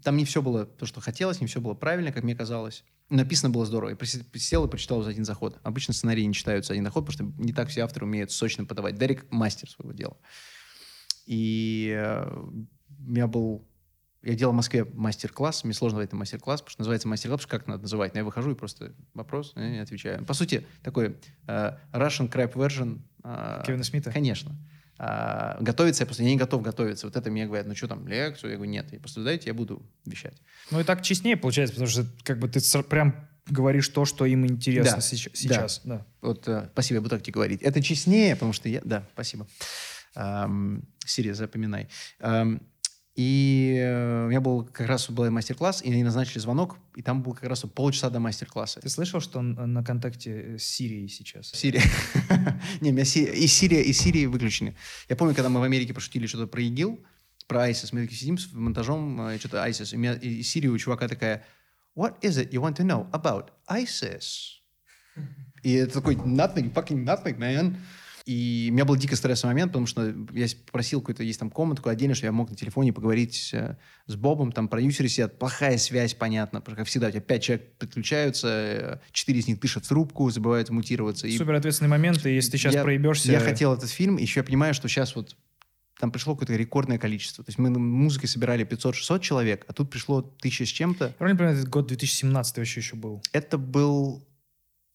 Там 0.03 0.17
не 0.17 0.25
все 0.25 0.43
было 0.43 0.67
то, 0.67 0.87
что 0.87 1.01
хотелось, 1.01 1.41
не 1.41 1.47
все 1.47 1.61
было 1.61 1.75
правильно, 1.75 2.13
как 2.13 2.25
мне 2.25 2.35
казалось. 2.35 2.85
Написано 3.11 3.51
было 3.51 3.65
здорово. 3.65 3.91
Я 3.91 4.07
сел 4.39 4.65
и 4.67 4.69
прочитал 4.69 5.03
за 5.03 5.11
один 5.11 5.25
заход. 5.25 5.59
Обычно 5.63 5.95
сценарии 5.95 6.23
не 6.23 6.35
читаются 6.35 6.69
за 6.69 6.75
один 6.75 6.85
заход, 6.85 7.07
потому 7.07 7.33
что 7.33 7.43
не 7.43 7.53
так 7.53 7.69
все 7.69 7.83
авторы 7.83 8.07
умеют 8.07 8.31
сочно 8.31 8.65
подавать. 8.65 8.97
Дерек 8.97 9.27
мастер 9.31 9.69
своего 9.71 9.93
дела. 9.93 10.17
И 11.27 11.95
э, 11.97 12.49
меня 12.99 13.27
был... 13.27 13.67
Я 14.23 14.35
делал 14.35 14.53
в 14.53 14.57
Москве 14.57 14.85
мастер-класс. 14.85 15.65
Мне 15.65 15.75
сложно 15.75 16.01
это 16.01 16.17
мастер-класс, 16.17 16.61
потому 16.61 16.73
что 16.73 16.81
называется 16.81 17.09
мастер-класс, 17.09 17.47
как 17.47 17.67
надо 17.67 17.83
называть? 17.83 18.15
Но 18.15 18.21
я 18.21 18.25
выхожу 18.25 18.51
и 18.51 18.55
просто 18.55 18.95
вопрос, 19.15 19.53
и 19.57 19.61
я 19.61 19.83
отвечаю. 19.83 20.25
По 20.25 20.35
сути, 20.35 20.67
такой 20.83 21.17
э, 21.47 21.77
Russian 21.93 22.31
crap 22.31 22.55
version. 22.55 23.01
э, 23.25 23.63
Кевина 23.67 23.85
Смита? 23.85 24.11
Конечно. 24.11 24.57
А, 24.99 25.57
готовиться 25.61 26.03
я 26.03 26.07
просто 26.07 26.25
я 26.25 26.29
не 26.31 26.37
готов 26.37 26.63
готовиться. 26.63 27.07
Вот 27.07 27.17
это 27.17 27.31
мне 27.31 27.47
говорят, 27.47 27.67
ну 27.67 27.75
что 27.77 27.87
там, 27.87 28.07
лекцию? 28.09 28.51
Я 28.51 28.57
говорю, 28.57 28.73
нет, 28.73 28.93
я 28.93 28.99
просто 28.99 29.23
дайте, 29.23 29.49
я 29.49 29.55
буду 29.55 29.83
вещать. 30.05 30.35
Ну 30.71 30.81
и 30.81 30.85
так 30.85 31.03
честнее 31.03 31.37
получается, 31.37 31.75
потому 31.75 31.89
что 31.89 32.07
как 32.25 32.39
бы 32.39 32.49
ты 32.49 32.61
прям 32.83 33.29
говоришь 33.47 33.89
то, 33.89 34.05
что 34.05 34.27
им 34.27 34.45
интересно 34.47 34.97
Да, 34.97 35.01
сеч- 35.01 35.31
да. 35.31 35.37
сейчас. 35.37 35.81
Да. 35.85 36.07
Вот, 36.21 36.49
э, 36.49 36.69
спасибо, 36.73 36.97
я 36.97 37.01
буду 37.01 37.11
так 37.11 37.23
тебе 37.23 37.33
говорить. 37.35 37.63
Это 37.63 37.83
честнее, 37.83 38.35
потому 38.35 38.53
что 38.53 38.69
я... 38.69 38.81
Да, 38.85 39.07
спасибо. 39.15 39.47
Ам, 40.15 40.83
Сири, 41.07 41.31
запоминай. 41.31 41.89
Ам, 42.21 42.61
и 43.19 43.75
э, 43.77 44.27
у 44.27 44.29
меня 44.29 44.41
был 44.41 44.63
как 44.65 44.87
раз 44.87 45.11
был 45.11 45.29
мастер-класс, 45.29 45.83
и 45.83 45.91
они 45.91 46.05
назначили 46.05 46.39
звонок, 46.39 46.77
и 46.95 47.03
там 47.03 47.21
был 47.21 47.35
как 47.35 47.49
раз 47.49 47.63
полчаса 47.63 48.11
до 48.11 48.21
мастер-класса. 48.21 48.81
Ты 48.81 48.89
слышал, 48.89 49.19
что 49.21 49.41
он 49.41 49.55
на 49.55 49.83
контакте 49.83 50.57
с 50.57 50.63
Сирией 50.63 51.09
сейчас? 51.09 51.51
Сирия. 51.51 51.83
Не, 52.81 52.93
меня 52.93 53.03
и 53.03 53.47
Сирия, 53.49 53.83
и 53.83 53.93
Сирии 53.93 54.27
выключены. 54.27 54.77
Я 55.09 55.17
помню, 55.17 55.35
когда 55.35 55.49
мы 55.49 55.59
в 55.59 55.65
Америке 55.65 55.93
пошутили 55.93 56.29
что-то 56.29 56.47
про 56.47 56.63
ИГИЛ, 56.63 57.01
про 57.49 57.69
ISIS, 57.69 57.89
мы 57.91 58.03
такие 58.03 58.21
сидим 58.21 58.39
с 58.39 58.53
монтажом, 58.53 59.21
э, 59.23 59.39
что-то 59.41 59.67
ISIS, 59.67 59.95
и, 59.95 59.97
у 59.97 59.99
меня, 59.99 60.15
и 60.15 60.41
Сирия 60.45 60.69
у 60.69 60.79
чувака 60.79 61.09
такая, 61.09 61.45
what 61.97 62.21
is 62.21 62.39
it 62.39 62.53
you 62.53 62.61
want 62.61 62.77
to 62.77 62.85
know 62.85 63.11
about 63.11 63.49
ISIS? 63.69 64.61
И 65.65 65.73
это 65.73 65.95
такой, 65.95 66.15
nothing, 66.15 66.73
fucking 66.73 67.05
nothing, 67.05 67.37
man. 67.37 67.79
И 68.29 68.69
у 68.71 68.75
меня 68.75 68.85
был 68.85 68.95
дико 68.95 69.17
стрессовый 69.17 69.55
момент, 69.55 69.73
потому 69.73 69.87
что 69.87 70.15
я 70.35 70.47
попросил 70.67 71.01
какую-то, 71.01 71.23
есть 71.23 71.41
там 71.41 71.49
комнатку 71.49 71.89
отдельно, 71.89 72.15
что 72.15 72.27
я 72.27 72.33
мог 72.33 72.51
на 72.51 72.57
телефоне 72.57 72.93
поговорить 72.93 73.49
э, 73.55 73.77
с 74.05 74.17
Бобом, 74.17 74.53
там 74.53 74.69
продюсеры 74.69 75.09
сидят, 75.09 75.39
плохая 75.39 75.79
связь, 75.79 76.13
понятно, 76.13 76.61
как 76.61 76.87
всегда, 76.87 77.09
у 77.09 77.11
тебя 77.11 77.23
пять 77.23 77.45
человек 77.45 77.73
подключаются, 77.79 78.49
э, 78.49 78.99
четыре 79.13 79.39
из 79.39 79.49
них 79.49 79.59
дышат 79.61 79.87
в 79.87 79.89
трубку, 79.89 80.29
забывают 80.29 80.69
мутироваться. 80.69 81.27
Супер 81.27 81.55
ответственный 81.55 81.89
момент, 81.89 82.27
и 82.27 82.35
если 82.35 82.51
ты 82.51 82.59
сейчас 82.59 82.75
я, 82.75 82.83
проебешься... 82.83 83.33
Я 83.33 83.41
хотел 83.41 83.73
этот 83.73 83.89
фильм, 83.89 84.19
еще 84.19 84.41
я 84.41 84.45
понимаю, 84.45 84.75
что 84.75 84.89
сейчас 84.89 85.17
вот 85.17 85.35
там 85.99 86.13
пришло 86.13 86.35
какое-то 86.35 86.55
рекордное 86.55 86.99
количество. 86.99 87.43
То 87.43 87.49
есть 87.49 87.59
мы 87.59 87.71
музыкой 87.71 88.29
собирали 88.29 88.67
500-600 88.67 89.21
человек, 89.21 89.65
а 89.69 89.73
тут 89.73 89.89
пришло 89.89 90.21
тысяча 90.21 90.67
с 90.67 90.69
чем-то. 90.69 91.15
Правильно 91.17 91.39
понимаю, 91.39 91.57
этот 91.57 91.71
год 91.71 91.87
2017 91.87 92.59
вообще 92.59 92.81
еще 92.81 92.95
был. 92.95 93.23
Это 93.33 93.57
был 93.57 94.29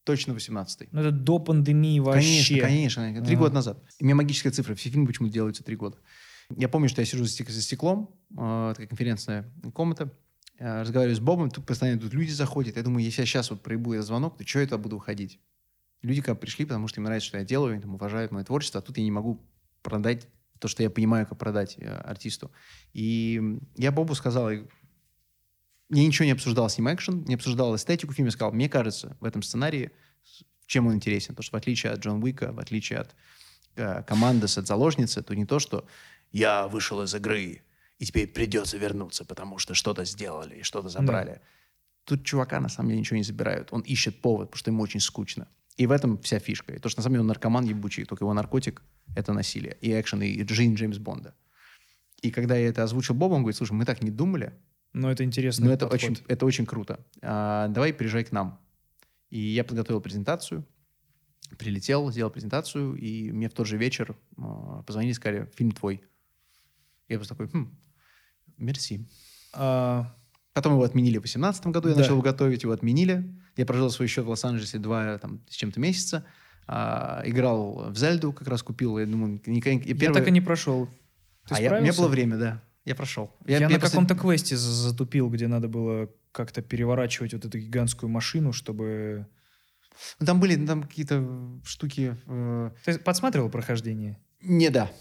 точно 0.03 0.33
18-й. 0.33 0.89
Ну 0.91 1.01
это 1.01 1.11
до 1.11 1.39
пандемии 1.39 1.99
вообще. 1.99 2.59
Конечно, 2.61 3.01
конечно. 3.01 3.25
Три 3.25 3.35
Ага. 3.35 3.43
года 3.43 3.55
назад. 3.55 3.83
У 3.99 4.05
меня 4.05 4.15
магическая 4.15 4.51
цифра. 4.51 4.75
Все 4.75 4.89
фильмы 4.89 5.07
почему-то 5.07 5.33
делаются 5.33 5.63
три 5.63 5.75
года. 5.75 5.97
Я 6.55 6.67
помню, 6.69 6.89
что 6.89 7.01
я 7.01 7.05
сижу 7.05 7.23
за, 7.25 7.31
стек- 7.31 7.49
за 7.49 7.61
стеклом, 7.61 8.13
э, 8.31 8.73
такая 8.75 8.87
конференцная 8.87 9.51
комната, 9.73 10.11
э, 10.59 10.81
разговариваю 10.81 11.15
с 11.15 11.19
Бобом, 11.19 11.49
тут 11.49 11.65
постоянно 11.65 12.01
тут 12.01 12.13
люди 12.13 12.31
заходят. 12.31 12.75
Я 12.75 12.83
думаю, 12.83 13.03
если 13.03 13.21
я 13.21 13.25
сейчас 13.25 13.49
вот 13.49 13.61
проебу 13.63 13.93
этот 13.93 14.05
звонок, 14.07 14.37
то 14.37 14.45
что 14.45 14.59
это 14.59 14.77
буду 14.77 14.97
уходить? 14.97 15.39
Люди 16.01 16.21
как 16.21 16.39
пришли, 16.41 16.65
потому 16.65 16.87
что 16.89 16.99
им 16.99 17.05
нравится, 17.05 17.27
что 17.29 17.37
я 17.37 17.45
делаю, 17.45 17.73
они 17.73 17.81
там 17.81 17.95
уважают 17.95 18.31
мое 18.33 18.43
творчество, 18.43 18.79
а 18.79 18.81
тут 18.81 18.97
я 18.97 19.03
не 19.03 19.11
могу 19.11 19.41
продать 19.81 20.27
то, 20.59 20.67
что 20.67 20.83
я 20.83 20.89
понимаю, 20.89 21.25
как 21.25 21.37
продать 21.37 21.75
э, 21.79 21.87
артисту. 21.87 22.51
И 22.91 23.41
я 23.77 23.91
Бобу 23.93 24.13
сказал, 24.13 24.49
я 25.93 26.05
ничего 26.05 26.25
не 26.25 26.31
обсуждал 26.31 26.69
с 26.69 26.77
ним 26.77 26.93
экшен, 26.93 27.23
не 27.25 27.35
обсуждал 27.35 27.75
эстетику 27.75 28.13
фильма, 28.13 28.31
сказал, 28.31 28.51
мне 28.51 28.67
кажется, 28.67 29.15
в 29.19 29.25
этом 29.25 29.43
сценарии, 29.43 29.91
чем 30.65 30.87
он 30.87 30.95
интересен, 30.95 31.29
потому 31.29 31.43
что 31.43 31.55
в 31.55 31.59
отличие 31.59 31.91
от 31.91 31.99
Джон 31.99 32.23
Уика, 32.23 32.51
в 32.51 32.59
отличие 32.59 32.99
от 32.99 33.15
э, 33.75 34.03
команды, 34.03 34.45
от 34.45 34.67
заложницы, 34.67 35.21
то 35.21 35.35
не 35.35 35.45
то, 35.45 35.59
что 35.59 35.85
я 36.31 36.67
вышел 36.67 37.01
из 37.03 37.13
игры, 37.13 37.61
и 37.99 38.05
теперь 38.05 38.27
придется 38.27 38.77
вернуться, 38.77 39.23
потому 39.23 39.59
что 39.59 39.73
что-то 39.73 40.03
сделали 40.05 40.55
и 40.55 40.63
что-то 40.63 40.89
забрали. 40.89 41.41
Тут 42.05 42.25
чувака 42.25 42.59
на 42.59 42.69
самом 42.69 42.89
деле 42.89 42.99
ничего 42.99 43.17
не 43.17 43.23
забирают. 43.23 43.69
Он 43.71 43.81
ищет 43.81 44.21
повод, 44.21 44.49
потому 44.49 44.59
что 44.59 44.71
ему 44.71 44.83
очень 44.83 44.99
скучно. 44.99 45.47
И 45.77 45.87
в 45.87 45.91
этом 45.91 46.19
вся 46.21 46.39
фишка. 46.39 46.73
И 46.73 46.79
то, 46.79 46.89
что 46.89 46.99
на 46.99 47.03
самом 47.03 47.13
деле 47.13 47.21
он 47.21 47.27
наркоман 47.27 47.65
ебучий, 47.65 48.03
только 48.05 48.23
его 48.23 48.33
наркотик— 48.33 48.81
это 49.15 49.31
насилие. 49.31 49.77
И 49.81 49.91
экшен, 49.91 50.21
и 50.21 50.45
жизнь 50.47 50.75
Джеймс 50.75 50.97
Бонда. 50.97 51.33
И 52.21 52.31
когда 52.31 52.55
я 52.55 52.67
это 52.67 52.83
озвучил 52.83 53.15
Бобу, 53.15 53.35
он 53.35 53.41
говорит, 53.41 53.57
слушай, 53.57 53.73
мы 53.73 53.85
так 53.85 54.01
не 54.01 54.11
думали, 54.11 54.53
Но 54.93 55.11
это 55.11 55.23
интересно. 55.23 55.65
но 55.65 55.73
это 55.73 55.87
очень, 55.87 56.17
это 56.27 56.45
очень 56.45 56.65
круто. 56.65 56.99
А, 57.21 57.67
давай 57.67 57.93
приезжай 57.93 58.23
к 58.23 58.31
нам. 58.31 58.59
И 59.29 59.39
я 59.39 59.63
подготовил 59.63 59.99
презентацию, 60.01 60.63
прилетел, 61.57 62.11
сделал 62.11 62.29
презентацию, 62.31 62.95
и 62.95 63.31
мне 63.31 63.49
в 63.49 63.53
тот 63.53 63.65
же 63.67 63.77
вечер 63.77 64.15
а, 64.37 64.83
позвонили, 64.83 65.13
сказали, 65.13 65.49
фильм 65.55 65.71
твой. 65.71 66.03
Я 67.09 67.17
просто 67.17 67.35
такой, 67.35 67.47
хм, 67.49 67.75
мерси. 68.57 69.07
А, 69.53 70.15
Потом 70.53 70.73
его 70.73 70.83
отменили 70.83 71.17
в 71.17 71.21
2018 71.21 71.65
году, 71.67 71.87
я 71.89 71.95
Да. 71.95 72.01
начал 72.01 72.13
его 72.13 72.21
готовить, 72.21 72.61
его 72.61 72.73
отменили. 72.73 73.27
Я 73.57 73.65
прожил 73.65 73.89
свой 73.89 74.07
счет 74.07 74.23
в 74.23 74.29
Лос-Анджелесе 74.29 74.77
два 74.77 75.17
там, 75.17 75.41
с 75.49 75.55
чем-то 75.55 75.79
месяца. 75.79 76.25
А, 76.67 77.23
играл 77.25 77.89
в 77.89 77.97
Зельду, 77.97 78.31
как 78.31 78.47
раз 78.47 78.61
купил. 78.61 78.99
Я 78.99 79.07
думаю, 79.07 79.41
никогда... 79.47 79.83
Я 79.83 79.95
первый- 79.95 80.13
так 80.13 80.27
и 80.27 80.31
не 80.31 80.41
прошел. 80.41 80.87
Ты 81.47 81.55
а 81.55 81.59
я, 81.59 81.77
у 81.77 81.81
меня 81.81 81.91
было 81.93 82.07
время, 82.07 82.37
да. 82.37 82.63
Я 82.85 82.95
прошел. 82.95 83.31
Я, 83.45 83.59
на 83.61 83.69
просто- 83.69 83.87
каком-то 83.89 84.15
квесте 84.15 84.57
за- 84.57 84.71
затупил, 84.71 85.29
где 85.29 85.47
надо 85.47 85.67
было 85.67 86.09
как-то 86.31 86.61
переворачивать 86.61 87.33
вот 87.33 87.45
эту 87.45 87.57
гигантскую 87.59 88.09
машину, 88.09 88.51
чтобы... 88.53 89.27
Ну, 90.19 90.25
Там 90.25 90.39
были 90.39 90.55
там 90.65 90.83
какие-то 90.83 91.23
штуки... 91.63 92.17
э, 92.25 92.71
Ты 92.83 92.97
подсматривал 92.99 93.49
прохождение? 93.49 94.19
Не, 94.41 94.69
да. 94.69 94.91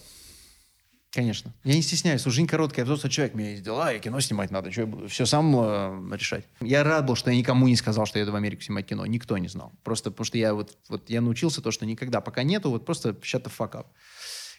Конечно. 1.11 1.53
Я 1.64 1.74
не 1.74 1.83
стесняюсь. 1.83 2.22
Слушай, 2.22 2.37
Жизнь 2.37 2.49
короткая, 2.49 2.87
я 2.87 2.97
человек, 3.09 3.35
у 3.35 3.39
меня 3.39 3.51
есть 3.51 3.62
дела, 3.62 3.93
я 3.93 3.99
кино 3.99 4.18
снимать 4.20 4.51
надо, 4.51 4.70
что 4.72 4.80
я 4.83 4.87
буду 4.87 5.09
все 5.09 5.26
сам 5.26 5.55
э, 5.57 6.16
решать. 6.16 6.47
Я 6.61 6.85
рад 6.85 7.05
был, 7.07 7.16
что 7.16 7.30
я 7.30 7.37
никому 7.37 7.68
не 7.68 7.76
сказал, 7.76 8.07
что 8.07 8.18
я 8.18 8.22
еду 8.22 8.33
в 8.33 8.37
Америку 8.37 8.62
снимать 8.62 8.87
кино. 8.87 9.05
Никто 9.05 9.37
не 9.37 9.49
знал. 9.49 9.72
Просто 9.85 10.11
потому 10.11 10.24
что 10.24 10.39
я 10.39 10.55
вот, 10.55 10.78
вот 10.89 11.11
я 11.11 11.20
научился 11.20 11.61
то, 11.61 11.70
что 11.70 11.85
никогда, 11.85 12.22
пока 12.22 12.45
нету, 12.45 12.70
вот 12.70 12.87
просто 12.87 13.11
shut 13.11 13.43
the 13.45 13.53
fuck 13.55 13.72
up. 13.72 13.87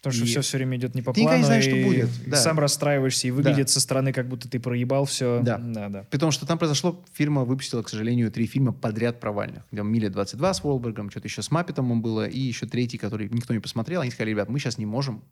Потому 0.04 0.18
что 0.18 0.26
И- 0.26 0.28
все 0.28 0.42
все 0.42 0.58
время 0.58 0.76
идет 0.76 0.96
не 0.96 1.02
по 1.02 1.14
Ты 1.14 1.22
плану. 1.22 1.38
не 1.38 1.46
знаешь, 1.46 1.64
что 1.64 1.76
будет, 1.78 2.10
да. 2.28 2.36
Сам 2.36 2.60
расстраиваешься, 2.60 3.26
и 3.30 3.32
выглядит 3.32 3.70
со 3.70 3.80
стороны, 3.80 4.12
как 4.12 4.28
будто 4.28 4.50
ты 4.50 4.60
проебал 4.60 5.06
все. 5.06 5.40
Да. 5.42 5.58
да, 5.58 5.88
да. 5.88 6.04
При 6.12 6.18
том, 6.18 6.32
что 6.32 6.46
там 6.46 6.58
произошло, 6.58 7.02
фирма 7.14 7.46
выпустила, 7.46 7.84
к 7.84 7.88
сожалению, 7.88 8.30
три 8.30 8.46
фильма 8.46 8.74
подряд 8.74 9.22
провальных. 9.22 9.64
Там 9.74 9.88
«Миля 9.90 10.10
22» 10.10 10.54
с 10.54 10.62
Уолбергом, 10.62 11.10
что-то 11.10 11.28
еще 11.30 11.42
с 11.42 11.50
Маппетом 11.52 11.90
он 11.90 12.02
было, 12.02 12.28
и 12.28 12.38
еще 12.38 12.68
третий, 12.68 12.98
который 12.98 13.30
никто 13.30 13.54
не 13.54 13.62
посмотрел. 13.62 14.02
Они 14.02 14.12
сказали, 14.12 14.32
ребят, 14.32 14.50
мы 14.50 14.60
сейчас 14.60 14.78
не 14.78 14.86
можем, 14.86 15.24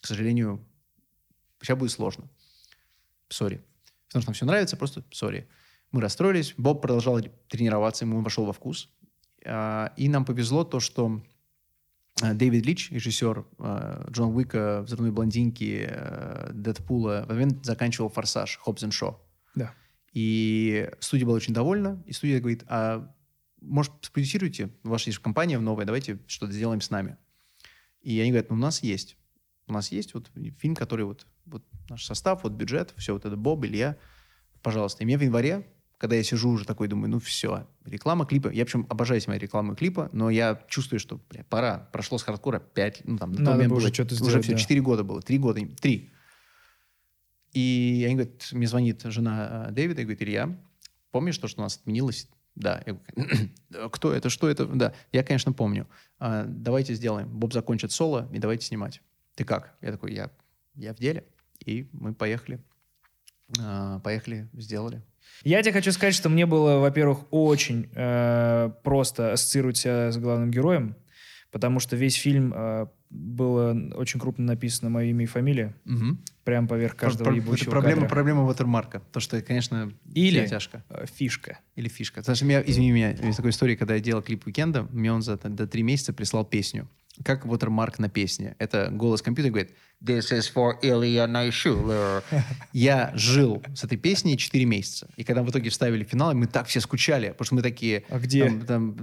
к 0.00 0.06
сожалению, 0.06 0.64
сейчас 1.60 1.76
будет 1.76 1.90
сложно. 1.90 2.28
Sorry. 3.28 3.60
Потому 4.06 4.22
что 4.22 4.30
нам 4.30 4.34
все 4.34 4.46
нравится, 4.46 4.76
просто 4.76 5.02
sorry. 5.10 5.48
Мы 5.90 6.00
расстроились. 6.00 6.54
Боб 6.56 6.80
продолжал 6.80 7.18
тренироваться, 7.48 8.04
ему 8.04 8.20
вошел 8.22 8.44
во 8.44 8.52
вкус. 8.52 8.88
А, 9.44 9.92
И 9.96 10.08
нам 10.08 10.24
повезло 10.24 10.62
то, 10.62 10.78
что 10.78 11.20
Дэвид 12.20 12.64
Лич, 12.64 12.90
режиссер 12.90 13.44
а, 13.58 14.06
Джон 14.10 14.34
Уика, 14.34 14.82
«Взрывной 14.82 15.10
блондинки», 15.10 15.86
а, 15.86 16.50
«Дэдпула», 16.52 17.26
в 17.26 17.28
момент 17.28 17.64
заканчивал 17.64 18.08
«Форсаж», 18.08 18.56
«Хоббс 18.56 18.84
Шоу». 18.90 19.20
Да. 19.54 19.74
И 20.12 20.90
студия 21.00 21.26
была 21.26 21.36
очень 21.36 21.52
довольна, 21.52 22.02
и 22.06 22.12
студия 22.12 22.40
говорит, 22.40 22.64
а 22.68 23.14
может, 23.60 23.92
спродюсируйте, 24.00 24.70
у 24.84 24.88
вас 24.88 25.06
есть 25.06 25.18
компания 25.18 25.58
новая, 25.58 25.84
давайте 25.84 26.18
что-то 26.26 26.52
сделаем 26.52 26.80
с 26.80 26.90
нами. 26.90 27.18
И 28.00 28.18
они 28.20 28.30
говорят, 28.30 28.50
ну, 28.50 28.56
у 28.56 28.60
нас 28.60 28.82
есть. 28.82 29.18
У 29.66 29.72
нас 29.72 29.90
есть 29.92 30.14
вот 30.14 30.30
фильм, 30.58 30.74
который 30.74 31.04
вот, 31.04 31.26
вот 31.44 31.64
наш 31.90 32.04
состав, 32.04 32.44
вот 32.44 32.52
бюджет, 32.52 32.94
все 32.96 33.12
вот 33.12 33.24
это 33.24 33.36
Боб, 33.36 33.64
Илья, 33.64 33.98
пожалуйста. 34.62 35.02
И 35.02 35.06
мне 35.06 35.18
в 35.18 35.22
январе, 35.22 35.66
когда 35.98 36.16
я 36.16 36.22
сижу 36.22 36.50
уже 36.50 36.64
такой, 36.64 36.88
думаю, 36.88 37.10
ну 37.10 37.18
все, 37.18 37.66
реклама 37.84 38.26
клипа. 38.26 38.48
Я, 38.48 38.64
причем, 38.64 38.86
обожаю 38.90 39.20
снимать 39.20 39.40
рекламу 39.40 39.74
клипа, 39.74 40.10
но 40.12 40.30
я 40.30 40.62
чувствую, 40.68 41.00
что 41.00 41.20
бля, 41.30 41.44
пора. 41.48 41.88
Прошло 41.92 42.18
с 42.18 42.22
хардкора 42.22 42.60
5, 42.60 43.02
ну 43.04 43.18
там, 43.18 43.32
Надо 43.32 43.52
момент 43.52 43.72
уже 43.72 43.92
что-то 43.92 44.14
Уже 44.14 44.24
сделать, 44.24 44.44
все, 44.44 44.52
да. 44.52 44.58
4 44.58 44.80
года 44.80 45.04
было, 45.04 45.22
3 45.22 45.38
года, 45.38 45.60
3. 45.60 46.10
И 47.52 48.02
они 48.04 48.14
говорят, 48.14 48.48
мне 48.52 48.66
звонит 48.66 49.02
жена 49.04 49.66
э, 49.68 49.72
Дэвида 49.72 50.02
и 50.02 50.04
говорит, 50.04 50.22
Илья, 50.22 50.58
помнишь 51.10 51.38
то, 51.38 51.48
что 51.48 51.62
у 51.62 51.64
нас 51.64 51.76
отменилось? 51.76 52.28
Да. 52.54 52.82
Я 52.84 52.98
говорю, 53.14 53.90
Кто 53.90 54.12
это? 54.12 54.28
Что 54.28 54.48
это? 54.48 54.66
Да. 54.66 54.92
Я, 55.12 55.22
конечно, 55.22 55.52
помню. 55.52 55.86
«А, 56.18 56.44
давайте 56.46 56.94
сделаем. 56.94 57.28
Боб 57.28 57.52
закончит 57.52 57.92
соло, 57.92 58.28
и 58.32 58.38
давайте 58.38 58.66
снимать. 58.66 59.02
Ты 59.34 59.44
как? 59.44 59.76
Я 59.82 59.92
такой, 59.92 60.14
я, 60.14 60.30
я 60.74 60.94
в 60.94 60.98
деле. 60.98 61.24
И 61.64 61.88
мы 61.92 62.14
поехали. 62.14 62.60
А, 63.60 64.00
поехали, 64.00 64.48
сделали. 64.54 65.02
Я 65.44 65.62
тебе 65.62 65.72
хочу 65.72 65.92
сказать, 65.92 66.14
что 66.14 66.28
мне 66.28 66.46
было, 66.46 66.78
во-первых, 66.78 67.20
очень 67.30 67.88
э, 67.94 68.70
просто 68.82 69.32
ассоциировать 69.32 69.76
себя 69.76 70.10
с 70.10 70.16
главным 70.18 70.50
героем, 70.50 70.96
потому 71.52 71.78
что 71.80 71.96
весь 71.96 72.14
фильм 72.14 72.52
э, 72.54 72.86
было 73.10 73.70
очень 73.94 74.18
крупно 74.18 74.44
написано 74.44 74.90
мое 74.90 75.06
имя 75.10 75.24
и 75.24 75.26
фамилия, 75.26 75.74
Мгм. 75.84 76.18
прямо 76.44 76.66
поверх 76.66 76.96
каждого 76.96 77.28
Про- 77.28 77.36
ебучего 77.36 77.70
проблема, 77.70 78.02
кадра. 78.02 78.08
проблема 78.14 78.42
watermark. 78.50 79.00
То, 79.12 79.20
что, 79.20 79.40
конечно, 79.42 79.92
Или- 80.12 80.46
тяжко. 80.46 80.82
Э, 80.88 81.04
Фишка. 81.14 81.60
Или 81.76 81.88
фишка. 81.88 82.20
Потому 82.20 82.34
что 82.36 82.44
меня, 82.44 82.62
извини 82.66 82.90
меня, 82.90 83.12
из 83.12 83.36
такой 83.36 83.50
истории, 83.50 83.76
когда 83.76 83.94
я 83.94 84.00
делал 84.00 84.22
клип 84.22 84.46
«Уикенда», 84.46 84.82
мне 84.90 85.12
он 85.12 85.22
за 85.22 85.36
до 85.36 85.66
три 85.68 85.82
месяца 85.84 86.12
прислал 86.12 86.44
песню. 86.44 86.88
Как 87.24 87.44
watermark 87.46 87.94
на 87.98 88.08
песне. 88.08 88.56
Это 88.58 88.88
голос 88.90 89.22
компьютера 89.22 89.52
говорит 89.52 89.74
«This 90.04 90.32
is 90.32 90.52
for 90.54 90.74
Ilya 90.82 91.26
Naishuler». 91.26 92.22
Я 92.72 93.12
жил 93.14 93.62
с 93.74 93.84
этой 93.84 93.96
песней 93.96 94.36
4 94.36 94.64
месяца. 94.64 95.08
И 95.16 95.24
когда 95.24 95.42
в 95.42 95.50
итоге 95.50 95.70
вставили 95.70 96.04
финал, 96.04 96.34
мы 96.34 96.46
так 96.46 96.66
все 96.66 96.80
скучали, 96.80 97.28
потому 97.30 97.46
что 97.46 97.54
мы 97.54 97.62
такие... 97.62 98.04
А 98.08 98.18
где? 98.18 98.44
Там, 98.44 98.66
там, 98.66 98.96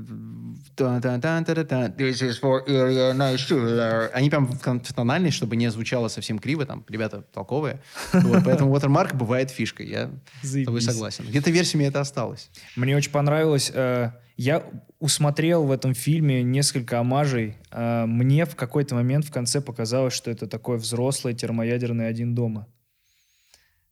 This 1.97 2.21
is 2.21 2.39
for 2.41 2.65
Ilya 2.67 3.13
Naishuler. 3.13 4.09
Они 4.13 4.29
прям 4.29 4.47
в 4.47 4.93
тональность, 4.93 5.37
чтобы 5.37 5.55
не 5.55 5.69
звучало 5.71 6.07
совсем 6.07 6.39
криво, 6.39 6.65
там, 6.65 6.85
ребята 6.89 7.21
толковые. 7.33 7.81
Вот, 8.13 8.43
поэтому 8.45 8.75
watermark 8.75 9.15
бывает 9.15 9.51
фишкой. 9.51 9.87
Я 9.87 10.11
с 10.41 10.51
тобой 10.51 10.81
Заебись. 10.81 10.85
согласен. 10.85 11.25
Где-то 11.25 11.51
версиями 11.51 11.85
это 11.85 11.99
осталось. 11.99 12.49
Мне 12.75 12.95
очень 12.95 13.11
понравилось. 13.11 13.71
э, 13.73 14.11
я 14.37 14.63
усмотрел 14.99 15.65
в 15.65 15.71
этом 15.71 15.93
фильме 15.93 16.43
несколько 16.43 16.99
омажей. 16.99 17.55
Э, 17.71 18.05
мне 18.05 18.45
в 18.45 18.55
какой-то 18.55 18.95
момент 18.95 19.25
в 19.25 19.31
конце 19.31 19.61
показалось, 19.61 20.13
что 20.13 20.31
это 20.31 20.47
такой 20.47 20.77
взрослый 20.77 21.33
термоядерный 21.33 22.07
один 22.07 22.33
дома. 22.35 22.67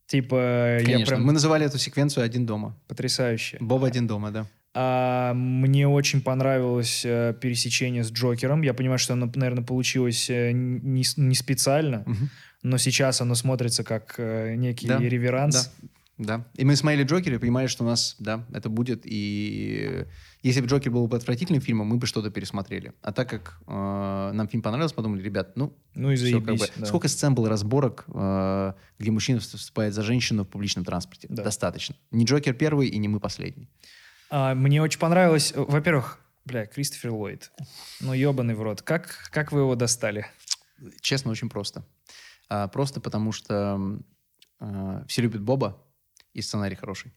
Типа, 0.06 0.78
я 0.78 0.84
Конечно. 0.84 1.06
прям 1.06 1.24
Мы 1.24 1.32
называли 1.32 1.64
эту 1.64 1.78
секвенцию 1.78 2.24
«Один 2.24 2.44
дома». 2.44 2.76
потрясающе. 2.86 3.56
Боб 3.60 3.84
один 3.84 4.06
дома, 4.06 4.30
да. 4.30 4.46
А, 4.74 5.32
мне 5.34 5.86
очень 5.88 6.20
понравилось 6.22 7.02
э, 7.04 7.34
пересечение 7.40 8.04
с 8.04 8.10
Джокером. 8.10 8.62
Я 8.62 8.74
понимаю, 8.74 8.98
что 8.98 9.12
оно, 9.14 9.30
наверное, 9.34 9.64
получилось 9.64 10.28
э, 10.28 10.52
не, 10.52 11.04
не 11.16 11.34
специально, 11.34 12.02
Мгм. 12.06 12.30
но 12.62 12.78
сейчас 12.78 13.20
оно 13.20 13.34
смотрится 13.34 13.84
как 13.84 14.14
э, 14.18 14.54
некий 14.56 14.86
Да, 14.86 14.98
реверанс. 14.98 15.72
Да. 16.18 16.44
И 16.56 16.64
мы 16.64 16.76
смотрели 16.76 17.04
Джокера 17.04 17.36
и 17.36 17.38
понимали, 17.38 17.66
что 17.66 17.84
у 17.84 17.86
нас, 17.86 18.16
да, 18.18 18.44
это 18.52 18.68
будет. 18.68 19.02
И 19.04 20.04
если 20.42 20.60
бы 20.60 20.66
Джокер 20.66 20.90
был 20.90 21.06
бы 21.06 21.16
отвратительным 21.16 21.60
фильмом, 21.62 21.86
мы 21.86 21.96
бы 21.98 22.06
что-то 22.06 22.30
пересмотрели. 22.30 22.92
А 23.00 23.12
так 23.12 23.28
как 23.30 23.60
э, 23.66 24.30
нам 24.34 24.48
фильм 24.48 24.62
понравился, 24.62 24.94
подумали, 24.94 25.22
ребят, 25.22 25.56
ну, 25.56 25.76
Ну 25.94 26.10
и 26.10 26.16
всё, 26.16 26.40
как 26.40 26.58
заебись. 26.58 26.60
бы. 26.74 26.80
да. 26.80 26.86
Сколько 26.86 27.08
сцен 27.08 27.34
было 27.34 27.48
разборок, 27.48 28.04
э, 28.08 28.72
где 28.98 29.10
мужчина 29.10 29.40
вступает 29.40 29.94
за 29.94 30.02
женщину 30.02 30.44
в 30.44 30.48
публичном 30.48 30.84
транспорте? 30.84 31.28
Да. 31.30 31.44
Достаточно. 31.44 31.94
Не 32.10 32.24
Джокер 32.24 32.54
первый 32.54 32.88
и 32.88 32.98
не 32.98 33.08
мы 33.08 33.20
последний. 33.20 33.68
А, 34.30 34.54
мне 34.54 34.82
очень 34.82 34.98
понравилось. 34.98 35.52
Во-первых, 35.54 36.18
бля, 36.44 36.66
Кристофер 36.66 37.12
Ллойд. 37.12 37.52
Ну, 38.00 38.12
ебаный 38.12 38.54
в 38.54 38.62
рот. 38.62 38.82
Как, 38.82 39.28
как 39.30 39.52
вы 39.52 39.60
его 39.60 39.74
достали? 39.74 40.26
Честно, 41.00 41.30
очень 41.30 41.48
просто. 41.48 41.84
А, 42.48 42.66
просто 42.68 43.00
потому 43.00 43.30
что 43.32 44.00
э, 44.60 45.04
все 45.06 45.22
любят 45.22 45.42
Боба, 45.42 45.80
и 46.32 46.42
сценарий 46.42 46.74
хороший. 46.76 47.12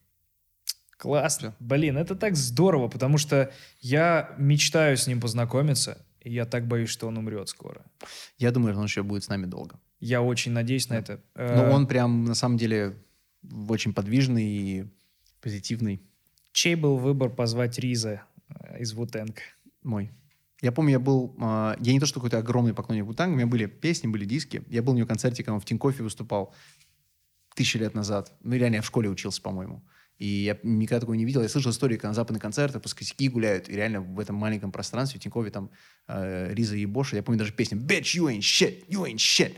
Классно. 0.96 1.54
Блин, 1.60 1.98
это 1.98 2.14
так 2.14 2.36
здорово, 2.36 2.88
потому 2.88 3.18
что 3.18 3.52
я 3.80 4.34
мечтаю 4.38 4.96
с 4.96 5.06
ним 5.06 5.20
познакомиться, 5.20 6.04
и 6.20 6.32
я 6.32 6.46
так 6.46 6.66
боюсь, 6.66 6.88
что 6.88 7.06
он 7.06 7.18
умрет 7.18 7.48
скоро. 7.48 7.82
Я 8.38 8.50
думаю, 8.50 8.72
что 8.72 8.80
он 8.80 8.86
еще 8.86 9.02
будет 9.02 9.24
с 9.24 9.28
нами 9.28 9.46
долго. 9.46 9.78
Я 10.00 10.22
очень 10.22 10.52
надеюсь 10.52 10.88
на 10.88 10.94
это. 10.94 11.20
Но 11.34 11.64
Э, 11.64 11.70
он 11.72 11.86
прям, 11.86 12.24
на 12.24 12.34
самом 12.34 12.58
деле, 12.58 12.96
очень 13.68 13.92
подвижный 13.92 14.44
и 14.44 14.86
позитивный 15.40 16.02
Чей 16.52 16.74
был 16.74 16.96
выбор 16.96 17.28
позвать 17.28 17.78
Риза 17.78 18.22
э, 18.48 18.80
из 18.80 18.94
Вутенг? 18.94 19.42
мой. 19.86 20.10
Я 20.62 20.72
помню, 20.72 20.92
я 20.92 20.98
был... 20.98 21.36
а, 21.40 21.76
я 21.80 21.92
не 21.92 22.00
то, 22.00 22.06
что 22.06 22.14
какой-то 22.14 22.38
огромный 22.38 22.74
поклонник 22.74 23.04
Бутанга, 23.04 23.34
у 23.34 23.36
меня 23.36 23.46
были 23.46 23.66
песни, 23.66 24.06
были 24.06 24.24
диски. 24.24 24.64
Я 24.68 24.82
был 24.82 24.92
у 24.92 24.96
нее 24.96 25.06
концерте, 25.06 25.42
когда 25.42 25.54
он 25.54 25.60
в 25.60 25.64
Тинькоффе 25.64 26.02
выступал 26.02 26.54
тысячи 27.54 27.76
лет 27.76 27.94
назад. 27.94 28.32
Ну, 28.40 28.54
реально, 28.54 28.76
я 28.76 28.82
в 28.82 28.86
школе 28.86 29.08
учился, 29.08 29.40
по-моему. 29.40 29.82
И 30.18 30.26
я 30.26 30.58
никогда 30.62 31.00
такого 31.00 31.14
не 31.14 31.24
видел. 31.24 31.42
Я 31.42 31.48
слышал 31.48 31.70
истории, 31.70 31.96
когда 31.96 32.08
на 32.08 32.14
западных 32.14 32.40
концертах 32.40 32.82
косяки 32.82 33.28
гуляют. 33.28 33.68
И 33.68 33.72
реально 33.72 34.00
в 34.00 34.18
этом 34.18 34.36
маленьком 34.36 34.72
пространстве 34.72 35.20
в 35.20 35.22
Тинькове 35.22 35.50
там 35.50 35.70
э, 36.08 36.54
Риза 36.54 36.76
и 36.76 36.86
Боша. 36.86 37.16
Я 37.16 37.22
помню 37.22 37.38
даже 37.38 37.52
песню 37.52 37.78
«Bitch, 37.78 38.16
you 38.16 38.26
ain't 38.26 38.40
shit, 38.40 38.86
you 38.88 39.04
ain't 39.04 39.16
shit». 39.16 39.56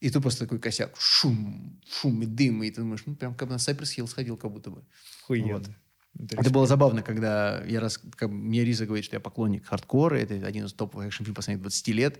И 0.00 0.10
тут 0.10 0.22
просто 0.22 0.46
такой 0.46 0.58
косяк. 0.58 0.96
Шум, 0.98 1.80
шум 1.88 2.22
и 2.22 2.26
дым. 2.26 2.62
И 2.62 2.70
ты 2.70 2.80
думаешь, 2.80 3.02
ну, 3.06 3.14
прям 3.14 3.34
как 3.34 3.50
на 3.50 3.54
Cypress 3.54 3.96
Hill 3.96 4.06
сходил, 4.06 4.36
как 4.36 4.50
будто 4.50 4.70
бы. 4.70 4.84
Вот. 5.58 5.70
Это 6.18 6.40
Это 6.40 6.50
было 6.50 6.66
забавно, 6.66 7.02
когда 7.02 7.62
я 7.64 7.80
раз, 7.80 7.98
как 7.98 8.30
мне 8.30 8.64
Риза 8.64 8.86
говорит, 8.86 9.04
что 9.04 9.16
я 9.16 9.20
поклонник 9.20 9.66
хардкора, 9.66 10.16
это 10.16 10.34
один 10.46 10.64
из 10.64 10.72
топовых 10.72 11.06
экшн-фильмов 11.06 11.36
последних 11.36 11.62
20 11.62 11.88
лет. 11.88 12.18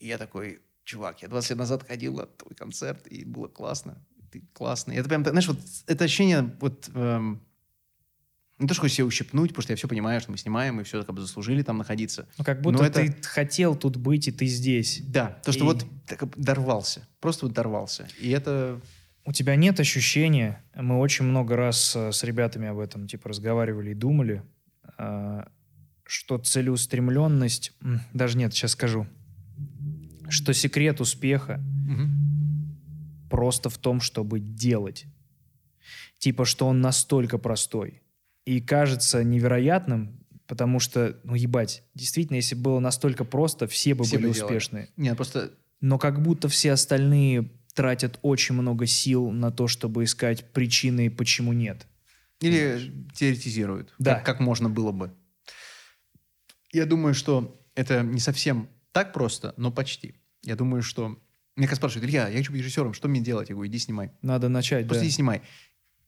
И 0.00 0.06
я 0.06 0.18
такой, 0.18 0.60
чувак, 0.84 1.22
я 1.22 1.28
20 1.28 1.50
лет 1.50 1.58
назад 1.58 1.86
ходил 1.86 2.14
на 2.14 2.26
твой 2.26 2.54
концерт, 2.54 3.06
и 3.06 3.24
было 3.24 3.48
классно. 3.48 4.04
Ты 4.40 4.46
классный. 4.52 4.96
Это 4.96 5.08
прям, 5.08 5.24
знаешь, 5.24 5.48
вот 5.48 5.58
это 5.86 6.04
ощущение, 6.04 6.54
вот, 6.60 6.90
эм, 6.94 7.40
не 8.58 8.66
то, 8.66 8.74
что 8.74 8.82
хочешь 8.82 8.96
себя 8.96 9.06
ущипнуть, 9.06 9.50
потому 9.50 9.62
что 9.62 9.72
я 9.72 9.76
все 9.76 9.86
понимаю, 9.88 10.20
что 10.20 10.32
мы 10.32 10.38
снимаем, 10.38 10.80
и 10.80 10.84
все 10.84 11.02
как 11.04 11.14
бы 11.14 11.20
заслужили 11.20 11.62
там 11.62 11.78
находиться. 11.78 12.26
Ну, 12.38 12.44
как 12.44 12.60
будто 12.60 12.78
Но 12.78 12.84
это- 12.84 13.00
ты 13.00 13.22
хотел 13.22 13.76
тут 13.76 13.96
быть, 13.96 14.26
и 14.28 14.32
ты 14.32 14.46
здесь. 14.46 15.00
Да, 15.06 15.38
то, 15.44 15.52
что 15.52 15.60
И- 15.60 15.66
вот 15.68 15.84
так, 16.06 16.36
дорвался. 16.36 17.06
Просто 17.20 17.46
вот 17.46 17.54
дорвался. 17.54 18.08
И 18.20 18.30
это... 18.30 18.80
У 19.24 19.32
тебя 19.32 19.56
нет 19.56 19.78
ощущения, 19.78 20.64
мы 20.74 20.98
очень 20.98 21.24
много 21.26 21.54
раз 21.54 21.94
э, 21.94 22.12
с 22.12 22.24
ребятами 22.24 22.66
об 22.66 22.78
этом 22.78 23.06
типа 23.06 23.28
разговаривали 23.28 23.90
и 23.90 23.94
думали, 23.94 24.42
э, 24.96 25.44
что 26.04 26.38
целеустремленность, 26.38 27.72
даже 28.14 28.38
нет, 28.38 28.54
сейчас 28.54 28.72
скажу, 28.72 29.06
что 30.30 30.52
секрет 30.54 31.00
успеха 31.02 31.60
просто 33.30 33.70
в 33.70 33.78
том, 33.78 34.00
чтобы 34.00 34.40
делать. 34.40 35.06
Типа, 36.18 36.44
что 36.44 36.66
он 36.66 36.80
настолько 36.80 37.38
простой. 37.38 38.02
И 38.44 38.60
кажется 38.60 39.22
невероятным, 39.22 40.24
потому 40.46 40.80
что, 40.80 41.20
ну 41.24 41.34
ебать, 41.34 41.84
действительно, 41.94 42.36
если 42.36 42.54
было 42.54 42.80
настолько 42.80 43.24
просто, 43.24 43.66
все 43.66 43.94
бы 43.94 44.04
Все 44.04 44.16
были 44.16 44.26
бы 44.26 44.30
успешны. 44.30 44.88
Нет, 44.96 45.16
просто 45.16 45.52
но 45.80 45.98
как 45.98 46.22
будто 46.22 46.48
все 46.48 46.72
остальные 46.72 47.50
тратят 47.74 48.18
очень 48.22 48.54
много 48.54 48.86
сил 48.86 49.30
на 49.30 49.52
то, 49.52 49.68
чтобы 49.68 50.04
искать 50.04 50.52
причины, 50.52 51.10
почему 51.10 51.52
нет. 51.52 51.86
Или 52.40 52.92
теоретизируют, 53.14 53.94
Да. 53.98 54.16
как, 54.16 54.26
как 54.26 54.40
можно 54.40 54.68
было 54.68 54.92
бы. 54.92 55.12
Я 56.72 56.86
думаю, 56.86 57.14
что 57.14 57.60
это 57.74 58.02
не 58.02 58.20
совсем 58.20 58.68
так 58.92 59.12
просто, 59.12 59.54
но 59.56 59.70
почти. 59.70 60.16
Я 60.42 60.56
думаю, 60.56 60.82
что... 60.82 61.18
Меня 61.58 61.66
как 61.66 61.76
спрашивают, 61.76 62.08
Илья, 62.08 62.28
я 62.28 62.38
хочу 62.38 62.52
быть 62.52 62.60
режиссером, 62.60 62.94
что 62.94 63.08
мне 63.08 63.20
делать? 63.20 63.48
Я 63.48 63.56
говорю, 63.56 63.68
иди 63.68 63.80
снимай. 63.80 64.12
Надо 64.22 64.48
начать, 64.48 64.86
Просто 64.86 65.02
да. 65.02 65.06
иди 65.06 65.12
снимай. 65.12 65.42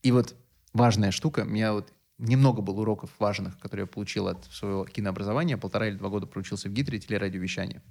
И 0.00 0.12
вот 0.12 0.36
важная 0.72 1.10
штука, 1.10 1.40
у 1.40 1.44
меня 1.44 1.72
вот 1.72 1.92
немного 2.18 2.62
было 2.62 2.82
уроков 2.82 3.10
важных, 3.18 3.58
которые 3.58 3.82
я 3.82 3.86
получил 3.88 4.28
от 4.28 4.44
своего 4.44 4.84
кинообразования. 4.84 5.56
Полтора 5.56 5.88
или 5.88 5.96
два 5.96 6.08
года 6.08 6.28
проучился 6.28 6.68
в 6.68 6.72
ГИТРе 6.72 7.00
телерадиовещания. 7.00 7.82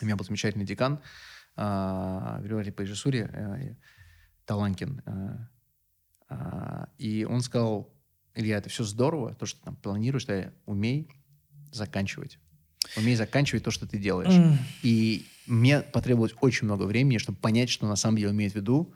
У 0.00 0.06
меня 0.06 0.16
был 0.16 0.24
замечательный 0.24 0.64
декан, 0.64 1.02
а, 1.54 2.38
преподаватель 2.38 2.72
по 2.72 2.80
режиссуре, 2.80 3.28
э, 3.30 3.74
Таланкин. 4.46 5.02
э, 5.04 5.36
а, 6.30 6.88
И 6.96 7.26
он 7.26 7.42
сказал, 7.42 7.92
Илья, 8.34 8.56
это 8.56 8.70
все 8.70 8.84
здорово, 8.84 9.34
то, 9.34 9.44
что 9.44 9.58
ты 9.58 9.66
там 9.66 9.76
планируешь, 9.76 10.24
да, 10.24 10.50
умей 10.64 11.10
заканчивать. 11.72 12.38
Умей 12.96 13.16
заканчивать 13.16 13.64
то, 13.64 13.70
что 13.70 13.86
ты 13.86 13.98
делаешь. 13.98 14.32
М. 14.32 14.58
И 14.82 15.26
мне 15.46 15.80
потребовалось 15.80 16.34
очень 16.40 16.66
много 16.66 16.84
времени, 16.84 17.18
чтобы 17.18 17.38
понять, 17.38 17.70
что 17.70 17.86
на 17.86 17.96
самом 17.96 18.18
деле 18.18 18.30
имеет 18.30 18.52
в 18.52 18.56
виду. 18.56 18.94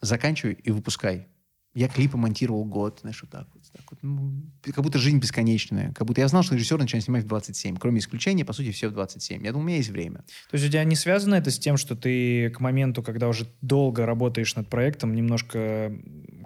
Заканчивай 0.00 0.54
и 0.54 0.70
выпускай. 0.70 1.28
Я 1.72 1.88
клипы 1.88 2.16
монтировал 2.16 2.64
год, 2.64 2.98
знаешь, 3.02 3.22
вот 3.22 3.30
так 3.30 3.46
вот. 3.54 3.62
так 3.72 3.84
вот. 3.90 3.98
Ну, 4.02 4.42
как 4.64 4.82
будто 4.82 4.98
жизнь 4.98 5.18
бесконечная. 5.18 5.92
Как 5.92 6.04
будто 6.04 6.20
я 6.20 6.26
знал, 6.26 6.42
что 6.42 6.56
режиссер 6.56 6.78
начинает 6.78 7.04
снимать 7.04 7.24
в 7.24 7.28
27. 7.28 7.76
Кроме 7.76 8.00
исключения, 8.00 8.44
по 8.44 8.52
сути, 8.52 8.72
все 8.72 8.88
в 8.88 8.92
27. 8.92 9.44
Я 9.44 9.52
думал, 9.52 9.64
у 9.64 9.68
меня 9.68 9.76
есть 9.76 9.90
время. 9.90 10.24
То 10.50 10.54
есть 10.54 10.66
у 10.66 10.68
тебя 10.68 10.82
не 10.82 10.96
связано 10.96 11.36
это 11.36 11.52
с 11.52 11.58
тем, 11.60 11.76
что 11.76 11.94
ты 11.94 12.50
к 12.50 12.58
моменту, 12.58 13.04
когда 13.04 13.28
уже 13.28 13.46
долго 13.60 14.04
работаешь 14.04 14.56
над 14.56 14.68
проектом, 14.68 15.14
немножко 15.14 15.96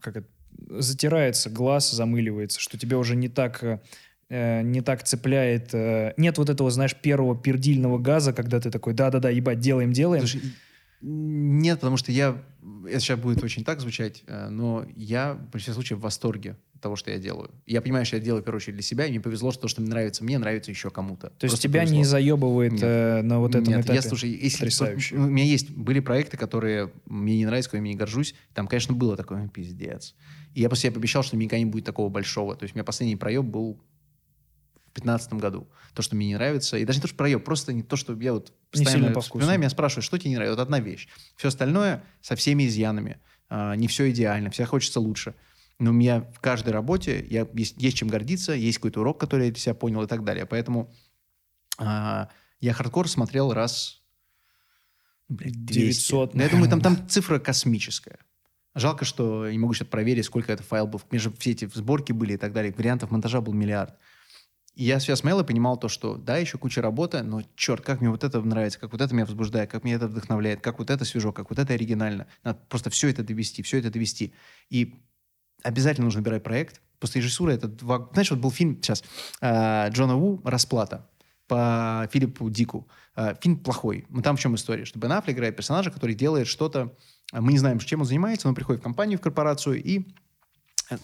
как 0.02 0.18
это, 0.18 0.28
затирается 0.68 1.48
глаз, 1.48 1.90
замыливается, 1.90 2.60
что 2.60 2.76
тебе 2.76 2.96
уже 2.96 3.16
не 3.16 3.28
так 3.28 3.82
э, 4.28 4.62
не 4.62 4.80
так 4.80 5.02
цепляет. 5.04 5.74
э, 5.74 6.14
нет 6.16 6.38
вот 6.38 6.50
этого, 6.50 6.70
знаешь, 6.70 6.94
первого 6.94 7.36
пердильного 7.36 7.98
газа, 7.98 8.32
когда 8.32 8.60
ты 8.60 8.70
такой, 8.70 8.94
да-да-да, 8.94 9.30
ебать, 9.30 9.60
делаем, 9.60 9.92
делаем. 9.92 10.26
Слушай, 10.26 10.42
нет, 11.06 11.80
потому 11.80 11.98
что 11.98 12.12
я... 12.12 12.42
Это 12.88 13.00
сейчас 13.00 13.18
будет 13.18 13.42
очень 13.44 13.62
так 13.62 13.80
звучать, 13.80 14.22
э, 14.26 14.48
но 14.48 14.86
я, 14.96 15.34
в 15.34 15.50
большинстве 15.50 15.74
случаев, 15.74 15.98
в 15.98 16.02
восторге 16.02 16.56
от 16.74 16.80
того, 16.80 16.96
что 16.96 17.10
я 17.10 17.18
делаю. 17.18 17.50
Я 17.66 17.82
понимаю, 17.82 18.06
что 18.06 18.16
я 18.16 18.22
делаю, 18.22 18.40
в 18.40 18.44
первую 18.44 18.56
очередь, 18.58 18.76
для 18.76 18.82
себя, 18.82 19.04
и 19.04 19.10
мне 19.10 19.20
повезло, 19.20 19.52
что 19.52 19.62
то, 19.62 19.68
что 19.68 19.82
мне 19.82 19.90
нравится 19.90 20.24
мне, 20.24 20.38
нравится 20.38 20.70
еще 20.70 20.88
кому-то. 20.90 21.28
То 21.38 21.44
есть 21.44 21.60
тебя 21.60 21.80
повезло. 21.80 21.98
не 21.98 22.04
заебывает 22.04 22.72
Нет. 22.72 22.82
э, 22.82 23.22
на 23.22 23.38
вот 23.38 23.54
этом 23.54 23.68
Нет, 23.74 23.84
этапе? 23.84 23.96
я, 23.96 24.02
слушай, 24.02 24.30
если... 24.30 24.58
Потрясающе. 24.60 25.16
У 25.16 25.26
меня 25.26 25.44
есть, 25.44 25.70
были 25.70 26.00
проекты, 26.00 26.38
которые 26.38 26.90
мне 27.04 27.36
не 27.36 27.44
нравятся, 27.44 27.68
которыми 27.70 27.88
я 27.88 27.92
не 27.94 27.98
горжусь. 27.98 28.34
Там, 28.54 28.66
конечно, 28.66 28.94
было 28.94 29.14
такое, 29.14 29.42
«М, 29.42 29.48
пиздец. 29.50 30.14
И 30.54 30.62
я 30.62 30.70
после 30.70 30.84
себя 30.84 30.92
пообещал, 30.92 31.22
что 31.22 31.36
никогда 31.36 31.58
не 31.58 31.66
будет 31.66 31.84
такого 31.84 32.08
большого. 32.08 32.56
То 32.56 32.62
есть 32.62 32.74
у 32.74 32.78
меня 32.78 32.84
последний 32.84 33.16
проеб 33.16 33.44
был 33.44 33.78
2015 34.94 35.34
году. 35.34 35.68
То, 35.94 36.02
что 36.02 36.16
мне 36.16 36.28
не 36.28 36.34
нравится. 36.34 36.76
И 36.76 36.84
даже 36.84 36.98
не 36.98 37.02
то, 37.02 37.08
что 37.08 37.16
проеб, 37.16 37.44
просто 37.44 37.72
не 37.72 37.82
то, 37.82 37.96
что 37.96 38.14
я 38.14 38.32
вот 38.32 38.52
Не 38.74 38.84
постоянно 38.84 39.10
вкусу. 39.10 39.26
вспоминаю, 39.26 39.58
меня 39.58 39.70
спрашивают, 39.70 40.04
что 40.04 40.18
тебе 40.18 40.30
не 40.30 40.36
нравится. 40.36 40.56
Вот 40.56 40.62
одна 40.62 40.80
вещь. 40.80 41.08
Все 41.36 41.48
остальное 41.48 42.04
со 42.20 42.36
всеми 42.36 42.66
изъянами. 42.66 43.18
А, 43.48 43.74
не 43.74 43.88
все 43.88 44.10
идеально, 44.10 44.50
всегда 44.50 44.66
хочется 44.66 45.00
лучше. 45.00 45.34
Но 45.78 45.90
у 45.90 45.92
меня 45.94 46.20
в 46.20 46.40
каждой 46.40 46.72
работе 46.72 47.26
я, 47.28 47.46
есть, 47.54 47.80
есть 47.80 47.96
чем 47.96 48.08
гордиться, 48.08 48.52
есть 48.52 48.78
какой-то 48.78 49.00
урок, 49.00 49.18
который 49.18 49.46
я 49.46 49.52
для 49.52 49.60
себя 49.60 49.74
понял 49.74 50.02
и 50.02 50.06
так 50.06 50.24
далее. 50.24 50.46
Поэтому 50.46 50.92
а, 51.78 52.28
я 52.60 52.72
хардкор 52.72 53.08
смотрел 53.08 53.52
раз 53.52 54.02
ну, 55.28 55.36
блядь, 55.36 55.64
200. 55.64 55.80
900, 55.80 56.34
Но 56.34 56.42
я 56.42 56.48
думаю, 56.48 56.70
там, 56.70 56.80
там 56.80 57.08
цифра 57.08 57.38
космическая. 57.38 58.18
Жалко, 58.74 59.04
что 59.04 59.48
не 59.48 59.58
могу 59.58 59.72
сейчас 59.72 59.88
проверить, 59.88 60.24
сколько 60.24 60.52
это 60.52 60.62
файл 60.62 60.86
был. 60.86 61.00
Между 61.10 61.32
все 61.38 61.52
эти 61.52 61.68
сборки 61.72 62.12
были 62.12 62.34
и 62.34 62.36
так 62.36 62.52
далее. 62.52 62.74
Вариантов 62.76 63.10
монтажа 63.10 63.40
был 63.40 63.52
миллиард. 63.52 63.94
Я 64.76 64.98
себя 64.98 65.14
смотрел 65.14 65.40
и 65.40 65.44
понимал 65.44 65.76
то, 65.76 65.88
что 65.88 66.16
да, 66.16 66.36
еще 66.36 66.58
куча 66.58 66.82
работы, 66.82 67.22
но 67.22 67.42
черт, 67.54 67.84
как 67.84 68.00
мне 68.00 68.10
вот 68.10 68.24
это 68.24 68.40
нравится, 68.40 68.80
как 68.80 68.90
вот 68.90 69.00
это 69.00 69.14
меня 69.14 69.24
возбуждает, 69.24 69.70
как 69.70 69.84
меня 69.84 69.96
это 69.96 70.08
вдохновляет, 70.08 70.60
как 70.60 70.80
вот 70.80 70.90
это 70.90 71.04
свежо, 71.04 71.32
как 71.32 71.50
вот 71.50 71.58
это 71.60 71.74
оригинально. 71.74 72.26
Надо 72.42 72.58
просто 72.68 72.90
все 72.90 73.08
это 73.08 73.22
довести, 73.22 73.62
все 73.62 73.78
это 73.78 73.90
довести. 73.90 74.34
И 74.70 75.00
обязательно 75.62 76.06
нужно 76.06 76.20
выбирать 76.20 76.42
проект. 76.42 76.80
После 76.98 77.20
режиссуры 77.20 77.52
это 77.52 77.68
два... 77.68 78.08
Знаешь, 78.12 78.30
вот 78.30 78.40
был 78.40 78.50
фильм 78.50 78.76
сейчас 78.82 79.04
э, 79.40 79.90
Джона 79.90 80.16
Ву 80.16 80.40
«Расплата» 80.44 81.08
по 81.46 82.08
Филиппу 82.12 82.50
Дику. 82.50 82.88
Э, 83.14 83.34
фильм 83.40 83.58
плохой. 83.58 84.06
Но 84.08 84.22
там 84.22 84.36
в 84.36 84.40
чем 84.40 84.54
история? 84.56 84.84
Что 84.84 84.98
Бен 84.98 85.12
Аффлек 85.12 85.36
играет 85.36 85.56
персонажа, 85.56 85.90
который 85.90 86.14
делает 86.14 86.48
что-то... 86.48 86.96
э, 87.32 87.40
Мы 87.40 87.52
не 87.52 87.58
знаем, 87.58 87.78
чем 87.78 88.00
он 88.00 88.06
занимается. 88.06 88.48
Он 88.48 88.54
приходит 88.54 88.80
в 88.80 88.84
компанию, 88.84 89.18
в 89.18 89.22
корпорацию, 89.22 89.82
и 89.82 90.06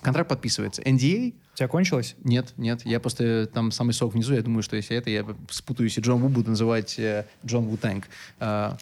контракт 0.02 0.28
подписывается. 0.28 0.82
NDA 0.82 1.34
У 1.52 1.56
тебя 1.56 1.68
кончилось? 1.68 2.14
нет, 2.24 2.52
нет. 2.56 2.84
Я 2.84 3.00
просто 3.00 3.46
там 3.46 3.70
самый 3.72 3.92
сок 3.92 4.12
внизу. 4.14 4.34
Я 4.34 4.42
думаю, 4.42 4.62
что 4.62 4.76
если 4.76 4.96
это, 4.96 5.10
я 5.10 5.24
спутаюсь 5.50 5.96
и 5.98 6.00
Джон 6.00 6.20
Ву 6.20 6.28
буду 6.28 6.50
называть 6.50 6.98
э, 6.98 7.26
Джон 7.44 7.64
Ву 7.66 7.76
Тэнк. 7.76 8.06
А, 8.38 8.76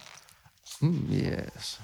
м, 0.83 0.93
yes. 1.11 1.79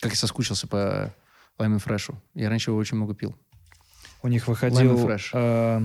Как 0.00 0.12
я 0.12 0.16
соскучился 0.16 0.66
по 0.66 1.12
Лаймон 1.58 1.78
Фрешу. 1.78 2.20
Я 2.34 2.48
раньше 2.48 2.70
его 2.70 2.78
очень 2.78 2.96
много 2.96 3.14
пил. 3.14 3.36
У 4.22 4.28
них 4.28 4.48
выходил 4.48 5.08
э, 5.32 5.80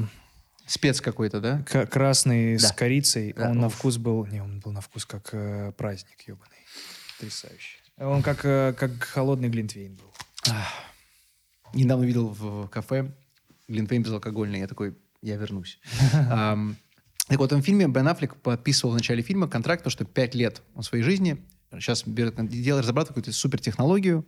Спец 0.67 1.01
какой-то, 1.01 1.39
да? 1.41 1.63
к- 1.67 1.85
красный 1.87 2.57
с 2.57 2.63
Да. 2.69 2.73
корицей. 2.73 3.33
Да, 3.33 3.49
он 3.51 3.59
на 3.59 3.67
уф. 3.67 3.75
вкус 3.75 3.97
был... 3.97 4.25
Не, 4.25 4.41
он 4.41 4.59
был 4.59 4.71
на 4.71 4.81
вкус 4.81 5.05
как 5.05 5.29
э, 5.33 5.71
праздник, 5.77 6.21
ебаный. 6.27 6.57
Потрясающий. 7.17 7.77
Он 7.97 8.21
как, 8.23 8.43
э, 8.45 8.73
как 8.77 9.03
холодный 9.03 9.49
глинтвейн 9.49 9.95
был. 9.95 10.11
Недавно 11.73 12.03
видел 12.05 12.29
в 12.29 12.67
кафе 12.67 13.11
Глинтвейн 13.67 14.03
безалкогольный. 14.03 14.59
Я 14.59 14.67
такой, 14.67 14.95
я 15.21 15.35
вернусь. 15.37 15.79
Так 17.27 17.39
вот, 17.39 17.49
в 17.49 17.53
этом 17.53 17.63
фильме 17.63 17.87
Бен 17.87 18.07
Аффлек 18.07 18.35
подписывал 18.35 18.91
в 18.91 18.97
начале 18.97 19.23
фильма 19.23 19.47
контракт, 19.47 19.83
то, 19.83 19.89
что 19.89 20.05
пять 20.05 20.35
лет 20.35 20.61
он 20.75 20.83
своей 20.83 21.03
жизни 21.03 21.43
сейчас 21.71 22.05
берет, 22.05 22.35
делает, 22.47 22.83
разрабатывает 22.83 23.07
какую-то 23.07 23.31
супертехнологию 23.31 24.27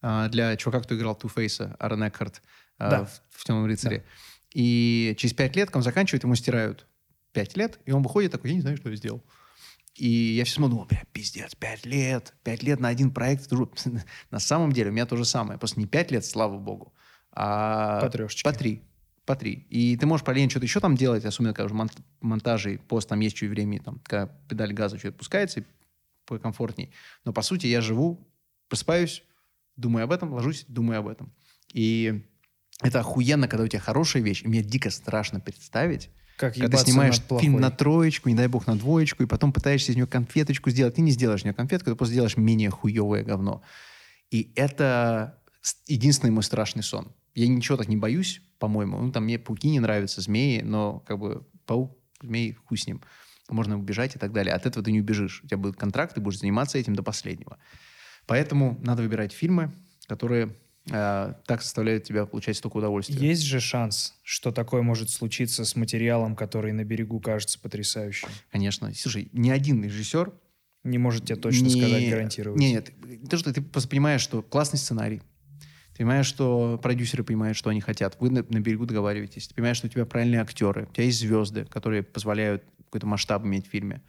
а, 0.00 0.28
для 0.30 0.56
чувака, 0.56 0.80
кто 0.80 0.96
играл 0.96 1.14
Ту-Фейса, 1.14 1.76
Аарон 1.78 2.08
Экхарт 2.08 2.40
а, 2.78 2.90
Да. 2.90 3.04
в, 3.04 3.22
в 3.30 3.44
«Темном 3.44 3.66
рыцаре». 3.66 4.02
И 4.54 5.14
через 5.18 5.34
пять 5.34 5.56
лет, 5.56 5.68
когда 5.68 5.80
он 5.80 5.82
заканчивает, 5.84 6.24
ему 6.24 6.34
стирают 6.36 6.86
пять 7.32 7.54
лет, 7.54 7.78
и 7.84 7.92
он 7.92 8.02
выходит 8.02 8.32
такой, 8.32 8.48
я 8.50 8.56
не 8.56 8.62
знаю, 8.62 8.78
что 8.78 8.88
я 8.88 8.96
сделал. 8.96 9.22
И 9.96 10.08
я 10.08 10.44
все 10.44 10.56
смотрю, 10.56 10.74
думал, 10.76 10.86
бля, 10.86 11.02
пиздец, 11.12 11.54
пять 11.54 11.86
лет, 11.86 12.34
пять 12.42 12.62
лет 12.62 12.80
на 12.80 12.88
один 12.88 13.10
проект. 13.10 13.50
На 14.30 14.38
самом 14.38 14.72
деле 14.72 14.90
у 14.90 14.92
меня 14.92 15.06
то 15.06 15.16
же 15.16 15.24
самое. 15.24 15.58
Просто 15.58 15.80
не 15.80 15.86
пять 15.86 16.10
лет, 16.10 16.24
слава 16.24 16.58
богу, 16.58 16.94
а 17.32 18.00
По 18.00 18.10
трешечке. 18.10 18.44
по 18.44 18.52
три. 18.52 18.82
По 19.24 19.34
три. 19.34 19.66
И 19.70 19.96
ты 19.96 20.06
можешь 20.06 20.24
параллельно 20.24 20.50
что-то 20.50 20.66
еще 20.66 20.80
там 20.80 20.96
делать, 20.96 21.24
особенно 21.24 21.54
когда 21.54 21.66
уже 21.66 21.74
мон- 21.74 21.90
монтажи, 22.20 22.74
и 22.74 22.76
пост, 22.76 23.08
там 23.08 23.20
есть 23.20 23.36
чуть 23.36 23.50
времени, 23.50 23.78
там, 23.78 23.98
когда 24.04 24.26
педаль 24.48 24.72
газа 24.72 24.96
чуть 24.98 25.12
отпускается, 25.12 25.60
и 25.60 25.64
покомфортней. 26.26 26.90
Но 27.24 27.32
по 27.32 27.42
сути 27.42 27.66
я 27.66 27.80
живу, 27.80 28.28
просыпаюсь, 28.68 29.22
думаю 29.76 30.04
об 30.04 30.12
этом, 30.12 30.32
ложусь, 30.32 30.64
думаю 30.68 31.00
об 31.00 31.08
этом. 31.08 31.32
И 31.72 32.22
это 32.82 33.00
охуенно, 33.00 33.48
когда 33.48 33.64
у 33.64 33.68
тебя 33.68 33.80
хорошая 33.80 34.22
вещь. 34.22 34.42
И 34.42 34.48
мне 34.48 34.62
дико 34.62 34.90
страшно 34.90 35.40
представить, 35.40 36.10
Как 36.36 36.54
когда 36.54 36.78
ты 36.78 36.84
снимаешь 36.84 37.20
фильм 37.40 37.60
на 37.60 37.70
троечку, 37.70 38.28
не 38.28 38.34
дай 38.34 38.46
бог 38.46 38.66
на 38.66 38.76
двоечку, 38.76 39.22
и 39.22 39.26
потом 39.26 39.52
пытаешься 39.52 39.92
из 39.92 39.96
нее 39.96 40.06
конфеточку 40.06 40.70
сделать. 40.70 40.94
Ты 40.94 41.00
не 41.00 41.10
сделаешь 41.10 41.40
из 41.40 41.44
нее 41.44 41.54
конфетку, 41.54 41.90
ты 41.90 41.96
просто 41.96 42.12
сделаешь 42.12 42.36
менее 42.36 42.70
хуевое 42.70 43.24
говно. 43.24 43.62
И 44.30 44.52
это 44.56 45.38
единственный 45.86 46.30
мой 46.30 46.42
страшный 46.42 46.82
сон. 46.82 47.12
Я 47.34 47.48
ничего 47.48 47.76
так 47.76 47.88
не 47.88 47.96
боюсь, 47.96 48.42
по-моему. 48.58 48.98
Ну, 48.98 49.12
там 49.12 49.24
мне 49.24 49.38
пауки 49.38 49.68
не 49.68 49.80
нравятся, 49.80 50.20
змеи, 50.20 50.60
но 50.60 51.00
как 51.00 51.18
бы 51.18 51.46
паук, 51.64 51.96
змей, 52.22 52.54
хуй 52.66 52.78
с 52.78 52.86
ним. 52.86 53.02
Можно 53.48 53.78
убежать 53.78 54.16
и 54.16 54.18
так 54.18 54.32
далее. 54.32 54.54
От 54.54 54.66
этого 54.66 54.84
ты 54.84 54.92
не 54.92 55.00
убежишь. 55.00 55.42
У 55.44 55.46
тебя 55.46 55.58
будет 55.58 55.76
контракт, 55.76 56.14
ты 56.14 56.20
будешь 56.20 56.38
заниматься 56.38 56.78
этим 56.78 56.94
до 56.94 57.02
последнего. 57.02 57.58
Поэтому 58.26 58.78
надо 58.82 59.02
выбирать 59.02 59.32
фильмы, 59.32 59.72
которые 60.08 60.56
так 60.88 61.62
заставляют 61.62 62.04
тебя 62.04 62.26
получать 62.26 62.56
столько 62.56 62.76
удовольствия. 62.76 63.16
Есть 63.16 63.42
же 63.42 63.58
шанс, 63.60 64.14
что 64.22 64.52
такое 64.52 64.82
может 64.82 65.10
случиться 65.10 65.64
с 65.64 65.74
материалом, 65.74 66.36
который 66.36 66.72
на 66.72 66.84
берегу 66.84 67.20
кажется 67.20 67.58
потрясающим. 67.58 68.28
Конечно. 68.52 68.92
Слушай, 68.94 69.28
ни 69.32 69.50
один 69.50 69.82
режиссер 69.82 70.32
Не 70.84 70.98
может 70.98 71.24
тебе 71.24 71.36
точно 71.36 71.64
Не- 71.66 71.70
сказать, 71.70 72.08
гарантировать. 72.08 72.60
Нет, 72.60 72.92
то, 73.28 73.36
что 73.36 73.52
ты 73.52 73.60
просто 73.60 73.88
понимаешь, 73.88 74.20
что 74.20 74.42
классный 74.42 74.78
сценарий. 74.78 75.20
Ты 75.90 75.98
понимаешь, 76.04 76.26
что 76.26 76.78
продюсеры 76.80 77.24
понимают, 77.24 77.56
что 77.56 77.70
они 77.70 77.80
хотят. 77.80 78.16
Вы 78.20 78.30
на, 78.30 78.44
на 78.48 78.60
берегу 78.60 78.86
договариваетесь. 78.86 79.48
Ты 79.48 79.54
понимаешь, 79.54 79.78
что 79.78 79.88
у 79.88 79.90
тебя 79.90 80.04
правильные 80.06 80.40
актеры. 80.42 80.86
У 80.88 80.92
тебя 80.94 81.04
есть 81.04 81.18
звезды, 81.18 81.64
которые 81.64 82.02
позволяют 82.04 82.62
какой-то 82.84 83.06
масштаб 83.06 83.44
иметь 83.44 83.66
в 83.66 83.70
фильме. 83.70 84.02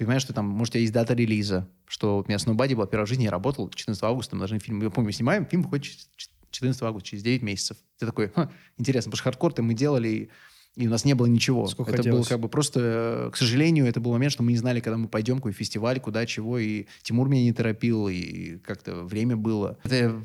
Ты 0.00 0.06
понимаешь, 0.06 0.22
что 0.22 0.32
там, 0.32 0.46
может, 0.46 0.70
у 0.70 0.72
тебя 0.72 0.80
есть 0.80 0.94
дата 0.94 1.12
релиза. 1.12 1.68
Что 1.86 2.16
вот 2.16 2.24
у 2.26 2.28
меня 2.30 2.38
с 2.38 2.43
Nobody 2.43 2.74
была 2.74 2.86
первая 2.86 3.04
в 3.04 3.08
жизни, 3.10 3.24
я 3.24 3.30
работал 3.30 3.68
14 3.68 4.02
августа, 4.02 4.34
мы 4.34 4.40
должны 4.40 4.58
фильм... 4.58 4.80
Я 4.80 4.88
помню, 4.88 5.12
снимаем, 5.12 5.44
фильм 5.44 5.60
выходит 5.62 5.84
ч- 5.84 5.98
ч- 6.16 6.30
14 6.52 6.80
августа, 6.80 7.06
через 7.10 7.22
9 7.22 7.42
месяцев. 7.42 7.76
Ты 7.98 8.06
такой, 8.06 8.30
«Ха, 8.34 8.50
интересно, 8.78 9.10
потому 9.10 9.18
что 9.18 9.24
хардкор-то 9.24 9.62
мы 9.62 9.74
делали 9.74 10.30
И 10.74 10.86
у 10.86 10.90
нас 10.90 11.04
не 11.04 11.12
было 11.12 11.26
ничего. 11.26 11.66
Сколько 11.66 11.90
это 11.90 11.98
хотелось. 11.98 12.20
было 12.20 12.28
как 12.30 12.40
бы 12.40 12.48
просто, 12.48 12.80
э, 13.26 13.30
к 13.30 13.36
сожалению, 13.36 13.84
это 13.84 14.00
был 14.00 14.12
момент, 14.12 14.32
что 14.32 14.42
мы 14.42 14.52
не 14.52 14.56
знали, 14.58 14.80
когда 14.80 14.96
мы 14.96 15.06
пойдем, 15.06 15.36
какой 15.36 15.52
фестиваль, 15.52 16.00
куда, 16.00 16.24
чего. 16.24 16.58
И 16.58 16.86
Тимур 17.02 17.28
меня 17.28 17.42
не 17.42 17.52
торопил, 17.52 18.08
и 18.08 18.56
как-то 18.64 19.04
время 19.04 19.36
было. 19.36 19.76
Это 19.84 20.18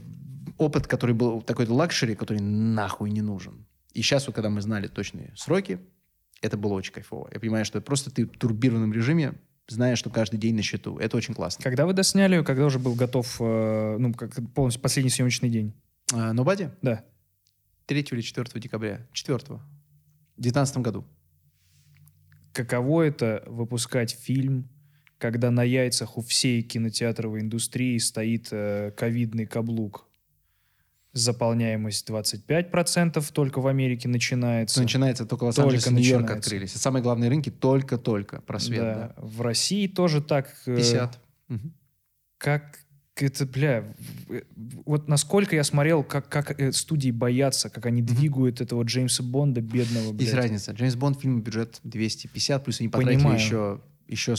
опыт, 0.57 0.88
который 0.88 1.15
был 1.15 1.41
такой 1.41 1.67
luxury, 1.67 2.15
который 2.15 2.39
нахуй 2.39 3.09
не 3.11 3.21
нужен. 3.21 3.65
И 3.93 4.01
сейчас, 4.01 4.26
вот, 4.28 4.36
когда 4.36 4.49
мы 4.49 4.61
знали 4.61 4.88
точные 4.88 5.34
сроки, 5.36 5.80
это 6.41 6.55
было 6.55 6.76
очень 6.76 6.93
кайфово. 6.93 7.30
Я 7.34 7.41
понимаю, 7.41 7.65
что 7.65 7.82
просто 7.82 8.09
ты 8.09 8.26
в 8.26 8.38
турбированном 8.38 8.93
режиме, 8.93 9.34
зная, 9.68 9.95
что 9.95 10.09
каждый 10.09 10.38
день 10.38 10.55
на 10.55 10.61
счету. 10.61 10.97
Это 10.97 11.18
очень 11.18 11.34
классно. 11.34 11.63
Когда 11.63 11.86
вы 11.86 11.93
досняли, 11.93 12.43
когда 12.43 12.66
уже 12.66 12.80
был 12.80 12.95
готов, 12.95 13.38
э, 13.39 13.97
ну, 13.99 14.13
как 14.13 14.34
полностью 14.53 14.82
последний 14.82 15.09
съемочный 15.09 15.49
день? 15.49 15.74
А, 16.13 16.34
Nobody? 16.34 16.72
Да. 16.82 17.03
3 17.88 18.01
или 18.11 18.22
4 18.22 18.59
декабря? 18.59 19.07
4 19.13 19.38
в 19.38 19.41
2019 20.38 20.78
году. 20.78 21.05
Каково 22.53 23.03
это 23.03 23.43
выпускать 23.47 24.11
фильм, 24.11 24.70
когда 25.18 25.51
на 25.51 25.63
яйцах 25.63 26.18
у 26.18 26.22
всей 26.22 26.61
кинотеатровой 26.61 27.41
индустрии 27.41 27.97
стоит 27.97 28.49
э, 28.51 28.91
ковидный 28.95 29.45
каблук? 29.45 30.07
Заполняемость 31.16 32.09
25% 32.09 33.26
только 33.32 33.61
в 33.61 33.68
Америке 33.68 34.09
начинается. 34.09 34.82
Начинается 34.82 35.26
только 35.26 35.45
Лос-Анджелес 35.45 35.88
и 35.88 35.93
Нью-Йорк 35.93 36.30
открылись. 36.30 36.72
Это 36.72 36.80
самые 36.80 37.01
главные 37.01 37.30
рынки 37.30 37.49
только-только. 37.49 38.41
Просвет, 38.41 38.82
да. 38.82 39.16
В 39.18 39.41
России 39.41 39.88
тоже 39.88 40.22
так. 40.22 40.53
э, 40.66 40.76
50. 40.76 41.18
Мгм. 41.47 41.74
Как 42.38 42.80
это, 43.16 43.45
бля, 43.45 43.95
э, 44.30 44.41
вот 44.86 45.07
насколько 45.07 45.55
я 45.55 45.63
смотрел, 45.63 46.03
как, 46.03 46.28
как 46.28 46.59
э, 46.59 46.74
студии 46.74 47.11
боятся, 47.11 47.70
как 47.70 47.86
они 47.86 48.01
двигают 48.01 48.59
этого 48.59 48.84
Джеймса 48.84 49.24
Бонда, 49.24 49.61
бедного, 49.61 50.07
Есть 50.07 50.18
блядь. 50.18 50.34
разница. 50.34 50.74
Джеймс 50.74 50.95
Бонд, 50.95 51.22
фильм 51.22 51.41
бюджет 51.41 51.80
250, 51.84 52.63
плюс 52.66 52.82
они 52.82 52.89
потратили 52.89 53.16
Понимаю. 53.20 53.39
еще, 53.39 53.82
еще 54.07 54.36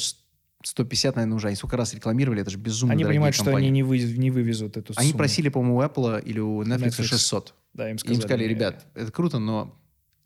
150, 0.66 1.14
наверное, 1.16 1.36
уже. 1.36 1.46
Они 1.46 1.56
сколько 1.56 1.76
раз 1.76 1.94
рекламировали, 1.94 2.42
это 2.42 2.50
же 2.50 2.58
безумно 2.58 2.92
Они 2.92 3.04
понимают, 3.04 3.34
что 3.36 3.44
компании. 3.44 3.68
они 3.68 3.74
не, 3.76 3.82
вы- 3.84 4.00
не 4.00 4.30
вывезут 4.30 4.76
эту 4.76 4.92
Они 4.96 5.08
сумму. 5.10 5.18
просили, 5.18 5.48
по-моему, 5.48 5.76
у 5.76 5.82
Apple 5.82 6.22
или 6.24 6.40
у 6.40 6.62
Netflix, 6.62 6.88
Netflix. 6.98 7.04
600. 7.04 7.54
Да, 7.74 7.84
им 7.88 7.92
Им 7.92 7.98
сказали. 7.98 8.20
сказали, 8.20 8.42
«Не, 8.42 8.48
ребят, 8.48 8.86
это 8.94 9.12
круто, 9.12 9.38
но 9.38 9.78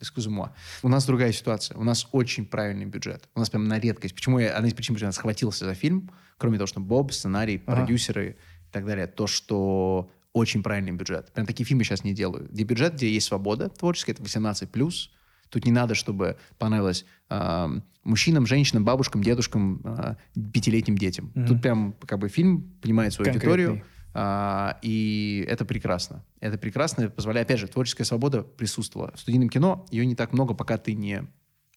excuse-moi. 0.03 0.49
У 0.82 0.88
нас 0.88 1.05
другая 1.05 1.32
ситуация. 1.32 1.76
У 1.76 1.84
нас 1.84 2.07
очень 2.12 2.47
правильный 2.47 2.86
бюджет. 2.86 3.28
У 3.34 3.38
нас 3.41 3.51
прям 3.51 3.64
на 3.68 3.78
редкость. 3.78 4.14
Почему 4.14 4.38
я, 4.38 4.57
одна 4.57 4.68
из 4.68 4.72
причин, 4.74 4.95
почему 4.95 5.09
я 5.09 5.12
схватился 5.12 5.66
за 5.66 5.74
фильм, 5.74 6.11
кроме 6.38 6.57
того, 6.57 6.66
что 6.66 6.80
Боб, 6.80 7.12
сценарий, 7.12 7.62
Ага. 7.66 7.76
продюсеры 7.84 8.38
и 8.68 8.72
так 8.72 8.86
далее, 8.86 9.07
то, 9.09 9.26
что 9.26 10.11
очень 10.32 10.62
правильный 10.62 10.93
бюджет. 10.93 11.30
Прям 11.32 11.47
такие 11.47 11.66
фильмы 11.66 11.84
сейчас 11.84 12.03
не 12.03 12.14
делаю. 12.14 12.49
Где 12.51 12.62
бюджет, 12.64 12.95
где 12.95 13.11
есть 13.12 13.26
свобода 13.26 13.68
творческая, 13.68 14.12
это 14.12 14.22
18+. 14.22 15.11
Тут 15.51 15.64
не 15.66 15.72
надо, 15.72 15.94
чтобы 15.94 16.36
понравилось 16.59 17.05
ам, 17.28 17.82
мужчинам, 18.05 18.46
женщинам, 18.46 18.84
бабушкам, 18.84 19.22
дедушкам, 19.22 19.80
а, 19.84 20.16
пятилетним 20.53 20.96
детям. 20.96 21.32
Мгм. 21.34 21.46
Тут 21.46 21.62
прям 21.62 21.92
как 22.07 22.18
бы 22.18 22.28
фильм 22.28 22.72
понимает 22.80 23.12
свою 23.12 23.30
Конкретный. 23.32 23.53
аудиторию, 23.64 23.84
а, 24.14 24.78
и 24.82 25.44
это 25.48 25.64
прекрасно. 25.64 26.24
Это 26.40 26.57
прекрасно, 26.57 27.11
позволяет, 27.11 27.48
опять 27.48 27.61
же, 27.61 27.68
творческая 27.68 28.05
свобода 28.05 28.42
присутствовала. 28.42 29.12
В 29.14 29.20
студийном 29.20 29.48
кино 29.48 29.86
ее 29.90 30.07
не 30.07 30.14
так 30.14 30.32
много, 30.32 30.55
пока 30.55 30.78
ты 30.78 30.94
не... 30.94 31.24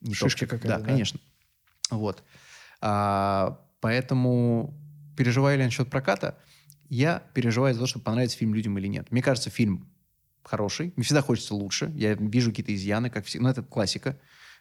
не 0.01 0.13
Шишка 0.13 0.45
какая-то, 0.45 0.67
Да, 0.67 0.79
да. 0.79 0.85
конечно. 0.85 1.19
Вот. 1.89 2.23
А, 2.79 3.59
поэтому 3.81 4.73
переживаю 5.17 5.57
ли 5.57 5.61
я 5.63 5.67
насчет 5.67 5.89
проката? 5.89 6.37
Я 6.89 7.23
переживаю 7.33 7.73
за 7.73 7.79
то, 7.81 7.87
чтобы 7.87 8.05
понравится 8.05 8.37
фильм 8.37 8.53
людям 8.53 8.77
или 8.77 8.87
нет. 8.87 9.11
Мне 9.11 9.21
кажется, 9.21 9.49
фильм 9.49 9.87
хороший. 10.43 10.93
Мне 10.95 11.03
всегда 11.03 11.21
хочется 11.21 11.55
лучше. 11.55 11.91
Я 11.95 12.13
вижу 12.13 12.51
какие-то 12.51 12.73
изъяны, 12.75 13.09
как 13.09 13.25
все. 13.25 13.39
Ну, 13.39 13.49
это 13.49 13.63
классика. 13.63 14.19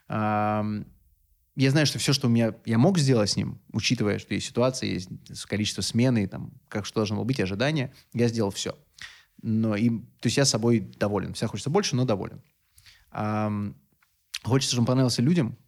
Я 0.09 1.71
знаю, 1.71 1.87
что 1.87 1.99
все, 1.99 2.13
что 2.13 2.29
у 2.29 2.31
меня 2.31 2.55
я 2.65 2.79
мог 2.79 2.99
сделать 2.99 3.31
с 3.31 3.37
ним, 3.37 3.61
учитывая, 3.73 4.19
что 4.19 4.33
есть 4.33 4.47
ситуация, 4.47 4.89
есть 4.89 5.11
количество 5.47 5.83
смены, 5.83 6.27
там, 6.27 6.53
как 6.69 6.87
что 6.87 7.01
должно 7.01 7.17
было 7.17 7.25
быть, 7.25 7.41
ожидания, 7.41 7.93
я 8.15 8.29
сделал 8.29 8.51
все. 8.51 8.79
Но 9.43 9.77
и, 9.77 9.91
то 9.91 10.27
есть 10.27 10.37
я 10.37 10.45
собой 10.45 10.81
доволен. 10.81 11.35
Всегда 11.35 11.49
хочется 11.49 11.69
больше, 11.69 11.95
но 11.95 12.05
доволен. 12.07 12.43
Хочется, 14.45 14.73
чтобы 14.73 14.83
он 14.83 14.87
понравился 14.87 15.21
людям. 15.21 15.59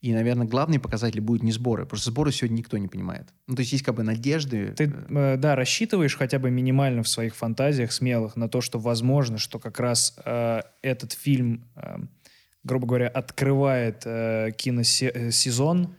И, 0.00 0.14
наверное, 0.14 0.46
главный 0.46 0.78
показатель 0.78 1.20
будет 1.20 1.42
не 1.42 1.52
сборы. 1.52 1.86
Что 1.86 2.10
сборы 2.10 2.32
сегодня 2.32 2.56
никто 2.56 2.78
не 2.78 2.88
понимает. 2.88 3.34
Ну, 3.46 3.54
то 3.54 3.60
есть 3.60 3.72
есть 3.72 3.84
как 3.84 3.96
бы 3.96 4.02
надежды. 4.02 4.72
Ты, 4.74 4.84
э, 4.84 5.34
э, 5.34 5.36
да, 5.36 5.54
рассчитываешь 5.56 6.16
хотя 6.16 6.38
бы 6.38 6.50
минимально 6.50 7.02
в 7.02 7.08
своих 7.08 7.36
фантазиях 7.36 7.92
смелых 7.92 8.34
на 8.34 8.48
то, 8.48 8.62
что 8.62 8.78
возможно, 8.78 9.36
что 9.36 9.58
как 9.58 9.78
раз 9.78 10.18
э, 10.24 10.62
этот 10.80 11.12
фильм, 11.12 11.68
э, 11.76 11.98
грубо 12.64 12.86
говоря, 12.86 13.08
открывает 13.08 14.02
э, 14.06 14.52
киносезон. 14.56 15.94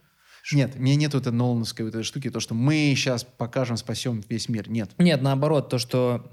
Нет, 0.51 0.79
мне 0.79 0.95
нет 0.95 1.13
этой 1.13 1.31
Нолановской 1.31 1.85
вот 1.85 1.93
этой 1.93 2.03
штуки, 2.03 2.31
то, 2.31 2.39
что 2.39 2.55
мы 2.55 2.93
сейчас 2.95 3.23
покажем, 3.23 3.77
спасем 3.77 4.23
весь 4.27 4.49
мир. 4.49 4.67
Нет. 4.67 4.91
Нет, 4.97 5.21
наоборот, 5.21 5.69
то, 5.69 5.77
что 5.77 6.27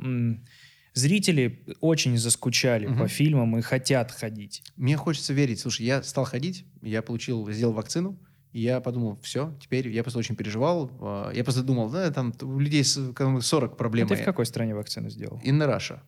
зрители 0.98 1.64
очень 1.80 2.18
заскучали 2.18 2.86
Мгм. 2.86 2.98
по 2.98 3.08
фильмам 3.08 3.56
и 3.58 3.62
хотят 3.62 4.10
ходить. 4.12 4.62
Мне 4.76 4.96
хочется 4.96 5.32
верить. 5.34 5.60
Слушай, 5.60 5.86
я 5.86 6.02
стал 6.02 6.24
ходить, 6.24 6.64
я 6.82 7.02
получил, 7.02 7.50
сделал 7.50 7.72
вакцину, 7.72 8.18
и 8.52 8.60
я 8.60 8.80
подумал, 8.80 9.18
все, 9.22 9.56
теперь 9.60 9.88
я 9.88 10.02
просто 10.02 10.18
очень 10.18 10.36
переживал. 10.36 10.90
э, 11.00 11.32
Я 11.36 11.44
просто 11.44 11.62
думал, 11.62 11.90
да, 11.90 12.10
там 12.10 12.32
у 12.42 12.58
людей 12.58 12.82
с- 12.84 13.12
как 13.14 13.32
бы 13.32 13.42
40 13.42 13.72
А 13.72 13.76
проблем. 13.76 14.08
ты 14.08 14.16
в 14.16 14.24
какой 14.24 14.46
стране 14.46 14.74
вакцину 14.74 15.10
сделал? 15.10 15.40
In 15.44 15.58
Russia. 15.66 16.00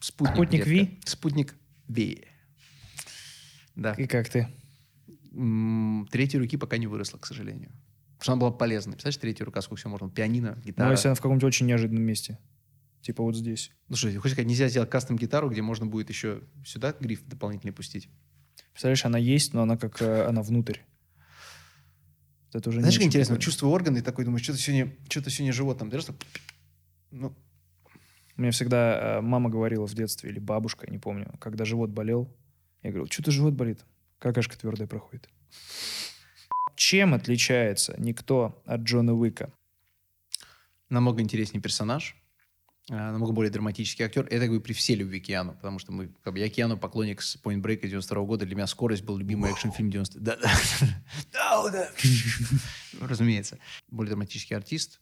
Спутник. 0.00 0.34
Спутник. 0.36 0.66
Ви? 0.66 0.98
Спутник 1.04 1.54
Ви. 1.88 2.24
Да. 3.76 3.94
И 3.94 4.06
как 4.06 4.28
ты? 4.28 4.46
Третьей 6.10 6.38
руки 6.40 6.56
пока 6.56 6.76
не 6.78 6.86
выросла, 6.86 7.18
к 7.18 7.26
сожалению. 7.26 7.70
Потому 8.18 8.22
что 8.22 8.32
она 8.32 8.40
была 8.40 8.50
полезна. 8.50 8.92
Представляешь, 8.92 9.16
третья 9.16 9.44
рука, 9.44 9.62
сколько 9.62 9.78
всего 9.80 9.90
можно? 9.92 10.10
Пианино, 10.10 10.54
Ну, 10.56 10.62
гитара. 10.62 10.90
если 10.90 11.08
она 11.08 11.14
в 11.14 11.18
каком-нибудь 11.20 11.44
очень 11.44 11.66
неожиданном 11.66 12.02
месте. 12.02 12.38
Типа 13.02 13.22
вот 13.22 13.34
здесь. 13.34 13.72
Слушай, 13.88 14.16
хочешь 14.16 14.32
сказать, 14.34 14.48
нельзя 14.48 14.68
сделать 14.68 14.90
кастом-гитару, 14.90 15.48
где 15.48 15.62
можно 15.62 15.86
будет 15.86 16.10
еще 16.10 16.42
сюда 16.64 16.94
гриф 16.98 17.24
дополнительный 17.24 17.72
пустить? 17.72 18.08
Представляешь, 18.72 19.04
она 19.04 19.18
есть, 19.18 19.54
но 19.54 19.62
она 19.62 19.76
как 19.76 20.02
э, 20.02 20.26
она 20.26 20.42
внутрь. 20.42 20.78
Это 22.52 22.68
уже 22.68 22.80
Знаешь, 22.80 22.96
как 22.96 23.06
интересно, 23.06 23.36
прикольно. 23.36 23.44
чувствую 23.44 23.72
органы, 23.72 23.98
и 23.98 24.02
такой 24.02 24.24
думаешь, 24.24 24.42
что-то 24.42 24.58
сегодня, 24.58 24.94
что-то 25.08 25.30
сегодня 25.30 25.52
живот 25.52 25.78
там 25.78 25.88
держится. 25.88 26.14
Ну, 27.10 27.34
Мне 28.36 28.50
всегда 28.50 29.18
э, 29.18 29.20
мама 29.20 29.48
говорила 29.48 29.86
в 29.86 29.94
детстве, 29.94 30.30
или 30.30 30.38
бабушка, 30.38 30.90
не 30.90 30.98
помню, 30.98 31.32
когда 31.40 31.64
живот 31.64 31.90
болел, 31.90 32.28
я 32.82 32.90
говорил, 32.90 33.10
что-то 33.10 33.30
живот 33.30 33.54
болит, 33.54 33.84
какашка 34.18 34.58
твердая 34.58 34.88
проходит. 34.88 35.28
Чем 36.74 37.14
отличается 37.14 37.94
никто 37.98 38.62
от 38.66 38.82
Джона 38.82 39.14
Уика? 39.14 39.52
намного 40.90 41.22
интереснее 41.22 41.62
персонаж, 41.62 42.16
намного 42.88 43.32
более 43.32 43.50
драматический 43.50 44.04
актер. 44.04 44.26
Это 44.26 44.46
как 44.46 44.50
бы 44.50 44.60
при 44.60 44.72
всей 44.72 44.96
любви 44.96 45.20
к 45.20 45.24
Киану, 45.24 45.54
потому 45.54 45.78
что 45.78 45.92
мы, 45.92 46.08
как 46.22 46.32
бы, 46.32 46.38
я 46.40 46.48
Киану 46.48 46.76
поклонник 46.76 47.22
с 47.22 47.36
Point 47.36 47.62
Break 47.62 47.86
92 47.86 48.24
года. 48.24 48.46
Для 48.46 48.56
меня 48.56 48.66
«Скорость» 48.66 49.04
был 49.04 49.16
любимый 49.16 49.50
экшн-фильм 49.52 49.90
90 49.90 50.18
Да, 50.20 50.36
да. 50.36 50.50
Да, 51.32 51.70
да. 51.70 51.90
Разумеется. 53.00 53.58
Более 53.88 54.10
драматический 54.10 54.56
артист, 54.56 55.00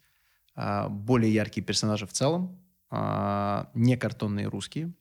а, 0.54 0.88
более 0.88 1.32
яркие 1.32 1.64
персонажи 1.64 2.06
в 2.06 2.12
целом, 2.12 2.60
а, 2.90 3.70
не 3.74 3.96
картонные 3.96 4.48
русские. 4.48 4.92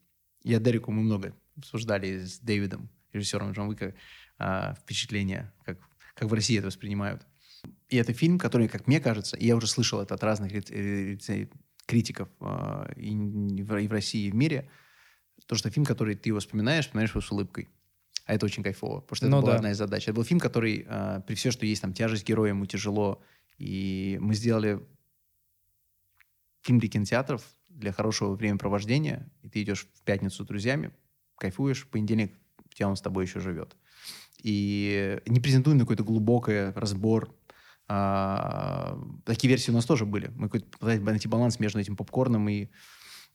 Я 0.43 0.59
Дереку 0.59 0.91
мы 0.91 1.01
много 1.01 1.35
обсуждали 1.57 2.23
с 2.25 2.39
Дэвидом, 2.39 2.89
режиссером 3.11 3.51
Джон 3.51 3.69
Уика, 3.69 3.95
а, 4.37 4.75
впечатления, 4.75 5.53
как, 5.65 5.79
как 6.13 6.29
в 6.29 6.33
России 6.33 6.57
это 6.57 6.67
воспринимают. 6.67 7.25
И 7.89 7.97
это 7.97 8.13
фильм, 8.13 8.37
который, 8.37 8.67
как 8.67 8.87
мне 8.87 8.99
кажется, 8.99 9.35
и 9.35 9.45
я 9.45 9.55
уже 9.55 9.67
слышал 9.67 9.99
это 9.99 10.13
от 10.13 10.23
разных 10.23 10.51
э, 10.69 11.17
критиков 11.87 12.29
э, 12.39 12.93
и 12.97 13.15
в 13.63 13.75
и 13.75 13.87
в 13.87 13.91
России, 13.91 14.27
и 14.27 14.31
в 14.31 14.35
мире, 14.35 14.69
то, 15.47 15.55
что 15.55 15.71
фильм, 15.71 15.85
который 15.85 16.15
ты 16.15 16.29
его 16.29 16.39
вспоминаешь, 16.39 16.85
вспоминаешь 16.85 17.11
его 17.11 17.21
с 17.21 17.31
улыбкой. 17.31 17.69
А 18.25 18.33
это 18.35 18.45
очень 18.45 18.61
кайфово, 18.61 18.99
потому 18.99 19.15
что 19.15 19.25
это 19.25 19.35
Ну 19.35 19.41
была 19.41 19.53
да. 19.53 19.57
одна 19.57 19.71
из 19.71 19.77
задач. 19.77 20.03
Это 20.03 20.13
был 20.13 20.23
фильм, 20.23 20.39
который, 20.39 20.85
э, 20.87 21.21
при 21.25 21.33
все, 21.35 21.49
что 21.49 21.65
есть 21.65 21.81
там 21.81 21.93
тяжесть 21.93 22.27
героя, 22.27 22.49
ему 22.49 22.65
тяжело, 22.65 23.21
и 23.57 24.17
мы 24.21 24.35
сделали 24.35 24.85
фильм 26.61 26.79
для 26.79 26.89
кинотеатров, 26.89 27.43
для 27.69 27.93
хорошего 27.93 28.35
времяпровождения, 28.35 29.31
и 29.41 29.49
ты 29.49 29.63
идешь 29.63 29.87
в 29.93 30.01
пятницу 30.01 30.43
с 30.43 30.47
друзьями, 30.47 30.91
кайфуешь, 31.37 31.83
в 31.83 31.87
понедельник 31.87 32.33
у 32.65 32.75
тебя 32.75 32.89
он 32.89 32.97
с 32.97 33.01
тобой 33.01 33.25
еще 33.25 33.39
живет. 33.39 33.75
И 34.43 35.19
не 35.25 35.39
презентуем 35.39 35.79
какой-то 35.79 36.03
глубокий 36.03 36.71
разбор. 36.77 37.33
А, 37.89 38.97
такие 39.25 39.49
версии 39.49 39.71
у 39.71 39.73
нас 39.73 39.85
тоже 39.85 40.05
были. 40.05 40.31
Мы 40.35 40.49
пытались 40.49 41.01
найти 41.01 41.27
баланс 41.27 41.59
между 41.59 41.79
этим 41.79 41.95
попкорном 41.95 42.47
и, 42.49 42.67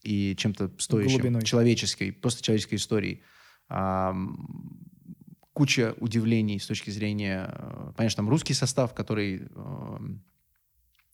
и 0.02 0.34
чем-то 0.36 0.72
стоящим. 0.78 1.18
Глубиной. 1.18 1.42
Человеческой, 1.42 2.12
просто 2.12 2.42
человеческой 2.42 2.74
историей. 2.74 3.22
А, 3.68 4.14
куча 5.52 5.94
удивлений 5.98 6.58
с 6.58 6.66
точки 6.66 6.90
зрения... 6.90 7.50
э, 7.52 7.92
Понятно, 7.96 8.16
там 8.16 8.28
русский 8.28 8.54
состав, 8.54 8.94
который... 8.94 9.48
э, 9.54 9.98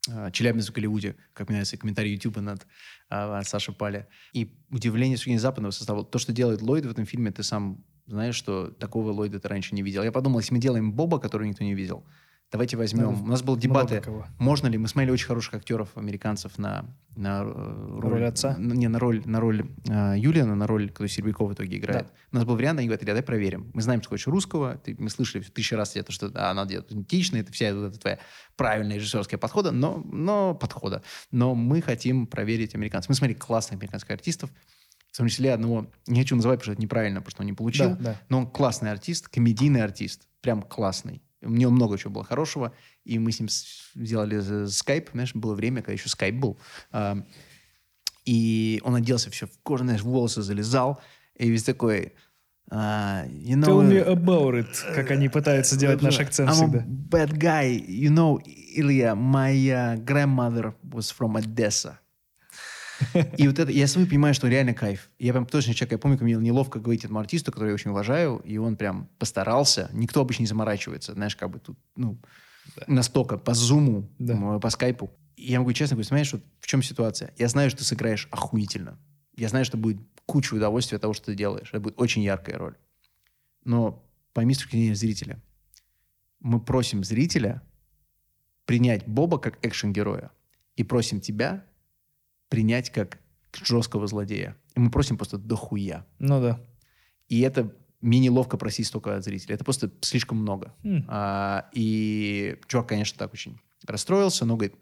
э, 0.09 0.31
Челябинск 0.33 0.71
в 0.71 0.75
Голливуде, 0.75 1.17
как 1.33 1.49
мне 1.49 1.57
нравится 1.57 1.77
комментарий 1.77 2.15
YouTube 2.15 2.39
над 2.39 2.67
а, 3.09 3.39
от 3.39 3.47
Саши 3.47 3.73
Пали. 3.73 4.07
И 4.33 4.53
удивление 4.71 5.17
с 5.17 5.41
западного 5.41 5.71
состава. 5.71 6.05
То, 6.05 6.19
что 6.19 6.33
делает 6.33 6.63
Ллойд 6.63 6.87
в 6.87 6.91
этом 6.91 7.05
фильме, 7.05 7.31
ты 7.31 7.43
сам 7.43 7.85
знаешь, 8.07 8.35
что 8.35 8.69
такого 8.69 9.13
Ллойда 9.13 9.39
ты 9.39 9.49
раньше 9.49 9.75
не 9.75 9.83
видел. 9.83 10.03
Я 10.03 10.13
подумал, 10.13 10.41
если 10.41 10.55
мы 10.55 10.61
делаем 10.61 10.93
Боба, 10.93 11.21
который 11.21 11.49
никто 11.49 11.63
не 11.63 11.75
видел, 11.75 12.05
давайте 12.51 12.77
возьмем... 12.77 13.13
Ну, 13.13 13.23
У 13.25 13.27
нас 13.27 13.43
был 13.43 13.57
дебаты, 13.57 14.01
кого. 14.01 14.27
можно 14.39 14.67
ли... 14.69 14.79
Мы 14.79 14.89
смотрели 14.89 15.11
очень 15.13 15.27
хороших 15.27 15.55
актеров, 15.55 15.91
американцев 15.97 16.57
на, 16.59 16.87
на 17.17 17.43
э, 17.45 17.99
Роль 18.01 18.25
отца? 18.25 18.55
н- 18.57 18.69
Не, 18.73 18.89
на 18.89 18.99
роль, 18.99 19.23
на 19.27 19.41
роль 19.41 19.69
э, 19.89 20.15
Юлиана, 20.17 20.55
на 20.55 20.67
роль, 20.67 20.89
который 20.89 21.09
Серебряков 21.09 21.51
в 21.51 21.55
итоге 21.55 21.77
играет. 21.79 22.07
Да. 22.07 22.13
У 22.33 22.37
нас 22.37 22.45
был 22.45 22.57
вариант, 22.57 22.79
они 22.79 22.89
говорят, 22.89 23.05
давай 23.05 23.23
проверим. 23.23 23.71
Мы 23.75 23.83
знаем, 23.83 24.01
что 24.01 24.11
хочешь 24.11 24.27
русского, 24.27 24.77
ты- 24.79 24.97
мы 24.99 25.11
слышали 25.11 25.43
тысячу 25.43 25.77
раз 25.77 25.95
это, 25.97 26.11
что 26.13 26.31
а, 26.35 26.51
она 26.51 26.65
делает 26.67 26.91
идентично, 26.91 27.37
это 27.37 27.53
вся 27.53 27.75
вот 27.75 27.91
эта 27.91 27.99
твоя 28.01 28.19
правильная 28.57 28.97
режиссерская 28.97 29.39
подхода, 29.39 29.71
но, 29.71 30.03
но 30.05 30.55
подхода. 30.55 31.03
Но 31.31 31.55
мы 31.55 31.83
хотим 31.83 32.27
проверить 32.27 32.75
американцев. 32.75 33.09
Мы 33.11 33.15
смотрели 33.15 33.39
классных 33.39 33.79
американских 33.81 34.11
артистов, 34.11 34.51
в 35.13 35.17
том 35.19 35.27
числе 35.29 35.53
одного, 35.53 35.91
не 36.07 36.21
хочу 36.21 36.37
называть, 36.37 36.61
потому 36.61 36.67
что 36.67 36.73
это 36.75 36.83
неправильно, 36.83 37.21
потому 37.21 37.31
что 37.33 37.43
он 37.43 37.47
не 37.47 37.53
получил, 37.53 37.91
Да, 37.91 37.97
да. 37.97 38.21
но 38.29 38.39
он 38.39 38.47
классный 38.47 38.91
артист, 38.93 39.29
комедийный 39.29 39.83
артист, 39.83 40.29
прям 40.41 40.63
классный. 40.63 41.23
У 41.43 41.51
него 41.51 41.71
много 41.71 41.99
чего 41.99 42.13
было 42.13 42.25
хорошего, 42.25 42.73
и 43.05 43.19
мы 43.19 43.31
с 43.33 43.41
ним 43.41 43.49
сделали 43.49 44.67
скайп, 44.67 45.11
знаешь, 45.13 45.35
было 45.35 45.55
время, 45.55 45.83
когда 45.83 45.93
еще 45.93 46.09
скайп 46.09 46.35
был, 46.35 46.59
и 48.25 48.81
он 48.85 48.95
оделся 48.95 49.31
все 49.31 49.47
в 49.47 49.59
кожу, 49.63 49.85
знаешь, 49.85 50.03
в 50.03 50.07
волосы 50.07 50.43
залезал, 50.43 51.01
и 51.35 51.49
весь 51.49 51.63
такой, 51.63 52.13
а, 52.71 53.25
you 53.27 53.57
know, 53.57 53.65
Tell 53.65 53.83
me 53.83 54.05
about 54.07 54.55
it, 54.55 54.95
как 54.95 55.11
они 55.11 55.29
пытаются 55.29 55.79
делать 55.79 56.03
наш 56.03 56.19
акцент 56.21 56.51
I'm 56.51 56.55
всегда. 56.55 56.85
bad 56.87 57.39
guy. 57.39 57.83
You 57.89 58.11
know, 58.11 58.39
Ilya, 58.45 59.15
my 59.15 59.53
uh, 59.71 59.97
grandmother 60.05 60.75
was 60.93 61.11
from 61.11 61.37
Odessa. 61.37 61.99
И 63.37 63.47
вот 63.47 63.59
это, 63.59 63.71
я 63.71 63.87
сам 63.87 64.07
понимаю, 64.07 64.35
что 64.35 64.49
реально 64.49 64.75
кайф. 64.75 65.11
Я 65.19 65.33
прям 65.33 65.47
точно 65.47 65.75
человек, 65.75 65.93
я 65.93 65.99
помню, 65.99 66.17
как 66.19 66.25
мне 66.25 66.35
неловко 66.35 66.81
говорить 66.81 67.05
этому 67.05 67.21
артисту, 67.21 67.53
который 67.53 67.69
я 67.69 67.75
очень 67.75 67.91
уважаю, 67.91 68.39
и 68.45 68.57
он 68.59 68.77
прям 68.77 69.09
постарался. 69.19 69.89
Никто 69.93 70.21
обычно 70.21 70.43
не 70.43 70.47
заморачивается, 70.49 71.13
знаешь, 71.13 71.37
как 71.37 71.51
бы 71.51 71.59
тут, 71.61 71.79
ну, 71.97 72.19
настолько 72.87 73.39
по 73.39 73.55
зуму, 73.55 74.09
Да. 74.19 74.59
по 74.59 74.71
скайпу. 74.71 75.11
И 75.37 75.53
я 75.53 75.61
могу 75.61 75.73
честно 75.73 75.95
говорить, 75.95 76.09
понимаешь, 76.09 76.33
вот 76.33 76.43
в 76.61 76.67
чем 76.67 76.83
ситуация? 76.83 77.33
Я 77.39 77.49
знаю, 77.49 77.71
что 77.71 77.79
ты 77.81 77.85
сыграешь 77.85 78.27
охуительно. 78.31 78.99
Я 79.37 79.49
знаю, 79.49 79.65
что 79.65 79.77
будет 79.77 79.99
куча 80.27 80.55
удовольствия 80.55 80.97
от 80.97 81.03
того, 81.03 81.15
что 81.15 81.27
ты 81.27 81.35
делаешь. 81.37 81.69
Это 81.71 81.81
будет 81.81 82.01
очень 82.01 82.23
яркая 82.23 82.59
роль. 82.59 82.75
Но 83.65 84.05
пойми 84.33 84.55
с 84.55 84.59
точки 84.59 84.73
зрения 84.73 84.95
зрителя. 84.97 85.41
Мы 86.41 86.61
просим 86.61 87.05
зрителя 87.05 87.63
принять 88.65 89.07
Боба 89.07 89.39
как 89.39 89.65
экшен-героя 89.65 90.31
и 90.77 90.83
просим 90.85 91.21
тебя 91.21 91.65
принять 92.49 92.91
как 92.91 93.19
жесткого 93.65 94.07
злодея. 94.07 94.57
И 94.75 94.81
мы 94.81 94.91
просим 94.91 95.17
просто 95.17 95.39
дохуя. 95.39 96.07
Ну 96.19 96.41
да. 96.41 96.61
И 97.29 97.41
это 97.41 97.75
мне 98.01 98.21
неловко 98.21 98.57
просить 98.57 98.87
столько 98.87 99.17
от 99.17 99.25
зрителя. 99.25 99.55
Это 99.55 99.65
просто 99.65 99.91
слишком 100.03 100.39
много. 100.39 100.75
М. 100.85 101.05
А, 101.09 101.69
и 101.73 102.57
чувак, 102.69 102.89
конечно, 102.89 103.19
так 103.19 103.33
очень 103.33 103.59
расстроился, 103.87 104.45
но 104.45 104.57
говорит, 104.57 104.77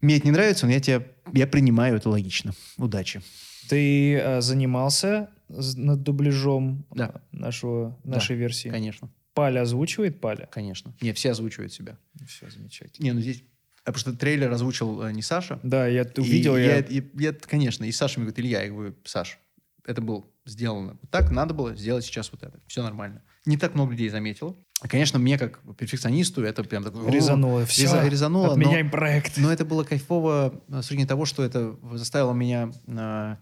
мне 0.00 0.16
это 0.16 0.26
не 0.26 0.32
нравится, 0.32 0.66
но 0.66 0.72
я 0.72 0.80
тебя, 0.80 1.06
я 1.32 1.46
принимаю, 1.46 1.96
это 1.96 2.08
логично. 2.08 2.52
Удачи. 2.76 3.22
Ты 3.68 4.14
э, 4.16 4.40
занимался 4.40 5.30
над 5.48 6.02
дубляжом 6.02 6.84
Да. 6.94 7.12
э, 7.32 7.36
нашего, 7.36 7.98
нашей 8.04 8.36
версии? 8.36 8.68
Конечно, 8.68 9.10
Паля 9.34 9.62
озвучивает 9.62 10.20
Паля? 10.20 10.48
конечно. 10.52 10.94
Не, 11.00 11.12
все 11.12 11.30
озвучивают 11.30 11.72
себя. 11.72 11.98
Все 12.26 12.50
замечательно. 12.50 13.04
Не, 13.04 13.12
ну 13.12 13.20
здесь... 13.20 13.44
А 13.84 13.92
потому 13.92 13.98
что 14.00 14.12
трейлер 14.12 14.50
озвучил 14.52 15.02
э, 15.02 15.12
не 15.12 15.22
Саша. 15.22 15.58
Да, 15.62 15.86
я 15.88 16.04
т- 16.04 16.20
И 16.22 16.24
увидел, 16.24 16.56
я, 16.56 16.76
я... 16.76 16.78
и- 16.80 17.02
я, 17.18 17.32
конечно, 17.32 17.84
и 17.84 17.90
Саша 17.92 18.20
мне 18.20 18.26
говорит, 18.30 18.38
Илья, 18.44 18.62
я 18.62 18.70
говорю, 18.70 18.94
Саш, 19.04 19.38
это 19.84 20.00
было 20.00 20.24
сделано 20.44 20.96
вот 21.00 21.10
так, 21.10 21.30
надо 21.32 21.52
было 21.54 21.74
сделать 21.74 22.04
сейчас 22.04 22.30
вот 22.32 22.42
это. 22.44 22.60
Все 22.68 22.82
нормально. 22.82 23.22
Не 23.44 23.56
так 23.56 23.74
много 23.74 23.90
людей 23.92 24.08
заметило. 24.08 24.54
Конечно, 24.88 25.18
мне, 25.18 25.36
как 25.38 25.60
перфекционисту, 25.76 26.42
это 26.44 26.62
прям 26.64 26.84
такое... 26.84 27.08
«О, 27.08 27.10
резануло. 27.10 27.66
Все, 27.66 27.84
реза- 27.84 28.08
резануло, 28.08 28.46
но- 28.46 28.52
отменяем 28.52 28.90
проект. 28.90 29.36
Но 29.36 29.52
это 29.52 29.64
было 29.64 29.82
кайфово 29.84 30.62
э, 30.68 30.72
с 30.74 30.74
точки 30.86 30.88
зрения 30.94 31.06
того, 31.06 31.24
что 31.24 31.42
это 31.42 31.76
заставило 31.92 32.32
меня 32.32 32.70
э, 32.86 33.36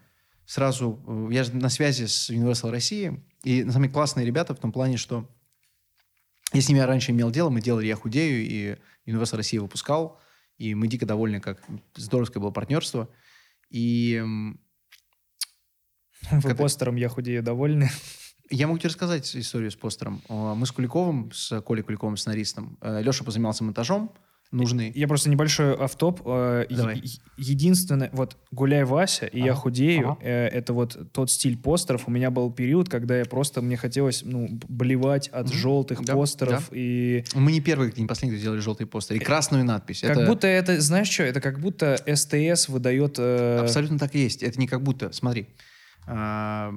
сразу... 0.46 1.02
э, 1.06 1.34
Я 1.34 1.44
же 1.44 1.54
на 1.54 1.68
связи 1.68 2.06
с 2.06 2.30
Universal 2.30 2.70
России, 2.70 3.22
и 3.44 3.62
на 3.64 3.72
самом 3.72 3.84
деле 3.84 3.94
классные 3.94 4.24
ребята 4.26 4.54
в 4.54 4.58
том 4.58 4.72
плане, 4.72 4.96
что 4.96 5.28
я 6.52 6.60
с 6.60 6.68
ними 6.68 6.80
раньше 6.80 7.12
имел 7.12 7.30
дело, 7.30 7.48
мы 7.50 7.60
делали 7.60 7.86
«Я 7.86 7.96
худею», 7.96 8.42
и 8.42 8.76
Universal 9.10 9.36
Россия 9.36 9.60
выпускал, 9.60 10.18
и 10.60 10.74
мы 10.74 10.88
дико 10.88 11.06
довольны, 11.06 11.40
как 11.40 11.62
здоровское 11.96 12.40
было 12.40 12.50
партнерство. 12.50 13.08
И 13.70 14.22
Вы 16.30 16.42
когда- 16.42 16.54
постером 16.54 16.96
«Я 16.96 17.08
худею» 17.08 17.42
довольны? 17.42 17.88
я 18.50 18.66
могу 18.66 18.78
тебе 18.78 18.88
рассказать 18.90 19.34
историю 19.34 19.70
с 19.70 19.76
постером. 19.76 20.20
Э, 20.28 20.54
Мы 20.54 20.66
с 20.66 20.72
Куликовым, 20.72 21.32
с 21.32 21.60
Колей 21.62 21.82
Куликовым, 21.82 22.16
сценаристом, 22.18 22.76
э, 22.82 23.02
Леша 23.02 23.24
позанимался 23.24 23.64
монтажом 23.64 24.12
нужный. 24.52 24.90
Я 24.94 25.06
просто 25.08 25.30
небольшой 25.30 25.74
автоп. 25.76 26.22
Э, 26.26 26.66
Давай. 26.70 27.02
Единственное, 27.36 28.10
вот 28.12 28.36
«Гуляй, 28.50 28.84
Вася» 28.84 29.26
и 29.26 29.38
«Я 29.38 29.52
Ага, 29.52 29.60
худею» 29.60 30.10
ага. 30.12 30.18
э, 30.22 30.48
это 30.48 30.72
вот 30.72 31.12
тот 31.12 31.30
стиль 31.30 31.56
постеров. 31.56 32.08
У 32.08 32.10
меня 32.10 32.30
был 32.30 32.50
период, 32.52 32.88
когда 32.88 33.18
я 33.18 33.24
просто, 33.24 33.62
мне 33.62 33.76
хотелось, 33.76 34.22
ну, 34.24 34.48
блевать 34.68 35.28
от 35.28 35.46
Мгм. 35.46 35.54
желтых 35.54 36.04
Да, 36.04 36.14
постеров. 36.14 36.68
И 36.72 37.24
Мы 37.34 37.52
не 37.52 37.60
первые, 37.60 37.92
не 37.96 38.06
последние, 38.06 38.38
кто 38.38 38.40
сделали 38.42 38.60
желтый 38.60 38.86
постер. 38.86 39.16
И 39.16 39.20
красную 39.20 39.64
надпись. 39.64 40.00
как 40.00 40.10
Это- 40.16 40.26
будто 40.26 40.46
это, 40.46 40.80
знаешь 40.80 41.08
что, 41.08 41.22
это 41.22 41.40
как 41.40 41.60
будто 41.60 41.96
СТС 42.06 42.68
выдает... 42.68 43.16
э, 43.18 43.58
Абсолютно 43.60 43.98
так 43.98 44.14
и 44.14 44.18
есть. 44.18 44.42
Это 44.42 44.58
не 44.58 44.66
как 44.66 44.82
будто. 44.82 45.12
Смотри. 45.12 45.46
а, 46.06 46.72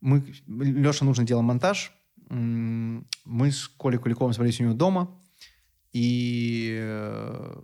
Мы, 0.00 0.22
Леша 0.48 1.04
нужно 1.04 1.24
делал 1.24 1.42
монтаж. 1.42 1.92
Мы 2.28 3.50
с 3.52 3.68
Колей 3.68 3.98
Куликовым 3.98 4.32
собрались 4.32 4.60
у 4.60 4.64
него 4.64 4.74
дома 4.74 5.16
и 5.94 6.76
э, 6.76 7.62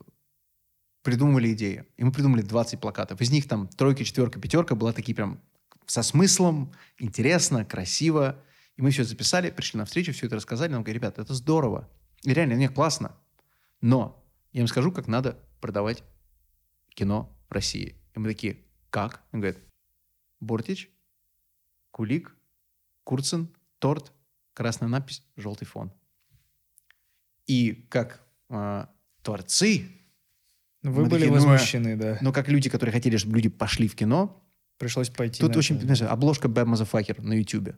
придумывали 1.03 1.53
идеи. 1.53 1.85
И 1.97 2.05
мы 2.05 2.13
придумали 2.13 2.43
20 2.43 2.81
плакатов. 2.81 3.21
Из 3.21 3.31
них 3.31 3.47
там 3.47 3.69
тройка, 3.69 4.05
четверка, 4.05 4.41
пятерка 4.41 4.75
была 4.75 4.93
такие 4.93 5.15
прям 5.15 5.43
со 5.87 6.03
смыслом, 6.03 6.73
интересно, 6.99 7.65
красиво. 7.65 8.43
И 8.77 8.83
мы 8.83 8.93
все 8.93 9.03
записали, 9.03 9.51
пришли 9.51 9.79
на 9.79 9.85
встречу, 9.85 10.13
все 10.13 10.27
это 10.27 10.37
рассказали. 10.37 10.71
Нам 10.71 10.85
говорят, 10.85 11.03
ребята, 11.03 11.23
это 11.23 11.35
здорово. 11.35 11.89
И 12.23 12.33
реально, 12.33 12.55
мне 12.55 12.69
классно. 12.69 13.17
Но 13.81 14.25
я 14.53 14.61
им 14.61 14.69
скажу, 14.69 14.93
как 14.93 15.09
надо 15.09 15.37
продавать 15.61 16.05
кино 16.91 17.37
в 17.49 17.53
России. 17.53 17.97
И 18.15 18.19
мы 18.21 18.29
такие, 18.29 18.59
как? 18.91 19.23
Он 19.33 19.41
говорит, 19.41 19.59
Бортич, 20.39 20.89
Кулик, 21.91 22.37
Курцин, 23.03 23.49
торт, 23.81 24.13
красная 24.55 24.89
надпись, 24.89 25.25
желтый 25.37 25.67
фон. 25.67 25.93
И 27.51 27.85
как 27.89 28.21
а, 28.49 28.89
творцы, 29.23 29.89
Вы 30.85 31.07
были 31.07 31.27
а- 31.27 31.33
возмущены, 31.33 31.97
да. 31.97 32.19
но 32.21 32.33
как 32.33 32.49
люди, 32.49 32.71
которые 32.71 32.93
хотели, 32.93 33.17
чтобы 33.17 33.35
люди 33.35 33.49
пошли 33.49 33.89
в 33.89 33.97
кино, 33.97 34.41
Пришлось 34.79 35.11
пойти 35.11 35.41
тут 35.41 35.57
очень, 35.57 35.77
это. 35.77 35.85
знаешь, 35.85 36.03
обложка 36.03 36.47
Bad 36.49 36.67
Motherfucker 36.73 37.21
на 37.23 37.33
Ютубе. 37.35 37.77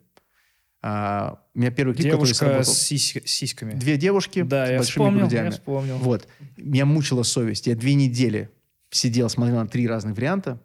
А, 0.83 1.39
у 1.55 1.59
меня 1.59 1.71
первый 1.71 1.95
клип, 1.95 2.05
который 2.11 2.17
Девушка 2.27 2.35
сработал. 2.45 2.73
с 2.73 2.77
сись- 2.77 3.21
сиськами. 3.25 3.73
Две 3.73 3.97
девушки 3.97 4.43
Да, 4.43 4.65
с 4.65 4.69
я 4.69 4.77
большими 4.77 4.91
вспомнил, 4.91 5.19
грудями. 5.21 5.45
я 5.45 5.51
вспомнил. 5.51 5.97
Вот. 5.97 6.27
Меня 6.57 6.85
мучила 6.85 7.23
совесть. 7.23 7.65
Я 7.67 7.75
две 7.75 7.95
недели 7.95 8.51
сидел, 8.91 9.27
смотрел 9.29 9.57
на 9.57 9.67
три 9.67 9.87
разных 9.87 10.15
варианта 10.15 10.61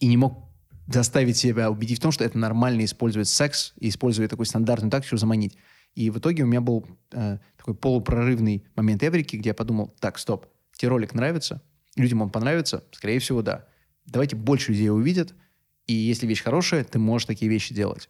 и 0.00 0.06
не 0.08 0.16
мог 0.16 0.48
заставить 0.88 1.36
себя 1.36 1.70
убедить 1.70 1.98
в 1.98 2.02
том, 2.02 2.10
что 2.12 2.24
это 2.24 2.36
нормально 2.36 2.84
использовать 2.84 3.28
секс 3.28 3.72
и 3.78 3.88
использовать 3.88 4.30
такой 4.30 4.46
стандартную 4.46 4.90
тактику, 4.90 5.08
чтобы 5.10 5.20
заманить. 5.20 5.56
И 5.94 6.10
в 6.10 6.18
итоге 6.18 6.44
у 6.44 6.46
меня 6.46 6.60
был 6.60 6.86
э, 7.12 7.38
такой 7.56 7.74
полупрорывный 7.74 8.64
момент 8.76 9.02
Эврики, 9.02 9.36
где 9.36 9.50
я 9.50 9.54
подумал, 9.54 9.94
так, 10.00 10.18
стоп, 10.18 10.46
тебе 10.72 10.88
ролик 10.90 11.14
нравится, 11.14 11.62
людям 11.96 12.22
он 12.22 12.30
понравится, 12.30 12.84
скорее 12.92 13.18
всего, 13.18 13.42
да. 13.42 13.66
Давайте 14.06 14.36
больше 14.36 14.72
людей 14.72 14.90
увидят, 14.90 15.34
и 15.86 15.92
если 15.94 16.26
вещь 16.26 16.42
хорошая, 16.42 16.84
ты 16.84 16.98
можешь 16.98 17.26
такие 17.26 17.50
вещи 17.50 17.74
делать. 17.74 18.08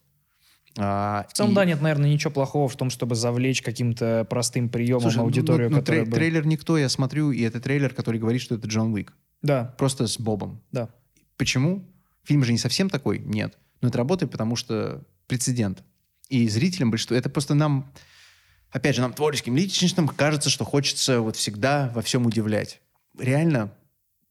А, 0.79 1.27
В 1.29 1.33
целом, 1.33 1.51
и- 1.53 1.55
да, 1.55 1.65
нет, 1.65 1.81
наверное, 1.83 2.11
ничего 2.11 2.31
плохого 2.31 2.69
в 2.69 2.77
том, 2.77 2.91
чтобы 2.91 3.15
завлечь 3.17 3.61
каким-то 3.63 4.25
простым 4.31 4.69
приемом 4.69 5.01
Слушай, 5.03 5.17
ну, 5.17 5.23
аудиторию, 5.25 5.69
ну, 5.71 5.77
ну, 5.77 5.81
которая 5.81 6.03
трей- 6.05 6.09
бы- 6.11 6.15
трейлер 6.17 6.47
никто, 6.47 6.79
я 6.79 6.89
смотрю, 6.89 7.33
и 7.33 7.41
это 7.43 7.61
трейлер, 7.61 7.93
который 7.93 8.21
говорит, 8.21 8.41
что 8.41 8.55
это 8.55 8.69
Джон 8.69 8.93
Уик. 8.93 9.13
Да, 9.43 9.75
Просто 9.79 10.07
с 10.07 10.19
Бобом. 10.19 10.61
да. 10.71 10.91
Почему? 11.37 11.89
Фильм 12.25 12.45
же 12.45 12.53
не 12.53 12.59
совсем 12.59 12.91
такой? 12.91 13.19
Нет. 13.19 13.57
Но 13.81 13.89
это 13.89 13.97
работает, 13.99 14.31
потому 14.31 14.55
что 14.57 15.03
прецедент. 15.27 15.83
И 16.31 16.49
зрителям 16.49 16.91
большинство... 16.91 17.17
Это 17.17 17.29
просто 17.29 17.55
нам... 17.55 17.93
Опять 18.71 18.95
же, 18.95 19.03
нам, 19.03 19.13
творческим 19.13 19.57
личностям, 19.57 20.09
кажется, 20.09 20.49
что 20.49 20.65
хочется 20.65 21.21
вот 21.21 21.35
всегда 21.37 21.91
во 21.93 22.03
всем 22.03 22.25
удивлять. 22.25 22.81
Реально, 23.19 23.75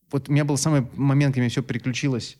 вот 0.09 0.29
у 0.29 0.31
меня 0.31 0.45
был 0.45 0.57
самый 0.57 0.87
момент, 0.93 1.33
когда 1.33 1.41
меня 1.41 1.51
все 1.51 1.61
переключилось. 1.61 2.37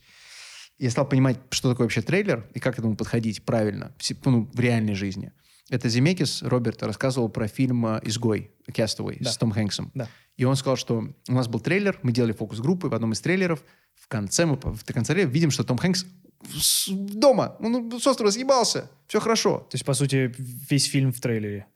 Я 0.78 0.90
стал 0.92 1.06
понимать, 1.08 1.38
что 1.52 1.70
такое 1.70 1.86
вообще 1.86 2.02
трейлер 2.02 2.48
и 2.54 2.60
как 2.60 2.76
к 2.76 2.80
этому 2.80 2.96
подходить 2.96 3.44
правильно 3.44 3.94
ну, 4.24 4.50
в 4.54 4.60
реальной 4.62 4.96
жизни. 4.96 5.34
Это 5.70 5.90
Земекис, 5.90 6.42
Роберт, 6.42 6.82
рассказывал 6.82 7.28
про 7.28 7.48
фильм 7.48 7.86
э, 7.86 8.00
«Изгой», 8.04 8.52
«Castaway» 8.72 9.18
Да. 9.20 9.30
с 9.30 9.38
Том 9.38 9.52
Хэнксом. 9.52 9.92
Да. 9.94 10.08
И 10.38 10.46
он 10.46 10.56
сказал, 10.56 10.78
что 10.78 11.14
у 11.28 11.34
нас 11.34 11.48
был 11.50 11.60
трейлер, 11.60 12.00
мы 12.02 12.14
делали 12.14 12.32
фокус-группы 12.32 12.88
в 12.88 12.94
одном 12.94 13.12
из 13.12 13.20
трейлеров. 13.20 13.62
В 13.94 14.08
конце 14.08 14.46
мы, 14.46 14.56
в 14.56 14.84
конце 14.86 15.14
видим, 15.26 15.52
что 15.52 15.64
Том 15.66 15.78
Хэнкс 15.78 16.06
дома, 16.90 17.56
он 17.60 18.00
с 18.00 18.08
острова 18.08 18.32
съебался, 18.32 18.90
все 19.08 19.20
хорошо. 19.20 19.60
То 19.70 19.76
есть, 19.76 19.86
по 19.86 19.94
сути, 19.94 20.34
весь 20.38 20.86
фильм 20.86 21.12
в 21.12 21.20
трейлере. 21.20 21.68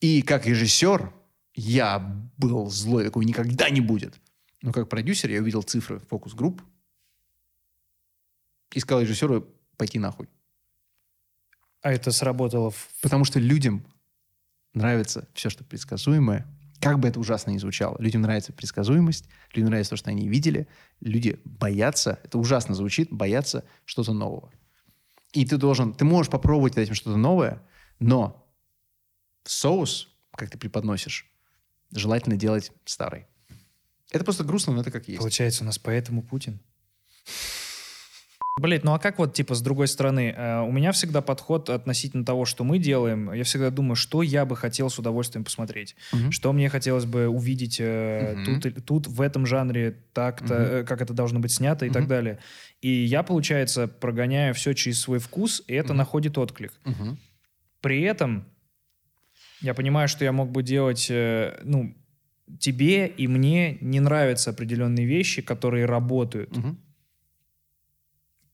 И 0.00 0.22
как 0.22 0.46
режиссер 0.46 1.12
я 1.54 1.98
был 2.36 2.70
злой, 2.70 3.04
такого 3.04 3.22
никогда 3.22 3.68
не 3.70 3.80
будет. 3.80 4.20
Но 4.62 4.72
как 4.72 4.88
продюсер 4.88 5.30
я 5.30 5.40
увидел 5.40 5.62
цифры 5.62 5.98
фокус-групп 5.98 6.62
и 8.72 8.80
сказал 8.80 9.02
режиссеру 9.02 9.46
пойти 9.76 9.98
нахуй. 9.98 10.28
А 11.80 11.92
это 11.92 12.10
сработало 12.10 12.70
в... 12.70 12.88
Потому 13.02 13.24
что 13.24 13.38
людям 13.38 13.84
нравится 14.74 15.28
все, 15.34 15.50
что 15.50 15.64
предсказуемое. 15.64 16.46
Как 16.80 16.98
бы 17.00 17.08
это 17.08 17.18
ужасно 17.18 17.50
ни 17.50 17.58
звучало. 17.58 17.96
Людям 17.98 18.22
нравится 18.22 18.52
предсказуемость, 18.52 19.28
людям 19.52 19.70
нравится 19.70 19.90
то, 19.90 19.96
что 19.96 20.10
они 20.10 20.28
видели. 20.28 20.68
Люди 21.00 21.40
боятся, 21.44 22.20
это 22.22 22.38
ужасно 22.38 22.74
звучит, 22.74 23.12
боятся 23.12 23.64
что-то 23.84 24.12
нового. 24.12 24.52
И 25.32 25.44
ты 25.44 25.56
должен, 25.56 25.92
ты 25.92 26.04
можешь 26.04 26.30
попробовать 26.30 26.74
дать 26.74 26.88
им 26.88 26.94
что-то 26.94 27.16
новое, 27.16 27.62
но 27.98 28.46
соус, 29.44 30.08
как 30.32 30.50
ты 30.50 30.58
преподносишь, 30.58 31.30
желательно 31.90 32.36
делать 32.36 32.72
старый. 32.84 33.26
Это 34.10 34.24
просто 34.24 34.44
грустно, 34.44 34.72
но 34.72 34.80
это 34.80 34.90
как 34.90 35.08
есть. 35.08 35.18
Получается, 35.18 35.64
у 35.64 35.66
нас 35.66 35.78
поэтому 35.78 36.22
Путин. 36.22 36.60
Блять, 38.58 38.84
ну 38.84 38.92
а 38.92 38.98
как 38.98 39.18
вот, 39.18 39.34
типа, 39.34 39.54
с 39.54 39.62
другой 39.62 39.86
стороны, 39.88 40.34
э, 40.36 40.60
у 40.62 40.72
меня 40.72 40.92
всегда 40.92 41.20
подход 41.22 41.70
относительно 41.70 42.24
того, 42.24 42.44
что 42.44 42.64
мы 42.64 42.78
делаем, 42.78 43.32
я 43.32 43.44
всегда 43.44 43.70
думаю, 43.70 43.94
что 43.94 44.22
я 44.22 44.44
бы 44.44 44.56
хотел 44.56 44.90
с 44.90 44.98
удовольствием 44.98 45.44
посмотреть, 45.44 45.94
Мгм. 46.12 46.32
что 46.32 46.52
мне 46.52 46.68
хотелось 46.68 47.04
бы 47.04 47.28
увидеть 47.28 47.78
э, 47.80 48.34
Мгм. 48.34 48.60
тут, 48.60 48.84
тут, 48.84 49.06
в 49.06 49.20
этом 49.20 49.46
жанре, 49.46 49.96
так-то, 50.12 50.54
э, 50.54 50.84
как 50.84 51.02
это 51.02 51.14
должно 51.14 51.38
быть 51.40 51.52
снято 51.52 51.86
и 51.86 51.90
так 51.90 52.02
Мгм. 52.02 52.08
далее. 52.08 52.38
И 52.80 52.88
я, 52.88 53.22
получается, 53.22 53.86
прогоняю 53.86 54.54
все 54.54 54.74
через 54.74 55.00
свой 55.00 55.18
вкус, 55.18 55.62
и 55.68 55.74
это 55.74 55.92
Мгм. 55.92 55.98
находит 55.98 56.38
отклик. 56.38 56.72
Мгм. 56.84 57.18
При 57.80 58.02
этом 58.02 58.44
я 59.60 59.74
понимаю, 59.74 60.08
что 60.08 60.24
я 60.24 60.32
мог 60.32 60.50
бы 60.50 60.62
делать, 60.62 61.06
э, 61.10 61.60
ну, 61.64 61.94
тебе 62.58 63.06
и 63.06 63.28
мне 63.28 63.78
не 63.80 64.00
нравятся 64.00 64.50
определенные 64.50 65.06
вещи, 65.06 65.42
которые 65.42 65.84
работают. 65.84 66.56
Мгм. 66.56 66.78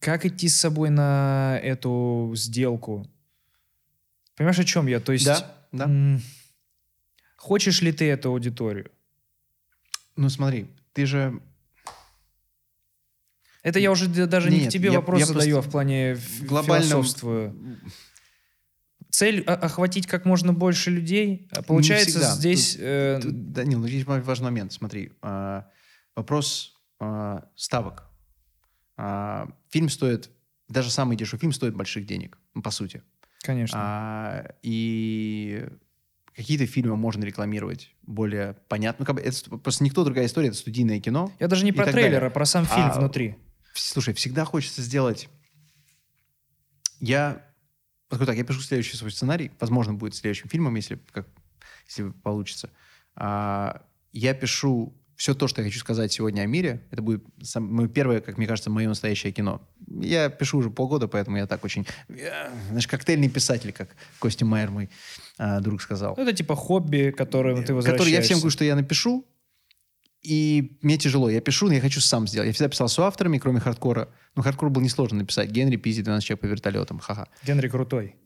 Как 0.05 0.27
идти 0.27 0.49
с 0.51 0.61
собой 0.61 0.91
на 0.91 1.59
эту 1.63 2.33
сделку? 2.37 3.11
Понимаешь, 4.37 4.59
о 4.59 4.65
чем 4.65 4.87
я? 4.87 5.01
То 5.01 5.13
есть, 5.13 5.25
Да, 5.25 5.57
да. 5.73 6.21
хочешь 7.37 7.81
ли 7.81 7.91
ты 7.91 8.11
эту 8.11 8.29
аудиторию? 8.29 8.91
Ну 10.17 10.29
смотри, 10.29 10.69
ты 10.93 11.07
же 11.07 11.41
Это 13.63 13.79
я 13.79 13.91
уже 13.91 14.07
даже 14.27 14.51
не 14.51 14.59
Нет, 14.59 14.69
к 14.69 14.73
тебе 14.73 14.91
я- 14.93 14.99
вопрос 14.99 15.21
я 15.21 15.25
задаю, 15.27 15.57
а 15.57 15.63
просто 15.63 15.69
в 15.71 15.73
плане 15.73 16.15
в 16.17 16.19
ф- 16.19 16.47
глобальном-. 16.47 17.05
Цель 19.11 19.41
охватить 19.45 20.07
как 20.07 20.27
можно 20.27 20.53
больше 20.53 20.91
людей. 20.91 21.49
А 21.53 21.63
Получается, 21.63 22.35
здесь... 22.35 22.77
э, 22.79 23.21
Тут, 23.23 23.53
Данил, 23.53 23.79
ну 23.79 23.89
здесь 23.89 24.05
ва- 24.05 24.21
важный 24.21 24.47
момент. 24.47 24.73
Смотри, 24.75 25.13
а, 25.23 25.71
вопрос 26.15 26.75
а, 27.01 27.49
ставок. 27.57 28.11
А, 28.97 29.49
фильм 29.70 29.88
стоит, 29.88 30.30
даже 30.68 30.90
самый 30.90 31.16
дешевый 31.16 31.40
фильм 31.40 31.53
стоит 31.53 31.74
больших 31.74 32.07
денег, 32.07 32.38
ну, 32.55 32.62
по 32.62 32.70
сути. 32.70 33.03
Конечно. 33.42 33.78
А, 33.80 34.55
и 34.62 35.66
какие-то 36.34 36.66
фильмы 36.66 36.97
можно 36.97 37.24
рекламировать 37.24 37.95
более 38.03 38.55
понятно. 38.68 39.03
Ну, 39.03 39.07
как 39.07 39.16
бы 39.16 39.20
это 39.20 39.32
ст- 39.32 39.62
просто 39.62 39.84
никто 39.84 40.05
другая 40.05 40.26
история, 40.26 40.49
это 40.49 40.57
студийное 40.57 41.01
кино. 41.01 41.32
я 41.38 41.49
даже 41.49 41.64
не 41.64 41.72
про 41.72 41.84
трейлер, 41.84 42.12
далее. 42.12 42.28
а 42.28 42.30
про 42.30 42.45
сам 42.47 42.64
фильм 42.66 42.90
А, 42.90 42.99
внутри. 42.99 43.36
Слушай, 43.74 44.14
всегда 44.14 44.45
хочется 44.45 44.82
сделать... 44.82 45.28
Я... 47.01 47.45
Скажу 48.09 48.26
так, 48.26 48.36
я 48.36 48.45
пишу 48.45 48.61
следующий 48.61 48.97
свой 48.97 49.11
сценарий. 49.11 49.51
Возможно, 49.59 49.95
будет 49.95 50.14
следующим 50.14 50.49
фильмом, 50.49 50.74
если, 50.76 51.01
как, 51.11 51.26
если 51.86 52.11
получится. 52.11 52.70
А, 53.16 53.82
я 54.12 54.34
пишу 54.34 54.95
все 55.17 55.35
то, 55.35 55.49
что 55.49 55.62
я 55.62 55.69
хочу 55.69 55.79
сказать 55.79 56.12
сегодня 56.12 56.43
о 56.43 56.47
мире. 56.47 56.83
Это 56.91 57.03
будет 57.03 57.25
сам- 57.43 57.73
мое 57.73 57.89
первое, 57.89 58.21
как 58.21 58.39
мне 58.39 58.47
кажется, 58.47 58.71
мое 58.71 58.89
настоящее 58.89 59.33
кино. 59.33 59.61
Я 60.01 60.29
пишу 60.29 60.59
уже 60.59 60.71
полгода, 60.71 61.09
поэтому 61.09 61.37
я 61.37 61.47
так 61.47 61.65
очень... 61.65 61.87
я, 62.09 62.51
знаешь, 62.69 62.87
коктейльный 62.87 63.29
писатель, 63.29 63.73
как 63.73 63.91
Костя 64.19 64.45
Майер, 64.45 64.71
мой 64.71 64.91
а, 65.39 65.61
друг, 65.61 65.83
сказал. 65.83 66.15
Ну, 66.17 66.23
это 66.23 66.33
типа 66.33 66.57
хобби, 66.57 67.15
которым 67.17 67.65
ты 67.65 67.75
возвращаешься. 67.75 67.93
Который 67.93 68.12
я 68.12 68.23
всем 68.23 68.39
говорю, 68.39 68.51
что 68.51 68.65
я 68.65 68.77
напишу, 68.77 69.25
и 70.25 70.79
мне 70.81 70.97
тяжело. 70.97 71.29
Я 71.29 71.41
пишу, 71.41 71.67
но 71.67 71.75
я 71.75 71.81
хочу 71.81 72.01
сам 72.01 72.27
сделать. 72.27 72.47
Я 72.47 72.53
всегда 72.55 72.71
писал 72.71 72.89
с 72.89 72.99
авторами, 72.99 73.39
кроме 73.39 73.61
хардкора. 73.61 74.09
Но 74.35 74.43
хардкор 74.43 74.71
был 74.71 74.81
несложно 74.81 75.19
написать. 75.19 75.51
Генри, 75.51 75.77
Пизи, 75.77 76.03
12 76.03 76.27
человек 76.27 76.41
по 76.41 76.47
вертолетам. 76.47 76.99
Ха-ха. 76.99 77.29
Генри 77.45 77.69
крутой. 77.69 78.17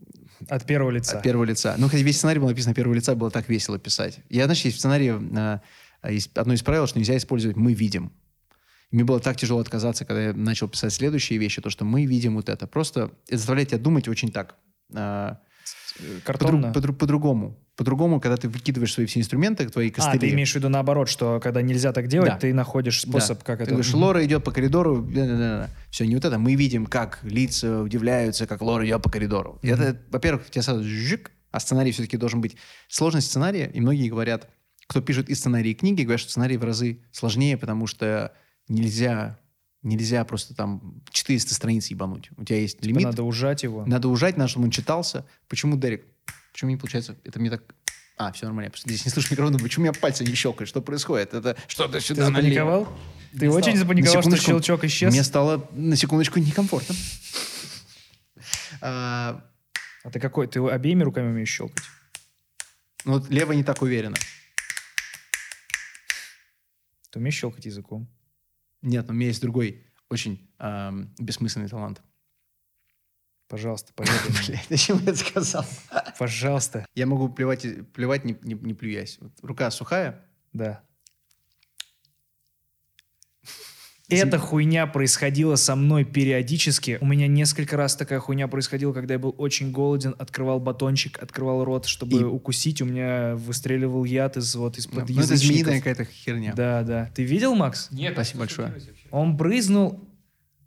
От 0.48 0.64
первого 0.64 0.92
лица. 0.92 1.16
От 1.16 1.24
первого 1.24 1.44
лица. 1.44 1.74
Ну, 1.76 1.88
хотя 1.88 2.04
весь 2.04 2.18
сценарий 2.18 2.38
был 2.38 2.48
написан 2.48 2.70
от 2.70 2.76
первого 2.76 2.94
лица, 2.94 3.16
было 3.16 3.32
так 3.32 3.48
весело 3.48 3.78
писать. 3.80 4.20
Я, 4.30 4.44
есть 4.44 4.64
в 4.64 4.78
сценарии 4.78 5.12
а, 5.36 5.60
одно 6.02 6.54
из 6.54 6.62
правил, 6.62 6.86
что 6.86 6.98
нельзя 6.98 7.16
использовать 7.16 7.56
«мы 7.56 7.72
видим». 7.74 8.12
И 8.90 8.96
мне 8.96 9.04
было 9.04 9.20
так 9.20 9.36
тяжело 9.36 9.60
отказаться, 9.60 10.04
когда 10.06 10.28
я 10.28 10.32
начал 10.32 10.66
писать 10.68 10.92
следующие 10.92 11.38
вещи, 11.38 11.60
то, 11.60 11.68
что 11.70 11.84
мы 11.84 12.06
видим 12.06 12.36
вот 12.36 12.48
это. 12.48 12.66
Просто 12.66 13.10
это 13.26 13.36
заставляет 13.36 13.68
тебя 13.68 13.78
думать 13.78 14.08
очень 14.08 14.30
так, 14.32 14.54
а, 14.94 15.40
Картонно. 16.24 16.68
подру- 16.68 16.72
подру- 16.72 16.94
по-другому. 16.94 17.58
По-другому, 17.76 18.20
когда 18.20 18.36
ты 18.36 18.48
выкидываешь 18.48 18.92
свои 18.92 19.06
все 19.06 19.20
инструменты, 19.20 19.68
твои 19.68 19.90
А, 19.90 19.92
костыли. 19.92 20.18
ты 20.20 20.30
имеешь 20.30 20.52
в 20.52 20.54
виду 20.56 20.68
наоборот, 20.68 21.08
что 21.08 21.38
когда 21.40 21.60
нельзя 21.62 21.92
так 21.92 22.08
делать, 22.08 22.30
Да. 22.30 22.38
ты 22.38 22.54
находишь 22.54 23.02
способ, 23.02 23.38
Да. 23.40 23.44
как 23.44 23.58
Ты 23.58 23.64
это... 23.64 23.72
говоришь, 23.72 23.92
Мгм. 23.92 24.02
Лора 24.02 24.24
идет 24.24 24.42
по 24.42 24.50
коридору, 24.52 25.06
все, 25.90 26.06
не 26.06 26.14
вот 26.14 26.24
это. 26.24 26.38
Мы 26.38 26.54
видим, 26.54 26.86
как 26.86 27.18
лица 27.22 27.82
удивляются, 27.82 28.46
как 28.46 28.62
Лора 28.62 28.86
идет 28.86 29.02
по 29.02 29.10
коридору. 29.10 29.58
Это, 29.62 30.00
во-первых, 30.10 30.46
у 30.48 30.50
тебя 30.50 30.62
сразу 30.62 30.82
жик, 30.82 31.30
а 31.50 31.60
сценарий 31.60 31.92
все-таки 31.92 32.16
должен 32.16 32.40
быть... 32.40 32.56
Сложность 32.88 33.26
сценария, 33.28 33.70
и 33.72 33.80
многие 33.80 34.08
говорят, 34.08 34.48
кто 34.88 35.00
пишет 35.00 35.28
и 35.28 35.34
сценарии, 35.34 35.70
и 35.70 35.74
книги, 35.74 36.02
говорят, 36.02 36.20
что 36.20 36.30
сценарий 36.30 36.56
в 36.56 36.64
разы 36.64 36.98
сложнее, 37.12 37.56
потому 37.56 37.86
что 37.86 38.32
нельзя, 38.68 39.38
нельзя 39.82 40.24
просто 40.24 40.54
там 40.54 41.02
400 41.10 41.54
страниц 41.54 41.86
ебануть. 41.88 42.30
У 42.36 42.44
тебя 42.44 42.58
есть 42.58 42.78
Типа 42.78 42.86
лимит, 42.88 43.04
Надо 43.04 43.22
ужать 43.22 43.62
его. 43.62 43.84
надо 43.86 44.08
ужать, 44.08 44.36
надо, 44.36 44.48
чтобы 44.50 44.64
он 44.66 44.70
читался. 44.72 45.24
Почему, 45.46 45.76
Дерек? 45.76 46.04
Почему 46.52 46.70
не 46.70 46.76
получается? 46.76 47.16
Это 47.24 47.38
мне 47.38 47.50
так... 47.50 47.62
А, 48.16 48.32
все 48.32 48.46
нормально. 48.46 48.66
Я 48.66 48.70
просто 48.70 48.88
здесь 48.88 49.04
не 49.04 49.12
слышу 49.12 49.28
микрофон. 49.30 49.52
думаю, 49.52 49.68
Почему 49.68 49.84
у 49.84 49.88
меня 49.90 49.92
пальцы 50.00 50.24
не 50.24 50.34
щелкают? 50.34 50.68
Что 50.68 50.80
происходит? 50.82 51.34
Это 51.34 51.56
что-то 51.68 51.92
Ты 51.92 52.00
сюда 52.00 52.30
налево. 52.30 52.40
запаниковал? 52.42 52.98
Ты 53.32 53.38
Не 53.46 53.48
очень 53.48 53.72
стал. 53.72 53.76
запаниковал, 53.84 54.22
что 54.22 54.36
щелчок 54.36 54.84
исчез? 54.84 55.12
Мне 55.12 55.22
стало 55.22 55.68
на 55.72 55.94
секундочку 55.94 56.40
некомфортно. 56.40 56.96
А, 58.80 59.44
А 60.04 60.10
ты 60.10 60.18
какой? 60.20 60.46
Ты 60.46 60.60
обеими 60.60 61.02
руками 61.02 61.28
умеешь 61.28 61.50
щелкать? 61.50 61.84
ну 63.04 63.12
вот 63.14 63.30
левая 63.30 63.56
не 63.56 63.62
так 63.64 63.80
уверена. 63.82 64.16
Ты 67.18 67.20
умеешь 67.20 67.34
щелкать 67.34 67.64
языком? 67.64 68.08
Нет, 68.80 69.08
но 69.08 69.12
у 69.12 69.16
меня 69.16 69.26
есть 69.26 69.42
другой 69.42 69.84
очень 70.08 70.48
ам, 70.58 71.12
бессмысленный 71.18 71.68
талант. 71.68 72.00
Пожалуйста, 73.48 73.92
поведай. 73.96 74.20
Блядь, 74.46 74.66
зачем 74.70 74.98
я 74.98 75.10
это 75.10 75.16
сказал? 75.16 75.64
Пожалуйста. 76.16 76.86
Я 76.94 77.06
могу 77.06 77.28
плевать, 77.28 77.66
плевать 77.90 78.24
не, 78.24 78.38
не, 78.42 78.54
не 78.54 78.72
плюясь. 78.72 79.18
Вот 79.20 79.32
рука 79.42 79.68
сухая. 79.72 80.24
Да. 80.52 80.84
Эта 84.10 84.38
хуйня 84.38 84.86
происходила 84.86 85.56
со 85.56 85.76
мной 85.76 86.04
периодически. 86.04 86.96
У 87.02 87.06
меня 87.06 87.26
несколько 87.26 87.76
раз 87.76 87.94
такая 87.94 88.20
хуйня 88.20 88.48
происходила, 88.48 88.92
когда 88.94 89.14
я 89.14 89.18
был 89.20 89.34
очень 89.36 89.70
голоден, 89.70 90.14
открывал 90.18 90.60
батончик, 90.60 91.22
открывал 91.22 91.62
рот, 91.64 91.84
чтобы 91.84 92.16
И- 92.20 92.24
укусить. 92.24 92.80
У 92.80 92.86
меня 92.86 93.34
выстреливал 93.36 94.04
яд 94.04 94.38
из 94.38 94.54
вот 94.54 94.74
Ну, 94.76 94.78
из-под 94.80 94.98
это 95.04 95.06
змеиная 95.12 95.32
язычников. 95.34 95.74
какая-то 95.78 96.04
херня. 96.06 96.54
Да, 96.56 96.82
да. 96.84 97.10
Ты 97.14 97.22
видел, 97.24 97.54
Макс? 97.54 97.88
Нет, 97.90 98.14
Спасибо 98.14 98.44
а 98.44 98.48
что 98.48 98.62
большое. 98.62 98.82
Он 99.10 99.36
брызнул. 99.36 100.00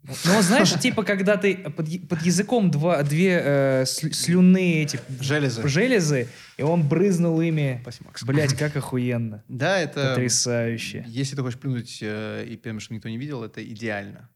Ну, 0.04 0.42
знаешь, 0.42 0.74
типа, 0.80 1.04
когда 1.04 1.38
ты 1.38 1.56
под, 1.58 2.08
под 2.10 2.22
языком 2.24 2.72
два, 2.72 3.04
две 3.04 3.40
э, 3.44 3.86
слюнные 3.86 4.84
эти 4.84 5.00
Железы. 5.20 5.68
железы, 5.68 6.28
и 6.58 6.64
он 6.64 6.88
брызнул 6.88 7.40
ими. 7.40 7.80
Спасибо, 7.84 8.08
Макс. 8.08 8.24
Блять, 8.24 8.54
как 8.56 8.76
охуенно. 8.76 9.44
Да, 9.48 9.80
это... 9.80 10.10
Потрясающе. 10.10 11.06
Если 11.08 11.36
ты 11.36 11.44
хочешь 11.44 11.60
плюнуть 11.60 12.00
э, 12.02 12.46
и 12.50 12.58
понимаешь, 12.58 12.84
что 12.84 12.94
никто 12.96 13.10
не 13.10 13.18
видел, 13.18 13.44
это 13.44 13.64
идеально. 13.64 14.30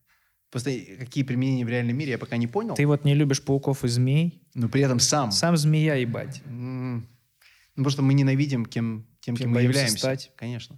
Просто 0.52 0.72
какие 1.00 1.24
применения 1.24 1.66
в 1.66 1.70
реальном 1.70 1.98
мире, 1.98 2.12
я 2.12 2.18
пока 2.20 2.38
не 2.38 2.48
понял. 2.48 2.76
Ты 2.76 2.86
вот 2.86 3.04
не 3.04 3.16
любишь 3.16 3.42
пауков 3.42 3.84
и 3.84 3.88
змей? 3.88 4.44
Но 4.54 4.70
при 4.70 4.84
этом 4.84 5.00
сам. 5.00 5.32
Сам 5.32 5.58
змея, 5.58 5.96
ебать. 5.96 6.42
М, 6.46 7.10
Ну, 7.76 7.90
что 7.90 8.04
мы 8.04 8.14
ненавидим 8.14 8.66
кем, 8.66 9.06
тем, 9.20 9.36
Кем 9.36 9.46
кем 9.46 9.52
мы 9.52 9.64
являемся. 9.64 9.98
стать. 9.98 10.32
Конечно. 10.38 10.78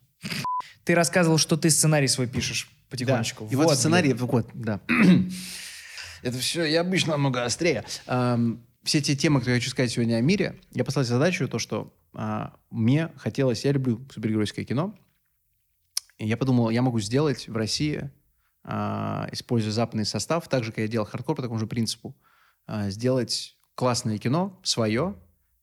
Ты 0.85 0.95
рассказывал, 0.95 1.37
что 1.37 1.57
ты 1.57 1.69
сценарий 1.69 2.07
свой 2.07 2.27
пишешь 2.27 2.69
потихонечку. 2.89 3.45
Да. 3.45 3.51
И 3.51 3.55
вот, 3.55 3.71
в 3.71 3.75
сценарии, 3.75 4.13
блин. 4.13 4.25
вот, 4.27 4.49
да. 4.53 4.79
Это 6.23 6.37
все, 6.39 6.63
я 6.63 6.81
обычно 6.81 7.11
намного 7.11 7.43
острее. 7.43 7.83
Ам, 8.07 8.65
все 8.83 9.01
те 9.01 9.15
темы, 9.15 9.39
которые 9.39 9.55
я 9.55 9.61
хочу 9.61 9.71
сказать 9.71 9.91
сегодня 9.91 10.15
о 10.15 10.21
мире, 10.21 10.59
я 10.71 10.83
поставил 10.83 11.05
себе 11.05 11.15
задачу, 11.15 11.47
то, 11.47 11.59
что 11.59 11.93
а, 12.13 12.55
мне 12.69 13.11
хотелось, 13.17 13.65
я 13.65 13.71
люблю 13.71 14.05
супергеройское 14.11 14.65
кино, 14.65 14.95
и 16.17 16.27
я 16.27 16.37
подумал, 16.37 16.69
я 16.69 16.81
могу 16.81 16.99
сделать 16.99 17.47
в 17.47 17.55
России 17.55 18.09
а, 18.69 19.29
используя 19.31 19.71
западный 19.71 20.03
состав, 20.03 20.47
так 20.49 20.65
же, 20.65 20.71
как 20.71 20.79
я 20.79 20.87
делал 20.89 21.05
хардкор 21.05 21.37
по 21.37 21.41
такому 21.41 21.57
же 21.57 21.67
принципу, 21.67 22.17
а, 22.65 22.89
сделать 22.89 23.55
классное 23.75 24.17
кино, 24.17 24.59
свое, 24.61 25.15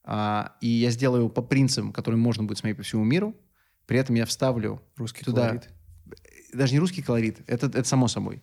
а, 0.05 0.57
и 0.63 0.69
я 0.69 0.91
сделаю 0.91 1.21
его 1.21 1.29
по 1.29 1.43
принципам, 1.43 1.93
которые 1.93 2.19
можно 2.19 2.45
будет 2.45 2.59
смотреть 2.59 2.79
по 2.79 2.83
всему 2.83 3.05
миру, 3.05 3.37
при 3.85 3.99
этом 3.99 4.15
я 4.15 4.25
вставлю 4.25 4.83
Русский 4.97 5.23
туда... 5.23 5.49
колорит. 5.49 5.69
Даже 6.55 6.73
не 6.73 6.79
русский 6.79 7.03
колорит, 7.03 7.39
это, 7.47 7.67
это 7.67 7.85
само 7.85 8.09
собой. 8.09 8.43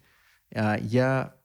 А, 0.53 0.77
Я 0.77 1.35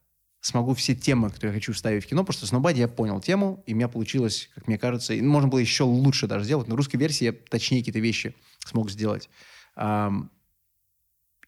смогу 0.40 0.74
все 0.74 0.94
темы, 0.94 1.30
которые 1.30 1.54
я 1.54 1.60
хочу 1.60 1.72
вставить 1.72 2.04
в 2.04 2.06
кино, 2.06 2.22
потому 2.24 2.38
что 2.38 2.46
в 2.46 2.52
Snowbody 2.52 2.78
я 2.78 2.88
понял 2.88 3.20
тему, 3.20 3.64
и 3.66 3.72
у 3.72 3.76
меня 3.76 3.88
получилось, 3.88 4.48
как 4.54 4.68
мне 4.68 4.78
кажется, 4.78 5.12
и 5.14 5.20
можно 5.20 5.48
было 5.48 5.58
еще 5.58 5.82
лучше 5.82 6.26
даже 6.28 6.44
сделать. 6.44 6.68
На 6.68 6.76
русской 6.76 6.96
версии 6.96 7.24
я 7.24 7.32
точнее 7.32 7.80
какие-то 7.80 7.98
вещи 7.98 8.34
смог 8.64 8.90
сделать. 8.90 9.28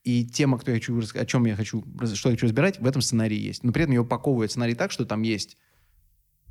И 0.05 0.25
тема, 0.25 0.59
кто 0.59 0.71
я 0.71 0.79
хочу, 0.79 1.01
о 1.01 1.27
чем 1.27 1.45
я 1.45 1.55
хочу, 1.55 1.85
что 2.15 2.31
я 2.31 2.35
хочу 2.35 2.47
разбирать, 2.47 2.81
в 2.81 2.87
этом 2.87 3.03
сценарии 3.03 3.37
есть. 3.37 3.63
Но 3.63 3.73
при 3.73 3.83
этом 3.83 3.93
я 3.93 4.01
упаковываю 4.01 4.49
сценарий 4.49 4.75
так, 4.75 4.91
что 4.91 5.05
там 5.05 5.23
есть 5.23 5.57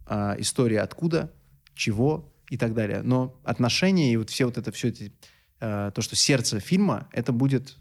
а, 0.05 0.35
история 0.37 0.81
откуда, 0.81 1.33
чего 1.73 2.31
и 2.49 2.57
так 2.57 2.73
далее. 2.73 3.01
Но 3.01 3.39
отношения 3.43 4.13
и 4.13 4.17
вот 4.17 4.29
все 4.29 4.45
вот 4.45 4.57
это, 4.57 4.71
все 4.71 4.89
эти, 4.89 5.11
а, 5.59 5.91
то, 5.91 6.01
что 6.01 6.15
сердце 6.15 6.59
фильма, 6.59 7.09
это 7.11 7.31
будет 7.31 7.77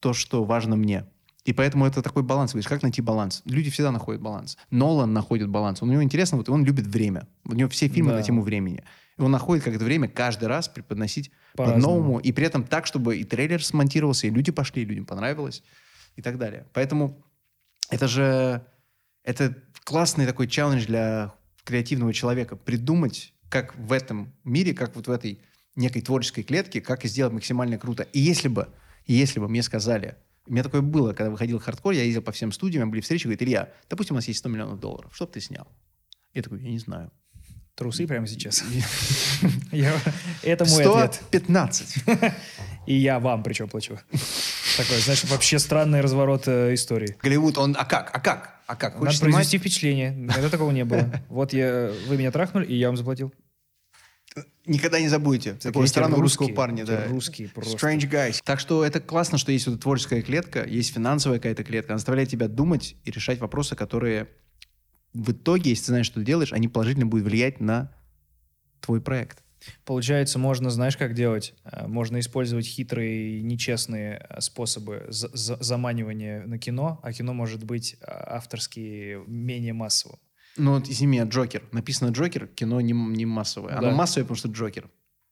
то, 0.00 0.12
что 0.12 0.44
важно 0.44 0.76
мне. 0.76 1.04
И 1.44 1.52
поэтому 1.52 1.86
это 1.86 2.02
такой 2.02 2.22
баланс. 2.22 2.52
Говоришь, 2.52 2.68
как 2.68 2.82
найти 2.82 3.00
баланс? 3.00 3.42
Люди 3.44 3.70
всегда 3.70 3.90
находят 3.90 4.20
баланс. 4.20 4.58
Нолан 4.70 5.12
находит 5.12 5.48
баланс. 5.48 5.80
У 5.82 5.86
него 5.86 6.02
интересно, 6.02 6.36
вот 6.38 6.48
он 6.48 6.64
любит 6.64 6.86
время. 6.86 7.26
У 7.44 7.54
него 7.54 7.68
все 7.70 7.88
фильмы 7.88 8.10
Да. 8.10 8.16
на 8.18 8.22
тему 8.22 8.42
времени. 8.42 8.84
И 9.16 9.22
он 9.22 9.30
находит 9.30 9.64
как 9.64 9.74
это 9.74 9.84
время 9.84 10.08
каждый 10.08 10.48
раз 10.48 10.68
преподносить 10.68 11.30
по-новому. 11.54 12.18
И 12.18 12.32
при 12.32 12.46
этом 12.46 12.64
так, 12.64 12.86
чтобы 12.86 13.16
и 13.18 13.24
трейлер 13.24 13.64
смонтировался, 13.64 14.26
и 14.26 14.30
люди 14.30 14.52
пошли, 14.52 14.82
и 14.82 14.84
людям 14.84 15.06
понравилось, 15.06 15.62
и 16.16 16.22
так 16.22 16.38
далее. 16.38 16.66
Поэтому 16.72 17.22
это 17.90 18.06
же 18.06 18.64
это 19.24 19.54
классный 19.84 20.26
такой 20.26 20.46
челлендж 20.46 20.86
для 20.86 21.34
креативного 21.64 22.12
человека. 22.12 22.56
Придумать, 22.56 23.34
как 23.48 23.76
в 23.76 23.92
этом 23.92 24.32
мире, 24.44 24.74
как 24.74 24.94
вот 24.96 25.08
в 25.08 25.10
этой 25.10 25.40
некой 25.76 26.02
творческой 26.02 26.42
клетке, 26.42 26.80
как 26.80 27.04
сделать 27.04 27.32
максимально 27.32 27.78
круто. 27.78 28.02
И 28.12 28.20
если 28.20 28.48
бы, 28.48 28.68
если 29.06 29.40
бы 29.40 29.48
мне 29.48 29.62
сказали, 29.62 30.16
у 30.46 30.52
меня 30.52 30.62
такое 30.62 30.80
было, 30.80 31.12
когда 31.12 31.30
выходил 31.30 31.58
хардкор, 31.58 31.92
я 31.92 32.02
ездил 32.02 32.22
по 32.22 32.32
всем 32.32 32.52
студиям, 32.52 32.90
были 32.90 33.00
встречи, 33.00 33.24
говорит, 33.24 33.42
Илья, 33.42 33.72
допустим, 33.88 34.14
у 34.14 34.18
нас 34.18 34.28
есть 34.28 34.40
100 34.40 34.48
миллионов 34.48 34.80
долларов, 34.80 35.14
что 35.14 35.26
бы 35.26 35.32
ты 35.32 35.40
снял? 35.40 35.68
Я 36.34 36.42
такой, 36.42 36.60
я 36.62 36.70
не 36.70 36.78
знаю. 36.78 37.12
Трусы 37.74 38.06
прямо 38.06 38.26
сейчас. 38.26 38.62
Это 40.42 40.64
мой 40.66 40.84
ответ. 40.84 41.14
115. 41.28 42.04
И 42.86 42.94
я 42.94 43.18
вам 43.18 43.42
причем 43.42 43.68
плачу. 43.68 43.98
Такой, 44.76 44.98
знаешь, 44.98 45.24
вообще 45.24 45.58
странный 45.58 46.00
разворот 46.00 46.46
э, 46.46 46.74
истории. 46.74 47.16
Голливуд, 47.22 47.56
он, 47.56 47.76
а 47.78 47.84
как, 47.84 48.10
а 48.12 48.20
как, 48.20 48.60
а 48.66 48.76
как? 48.76 49.00
Надо 49.00 49.18
произвести 49.18 49.58
впечатление. 49.58 50.10
Никогда 50.14 50.48
такого 50.50 50.70
не 50.72 50.84
было. 50.84 51.10
Вот 51.28 51.52
я, 51.52 51.92
вы 52.08 52.16
меня 52.16 52.30
трахнули, 52.30 52.66
и 52.66 52.74
я 52.74 52.88
вам 52.88 52.96
заплатил. 52.96 53.32
Никогда 54.66 55.00
не 55.00 55.08
забудете 55.08 55.54
такого 55.54 55.82
эти 55.84 55.90
странного 55.90 56.20
русского 56.22 56.48
парня. 56.48 56.84
Да. 56.84 57.06
русские 57.08 57.48
просто. 57.48 57.76
Strange 57.76 58.10
guys. 58.10 58.40
Так 58.44 58.60
что 58.60 58.84
это 58.84 59.00
классно, 59.00 59.38
что 59.38 59.52
есть 59.52 59.66
вот 59.66 59.80
творческая 59.80 60.22
клетка, 60.22 60.64
есть 60.64 60.92
финансовая 60.92 61.38
какая-то 61.38 61.64
клетка. 61.64 61.92
Она 61.92 61.98
заставляет 61.98 62.28
тебя 62.28 62.46
думать 62.48 62.96
и 63.04 63.10
решать 63.10 63.40
вопросы, 63.40 63.74
которые 63.74 64.28
в 65.14 65.32
итоге, 65.32 65.70
если 65.70 65.84
ты 65.86 65.92
знаешь, 65.92 66.06
что 66.06 66.20
ты 66.20 66.26
делаешь, 66.26 66.52
они 66.52 66.68
положительно 66.68 67.06
будут 67.06 67.24
влиять 67.26 67.60
на 67.60 67.92
твой 68.80 69.00
проект. 69.00 69.42
Получается, 69.84 70.38
можно, 70.38 70.70
знаешь, 70.70 70.96
как 70.96 71.14
делать? 71.14 71.54
Э, 71.64 71.86
Можно 71.86 72.18
использовать 72.20 72.64
хитрые, 72.66 73.42
нечестные 73.42 74.26
э, 74.28 74.40
способы 74.40 75.04
за- 75.08 75.28
за- 75.36 75.62
заманивания 75.62 76.46
на 76.46 76.58
кино, 76.58 76.98
а 77.02 77.12
кино 77.12 77.34
может 77.34 77.64
быть 77.64 77.96
э, 78.00 78.04
авторски 78.06 79.18
менее 79.26 79.74
массовым. 79.74 80.18
Ну 80.56 80.74
вот, 80.74 80.88
извини 80.88 81.12
меня, 81.12 81.24
Джокер. 81.24 81.62
Написано 81.72 82.10
Джокер, 82.10 82.46
кино 82.48 82.80
не, 82.80 82.92
не 82.92 83.26
массовое. 83.26 83.72
Оно 83.78 83.90
Да. 83.90 83.94
массовое, 83.94 84.24
потому 84.24 84.36
что 84.36 84.48
Джокер. 84.48 84.90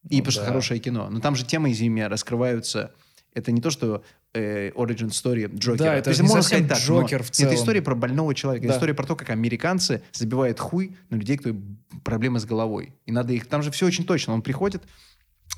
И 0.09 0.17
Ну 0.17 0.19
потому 0.23 0.31
что 0.33 0.41
да. 0.43 0.47
хорошее 0.49 0.81
кино. 0.81 1.09
Но 1.11 1.21
там 1.21 1.35
же 1.37 1.45
темы, 1.45 1.73
извини 1.73 1.91
меня, 1.91 2.09
раскрываются... 2.09 2.93
Это 3.35 3.53
не 3.53 3.61
то, 3.61 3.71
что 3.71 4.03
э, 4.33 4.71
origin 4.71 5.09
story 5.11 5.55
Джокера. 5.57 5.85
Да, 5.85 5.95
это 5.95 6.05
То 6.05 6.11
есть 6.11 6.23
не 6.23 6.29
можно 6.29 6.43
сказать 6.43 6.69
так, 6.69 6.79
Джокер 6.79 7.23
в 7.23 7.27
Это 7.27 7.33
целом. 7.37 7.55
история 7.55 7.83
про 7.83 7.95
больного 7.95 8.35
человека. 8.35 8.65
Это 8.65 8.73
Да. 8.73 8.77
история 8.79 8.95
про 8.95 9.07
то, 9.07 9.17
как 9.17 9.31
американцы 9.31 10.03
забивают 10.13 10.59
хуй 10.59 10.97
на 11.11 11.17
людей, 11.17 11.37
кто 11.37 11.55
проблемы 12.05 12.41
с 12.41 12.45
головой. 12.47 12.95
И 13.07 13.13
надо 13.13 13.33
их... 13.35 13.47
Там 13.47 13.63
же 13.63 13.71
все 13.71 13.87
очень 13.87 14.05
точно. 14.05 14.33
Он 14.35 14.43
приходит, 14.43 14.83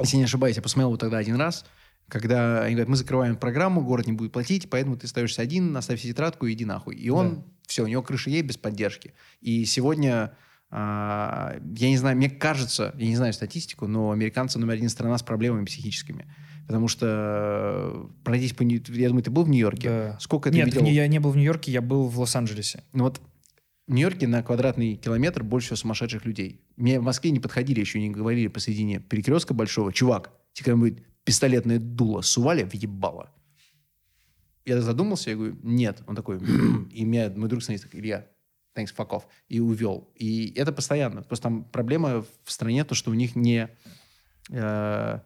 если 0.01 0.17
не 0.17 0.25
ошибаюсь, 0.25 0.57
я 0.57 0.63
посмотрел 0.63 0.89
его 0.89 0.97
тогда 0.99 1.19
один 1.19 1.37
раз, 1.37 1.65
когда 2.11 2.63
они 2.63 2.75
говорят, 2.75 2.89
мы 2.89 2.97
закрываем 2.97 3.37
программу, 3.37 3.83
город 3.83 4.07
не 4.07 4.13
будет 4.13 4.33
платить, 4.33 4.69
поэтому 4.69 4.97
ты 4.97 5.07
остаешься 5.07 5.43
один, 5.43 5.77
оставь 5.77 6.03
тетрадку 6.03 6.47
и 6.47 6.53
иди 6.53 6.65
нахуй. 6.65 6.97
И 6.97 7.09
он, 7.11 7.37
Да. 7.37 7.43
все, 7.67 7.85
у 7.85 7.87
него 7.87 8.03
крыша 8.03 8.31
есть 8.31 8.45
без 8.45 8.57
поддержки. 8.57 9.15
И 9.41 9.65
сегодня, 9.65 10.37
а, 10.71 11.57
я 11.77 11.89
не 11.89 11.97
знаю, 11.97 12.17
мне 12.17 12.31
кажется, 12.31 12.95
я 12.99 13.07
не 13.07 13.17
знаю 13.17 13.33
статистику, 13.33 13.87
но 13.87 14.11
американцы 14.11 14.59
номер 14.59 14.75
один 14.75 14.89
страна 14.89 15.19
с 15.19 15.23
проблемами 15.23 15.65
психическими. 15.65 16.27
Потому 16.67 16.87
что 16.87 17.07
э, 17.09 18.07
пройдись 18.23 18.53
по... 18.53 18.63
Я 18.63 19.09
думаю, 19.09 19.25
ты 19.25 19.31
был 19.33 19.43
в 19.43 19.49
Нью-Йорке? 19.49 19.89
Да. 19.89 20.19
Сколько 20.21 20.51
ты 20.51 20.57
Нет, 20.57 20.67
видел? 20.67 20.83
не- 20.83 20.93
я 20.95 21.09
не 21.09 21.19
был 21.19 21.31
в 21.31 21.37
Нью-Йорке, 21.37 21.73
я 21.73 21.81
был 21.83 22.07
в 22.07 22.21
Лос-Анджелесе. 22.21 22.85
Ну 22.93 23.05
вот 23.05 23.21
в 23.89 23.93
Нью-Йорке 23.93 24.29
на 24.29 24.45
квадратный 24.45 24.95
километр 24.95 25.43
больше 25.43 25.75
сумасшедших 25.75 26.25
людей. 26.25 26.61
Мне 26.77 27.01
в 27.01 27.03
Москве 27.03 27.33
не 27.33 27.41
подходили, 27.41 27.81
еще 27.81 27.99
не 28.01 28.11
говорили 28.11 28.47
посредине 28.47 29.01
перекрестка 29.01 29.53
большого. 29.53 29.93
Чувак, 29.93 30.31
тебе 30.53 30.67
когда-нибудь 30.67 31.03
пистолетное 31.25 31.79
дуло 31.79 32.23
сували 32.23 32.65
в 32.65 32.75
ебало? 32.75 33.31
Я 34.65 34.81
задумался, 34.81 35.31
я 35.31 35.37
говорю, 35.37 35.57
нет. 35.63 36.03
Он 36.07 36.15
такой, 36.15 36.39
и 36.93 37.05
меня, 37.05 37.31
мой 37.31 37.49
друг 37.49 37.63
становится 37.63 37.89
Илья, 37.93 38.27
thanks, 38.77 38.95
fuck 38.97 39.11
off. 39.11 39.23
И 39.49 39.61
увел. 39.61 40.11
И 40.15 40.53
это 40.55 40.73
постоянно. 40.73 41.23
Просто 41.23 41.45
там 41.45 41.65
проблема 41.65 42.25
в 42.45 42.53
стране, 42.53 42.85
то, 42.85 42.95
что 42.95 43.11
у 43.11 43.15
них 43.15 43.37
не... 43.37 43.69
э, 44.51 45.21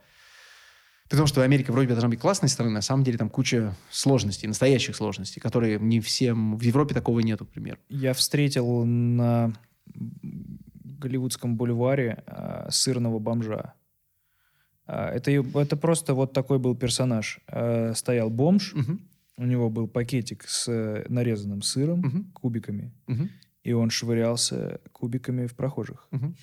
при 1.09 1.17
том, 1.17 1.27
что 1.27 1.43
Америка 1.43 1.71
вроде 1.73 1.89
бы 1.89 1.95
должна 1.95 2.09
быть 2.09 2.21
классной 2.21 2.49
страной, 2.49 2.73
на 2.73 2.81
самом 2.81 3.05
деле 3.05 3.19
там 3.19 3.29
куча 3.29 3.77
сложностей, 3.91 4.49
настоящих 4.49 4.97
сложностей, 4.97 5.41
которые 5.41 5.79
не 5.79 6.01
всем... 6.01 6.57
В 6.57 6.63
Европе 6.63 6.95
такого 6.95 7.21
нету, 7.21 7.45
к 7.45 7.51
примеру. 7.51 7.79
Я 7.89 8.15
встретил 8.15 8.85
на 8.85 9.53
Голливудском 9.85 11.57
бульваре 11.57 12.25
а, 12.27 12.69
сырного 12.71 13.19
бомжа. 13.19 13.75
А, 14.87 15.11
это, 15.11 15.31
это 15.31 15.77
просто 15.77 16.15
вот 16.15 16.33
такой 16.33 16.59
был 16.59 16.77
персонаж. 16.77 17.41
А, 17.47 17.93
стоял 17.95 18.31
бомж, 18.31 18.75
Мгм. 18.75 19.01
у 19.39 19.45
него 19.45 19.71
был 19.71 19.89
пакетик 19.89 20.45
с 20.47 20.69
э, 20.69 21.07
нарезанным 21.09 21.63
сыром, 21.63 22.01
Мгм. 22.01 22.33
кубиками, 22.33 22.93
Мгм. 23.07 23.31
и 23.63 23.73
он 23.73 23.91
швырялся 23.91 24.81
кубиками 24.93 25.47
в 25.47 25.55
прохожих. 25.57 26.07
Мгм. 26.11 26.37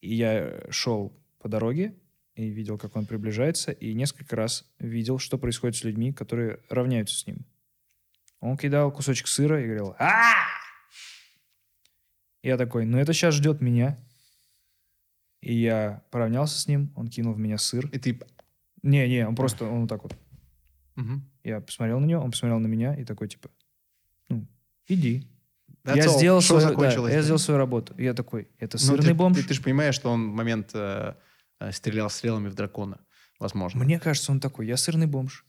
И 0.00 0.14
я 0.14 0.60
шел 0.70 1.16
по 1.40 1.48
дороге 1.48 1.94
и 2.34 2.48
видел, 2.48 2.76
как 2.76 2.96
он 2.96 3.06
приближается, 3.06 3.72
и 3.72 3.94
несколько 3.94 4.36
раз 4.36 4.64
видел, 4.78 5.18
что 5.18 5.38
происходит 5.38 5.76
с 5.76 5.84
людьми, 5.84 6.12
которые 6.12 6.58
равняются 6.68 7.16
с 7.18 7.26
ним. 7.26 7.46
Он 8.40 8.56
кидал 8.58 8.92
кусочек 8.92 9.26
сыра 9.28 9.60
и 9.62 9.64
говорил 9.64 9.94
а 9.98 10.34
Я 12.42 12.56
такой, 12.56 12.84
ну 12.84 12.98
это 12.98 13.12
сейчас 13.12 13.34
ждет 13.34 13.60
меня. 13.60 13.98
И 15.46 15.54
я 15.54 16.02
поравнялся 16.10 16.58
с 16.58 16.66
ним, 16.66 16.90
он 16.96 17.06
кинул 17.06 17.32
в 17.32 17.38
меня 17.38 17.56
сыр. 17.56 17.86
И 17.92 18.00
ты... 18.00 18.20
Не-не, 18.82 19.28
он 19.28 19.36
просто, 19.36 19.64
он 19.64 19.82
вот 19.82 19.88
так 19.88 20.02
вот. 20.02 20.16
Мгм. 20.96 21.30
Я 21.44 21.60
посмотрел 21.60 22.00
на 22.00 22.04
него, 22.04 22.20
он 22.20 22.32
посмотрел 22.32 22.58
на 22.58 22.66
меня 22.66 22.96
и 22.96 23.04
такой, 23.04 23.28
типа, 23.28 23.48
ну, 24.28 24.44
иди. 24.88 25.30
That's 25.84 25.98
я 25.98 26.06
all. 26.06 26.16
сделал, 26.16 26.40
Шоу 26.40 26.58
свою, 26.58 26.74
да, 26.74 26.80
закончилось, 26.80 27.12
я 27.12 27.18
да. 27.18 27.22
сделал 27.22 27.38
свою 27.38 27.58
работу. 27.58 27.94
И 27.96 28.02
я 28.02 28.12
такой, 28.12 28.48
это 28.58 28.76
Ну, 28.76 28.86
сырный 28.86 29.06
ты, 29.06 29.14
бомж? 29.14 29.36
Ты, 29.36 29.44
ты 29.44 29.54
же 29.54 29.62
понимаешь, 29.62 29.94
что 29.94 30.10
он 30.10 30.32
в 30.32 30.34
момент 30.34 30.70
э, 30.74 31.14
э, 31.60 31.70
стрелял 31.70 32.10
стрелами 32.10 32.48
в 32.48 32.56
дракона, 32.56 32.98
возможно. 33.38 33.84
Мне 33.84 34.00
кажется, 34.00 34.32
он 34.32 34.40
такой, 34.40 34.66
я 34.66 34.76
сырный 34.76 35.06
бомж. 35.06 35.46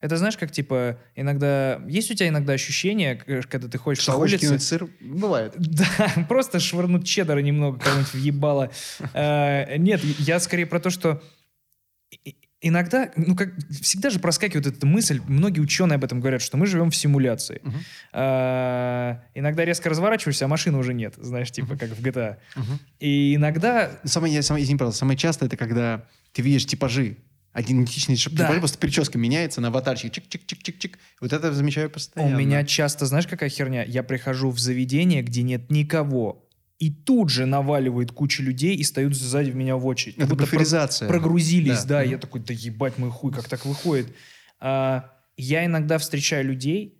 Это 0.00 0.16
знаешь, 0.16 0.36
как 0.36 0.52
типа 0.52 0.98
иногда... 1.16 1.80
Есть 1.88 2.10
у 2.10 2.14
тебя 2.14 2.28
иногда 2.28 2.52
ощущение, 2.52 3.16
когда 3.16 3.66
ты 3.68 3.78
ходишь 3.78 4.02
Что 4.02 4.12
по 4.12 4.18
улице... 4.18 4.38
кинуть 4.38 4.62
сыр? 4.62 4.88
Бывает. 5.00 5.54
Да, 5.58 6.24
просто 6.28 6.60
швырнуть 6.60 7.06
чеддера 7.06 7.40
немного 7.40 7.78
кого-нибудь 7.80 8.12
въебало. 8.14 8.70
Э, 9.12 9.76
Нет, 9.76 10.02
я 10.20 10.38
скорее 10.40 10.66
про 10.66 10.78
то, 10.80 10.90
что 10.90 11.20
иногда, 12.60 13.10
ну 13.16 13.36
как, 13.36 13.50
всегда 13.82 14.10
же 14.10 14.18
проскакивает 14.18 14.66
эта 14.66 14.86
мысль, 14.86 15.20
многие 15.26 15.60
ученые 15.60 15.96
об 15.96 16.04
этом 16.04 16.20
говорят, 16.20 16.42
что 16.42 16.56
мы 16.56 16.66
живем 16.66 16.90
в 16.90 16.96
симуляции. 16.96 17.60
Э, 18.12 19.16
Иногда 19.34 19.64
резко 19.64 19.88
разворачиваешься, 19.90 20.44
а 20.44 20.48
машины 20.48 20.78
уже 20.78 20.94
нет, 20.94 21.14
знаешь, 21.18 21.50
типа 21.50 21.76
как 21.76 21.90
в 21.90 22.00
GTA. 22.04 22.36
И 22.98 23.34
иногда 23.34 23.90
Самое, 24.04 24.34
я- 24.34 24.42
самое, 24.42 24.64
извини, 24.64 24.78
пожалуйста, 24.78 25.00
самое 25.00 25.16
частое 25.18 25.48
это 25.48 25.56
когда 25.56 26.04
ты 26.32 26.42
видишь 26.42 26.66
типажи, 26.66 27.16
идентичные 27.54 28.16
тип- 28.16 28.34
Да. 28.34 28.52
просто 28.58 28.78
прическа 28.78 29.18
меняется 29.18 29.60
на 29.60 29.68
аватарчик, 29.68 30.12
чик-чик-чик-чик-чик. 30.12 30.96
Вот 31.20 31.32
это 31.32 31.52
замечаю 31.52 31.90
постоянно. 31.90 32.36
У 32.36 32.38
меня 32.38 32.64
часто, 32.64 33.06
знаешь, 33.06 33.26
какая 33.26 33.48
херня? 33.48 33.82
Я 33.84 34.02
прихожу 34.02 34.50
в 34.50 34.58
заведение, 34.58 35.22
где 35.22 35.42
нет 35.42 35.70
никого, 35.70 36.44
и 36.78 36.90
тут 36.92 37.30
же 37.30 37.46
наваливает 37.46 38.12
куча 38.12 38.42
людей 38.42 38.76
и 38.76 38.84
стоят 38.84 39.14
сзади 39.14 39.50
в 39.50 39.56
меня 39.56 39.76
в 39.76 39.86
очередь. 39.86 40.16
Это 40.16 40.26
будто 40.28 40.36
про- 40.36 40.44
буферизация. 40.46 41.08
прогрузились, 41.08 41.82
Да. 41.84 41.98
да. 41.98 42.02
Мгм. 42.02 42.10
Я 42.12 42.18
такой, 42.18 42.40
да 42.40 42.54
ебать 42.54 42.98
мой 42.98 43.10
хуй, 43.10 43.32
как 43.32 43.48
так 43.48 43.64
выходит? 43.66 44.08
А, 44.60 45.10
я 45.36 45.64
иногда 45.64 45.98
встречаю 45.98 46.44
людей, 46.46 46.94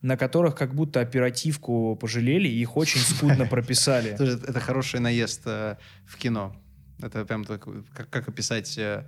на 0.00 0.16
которых 0.16 0.54
как 0.56 0.74
будто 0.74 1.00
оперативку 1.00 1.94
пожалели 1.94 2.48
и 2.48 2.60
их 2.60 2.76
очень 2.76 3.00
скудно 3.00 3.46
прописали. 3.50 4.12
Это, 4.12 4.58
хороший 4.58 4.98
наезд 4.98 5.42
э, 5.44 5.76
в 6.06 6.16
кино. 6.16 6.56
Это 7.02 7.24
прям 7.24 7.44
как 7.44 8.28
описать, 8.28 8.76
э, 8.78 9.04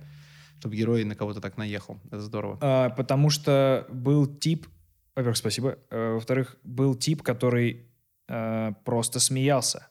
чтобы 0.63 0.77
герой 0.77 1.03
на 1.03 1.15
кого-то 1.15 1.41
так 1.41 1.57
наехал. 1.57 1.99
Это 2.07 2.21
здорово. 2.21 2.57
А, 2.61 2.89
Потому 2.89 3.29
что 3.29 3.85
был 3.89 4.25
тип, 4.25 4.67
во-первых, 5.15 5.37
спасибо, 5.37 5.77
э, 5.89 6.13
во-вторых, 6.13 6.57
был 6.63 6.95
тип, 6.95 7.21
который 7.21 7.85
э, 8.29 8.71
просто 8.85 9.19
смеялся. 9.19 9.87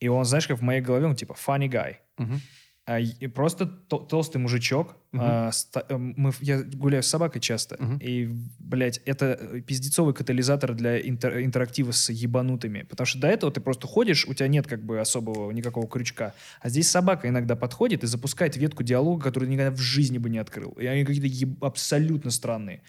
И 0.00 0.08
он, 0.08 0.24
знаешь, 0.24 0.46
как 0.46 0.58
в 0.58 0.62
моей 0.62 0.80
голове, 0.80 1.06
он 1.06 1.16
типа 1.16 1.34
funny 1.34 1.68
guy. 1.68 1.96
Мгм. 2.18 2.40
А, 2.88 3.00
и 3.00 3.26
просто 3.26 3.66
то- 3.66 3.98
толстый 3.98 4.36
мужичок. 4.38 4.96
А, 5.12 5.50
э, 5.88 5.96
мы, 5.96 6.32
я 6.40 6.62
гуляю 6.62 7.02
с 7.02 7.08
собакой 7.08 7.40
часто. 7.40 7.76
Мгм. 7.82 7.98
И, 7.98 8.28
блядь, 8.60 9.00
это 9.06 9.36
э, 9.40 9.60
пиздецовый 9.60 10.14
катализатор 10.14 10.72
для 10.72 11.00
интер- 11.00 11.42
интерактива 11.44 11.90
с 11.90 12.10
ебанутыми. 12.10 12.82
Потому 12.82 13.06
что 13.06 13.18
до 13.18 13.26
этого 13.26 13.50
ты 13.50 13.60
просто 13.60 13.88
ходишь, 13.88 14.24
у 14.26 14.34
тебя 14.34 14.46
нет 14.46 14.68
как 14.68 14.84
бы 14.84 15.00
особого 15.00 15.50
никакого 15.50 15.88
крючка. 15.88 16.32
А 16.60 16.68
здесь 16.68 16.88
собака 16.88 17.28
иногда 17.28 17.56
подходит 17.56 18.04
и 18.04 18.06
запускает 18.06 18.56
ветку 18.56 18.84
диалога, 18.84 19.24
которую 19.24 19.50
никогда 19.50 19.72
в 19.72 19.80
жизни 19.80 20.18
бы 20.18 20.30
не 20.30 20.38
открыл. 20.38 20.70
И 20.72 20.86
они 20.86 21.04
какие-то 21.04 21.26
еб- 21.26 21.64
абсолютно 21.64 22.30
странные. 22.30 22.82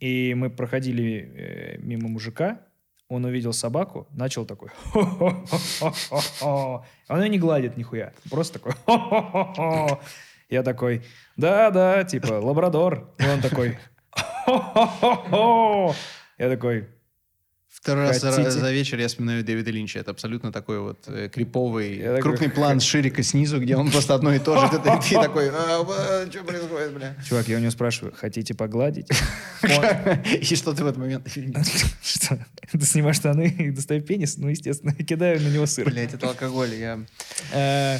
И 0.00 0.34
мы 0.34 0.50
проходили 0.50 1.32
э, 1.36 1.78
мимо 1.78 2.08
мужика, 2.08 2.62
он 3.12 3.24
увидел 3.24 3.52
собаку, 3.52 4.06
начал 4.12 4.46
такой. 4.46 4.70
Он 6.40 7.22
ее 7.22 7.28
не 7.28 7.38
гладит 7.38 7.76
нихуя, 7.76 8.12
просто 8.30 8.58
такой. 8.58 8.72
Я 10.48 10.62
такой, 10.62 11.02
да-да, 11.36 12.04
типа, 12.04 12.34
лабрадор. 12.34 13.14
И 13.18 13.26
он 13.26 13.40
такой. 13.40 13.78
Я 16.38 16.48
такой, 16.48 16.88
раз 17.84 18.20
за, 18.20 18.30
Хотите? 18.30 18.50
за 18.50 18.70
вечер 18.72 18.98
я 18.98 19.08
вспоминаю 19.08 19.44
Дэвида 19.44 19.70
Линча. 19.70 19.98
Это 19.98 20.10
абсолютно 20.12 20.52
такой 20.52 20.78
вот 20.80 21.04
э, 21.08 21.28
криповый, 21.28 21.96
Я 21.98 22.16
такой, 22.16 22.22
крупный 22.22 22.50
план 22.54 22.80
Ширика 22.80 23.22
снизу, 23.22 23.60
где 23.60 23.76
он 23.76 23.90
просто 23.90 24.14
одно 24.14 24.32
и 24.32 24.38
то 24.38 24.58
же. 24.60 24.68
Ты, 24.68 24.78
такой, 25.14 25.48
что 25.48 26.44
происходит, 26.46 26.94
бля? 26.94 27.16
чувак, 27.28 27.48
я 27.48 27.56
у 27.56 27.60
него 27.60 27.70
спрашиваю, 27.70 28.14
хотите 28.16 28.54
погладить? 28.54 29.08
И 30.40 30.54
что 30.54 30.72
ты 30.74 30.84
в 30.84 30.86
этот 30.86 30.98
момент? 30.98 31.26
Что? 32.02 32.38
Ты 32.70 32.80
снимаешь 32.80 33.16
штаны 33.16 33.54
и 33.58 33.70
достаю 33.70 34.02
пенис? 34.02 34.36
Ну, 34.38 34.48
естественно, 34.48 34.92
кидаю 34.94 35.40
на 35.40 35.48
него 35.48 35.66
сыр. 35.66 35.88
Блять, 35.90 36.14
это 36.14 36.28
алкоголь. 36.28 36.74
Я... 36.74 37.00
Э, 37.52 37.98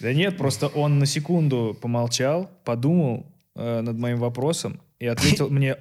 Да 0.00 0.12
нет, 0.12 0.36
просто 0.36 0.68
он 0.68 0.98
на 0.98 1.06
секунду 1.06 1.76
помолчал, 1.80 2.50
подумал 2.64 3.26
э, 3.54 3.80
над 3.80 3.96
моим 3.98 4.18
вопросом 4.18 4.80
и 5.04 5.06
ответил 5.06 5.50
мне 5.50 5.76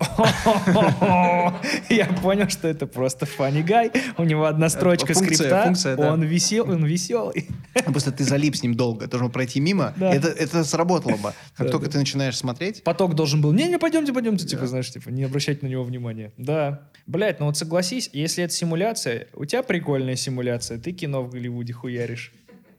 Я 1.89 2.05
понял, 2.21 2.49
что 2.49 2.67
это 2.67 2.85
просто 2.87 3.25
funny 3.25 3.65
guy. 3.65 3.97
У 4.17 4.23
него 4.23 4.45
одна 4.45 4.69
строчка 4.69 5.13
скрипта, 5.13 5.73
он 5.97 6.23
весел, 6.23 6.69
он 6.69 6.85
веселый. 6.85 7.47
Просто 7.85 8.11
ты 8.11 8.23
залип 8.23 8.55
с 8.55 8.63
ним 8.63 8.75
долго. 8.75 9.07
Должен 9.07 9.31
пройти 9.31 9.59
мимо. 9.59 9.93
Это, 9.99 10.63
сработало 10.63 11.17
бы. 11.17 11.33
Как 11.55 11.71
только 11.71 11.89
ты 11.89 11.97
начинаешь 11.97 12.37
смотреть, 12.37 12.83
Поток 12.83 13.15
должен 13.15 13.41
был, 13.41 13.53
не-не, 13.53 13.79
пойдемте, 13.79 14.13
пойдемте, 14.13 14.45
типа, 14.45 14.67
знаешь, 14.67 14.91
типа, 14.91 15.09
не 15.09 15.23
обращать 15.23 15.63
на 15.63 15.67
него 15.67 15.83
внимания. 15.83 16.31
Да. 16.37 16.89
Блять, 17.07 17.39
ну 17.39 17.47
вот 17.47 17.57
согласись, 17.57 18.09
если 18.13 18.43
это 18.43 18.53
симуляция, 18.53 19.27
у 19.33 19.45
тебя 19.45 19.63
прикольная 19.63 20.15
симуляция, 20.15 20.77
ты 20.77 20.91
кино 20.91 21.23
в 21.23 21.29
Голливуде 21.29 21.73
хуяришь. 21.73 22.31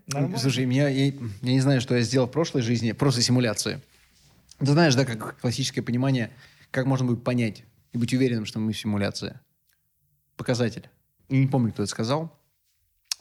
Нормально. 0.06 0.38
Слушай, 0.38 0.66
меня, 0.66 0.88
я, 0.88 1.06
я 1.06 1.12
не 1.40 1.60
знаю, 1.60 1.80
что 1.80 1.96
я 1.96 2.02
сделал 2.02 2.26
в 2.26 2.30
прошлой 2.30 2.62
жизни, 2.62 2.92
просто 2.92 3.22
симуляции. 3.22 3.80
Ты 4.64 4.72
знаешь, 4.72 4.94
да, 4.94 5.04
как 5.04 5.38
классическое 5.40 5.82
понимание, 5.84 6.30
как 6.70 6.86
можно 6.86 7.06
будет 7.06 7.24
понять 7.24 7.64
и 7.92 7.98
быть 7.98 8.12
уверенным, 8.14 8.46
что 8.46 8.58
мы 8.58 8.72
в 8.72 8.78
симуляции. 8.78 9.38
Показатель. 10.36 10.88
Я 11.28 11.38
не 11.38 11.46
помню, 11.46 11.72
кто 11.72 11.82
это 11.82 11.90
сказал, 11.90 12.36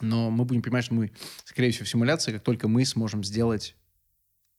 но 0.02 0.30
мы 0.30 0.46
будем 0.46 0.62
понимать, 0.62 0.86
что 0.86 0.94
мы, 0.94 1.12
скорее 1.46 1.72
всего, 1.72 1.86
в 1.86 1.90
симуляции, 1.90 2.32
как 2.34 2.44
только 2.44 2.68
мы 2.68 2.86
сможем 2.86 3.24
сделать 3.24 3.76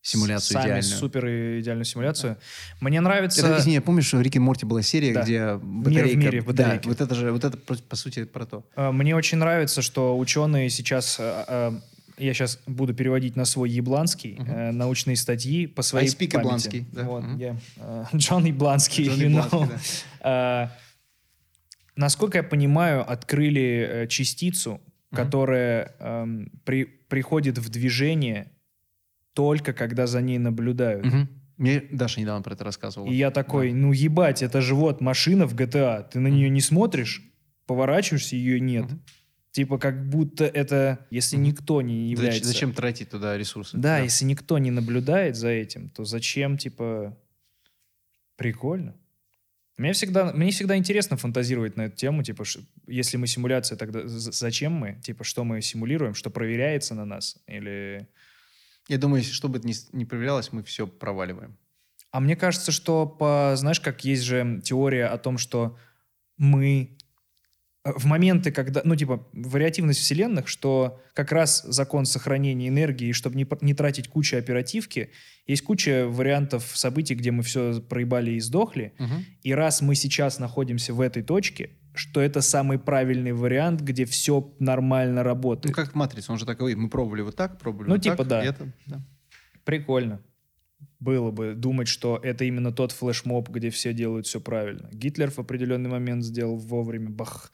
симуляцию 0.02 0.54
Сами 0.54 0.64
идеальную. 0.66 0.98
супер 0.98 1.26
идеальную 1.60 1.84
симуляцию. 1.86 2.36
Мне 2.80 3.00
нравится... 3.00 3.46
Это, 3.46 3.58
извини, 3.58 3.80
помнишь, 3.80 4.06
что 4.06 4.18
в 4.18 4.22
Рике 4.22 4.38
Морти 4.38 4.66
была 4.66 4.82
серия, 4.82 5.14
Да. 5.14 5.22
где 5.22 5.54
в 5.54 5.64
батарейка... 5.64 6.16
мире, 6.18 6.40
в 6.42 6.46
да, 6.52 6.52
батарейке. 6.64 6.88
вот 6.90 7.00
это 7.00 7.14
же, 7.14 7.32
вот 7.32 7.44
это, 7.44 7.56
по, 7.56 7.96
сути, 7.96 8.24
про 8.24 8.44
то. 8.44 8.64
Э, 8.76 8.90
Мне 8.90 9.16
очень 9.16 9.38
нравится, 9.38 9.80
что 9.80 10.18
ученые 10.18 10.68
сейчас, 10.68 11.16
э, 11.18 11.44
э, 11.48 11.72
я 12.18 12.34
сейчас 12.34 12.60
буду 12.66 12.94
переводить 12.94 13.36
на 13.36 13.44
свой 13.44 13.70
ебланский, 13.70 14.36
Мгм. 14.38 14.50
э, 14.52 14.70
научные 14.72 15.16
статьи 15.16 15.66
по 15.66 15.82
своей 15.82 16.08
I 16.08 16.12
speak 16.12 16.30
памяти. 16.32 16.36
Ябланский, 16.36 16.86
да. 16.92 17.02
Вот, 17.04 17.24
Мгм. 17.24 17.38
я, 17.38 17.56
э, 17.76 18.04
Джон 18.16 18.44
Ябланский, 18.44 19.06
Джон 19.08 19.18
you 19.20 19.28
Ябланский, 19.28 19.58
know. 19.58 20.04
Э, 20.22 20.68
Насколько 21.96 22.38
я 22.38 22.42
понимаю, 22.42 23.08
открыли 23.08 23.88
э, 23.88 24.06
частицу, 24.08 24.80
которая 25.12 25.94
эм, 26.00 26.50
при- 26.64 26.84
приходит 27.08 27.58
в 27.58 27.68
движение 27.68 28.50
только 29.32 29.72
когда 29.72 30.08
за 30.08 30.20
ней 30.20 30.38
наблюдают. 30.38 31.04
Мгм. 31.06 31.28
Мне 31.56 31.80
Даша 31.92 32.20
недавно 32.20 32.42
про 32.42 32.54
это 32.54 32.64
рассказывала. 32.64 33.08
И 33.08 33.14
я 33.14 33.30
такой, 33.30 33.72
ну 33.72 33.92
ебать, 33.92 34.42
это 34.42 34.60
же 34.60 34.74
вот 34.74 35.00
машина 35.00 35.46
в 35.46 35.54
GTA, 35.54 36.02
ты 36.10 36.18
на 36.18 36.26
нее 36.26 36.48
не 36.48 36.60
смотришь, 36.60 37.22
поворачиваешься, 37.66 38.34
ее 38.34 38.58
нет. 38.58 38.86
Мгм. 38.86 39.00
Типа 39.54 39.78
как 39.78 40.08
будто 40.08 40.46
это, 40.46 41.06
если 41.10 41.36
никто 41.36 41.80
не 41.80 42.10
является... 42.10 42.44
Зачем 42.44 42.72
тратить 42.72 43.10
туда 43.10 43.38
ресурсы? 43.38 43.78
Да, 43.78 44.00
если 44.00 44.24
никто 44.24 44.58
не 44.58 44.72
наблюдает 44.72 45.36
за 45.36 45.48
этим, 45.48 45.90
то 45.90 46.04
зачем, 46.04 46.58
типа... 46.58 47.16
Прикольно. 48.34 48.96
Мне 49.76 49.92
всегда, 49.92 50.32
мне 50.32 50.50
всегда 50.50 50.76
интересно 50.76 51.16
фантазировать 51.16 51.76
на 51.76 51.82
эту 51.82 51.94
тему, 51.94 52.24
типа, 52.24 52.44
ш- 52.44 52.62
если 52.88 53.16
мы 53.16 53.28
симуляция, 53.28 53.78
тогда 53.78 54.00
зачем 54.06 54.72
мы? 54.72 55.00
Типа, 55.04 55.22
что 55.22 55.44
мы 55.44 55.62
симулируем, 55.62 56.14
что 56.14 56.30
проверяется 56.30 56.96
на 56.96 57.04
нас? 57.04 57.36
Или... 57.46 58.08
Я 58.88 58.98
думаю, 58.98 59.20
если 59.20 59.32
что 59.32 59.46
бы 59.46 59.58
это 59.58 59.68
ни, 59.68 59.74
ни 59.92 60.02
проверялось, 60.02 60.52
мы 60.52 60.64
все 60.64 60.88
проваливаем. 60.88 61.56
А 62.10 62.18
мне 62.18 62.34
кажется, 62.34 62.72
что, 62.72 63.06
по, 63.06 63.52
знаешь, 63.54 63.78
как 63.78 64.04
есть 64.04 64.24
же 64.24 64.60
теория 64.64 65.06
о 65.06 65.16
том, 65.16 65.38
что 65.38 65.78
мы 66.38 66.98
в 67.84 68.06
моменты, 68.06 68.50
когда, 68.50 68.80
ну, 68.84 68.96
типа, 68.96 69.26
вариативность 69.34 70.00
вселенных, 70.00 70.48
что 70.48 71.02
как 71.12 71.32
раз 71.32 71.62
закон 71.62 72.06
сохранения 72.06 72.68
энергии, 72.68 73.12
чтобы 73.12 73.36
не, 73.36 73.46
не 73.60 73.74
тратить 73.74 74.08
кучу 74.08 74.38
оперативки, 74.38 75.10
есть 75.46 75.62
куча 75.62 76.06
вариантов 76.08 76.72
событий, 76.74 77.14
где 77.14 77.30
мы 77.30 77.42
все 77.42 77.82
проебали 77.82 78.32
и 78.32 78.40
сдохли, 78.40 78.94
и 79.42 79.52
раз 79.52 79.82
мы 79.82 79.94
сейчас 79.96 80.38
находимся 80.38 80.94
в 80.94 81.00
этой 81.02 81.22
точке, 81.22 81.70
что 81.94 82.20
это 82.22 82.40
самый 82.40 82.78
правильный 82.78 83.32
вариант, 83.32 83.82
где 83.82 84.06
все 84.06 84.52
нормально 84.58 85.22
Ну, 85.22 85.22
работает. 85.22 85.74
как 85.74 85.94
матрица, 85.94 86.32
он 86.32 86.38
же 86.38 86.46
такой, 86.46 86.74
мы 86.74 86.88
пробовали 86.88 87.20
вот 87.20 87.36
так, 87.36 87.58
пробовали 87.60 87.88
Ну, 87.88 87.94
вот 87.96 88.02
типа, 88.02 88.16
так, 88.16 88.28
да. 88.28 88.44
и 88.44 88.48
это, 88.48 88.72
да. 88.86 89.06
Прикольно. 89.64 90.20
Было 91.00 91.30
бы 91.30 91.54
думать, 91.54 91.88
что 91.88 92.18
это 92.22 92.44
именно 92.44 92.72
тот 92.72 92.92
флешмоб, 92.92 93.48
где 93.50 93.70
все 93.70 93.92
делают 93.92 94.26
все 94.26 94.40
правильно. 94.40 94.88
Гитлер 94.92 95.30
в 95.30 95.38
определенный 95.38 95.90
момент 95.90 96.24
сделал 96.24 96.56
вовремя, 96.56 97.10
бах. 97.10 97.52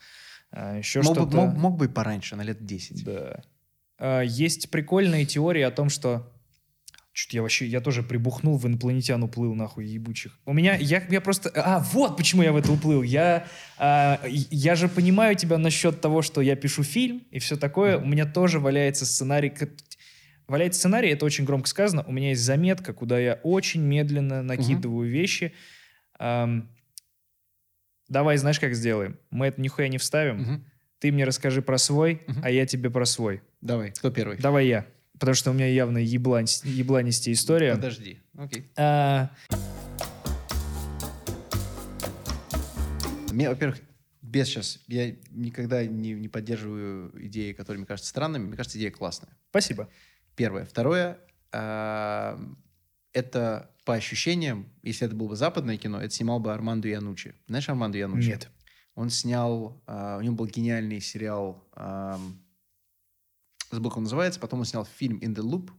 А, 0.51 0.77
еще 0.77 1.01
Мог, 1.01 1.09
бы, 1.09 1.21
что-то. 1.21 1.35
мог, 1.35 1.55
мог 1.57 1.77
бы 1.77 1.85
и 1.85 1.89
пораньше, 1.89 2.35
на 2.35 2.41
лет 2.43 2.65
10. 2.65 3.03
Да. 3.03 3.43
А, 3.97 4.21
есть 4.21 4.69
прикольные 4.69 5.25
теории 5.25 5.61
о 5.61 5.71
том, 5.71 5.89
что 5.89 6.31
Чуть 7.13 7.33
я 7.33 7.41
вообще, 7.41 7.65
я 7.65 7.81
тоже 7.81 8.03
прибухнул, 8.03 8.57
в 8.57 8.65
инопланетян 8.65 9.21
уплыл, 9.21 9.53
нахуй, 9.53 9.85
ебучих. 9.85 10.39
У 10.45 10.53
меня, 10.53 10.75
я, 10.75 11.03
я 11.09 11.19
просто... 11.19 11.51
А, 11.55 11.79
вот 11.91 12.15
почему 12.15 12.41
я 12.41 12.53
в 12.53 12.55
это 12.55 12.71
уплыл. 12.71 13.03
Я, 13.03 13.47
а, 13.77 14.21
я 14.25 14.75
же 14.75 14.87
понимаю 14.87 15.35
тебя 15.35 15.57
насчет 15.57 15.99
того, 15.99 16.21
что 16.21 16.39
я 16.39 16.55
пишу 16.55 16.83
фильм 16.83 17.23
и 17.29 17.39
все 17.39 17.57
такое. 17.57 17.97
У 17.97 18.05
меня 18.05 18.25
тоже 18.25 18.59
валяется 18.59 19.05
сценарий. 19.05 19.51
Валяется 20.51 20.79
сценарий, 20.81 21.07
это 21.11 21.23
очень 21.25 21.45
громко 21.45 21.69
сказано. 21.69 22.03
У 22.05 22.11
меня 22.11 22.31
есть 22.31 22.41
заметка, 22.41 22.91
куда 22.91 23.17
я 23.17 23.39
очень 23.41 23.79
медленно 23.83 24.43
накидываю 24.43 25.09
вещи. 25.09 25.53
Ам, 26.19 26.69
давай, 28.09 28.35
знаешь, 28.35 28.59
как 28.59 28.75
сделаем? 28.75 29.17
Мы 29.29 29.45
это 29.47 29.61
нихуя 29.61 29.87
не 29.87 29.97
вставим. 29.97 30.41
Мгм. 30.41 30.65
Ты 30.99 31.13
мне 31.13 31.23
расскажи 31.23 31.61
про 31.61 31.77
свой, 31.77 32.21
Мгм. 32.27 32.41
а 32.43 32.49
я 32.49 32.65
тебе 32.65 32.89
про 32.89 33.05
свой. 33.05 33.41
Давай, 33.61 33.91
кто 33.91 34.11
первый? 34.11 34.37
Давай 34.39 34.67
я. 34.67 34.85
Потому 35.13 35.35
что 35.35 35.51
у 35.51 35.53
меня 35.53 35.67
явно 35.67 35.99
еблань, 35.99 36.47
ебланистая 36.65 37.33
история. 37.33 37.73
Подожди. 37.75 38.19
Окей. 38.37 38.69
А, 38.75 39.29
Мне, 43.31 43.47
во-первых, 43.47 43.79
без 44.21 44.47
сейчас, 44.49 44.79
я 44.87 45.15
никогда 45.29 45.85
не, 45.85 46.11
не 46.11 46.27
поддерживаю 46.27 47.13
идеи, 47.27 47.53
которые 47.53 47.77
мне 47.79 47.87
кажутся 47.87 48.09
странными. 48.09 48.47
Мне 48.47 48.57
кажется, 48.57 48.77
идея 48.77 48.91
классная. 48.91 49.29
спасибо. 49.49 49.87
Первое. 50.35 50.65
Второе. 50.65 51.19
а, 51.51 52.39
это 53.13 53.69
по 53.83 53.93
ощущениям, 53.95 54.71
если 54.83 55.07
это 55.07 55.15
было 55.15 55.29
бы 55.29 55.35
западное 55.35 55.77
кино, 55.77 55.99
это 56.01 56.13
снимал 56.13 56.39
бы 56.39 56.53
Армандо 56.53 56.87
Янучи. 56.87 57.35
Знаешь 57.47 57.67
Армандо 57.67 57.97
Янучи? 57.97 58.27
Нет. 58.27 58.49
Он 58.95 59.09
снял, 59.09 59.81
а, 59.87 60.17
у 60.17 60.21
него 60.21 60.35
был 60.35 60.45
гениальный 60.45 61.01
сериал, 61.01 61.67
ам, 61.73 62.39
забыл, 63.71 63.89
как 63.89 63.97
он 63.97 64.03
называется, 64.03 64.39
потом 64.39 64.59
он 64.59 64.65
снял 64.65 64.85
фильм 64.85 65.17
«In 65.19 65.33
the 65.35 65.43
Loop», 65.43 65.71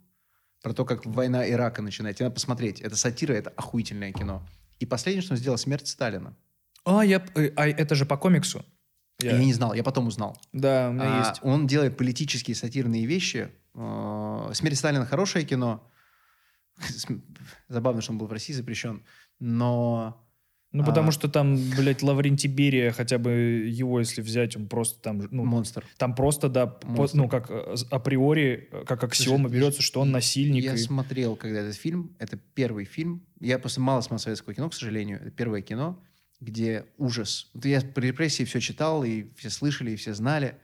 про 0.62 0.72
то, 0.72 0.84
как 0.84 1.04
война 1.04 1.48
Ирака 1.48 1.82
начинается. 1.82 2.22
Надо 2.22 2.34
посмотреть. 2.34 2.80
Это 2.80 2.96
сатира, 2.96 3.32
это 3.34 3.50
охуительное 3.50 4.12
кино. 4.12 4.46
И 4.78 4.86
последнее, 4.86 5.22
что 5.22 5.32
он 5.34 5.38
сделал, 5.38 5.58
«Смерть 5.58 5.88
Сталина». 5.88 6.36
А, 6.84 7.04
я, 7.04 7.24
э, 7.34 7.50
а 7.56 7.68
это 7.68 7.94
же 7.94 8.06
по 8.06 8.16
комиксу. 8.16 8.64
Я... 9.20 9.38
не 9.38 9.52
знал, 9.52 9.74
я 9.74 9.82
потом 9.82 10.06
узнал. 10.06 10.40
Да, 10.52 10.88
у 10.90 10.92
меня 10.92 11.24
А, 11.24 11.28
есть. 11.28 11.40
Он 11.42 11.66
делает 11.66 11.96
политические 11.96 12.54
сатирные 12.56 13.06
вещи. 13.06 13.50
Э, 13.74 14.50
«Смерть 14.54 14.78
Сталина» 14.78 15.06
хорошее 15.06 15.44
кино. 15.44 15.90
Забавно, 17.68 18.00
что 18.02 18.12
он 18.12 18.18
был 18.18 18.26
в 18.26 18.32
России 18.32 18.52
запрещен. 18.52 19.02
Но 19.38 20.18
Ну, 20.72 20.84
потому 20.84 21.08
а- 21.08 21.12
что 21.12 21.28
там, 21.28 21.56
блядь, 21.76 22.02
Лаврентий 22.02 22.48
Берия, 22.48 22.92
хотя 22.92 23.18
бы 23.18 23.30
его, 23.30 23.98
если 24.00 24.22
взять, 24.22 24.56
он 24.56 24.68
просто 24.68 25.00
там, 25.02 25.18
ну, 25.30 25.44
монстр. 25.44 25.84
там 25.98 26.14
просто, 26.14 26.48
да, 26.48 26.66
по- 26.66 26.86
Монстр. 26.86 27.16
ну, 27.18 27.28
как 27.28 27.50
э, 27.50 27.74
априори, 27.90 28.68
э, 28.72 28.84
как 28.86 29.04
аксиома 29.04 29.48
Слушай, 29.48 29.54
берется, 29.60 29.82
что 29.82 30.00
он 30.00 30.10
насильник. 30.12 30.64
Я 30.64 30.74
и- 30.74 30.78
смотрел, 30.78 31.36
когда 31.36 31.60
этот 31.60 31.74
фильм. 31.76 32.16
Это 32.18 32.36
первый 32.54 32.84
фильм. 32.86 33.26
Я 33.40 33.58
просто 33.58 33.80
мало 33.80 34.00
смотрел 34.00 34.20
советского 34.24 34.54
кино, 34.54 34.70
к 34.70 34.74
сожалению. 34.74 35.20
Это 35.20 35.30
первое 35.30 35.60
кино, 35.62 36.02
где 36.40 36.86
ужас. 36.96 37.50
Вот 37.54 37.64
я 37.66 37.80
при 37.80 38.06
репрессии 38.08 38.44
все 38.44 38.60
читал, 38.60 39.04
и 39.04 39.26
все 39.36 39.50
слышали, 39.50 39.90
и 39.90 39.96
все 39.96 40.14
знали. 40.14 40.58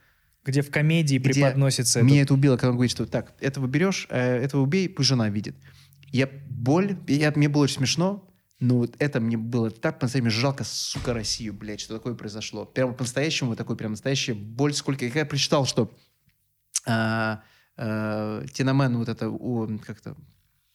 Где 0.48 0.62
в 0.62 0.70
комедии 0.70 1.18
Где 1.18 1.30
преподносится 1.30 2.02
Меня 2.02 2.22
это. 2.22 2.34
убило, 2.34 2.56
когда 2.56 2.70
он 2.70 2.76
говорит, 2.76 2.90
что 2.90 3.06
так, 3.06 3.34
этого 3.40 3.66
берешь, 3.66 4.06
э, 4.10 4.18
этого 4.18 4.62
убей, 4.62 4.88
пусть 4.88 5.08
жена 5.08 5.28
видит. 5.28 5.54
Я 6.10 6.28
боль, 6.48 6.96
я, 7.06 7.32
мне 7.36 7.48
было 7.48 7.64
очень 7.64 7.76
смешно, 7.76 8.28
но 8.60 8.78
вот 8.78 8.96
это 8.98 9.20
мне 9.20 9.36
было 9.36 9.70
так 9.70 9.98
по-настоящему 9.98 10.30
жалко, 10.30 10.64
сука, 10.64 11.12
Россию, 11.12 11.52
блядь, 11.52 11.80
что 11.80 11.94
такое 11.94 12.14
произошло. 12.14 12.64
Прямо 12.64 12.92
по-настоящему 12.92 13.54
такой 13.56 13.76
прям 13.76 13.92
настоящая 13.92 14.34
боль. 14.34 14.72
Сколько... 14.72 15.04
Я 15.04 15.26
прочитал, 15.26 15.66
что 15.66 15.92
а, 16.86 17.42
а, 17.76 18.44
Тинамен 18.52 18.96
вот 18.96 19.08
это, 19.08 19.30
как-то, 19.84 20.16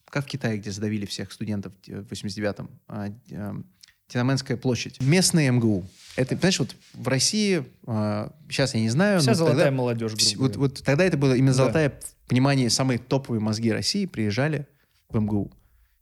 как 0.05 0.25
в 0.25 0.27
Китае, 0.27 0.59
где 0.59 0.71
задавили 0.71 1.05
всех 1.05 1.31
студентов 1.31 1.73
в 1.85 2.11
89-м, 2.11 2.69
а, 2.87 3.07
а, 3.31 3.63
Тинаменская 4.07 4.57
площадь. 4.57 5.01
Местные 5.01 5.51
МГУ. 5.51 5.87
Это, 6.15 6.35
знаешь, 6.37 6.59
вот 6.59 6.75
в 6.93 7.07
России, 7.07 7.63
а, 7.87 8.31
сейчас 8.49 8.75
я 8.75 8.81
не 8.81 8.89
знаю, 8.89 9.19
Вся 9.21 9.31
но 9.31 9.35
золотая 9.37 9.65
тогда- 9.65 9.77
молодежь, 9.77 10.11
Вс- 10.13 10.37
вот, 10.37 10.55
вот 10.57 10.83
тогда 10.83 11.03
это 11.05 11.17
было 11.17 11.33
именно 11.33 11.51
Да. 11.51 11.57
золотая 11.57 11.89
в 12.25 12.27
понимании 12.29 12.67
самые 12.67 12.99
топовые 12.99 13.39
мозги 13.41 13.71
России 13.71 14.05
приезжали 14.05 14.67
в 15.09 15.17
МГУ. 15.19 15.51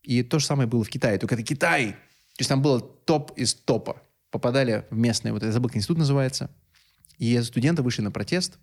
И 0.04 0.24
то 0.24 0.40
же 0.40 0.46
самое 0.46 0.68
было 0.68 0.84
в 0.84 0.90
Китае. 0.90 1.18
Только 1.20 1.36
это 1.36 1.44
Китай. 1.44 1.92
То 1.92 2.40
есть 2.40 2.50
там 2.50 2.62
было 2.62 2.82
топ 2.82 3.32
из 3.38 3.54
топа. 3.54 4.02
Попадали 4.32 4.86
в 4.90 4.98
местные, 4.98 5.32
вот 5.34 5.44
я 5.44 5.52
забыл, 5.52 5.70
институт 5.74 5.98
называется. 5.98 6.50
И 7.18 7.40
студенты 7.42 7.82
вышли 7.84 8.02
на 8.02 8.12
протест. 8.12 8.58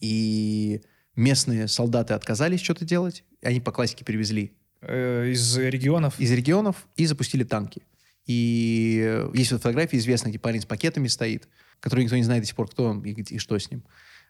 И 0.00 0.82
местные 1.16 1.66
солдаты 1.68 2.14
отказались 2.14 2.60
что-то 2.60 2.84
делать. 2.84 3.24
И 3.40 3.46
они 3.46 3.60
по 3.60 3.72
классике 3.72 4.04
перевезли 4.04 4.52
Э, 4.82 5.28
из 5.30 5.56
регионов. 5.58 6.18
из 6.18 6.30
регионов 6.32 6.86
и 6.96 7.06
запустили 7.06 7.44
танки. 7.44 7.82
И 8.26 9.28
есть 9.34 9.52
вот 9.52 9.62
фотография 9.62 9.98
известная, 9.98 10.30
где 10.30 10.38
парень 10.38 10.60
с 10.60 10.66
пакетами 10.66 11.08
стоит, 11.08 11.48
который 11.80 12.04
никто 12.04 12.16
не 12.16 12.22
знает 12.22 12.42
до 12.42 12.46
сих 12.46 12.56
пор, 12.56 12.68
кто 12.68 12.84
он 12.84 13.02
и, 13.02 13.12
и 13.12 13.38
что 13.38 13.58
с 13.58 13.70
ним, 13.70 13.84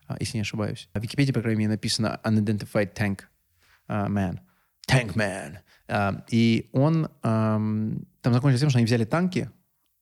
а, 0.07 0.17
если 0.21 0.39
не 0.39 0.43
ошибаюсь. 0.43 0.89
В 0.95 1.01
Википедии, 1.01 1.33
по 1.33 1.41
крайней 1.41 1.61
мере, 1.61 1.71
написано 1.73 2.21
«Unidentified 2.25 2.95
Tank 2.95 3.21
а, 3.89 4.09
Man». 4.09 4.39
Tank 4.89 5.15
Man. 5.15 5.59
А, 5.89 6.25
и 6.31 6.71
он... 6.73 7.09
ам, 7.23 8.07
там 8.23 8.33
закончилось 8.33 8.61
тем, 8.61 8.71
что 8.71 8.79
они 8.79 8.87
взяли 8.87 9.05
танки, 9.05 9.51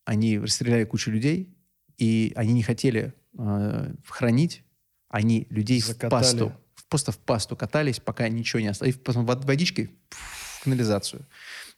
они 0.05 0.39
расстреляли 0.39 0.85
кучу 0.85 1.11
людей, 1.11 1.57
и 1.97 2.33
они 2.37 2.53
не 2.53 2.63
хотели 2.63 3.15
а, 3.37 3.93
хранить, 4.07 4.65
они 5.09 5.47
людей 5.51 5.81
в 5.81 5.87
Закатали. 5.87 6.11
пасту, 6.11 6.53
просто 6.89 7.13
в 7.13 7.19
пасту 7.19 7.57
катались, 7.57 8.01
пока 8.01 8.29
ничего 8.29 8.61
не 8.61 8.69
осталось. 8.69 8.95
И 8.95 8.99
потом 8.99 9.27
вод- 9.27 9.45
водичкой 9.45 9.91
в 10.11 10.65
канализацию. 10.65 11.27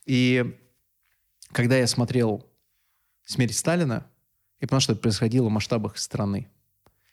И 0.05 0.57
когда 1.53 1.77
я 1.77 1.87
смотрел 1.87 2.49
«Смерть 3.25 3.57
Сталина», 3.57 4.07
я 4.59 4.67
понял, 4.67 4.81
что 4.81 4.93
это 4.93 5.01
происходило 5.01 5.47
в 5.47 5.51
масштабах 5.51 5.97
страны. 5.97 6.47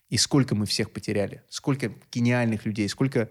И 0.09 0.17
сколько 0.17 0.55
мы 0.55 0.67
всех 0.67 0.93
потеряли. 0.93 1.43
Сколько 1.49 1.93
гениальных 2.13 2.65
людей, 2.67 2.89
сколько 2.89 3.31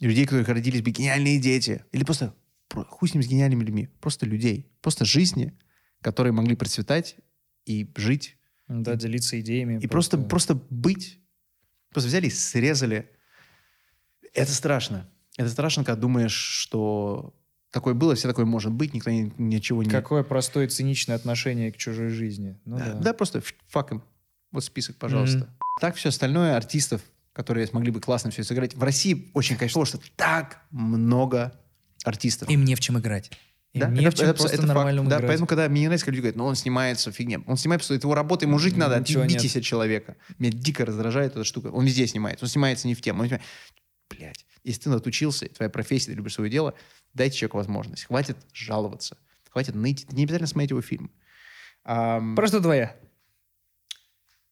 людей, 0.00 0.24
которых 0.24 0.48
родились 0.48 0.82
бы 0.82 0.90
гениальные 0.90 1.40
дети. 1.40 1.84
Или 1.92 2.04
просто, 2.04 2.34
про- 2.68 2.84
хуй 2.84 3.08
с 3.08 3.14
ним, 3.14 3.22
с 3.22 3.26
гениальными 3.26 3.64
людьми. 3.64 3.88
Просто 4.00 4.26
людей. 4.26 4.70
Просто 4.80 5.04
жизни, 5.04 5.56
которые 6.00 6.32
могли 6.32 6.56
процветать 6.56 7.16
и 7.66 7.90
жить. 7.96 8.36
Да, 8.68 8.94
делиться 8.94 9.38
идеями. 9.40 9.80
И 9.80 9.86
просто, 9.88 10.16
просто 10.18 10.54
быть. 10.54 11.20
Просто 11.90 12.08
взяли 12.08 12.28
и 12.28 12.30
срезали. 12.30 13.10
Это 14.32 14.52
страшно. 14.52 15.10
Это 15.36 15.50
страшно, 15.50 15.84
когда 15.84 16.00
думаешь, 16.00 16.34
что 16.34 17.34
такое 17.70 17.94
было, 17.94 18.14
все 18.14 18.28
такое 18.28 18.44
может 18.44 18.72
быть, 18.72 18.94
никто 18.94 19.10
ни- 19.10 19.32
ничего 19.38 19.82
не... 19.82 19.90
Какое 19.90 20.22
простое 20.22 20.68
циничное 20.68 21.16
отношение 21.16 21.72
к 21.72 21.76
чужой 21.76 22.08
жизни. 22.08 22.58
Ну 22.64 22.78
да, 22.78 22.86
да. 22.86 22.94
да, 23.00 23.12
просто 23.14 23.38
ф- 23.38 23.54
фак 23.68 23.92
им. 23.92 24.02
Вот 24.52 24.64
список, 24.64 24.96
пожалуйста. 24.96 25.48
Так 25.80 25.94
все 25.96 26.08
остальное, 26.08 26.56
артистов, 26.56 27.00
которые 27.32 27.66
смогли 27.66 27.90
бы 27.92 28.00
классно 28.00 28.30
все 28.30 28.42
сыграть. 28.44 28.74
В 28.74 28.82
России 28.82 29.30
очень, 29.34 29.56
конечно, 29.56 29.84
что 29.84 30.00
так 30.16 30.62
много 30.70 31.52
артистов. 32.04 32.48
Им 32.50 32.64
не 32.64 32.74
в 32.74 32.80
чем 32.80 32.98
играть. 32.98 33.30
Им 33.72 33.80
Да, 33.82 33.88
не 33.88 34.00
это- 34.02 34.10
в 34.10 34.14
чем 34.18 34.28
это- 34.30 34.38
просто 34.38 34.56
это 34.56 34.66
нормально 34.66 35.04
Да, 35.08 35.20
поэтому, 35.20 35.46
когда 35.46 35.68
мне 35.68 35.82
не 35.82 35.86
нравится, 35.86 36.04
когда 36.06 36.16
люди 36.16 36.22
говорят, 36.22 36.36
ну, 36.36 36.44
он 36.46 36.56
снимается, 36.56 37.12
фигня. 37.12 37.40
Он 37.46 37.56
снимает, 37.56 37.80
просто 37.82 37.94
это 37.94 38.06
его 38.08 38.16
работа, 38.16 38.46
ему 38.46 38.58
жить 38.58 38.76
надо, 38.76 38.96
отъебитесь 38.96 39.54
нет. 39.54 39.56
от 39.58 39.62
человека. 39.62 40.16
Меня 40.40 40.50
дико 40.52 40.84
раздражает 40.84 41.32
эта 41.32 41.44
штука. 41.44 41.68
Он 41.68 41.84
везде 41.86 42.06
снимается. 42.08 42.44
Он 42.44 42.48
снимается 42.48 42.88
не 42.88 42.96
в 42.96 43.00
тему. 43.00 43.20
Он 43.22 43.28
снимает- 43.28 43.44
Блядь. 44.10 44.44
Если 44.64 44.82
ты 44.82 44.90
отучился, 44.90 45.46
твоя 45.48 45.70
профессия, 45.70 46.06
ты 46.10 46.14
любишь 46.14 46.34
свое 46.34 46.50
дело, 46.50 46.74
дайте 47.14 47.36
человеку 47.36 47.58
возможность. 47.58 48.04
Хватит 48.04 48.36
жаловаться. 48.52 49.16
Хватит 49.50 49.74
ныть. 49.74 50.10
Не 50.12 50.24
обязательно 50.24 50.46
смотреть 50.46 50.70
его 50.70 50.80
фильм. 50.80 51.10
Ам, 51.84 52.36
Просто 52.36 52.60
твоя. 52.60 52.96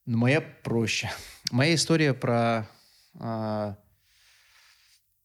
но 0.07 0.19
моя 0.19 0.41
проще. 0.41 1.11
Моя 1.51 1.75
история 1.75 2.15
про 2.15 2.69
а, 3.15 3.77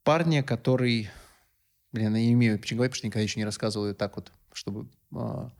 парня, 0.04 0.44
который... 0.44 1.10
Блин, 1.92 2.16
я 2.16 2.22
не 2.22 2.34
имею 2.34 2.60
почему 2.60 2.78
говорить, 2.78 2.92
потому 2.92 2.98
что 2.98 3.08
никогда 3.08 3.24
еще 3.24 3.40
не 3.40 3.46
рассказывал 3.46 3.88
ее 3.88 3.94
так 3.94 4.16
вот, 4.16 4.32
чтобы... 4.52 4.88
а, 5.16 5.52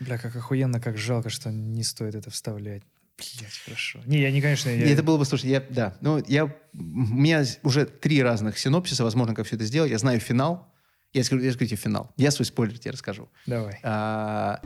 Бля, 0.00 0.18
как 0.18 0.36
охуенно, 0.36 0.80
как 0.80 0.96
жалко, 0.96 1.30
что 1.30 1.50
не 1.50 1.82
стоит 1.82 2.14
это 2.14 2.30
вставлять. 2.30 2.82
Блять, 3.18 3.58
хорошо. 3.64 4.00
Не, 4.04 4.20
я 4.20 4.30
не, 4.30 4.42
конечно, 4.42 4.68
я... 4.68 4.90
Это 4.92 5.02
было 5.02 5.16
бы, 5.16 5.24
слушай, 5.24 5.48
я, 5.48 5.60
да, 5.70 5.96
ну, 6.02 6.22
я, 6.28 6.44
у 6.44 6.50
меня 6.74 7.44
уже 7.62 7.86
три 7.86 8.22
разных 8.22 8.58
синопсиса, 8.58 9.04
возможно, 9.04 9.34
как 9.34 9.46
все 9.46 9.56
это 9.56 9.64
сделать. 9.64 9.90
Я 9.90 9.98
знаю 9.98 10.20
финал. 10.20 10.72
Я 11.14 11.24
скажу, 11.24 11.42
я 11.42 11.52
скажу 11.52 11.68
тебе 11.68 11.78
финал. 11.78 12.12
Я 12.18 12.30
свой 12.30 12.44
спойлер 12.44 12.78
тебе 12.78 12.90
расскажу. 12.90 13.30
Давай. 13.46 13.78
А, 13.82 14.60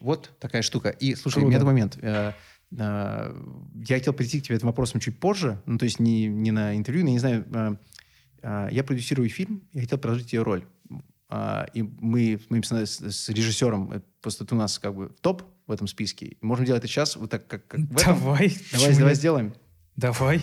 вот 0.00 0.30
такая 0.40 0.62
штука. 0.62 0.88
И, 0.88 1.14
слушай, 1.14 1.34
Круто. 1.34 1.46
у 1.46 1.48
меня 1.48 1.56
этот 1.58 1.66
момент. 1.66 1.98
э, 2.02 2.32
э, 2.76 3.42
я 3.86 3.96
хотел 3.96 4.12
прийти 4.12 4.40
к 4.40 4.44
тебе 4.44 4.56
этим 4.56 4.66
вопросом 4.66 5.00
чуть 5.00 5.20
позже, 5.20 5.62
ну, 5.66 5.78
то 5.78 5.84
есть 5.84 6.00
не, 6.00 6.26
не 6.26 6.50
на 6.50 6.76
интервью, 6.76 7.04
но 7.04 7.10
я 7.10 7.12
не 7.12 7.18
знаю. 7.20 7.78
э, 8.42 8.68
я 8.72 8.82
продюсирую 8.82 9.28
фильм, 9.28 9.62
я 9.72 9.82
хотел 9.82 9.98
продолжить 9.98 10.32
ее 10.32 10.42
роль. 10.42 10.64
А, 11.34 11.66
и 11.72 11.80
мы, 11.82 12.38
мы 12.50 12.62
с, 12.62 13.28
режиссером, 13.30 13.90
э, 13.90 14.00
просто 14.20 14.44
ты 14.44 14.54
у 14.54 14.58
нас 14.58 14.78
как 14.78 14.94
бы 14.94 15.10
топ 15.22 15.42
в 15.66 15.72
этом 15.72 15.86
списке. 15.86 16.36
Можем 16.42 16.66
делать 16.66 16.80
это 16.84 16.88
сейчас 16.92 17.16
вот 17.16 17.30
так, 17.30 17.46
как, 17.46 17.66
как 17.66 17.80
этом. 17.80 17.96
Давай. 17.96 18.54
Давай, 18.70 18.98
давай 18.98 19.14
сделаем. 19.14 19.54
Давай. 19.96 20.42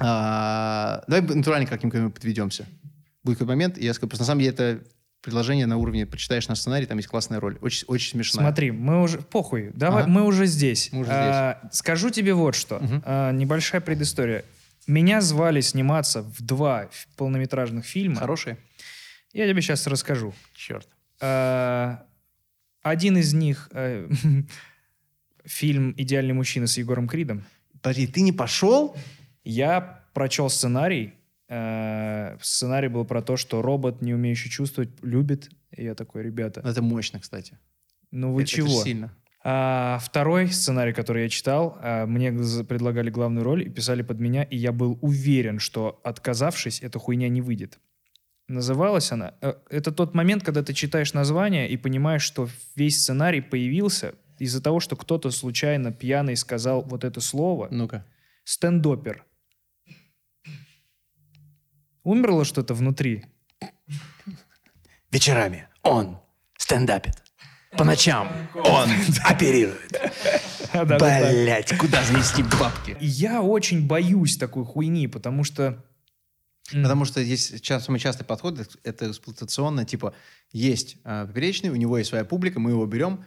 А, 0.00 1.04
давай 1.06 1.22
натурально 1.22 1.68
как-нибудь 1.68 2.12
подведемся. 2.12 2.66
Будет 3.22 3.38
какой 3.38 3.54
момент, 3.54 3.78
и 3.78 3.84
я 3.84 3.94
скажу, 3.94 4.08
просто 4.08 4.24
на 4.24 4.26
самом 4.26 4.40
деле 4.40 4.52
это 4.52 4.82
предложение 5.22 5.66
на 5.66 5.76
уровне, 5.76 6.06
почитаешь 6.06 6.48
наш 6.48 6.58
сценарий, 6.58 6.86
там 6.86 6.98
есть 6.98 7.08
классная 7.08 7.38
роль. 7.38 7.58
Очень, 7.60 7.84
очень 7.86 8.10
смешная. 8.10 8.44
Смотри, 8.46 8.72
мы 8.72 9.02
уже... 9.02 9.18
Похуй. 9.18 9.70
Давай, 9.74 10.02
Ага. 10.02 10.10
мы 10.10 10.24
уже 10.24 10.46
здесь. 10.46 10.90
Мы 10.90 11.02
уже 11.02 11.10
А, 11.12 11.68
скажу 11.70 12.10
тебе 12.10 12.34
вот 12.34 12.56
что. 12.56 12.80
Мгм. 12.80 13.02
А, 13.04 13.30
небольшая 13.30 13.80
предыстория. 13.80 14.44
Меня 14.88 15.20
звали 15.20 15.60
сниматься 15.60 16.22
в 16.22 16.42
два 16.42 16.88
полнометражных 17.16 17.84
фильма. 17.84 18.16
Хорошие? 18.16 18.56
Я 19.36 19.46
тебе 19.48 19.60
сейчас 19.60 19.86
расскажу. 19.86 20.32
Черт. 20.54 20.88
А, 21.20 22.06
один 22.82 23.16
из 23.18 23.34
них 23.34 23.68
э, 23.72 24.08
фильм 25.44 25.94
«Идеальный 25.96 26.32
мужчина» 26.34 26.66
с 26.66 26.78
Егором 26.78 27.06
Кридом. 27.08 27.44
Подожди, 27.82 28.06
ты 28.06 28.22
не 28.22 28.32
пошел? 28.32 28.96
Я 29.44 30.04
прочел 30.14 30.48
сценарий. 30.48 31.14
Э, 31.48 32.36
сценарий 32.40 32.88
был 32.88 33.04
про 33.04 33.22
то, 33.22 33.36
что 33.36 33.62
робот, 33.62 34.02
не 34.02 34.14
умеющий 34.14 34.50
чувствовать, 34.50 34.90
любит. 35.02 35.50
И 35.70 35.84
я 35.84 35.94
такой, 35.94 36.22
ребята, 36.22 36.62
Это 36.64 36.80
мощно, 36.82 37.20
кстати. 37.20 37.58
ну 38.10 38.32
вы 38.32 38.42
Это- 38.42 38.50
это 38.52 38.56
чего? 38.56 38.82
сильно. 38.82 39.14
А, 39.44 40.00
второй 40.02 40.48
сценарий, 40.48 40.92
который 40.92 41.24
я 41.24 41.28
читал, 41.28 41.78
а, 41.80 42.06
мне 42.06 42.32
предлагали 42.64 43.10
главную 43.10 43.44
роль 43.44 43.62
и 43.62 43.68
писали 43.68 44.02
под 44.02 44.18
меня, 44.18 44.42
и 44.42 44.56
я 44.56 44.72
был 44.72 44.98
уверен, 45.02 45.60
что 45.60 46.00
отказавшись, 46.02 46.80
эта 46.82 46.98
хуйня 46.98 47.28
не 47.28 47.42
выйдет. 47.42 47.78
Называлась 48.48 49.10
она... 49.12 49.34
э, 49.40 49.54
Это 49.70 49.90
тот 49.92 50.14
момент, 50.14 50.44
когда 50.44 50.62
ты 50.62 50.72
читаешь 50.72 51.12
название 51.12 51.68
и 51.68 51.76
понимаешь, 51.76 52.22
что 52.22 52.48
весь 52.74 53.00
сценарий 53.00 53.40
появился 53.40 54.14
из-за 54.38 54.62
того, 54.62 54.80
что 54.80 54.96
кто-то 54.96 55.30
случайно 55.30 55.92
пьяный 55.92 56.36
сказал 56.36 56.82
вот 56.82 57.04
это 57.04 57.20
слово. 57.20 57.68
Ну-ка. 57.70 58.06
Стендопер. 58.44 59.24
Умерло 62.04 62.44
что-то 62.44 62.74
внутри? 62.74 63.24
вечерами 65.10 65.66
он 65.82 66.18
стендапит. 66.58 67.14
По 67.72 67.84
ночам 67.84 68.28
он 68.54 68.90
оперирует. 69.24 70.00
Блять, 70.72 71.76
куда 71.78 72.02
занести 72.04 72.42
бабки? 72.42 72.96
Я 73.00 73.40
очень 73.42 73.86
боюсь 73.86 74.36
такой 74.36 74.64
хуйни, 74.64 75.08
потому 75.08 75.42
что... 75.44 75.82
м, 76.72 76.82
Потому 76.82 77.04
что 77.04 77.22
здесь 77.22 77.54
самый 77.62 77.98
частый 77.98 78.26
подход— 78.26 78.58
это 78.82 79.10
эксплуатационно, 79.10 79.84
типа, 79.84 80.14
есть 80.52 80.96
а, 81.04 81.26
поперечный, 81.26 81.70
у 81.70 81.76
него 81.76 81.98
есть 81.98 82.10
своя 82.10 82.24
публика, 82.24 82.60
мы 82.60 82.70
его 82.70 82.86
берем, 82.86 83.24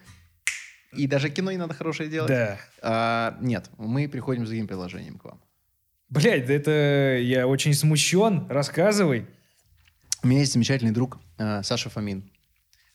и 0.94 1.08
даже 1.08 1.30
кино 1.30 1.52
не 1.52 1.58
надо 1.58 1.74
хорошее 1.74 2.10
делать. 2.10 2.30
Да. 2.30 2.60
А, 2.82 3.38
нет, 3.42 3.70
мы 3.78 4.08
приходим 4.08 4.46
с 4.46 4.50
другим 4.50 4.68
приложением 4.68 5.18
к 5.18 5.26
вам. 5.26 5.42
Блять, 6.10 6.48
да 6.48 6.54
это 6.54 7.20
я 7.22 7.48
очень 7.48 7.74
смущен. 7.74 8.48
Рассказывай. 8.50 9.28
У 10.24 10.28
меня 10.28 10.40
есть 10.40 10.54
замечательный 10.54 10.92
друг 10.92 11.20
а, 11.38 11.62
Саша 11.64 11.90
Фомин. 11.90 12.30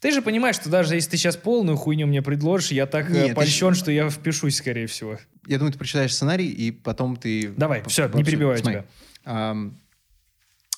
Ты 0.00 0.10
же 0.10 0.20
понимаешь, 0.20 0.56
что 0.56 0.68
даже 0.68 0.96
если 0.96 1.10
ты 1.10 1.16
сейчас 1.16 1.36
полную 1.36 1.78
хуйню 1.78 2.06
мне 2.06 2.20
предложишь, 2.20 2.72
я 2.72 2.86
так 2.86 3.08
Нет, 3.08 3.24
э, 3.24 3.28
ты 3.28 3.34
польщен, 3.34 3.72
что 3.74 3.90
я 3.90 4.10
впишусь, 4.10 4.56
скорее 4.56 4.86
всего. 4.86 5.18
Я 5.46 5.56
думаю, 5.56 5.72
ты 5.72 5.78
прочитаешь 5.78 6.14
сценарий, 6.14 6.50
и 6.50 6.72
потом 6.72 7.16
ты... 7.16 7.54
Давай, 7.56 7.82
все, 7.86 8.08
не 8.08 8.22
смотри. 8.60 8.60
тебя. 8.60 8.84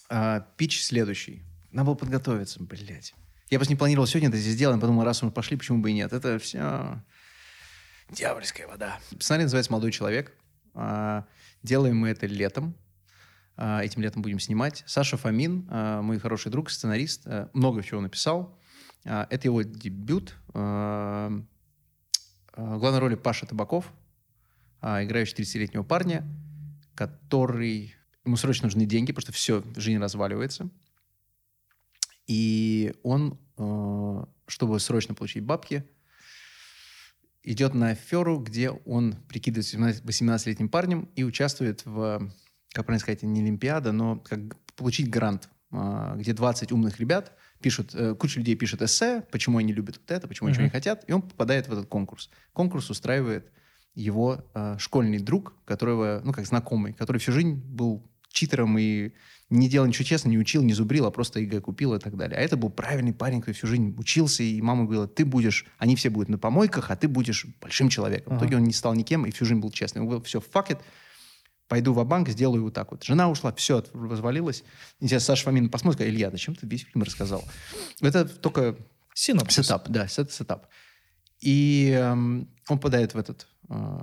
А, 0.08 0.40
пич 0.56 0.82
следующий. 0.82 1.42
Надо 1.72 1.86
было 1.86 1.94
подготовиться, 1.94 2.62
блядь. 2.62 3.14
Я 3.50 3.58
просто 3.58 3.72
не 3.72 3.78
планировал 3.78 4.06
сегодня 4.06 4.28
это 4.28 4.38
здесь 4.38 4.54
сделать, 4.54 4.80
подумал, 4.80 5.04
раз 5.04 5.22
мы 5.22 5.30
пошли, 5.30 5.56
почему 5.56 5.78
бы 5.78 5.90
и 5.90 5.94
нет. 5.94 6.12
Это 6.12 6.38
все 6.38 7.02
дьявольская 8.10 8.66
вода. 8.66 8.98
Сценарий 9.18 9.44
называется 9.44 9.72
«Молодой 9.72 9.92
человек». 9.92 10.32
А, 10.74 11.26
Делаем 11.62 11.96
мы 11.96 12.08
это 12.10 12.26
летом. 12.26 12.76
А, 13.56 13.82
Этим 13.82 14.02
летом 14.02 14.22
будем 14.22 14.38
снимать. 14.38 14.84
Саша 14.86 15.16
Фомин, 15.16 15.66
а, 15.70 16.02
мой 16.02 16.18
хороший 16.18 16.52
друг, 16.52 16.70
сценарист, 16.70 17.22
а, 17.26 17.50
много 17.52 17.82
чего 17.82 18.00
написал. 18.00 18.58
А, 19.04 19.26
Это 19.30 19.48
его 19.48 19.62
дебют. 19.62 20.36
А, 20.54 21.32
а, 22.52 22.76
главной 22.78 23.00
роли 23.00 23.14
Паша 23.16 23.46
Табаков, 23.46 23.92
а, 24.80 25.02
играющий 25.02 25.34
30-летнего 25.34 25.82
парня, 25.82 26.24
который... 26.94 27.95
Ему 28.26 28.36
срочно 28.36 28.66
нужны 28.66 28.84
деньги, 28.84 29.12
потому 29.12 29.22
что 29.22 29.32
все, 29.32 29.62
жизнь 29.76 29.98
разваливается. 29.98 30.68
И 32.26 32.92
он, 33.02 33.38
э, 33.56 34.24
чтобы 34.48 34.80
срочно 34.80 35.14
получить 35.14 35.44
бабки, 35.44 35.84
идет 37.46 37.74
на 37.74 37.90
аферу, 37.90 38.38
где 38.40 38.70
он 38.70 39.14
прикидывается 39.28 39.76
18-летним 39.76 40.68
парнем 40.68 41.08
и 41.14 41.22
участвует 41.22 41.86
в, 41.86 42.30
как 42.72 42.84
правильно 42.86 43.00
сказать, 43.00 43.22
не 43.22 43.40
Олимпиада, 43.40 43.92
но 43.92 44.18
как 44.18 44.40
получить 44.74 45.08
грант, 45.08 45.48
а, 45.70 46.16
где 46.16 46.32
20 46.32 46.72
умных 46.72 46.98
ребят 46.98 47.32
пишут, 47.60 47.94
э, 47.94 48.16
куча 48.16 48.40
людей 48.40 48.56
пишет 48.56 48.82
эссе, 48.82 49.22
почему 49.30 49.58
они 49.58 49.72
любят 49.72 49.98
вот 49.98 50.10
это, 50.10 50.26
почему 50.26 50.48
они 50.48 50.54
ничего 50.54 50.64
не 50.64 50.70
хотят, 50.70 51.04
и 51.06 51.12
он 51.12 51.22
попадает 51.22 51.68
в 51.68 51.72
этот 51.72 51.86
конкурс. 51.86 52.30
Конкурс 52.52 52.90
устраивает 52.90 53.50
его 53.94 54.44
э, 54.54 54.76
школьный 54.78 55.18
друг, 55.18 55.54
которого, 55.64 56.20
ну, 56.24 56.32
как 56.32 56.46
знакомый, 56.46 56.92
который 56.92 57.18
всю 57.18 57.30
жизнь 57.30 57.54
был 57.54 58.04
читером 58.30 58.76
и 58.78 59.12
не 59.48 59.68
делал 59.68 59.86
ничего 59.86 60.04
честно, 60.04 60.28
не 60.28 60.38
учил, 60.38 60.62
не 60.62 60.72
зубрил, 60.72 61.06
а 61.06 61.10
просто 61.10 61.38
ЕГЭ 61.40 61.60
купил 61.60 61.94
и 61.94 61.98
так 62.00 62.16
далее. 62.16 62.36
А 62.38 62.40
это 62.40 62.56
был 62.56 62.68
правильный 62.68 63.12
парень, 63.12 63.40
который 63.40 63.54
всю 63.54 63.66
жизнь 63.68 63.94
учился, 63.96 64.42
и 64.42 64.60
мама 64.60 64.84
говорила, 64.84 65.06
ты 65.06 65.24
будешь, 65.24 65.66
они 65.78 65.94
все 65.94 66.10
будут 66.10 66.28
на 66.28 66.36
помойках, 66.38 66.90
а 66.90 66.96
ты 66.96 67.06
будешь 67.06 67.46
большим 67.60 67.88
человеком. 67.88 68.32
В 68.32 68.36
Ага. 68.36 68.44
итоге 68.46 68.56
он 68.56 68.64
не 68.64 68.72
стал 68.72 68.94
никем 68.94 69.24
и 69.24 69.30
всю 69.30 69.44
жизнь 69.44 69.60
был 69.60 69.70
честным. 69.70 70.02
Он 70.02 70.08
говорил, 70.08 70.24
все, 70.24 70.40
fuck 70.40 70.68
it, 70.70 70.80
пойду 71.68 71.92
в 71.92 72.04
банк 72.04 72.28
сделаю 72.28 72.64
вот 72.64 72.74
так 72.74 72.90
вот. 72.90 73.04
Жена 73.04 73.30
ушла, 73.30 73.52
все, 73.52 73.84
развалилось. 73.94 74.64
Интересно, 75.00 75.26
Саша 75.34 75.44
Фомин 75.44 75.68
посмотрит, 75.70 75.98
сказал, 76.00 76.12
Илья, 76.14 76.30
зачем 76.32 76.54
ты 76.56 76.66
весь 76.66 76.82
фильм 76.82 77.04
рассказал? 77.04 77.44
Это 78.00 78.24
только 78.24 78.76
Синопсис. 79.14 79.64
Setup, 79.64 79.88
да, 79.88 80.08
set- 80.08 80.32
setup. 80.32 80.66
И 81.40 81.90
эм, 81.96 82.48
он 82.68 82.78
попадает 82.78 83.14
в 83.14 83.18
этот, 83.18 83.46
э, 83.68 84.00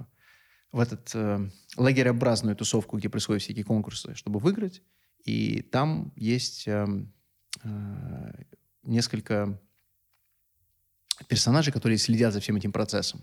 в 0.73 0.79
этот 0.79 1.11
э, 1.13 1.49
лагереобразную 1.77 2.55
тусовку, 2.55 2.97
где 2.97 3.07
происходят 3.07 3.43
всякие 3.43 3.63
конкурсы, 3.63 4.15
чтобы 4.15 4.39
выиграть. 4.39 4.81
И 5.23 5.61
там 5.61 6.11
есть 6.15 6.67
эм, 6.67 7.13
э, 7.63 8.43
несколько 8.81 9.61
персонажей, 11.27 11.71
которые 11.71 11.99
следят 11.99 12.33
за 12.33 12.39
всем 12.39 12.55
этим 12.55 12.71
процессом. 12.71 13.21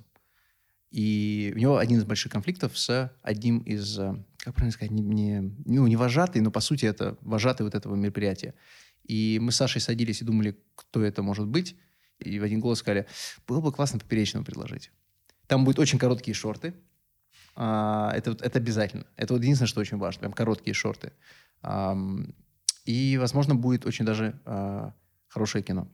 И 0.93 1.53
у 1.57 1.59
него 1.59 1.77
один 1.77 1.99
из 1.99 2.05
больших 2.05 2.31
конфликтов 2.31 2.79
с 2.79 3.13
одним 3.21 3.59
из, 3.59 3.99
э, 3.99 4.15
как 4.39 4.55
правильно 4.55 4.73
сказать, 4.73 4.93
не, 4.93 5.03
не- 5.03 5.55
ну, 5.67 5.87
не 5.89 5.97
вожатый, 5.97 6.41
но 6.43 6.53
по 6.53 6.61
сути 6.61 6.87
это 6.87 7.19
вожатый 7.21 7.65
вот 7.65 7.75
этого 7.75 7.97
мероприятия. 7.97 8.55
И 9.03 9.39
мы 9.43 9.51
с 9.51 9.57
Сашей 9.57 9.81
садились 9.81 10.23
и 10.23 10.25
думали, 10.25 10.57
кто 10.77 11.03
это 11.03 11.23
может 11.23 11.49
быть. 11.49 11.77
И 12.21 12.39
в 12.39 12.45
один 12.45 12.61
голос 12.61 12.79
сказали, 12.79 13.09
было 13.49 13.61
бы 13.61 13.73
классно 13.73 13.99
поперечного 13.99 14.45
предложить. 14.45 14.93
Там 15.49 15.65
будут 15.65 15.81
очень 15.81 15.99
короткие 15.99 16.35
шорты. 16.35 16.75
А, 17.63 18.11
это, 18.15 18.31
это 18.41 18.59
обязательно. 18.59 19.05
Это 19.17 19.35
вот 19.35 19.43
единственное, 19.43 19.69
что 19.69 19.81
очень 19.83 19.99
важно. 19.99 20.21
Прям 20.21 20.33
короткие 20.33 20.73
шорты. 20.73 21.13
И, 22.87 23.19
возможно, 23.21 23.55
будет 23.55 23.85
очень 23.85 24.07
даже 24.07 24.41
а, 24.47 24.95
хорошее 25.29 25.63
кино. 25.63 25.87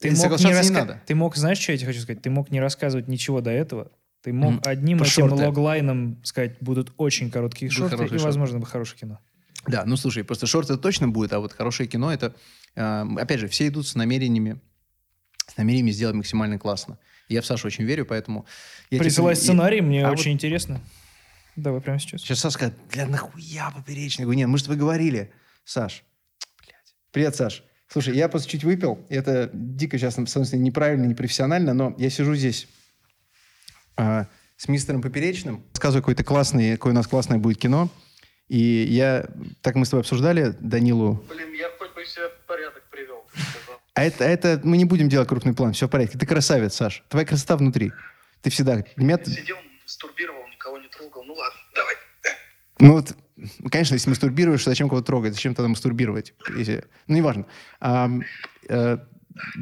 Ты 0.00 0.08
мог, 0.08 0.16
не 0.16 0.22
соглашаться 0.22 0.48
не 0.48 0.68
раска- 0.68 0.80
надо. 0.80 1.02
ты 1.06 1.14
мог, 1.14 1.36
знаешь, 1.36 1.58
что 1.58 1.70
я 1.70 1.78
тебе 1.78 1.86
хочу 1.86 2.00
сказать? 2.00 2.22
Ты 2.22 2.30
мог 2.30 2.50
не 2.50 2.60
рассказывать 2.60 3.06
ничего 3.06 3.40
до 3.40 3.50
этого. 3.50 3.92
Ты 4.22 4.32
мог 4.32 4.54
Мгм. 4.54 4.62
одним 4.64 4.98
Про 4.98 5.06
этим 5.06 5.12
шорты. 5.28 5.36
логлайном 5.44 6.24
сказать, 6.24 6.56
будут 6.60 6.92
очень 6.96 7.30
короткие 7.30 7.70
Будут 7.70 7.90
шорты, 7.90 8.04
и, 8.04 8.08
шорты. 8.08 8.24
возможно, 8.24 8.58
бы 8.58 8.66
хорошее 8.66 8.98
кино. 8.98 9.20
Да, 9.68 9.84
ну 9.86 9.96
слушай, 9.96 10.24
просто 10.24 10.46
шорты 10.48 10.76
точно 10.76 11.08
будет, 11.08 11.32
а 11.32 11.38
вот 11.38 11.52
хорошее 11.52 11.88
кино 11.88 12.12
это, 12.12 12.34
э, 12.74 13.06
опять 13.16 13.38
же, 13.38 13.46
все 13.46 13.68
идут 13.68 13.86
с 13.86 13.94
намерениями, 13.94 14.60
с 15.46 15.56
намерениями 15.56 15.92
сделать 15.92 16.16
максимально 16.16 16.58
классно. 16.58 16.98
Я 17.28 17.42
в 17.42 17.46
Сашу 17.46 17.66
очень 17.66 17.84
верю, 17.84 18.06
поэтому... 18.06 18.46
Я 18.90 18.98
Присылай 18.98 19.34
тебе- 19.34 19.42
сценарий, 19.44 19.80
мне 19.80 20.06
а 20.06 20.10
очень 20.10 20.30
вот- 20.30 20.34
интересно. 20.34 20.80
Давай 21.56 21.80
прямо 21.80 21.98
сейчас. 21.98 22.22
Сейчас 22.22 22.38
Саша 22.40 22.54
скажет, 22.54 22.74
бля, 22.92 23.06
нахуя 23.06 23.70
поперечный? 23.70 24.22
Я 24.22 24.26
говорю, 24.26 24.38
нет, 24.38 24.48
мы 24.48 24.58
же 24.58 24.64
вы 24.66 24.76
говорили. 24.76 25.32
Саш, 25.64 26.04
блядь. 26.64 26.94
Привет, 27.10 27.34
Саш. 27.36 27.64
Слушай, 27.88 28.16
я 28.16 28.28
просто 28.28 28.48
чуть 28.48 28.64
выпил. 28.64 29.04
и 29.08 29.14
Это 29.14 29.50
дико 29.52 29.98
сейчас, 29.98 30.16
в 30.16 30.26
смысле, 30.26 30.58
неправильно, 30.58 31.04
непрофессионально, 31.06 31.74
но 31.74 31.94
я 31.98 32.10
сижу 32.10 32.34
здесь 32.34 32.68
а, 33.96 34.26
с 34.56 34.68
мистером 34.68 35.02
Поперечным. 35.02 35.64
Рассказываю 35.72 36.02
какое-то 36.02 36.22
классное, 36.24 36.76
какое 36.76 36.92
у 36.92 36.96
нас 36.96 37.06
классное 37.06 37.38
будет 37.38 37.58
кино. 37.58 37.90
И 38.48 38.58
я, 38.58 39.26
так 39.60 39.74
мы 39.74 39.84
с 39.84 39.90
тобой 39.90 40.02
обсуждали 40.02 40.54
Данилу. 40.60 41.22
Блин, 41.28 41.52
я 41.54 41.68
хоть 41.78 41.92
бы 41.94 42.04
себя 42.06 42.28
в 42.28 42.46
порядок 42.46 42.82
привел. 42.90 43.24
ты 43.34 43.40
сказал. 43.40 43.80
А 43.98 44.04
это, 44.04 44.24
это 44.24 44.60
мы 44.62 44.76
не 44.76 44.84
будем 44.84 45.08
делать 45.08 45.28
крупный 45.28 45.54
план, 45.54 45.72
все 45.72 45.86
в 45.88 45.90
порядке. 45.90 46.16
Ты 46.18 46.24
красавец, 46.26 46.74
Саш. 46.74 47.02
Твоя 47.08 47.26
красота 47.26 47.56
внутри. 47.56 47.92
Ты 48.42 48.50
всегда... 48.50 48.84
Меня 48.96 49.16
ты- 49.18 49.30
Сидел, 49.32 49.56
мастурбировал, 49.82 50.46
никого 50.48 50.78
не 50.78 50.88
трогал. 50.88 51.24
Ну 51.24 51.34
ладно, 51.34 51.58
давай. 51.74 51.94
Ну, 52.78 52.92
вот, 52.92 53.16
конечно, 53.72 53.94
если 53.94 54.08
мастурбируешь, 54.08 54.64
зачем 54.64 54.88
кого-то 54.88 55.06
трогать? 55.06 55.32
Зачем 55.34 55.54
тогда 55.54 55.68
мастурбировать? 55.68 56.32
Если... 56.56 56.84
Ну, 57.08 57.16
неважно. 57.16 57.46
Ам, 57.80 58.22
э, 58.68 58.98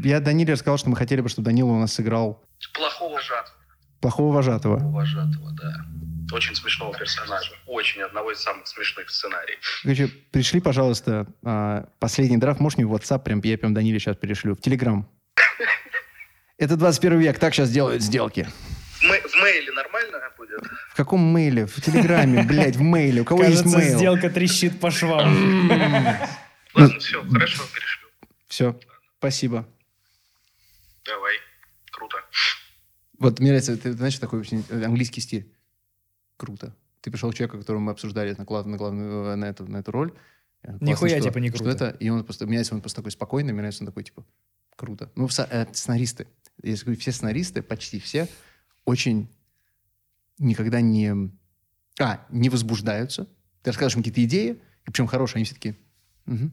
я 0.03 0.21
Даниле 0.21 0.53
рассказал, 0.53 0.77
что 0.77 0.91
мы 0.91 0.97
хотели 0.97 1.23
бы, 1.23 1.31
чтобы 1.31 1.47
Данила 1.47 1.71
у 1.71 1.79
нас 1.81 1.95
сыграл 1.95 2.45
Плохого 2.75 3.15
вожатого. 3.15 3.55
плохого 4.01 4.35
вожатого. 4.35 4.77
Вожатого, 4.93 5.51
да. 5.53 5.87
Очень 6.33 6.55
смешного 6.57 6.97
персонажа. 6.97 7.53
Очень 7.67 8.03
одного 8.03 8.33
из 8.33 8.41
самых 8.41 8.67
смешных 8.67 9.11
сценариев. 9.11 9.59
Короче, 9.83 10.09
пришли, 10.09 10.61
пожалуйста, 10.61 11.27
а, 11.45 11.89
последний 12.01 12.37
драфт. 12.37 12.61
Можешь 12.61 12.79
мне 12.79 12.87
в 12.87 12.95
WhatsApp, 12.95 13.23
прям, 13.23 13.41
я 13.45 13.57
прям 13.57 13.75
Даниле 13.75 13.99
сейчас 13.99 14.17
перешлю. 14.17 14.57
В 14.57 14.61
Telegram. 14.61 15.05
Это 16.59 16.77
21 16.77 17.19
век, 17.21 17.39
так 17.39 17.55
сейчас 17.55 17.71
делают 17.71 18.03
сделки. 18.03 18.49
В, 19.01 19.43
мейле 19.43 19.73
нормально 19.73 20.19
будет? 20.37 20.61
В 20.91 20.97
каком 20.97 21.21
мейле? 21.21 21.67
В 21.67 21.81
Телеграме, 21.81 22.43
блядь, 22.43 22.77
в 22.77 22.81
мейле. 22.81 23.21
У 23.21 23.25
кого 23.25 23.45
есть 23.45 23.63
Кажется, 23.63 23.79
мейл? 23.79 23.99
сделка 23.99 24.31
трещит 24.31 24.81
по 24.81 24.91
швам. 24.91 25.69
Ладно, 26.75 26.99
все, 26.99 27.23
хорошо, 27.23 27.63
перешлю. 27.73 28.09
Все, 28.49 28.81
спасибо. 29.19 29.69
Давай. 31.05 31.35
Круто. 31.93 32.17
Вот 33.19 33.39
мне 33.39 33.51
нравится, 33.51 33.77
ты 33.77 33.93
знаешь, 33.93 34.19
такой 34.19 34.41
очень 34.41 34.65
английский 34.71 35.21
стиль. 35.21 35.53
Круто. 36.37 36.75
Ты 37.01 37.11
пришел 37.11 37.31
к 37.31 37.35
человеку, 37.35 37.59
которого 37.59 37.81
мы 37.81 37.93
обсуждали 37.93 38.35
на, 38.37 38.45
глав- 38.45 38.67
на, 38.67 38.77
главную, 38.77 39.25
э, 39.27 39.35
на, 39.37 39.45
эту, 39.47 39.67
на 39.67 39.79
эту 39.79 39.91
роль. 39.93 40.13
Э, 40.63 40.77
Нихуя 40.81 41.19
что- 41.21 41.29
типа 41.29 41.39
не 41.39 41.49
что 41.51 41.59
круто. 41.59 41.71
это, 41.87 41.97
и 41.99 42.09
он 42.09 42.25
просто, 42.25 42.47
мне 42.47 42.55
нравится, 42.57 42.75
он 42.75 42.81
просто 42.81 42.97
такой 42.97 43.13
спокойный, 43.13 43.53
мне 43.53 43.61
нравится, 43.63 43.83
он 43.83 43.87
такой, 43.87 44.03
типа, 44.05 44.25
круто. 44.77 45.11
Ну, 45.15 45.29
э, 45.29 45.67
сценаристы. 45.73 46.27
Я 46.63 46.75
говорю, 46.77 46.99
все 46.99 47.13
сценаристы, 47.13 47.63
почти 47.63 48.01
все, 48.01 48.29
очень 48.85 49.29
никогда 50.39 50.81
не... 50.81 51.31
А, 52.01 52.27
не 52.31 52.49
возбуждаются. 52.51 53.27
Ты 53.63 53.71
расскажешь 53.71 53.97
им 53.97 54.03
какие-то 54.03 54.25
идеи, 54.25 54.51
и 54.87 54.91
причем 54.91 55.07
хорошие, 55.07 55.37
они 55.37 55.45
все 55.45 55.55
такие... 55.55 55.77
«Мгм». 56.27 56.53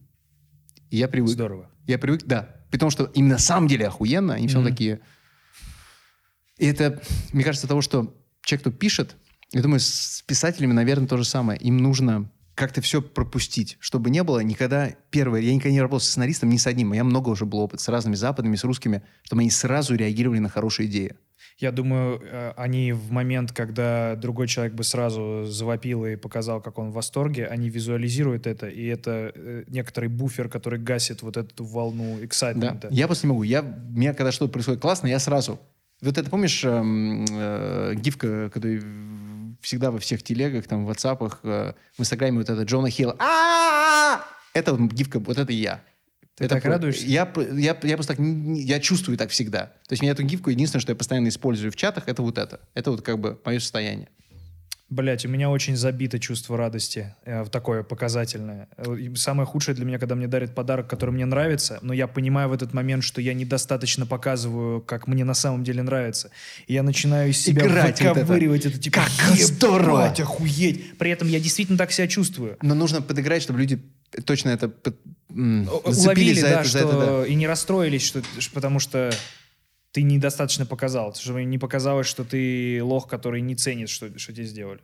И 0.89 0.97
я 0.97 1.07
привык. 1.07 1.31
Здорово. 1.31 1.69
Я 1.87 1.97
привык, 1.97 2.23
да. 2.25 2.63
При 2.69 2.77
том, 2.77 2.89
что 2.91 3.05
им 3.05 3.27
на 3.27 3.37
самом 3.39 3.67
деле 3.67 3.87
охуенно, 3.87 4.35
они 4.35 4.47
все 4.47 4.59
Мгм. 4.59 4.69
такие... 4.69 5.01
И 6.57 6.65
это, 6.67 7.01
мне 7.33 7.43
кажется, 7.43 7.67
того, 7.67 7.81
что 7.81 8.15
человек, 8.43 8.61
кто 8.61 8.71
пишет, 8.71 9.15
я 9.53 9.61
думаю, 9.61 9.79
с 9.79 10.23
писателями, 10.25 10.73
наверное, 10.73 11.07
то 11.07 11.17
же 11.17 11.25
самое. 11.25 11.59
Им 11.59 11.77
нужно 11.77 12.29
как-то 12.55 12.81
все 12.81 13.01
пропустить, 13.01 13.77
чтобы 13.79 14.09
не 14.09 14.23
было 14.23 14.39
никогда... 14.39 14.89
Первое, 15.09 15.41
я 15.41 15.53
никогда 15.53 15.71
не 15.71 15.81
работал 15.81 15.99
с 16.01 16.09
сценаристом 16.09 16.49
ни 16.49 16.57
с 16.57 16.67
одним, 16.67 16.91
а 16.91 16.95
я 16.95 17.03
много 17.03 17.29
уже 17.29 17.45
был 17.45 17.59
опыт 17.59 17.79
с 17.79 17.87
разными 17.87 18.15
западными, 18.15 18.55
с 18.55 18.63
русскими, 18.63 19.01
чтобы 19.23 19.41
они 19.41 19.49
сразу 19.49 19.95
реагировали 19.95 20.39
на 20.39 20.49
хорошие 20.49 20.87
идеи. 20.87 21.15
Я 21.59 21.71
думаю, 21.71 22.21
э, 22.23 22.53
они 22.57 22.93
в 22.93 23.11
момент, 23.11 23.51
когда 23.51 24.15
другой 24.15 24.47
человек 24.47 24.73
бы 24.73 24.83
сразу 24.83 25.45
завопил 25.45 26.05
и 26.05 26.15
показал, 26.15 26.61
как 26.61 26.79
он 26.79 26.89
в 26.89 26.93
восторге, 26.93 27.47
они 27.47 27.69
визуализируют 27.69 28.47
это, 28.47 28.67
и 28.67 28.85
это 28.85 29.31
э, 29.33 29.63
некоторый 29.67 30.09
буфер, 30.09 30.49
который 30.49 30.79
гасит 30.79 31.21
вот 31.21 31.37
эту 31.37 31.63
волну 31.63 32.17
Да. 32.19 32.25
эксайтмента. 32.25 32.87
Я 32.91 33.07
просто 33.07 33.27
не 33.27 33.33
могу. 33.33 33.43
Я, 33.43 33.61
у 33.61 33.97
меня, 33.97 34.13
когда 34.13 34.31
что-то 34.31 34.51
происходит 34.51 34.81
классно, 34.81 35.07
я 35.07 35.19
сразу... 35.19 35.59
Вот 36.01 36.17
это, 36.17 36.29
помнишь, 36.29 36.63
эм, 36.65 37.25
э, 37.29 37.93
гифка, 37.95 38.49
который 38.49 38.81
всегда 39.63 39.91
во 39.91 39.99
всех 39.99 40.21
телегах, 40.21 40.67
там, 40.67 40.85
в 40.85 40.87
ватсапах, 40.87 41.39
э, 41.43 41.73
в 41.97 41.99
инстаграме 41.99 42.37
вот 42.37 42.49
это 42.49 42.61
Джона 42.63 42.89
Хилла. 42.89 43.15
а 43.19 44.23
Это 44.53 44.75
вот 44.75 44.91
гифка, 44.91 45.19
вот 45.19 45.37
это 45.37 45.51
я. 45.51 45.81
Ты 46.35 46.45
Это 46.45 46.55
так 46.55 46.65
радуешься? 46.65 47.05
Я, 47.05 47.31
я, 47.51 47.77
я 47.83 47.95
просто 47.95 48.15
так, 48.15 48.19
я 48.19 48.79
чувствую 48.79 49.17
так 49.17 49.29
всегда. 49.29 49.67
То 49.87 49.93
есть 49.93 50.01
меня 50.01 50.13
эту 50.13 50.23
гифку, 50.23 50.49
единственное, 50.49 50.81
что 50.81 50.91
я 50.91 50.95
постоянно 50.95 51.27
использую 51.27 51.71
в 51.71 51.75
чатах, 51.75 52.07
это 52.07 52.21
вот 52.23 52.37
это. 52.37 52.59
Это 52.73 52.91
вот 52.91 53.01
как 53.03 53.19
бы 53.19 53.39
мое 53.45 53.59
состояние. 53.59 54.09
Блять, 54.93 55.25
у 55.25 55.29
меня 55.29 55.49
очень 55.49 55.75
забито 55.75 56.19
чувство 56.19 56.55
радости, 56.55 57.15
э, 57.25 57.45
такое 57.51 57.81
показательное. 57.81 58.67
Э, 58.77 58.95
и 58.95 59.15
Самое 59.15 59.47
худшее 59.47 59.73
для 59.73 59.85
меня, 59.85 59.97
когда 59.97 60.13
мне 60.13 60.27
дарят 60.27 60.53
подарок, 60.53 60.87
который 60.87 61.09
мне 61.09 61.25
нравится, 61.25 61.79
но 61.81 61.93
я 61.93 62.05
понимаю 62.05 62.49
в 62.49 62.53
этот 62.53 62.73
момент, 62.73 63.03
что 63.03 63.19
я 63.19 63.33
недостаточно 63.33 64.05
показываю, 64.05 64.81
как 64.81 65.07
мне 65.07 65.25
на 65.25 65.33
самом 65.33 65.63
деле 65.63 65.81
нравится. 65.81 66.29
И 66.67 66.73
я 66.73 66.83
начинаю 66.83 67.31
из 67.31 67.39
себя 67.41 67.65
Играть 67.65 68.01
вот 68.01 68.11
это. 68.11 68.19
выковыривать 68.19 68.67
это, 68.67 68.77
типа, 68.77 69.01
Как 69.17 69.35
здорово! 69.35 70.03
«Ебать, 70.03 70.19
охуеть! 70.19 70.97
При 70.99 71.09
этом 71.09 71.27
я 71.27 71.39
действительно 71.39 71.77
так 71.79 71.91
себя 71.91 72.07
чувствую. 72.07 72.57
Но 72.61 72.75
нужно 72.75 73.01
подыграть, 73.01 73.41
чтобы 73.41 73.61
люди 73.61 73.81
точно 74.25 74.49
это 74.49 74.71
Уловили, 75.29 76.39
за 76.39 76.47
да, 76.47 76.53
это, 76.59 76.63
за 76.63 76.69
что 76.69 76.77
это, 76.77 76.99
да. 77.21 77.25
и 77.25 77.33
не 77.33 77.47
расстроились, 77.47 78.03
что, 78.03 78.21
потому 78.53 78.79
что 78.79 79.11
ты 79.93 80.03
недостаточно 80.03 80.65
показал, 80.65 81.15
чтобы 81.15 81.45
не 81.45 81.57
показалось, 81.57 82.07
что 82.07 82.25
ты 82.25 82.83
лох, 82.83 83.07
который 83.07 83.39
не 83.39 83.55
ценит, 83.55 83.87
что, 83.89 84.19
что 84.19 84.33
тебе 84.33 84.45
сделали. 84.45 84.81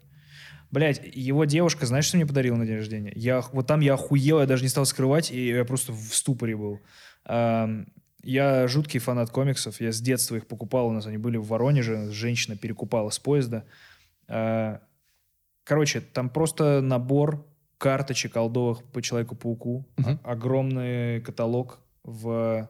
Блять, 0.72 1.02
его 1.14 1.46
девушка, 1.46 1.86
знаешь, 1.86 2.06
что 2.06 2.16
мне 2.16 2.26
подарила 2.26 2.56
на 2.56 2.66
день 2.66 2.78
рождения? 2.78 3.12
Я, 3.16 3.42
вот 3.52 3.68
там 3.68 3.82
я 3.82 3.96
охуел, 3.96 4.40
я 4.40 4.46
даже 4.46 4.64
не 4.64 4.70
стал 4.70 4.86
скрывать, 4.86 5.32
и 5.32 5.48
я 5.48 5.66
просто 5.66 5.92
в 5.92 6.16
ступоре 6.16 6.56
был. 6.56 6.80
Я 7.26 8.68
жуткий 8.68 9.00
фанат 9.00 9.30
комиксов, 9.30 9.82
я 9.82 9.92
с 9.92 10.00
детства 10.00 10.36
их 10.36 10.46
покупал, 10.48 10.88
у 10.88 10.92
нас 10.92 11.08
они 11.08 11.18
были 11.18 11.38
в 11.38 11.48
Воронеже, 11.48 12.12
женщина 12.12 12.56
перекупала 12.56 13.10
с 13.10 13.20
поезда. 13.20 13.66
А, 14.28 14.82
Короче, 15.64 16.02
там 16.02 16.30
просто 16.30 16.82
набор 16.82 17.46
карточек 17.78 18.36
олдовых 18.36 18.84
по 18.92 19.02
Человеку-пауку, 19.04 19.88
о- 20.24 20.32
огромный 20.32 21.22
каталог 21.22 21.80
в... 22.04 22.68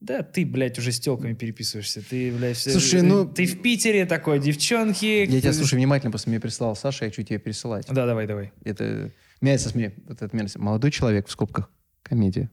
Да, 0.00 0.22
ты, 0.22 0.44
блядь, 0.44 0.78
уже 0.78 0.92
с 0.92 1.00
телками 1.00 1.32
переписываешься. 1.34 2.02
Ты, 2.02 2.30
блядь, 2.30 2.56
все- 2.56 2.70
Слушай, 2.72 3.02
ну- 3.02 3.26
Ты 3.26 3.46
в 3.46 3.62
Питере 3.62 4.04
такой, 4.04 4.38
девчонки... 4.40 5.24
Я 5.28 5.40
тебя 5.40 5.52
слушаю 5.54 5.78
внимательно, 5.78 6.10
просто 6.10 6.28
мне 6.28 6.38
прислал 6.38 6.76
Саша, 6.76 7.06
я 7.06 7.10
хочу 7.10 7.22
тебе 7.22 7.38
пересылать. 7.38 7.86
Да, 7.88 8.04
давай, 8.06 8.26
давай. 8.26 8.52
Это 8.64 9.10
мясо 9.40 9.70
смех, 9.70 9.94
это 10.08 10.28
мясо. 10.32 10.58
Молодой 10.60 10.90
человек 10.90 11.26
в 11.28 11.30
скобках. 11.30 11.70
Комедия. 12.02 12.50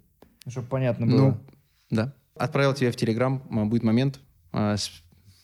Чтобы 0.47 0.67
понятно 0.67 1.05
было. 1.05 1.17
Ну, 1.17 1.37
да. 1.89 2.13
Отправил 2.35 2.73
тебе 2.73 2.91
в 2.91 2.95
Телеграм, 2.95 3.43
а, 3.51 3.65
будет 3.65 3.83
момент. 3.83 4.19
А, 4.51 4.75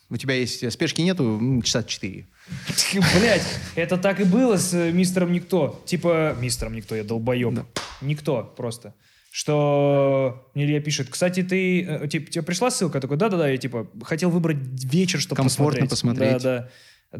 У 0.08 0.16
тебя 0.16 0.34
есть 0.34 0.62
э, 0.64 0.70
спешки 0.70 1.02
нету, 1.02 1.38
м, 1.38 1.62
часа 1.62 1.84
четыре. 1.84 2.26
Блять, 3.20 3.42
это 3.76 3.96
так 3.96 4.20
и 4.20 4.24
было 4.24 4.56
с 4.56 4.74
э, 4.74 4.90
мистером 4.90 5.30
Никто. 5.32 5.80
Типа, 5.86 6.34
мистером 6.40 6.72
Никто, 6.74 6.96
я 6.96 7.04
долбоеб. 7.04 7.54
Да. 7.54 7.66
Никто 8.00 8.42
просто. 8.56 8.94
Что 9.30 10.50
мне 10.54 10.64
Илья 10.64 10.80
пишет, 10.80 11.08
кстати, 11.08 11.44
ты, 11.44 11.84
э, 11.84 12.08
типа, 12.08 12.30
тебе 12.32 12.42
пришла 12.42 12.70
ссылка? 12.70 12.98
Я 12.98 13.00
такой, 13.00 13.16
да-да-да, 13.16 13.48
я 13.48 13.56
типа 13.56 13.88
хотел 14.02 14.28
выбрать 14.28 14.58
вечер, 14.58 15.20
чтобы 15.20 15.36
Комфортно 15.36 15.86
посмотреть. 15.86 16.42
Да-да. 16.42 16.70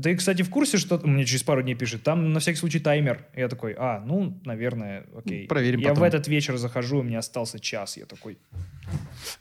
Ты, 0.03 0.15
кстати, 0.17 0.43
в 0.43 0.51
курсе, 0.51 0.79
что 0.79 1.01
мне 1.03 1.25
через 1.25 1.43
пару 1.43 1.63
дней 1.63 1.75
пишет? 1.75 2.05
Там 2.05 2.33
на 2.33 2.39
всякий 2.39 2.59
случай 2.59 2.79
таймер. 2.79 3.27
Я 3.35 3.49
такой, 3.49 3.75
а, 3.77 4.01
ну, 4.01 4.41
наверное, 4.45 5.07
окей. 5.17 5.49
Проверим 5.49 5.81
Я 5.81 5.89
потом. 5.89 6.03
в 6.03 6.07
этот 6.07 6.29
вечер 6.29 6.57
захожу, 6.59 7.01
у 7.01 7.03
меня 7.03 7.19
остался 7.19 7.59
час. 7.59 7.97
Я 7.97 8.07
такой, 8.07 8.39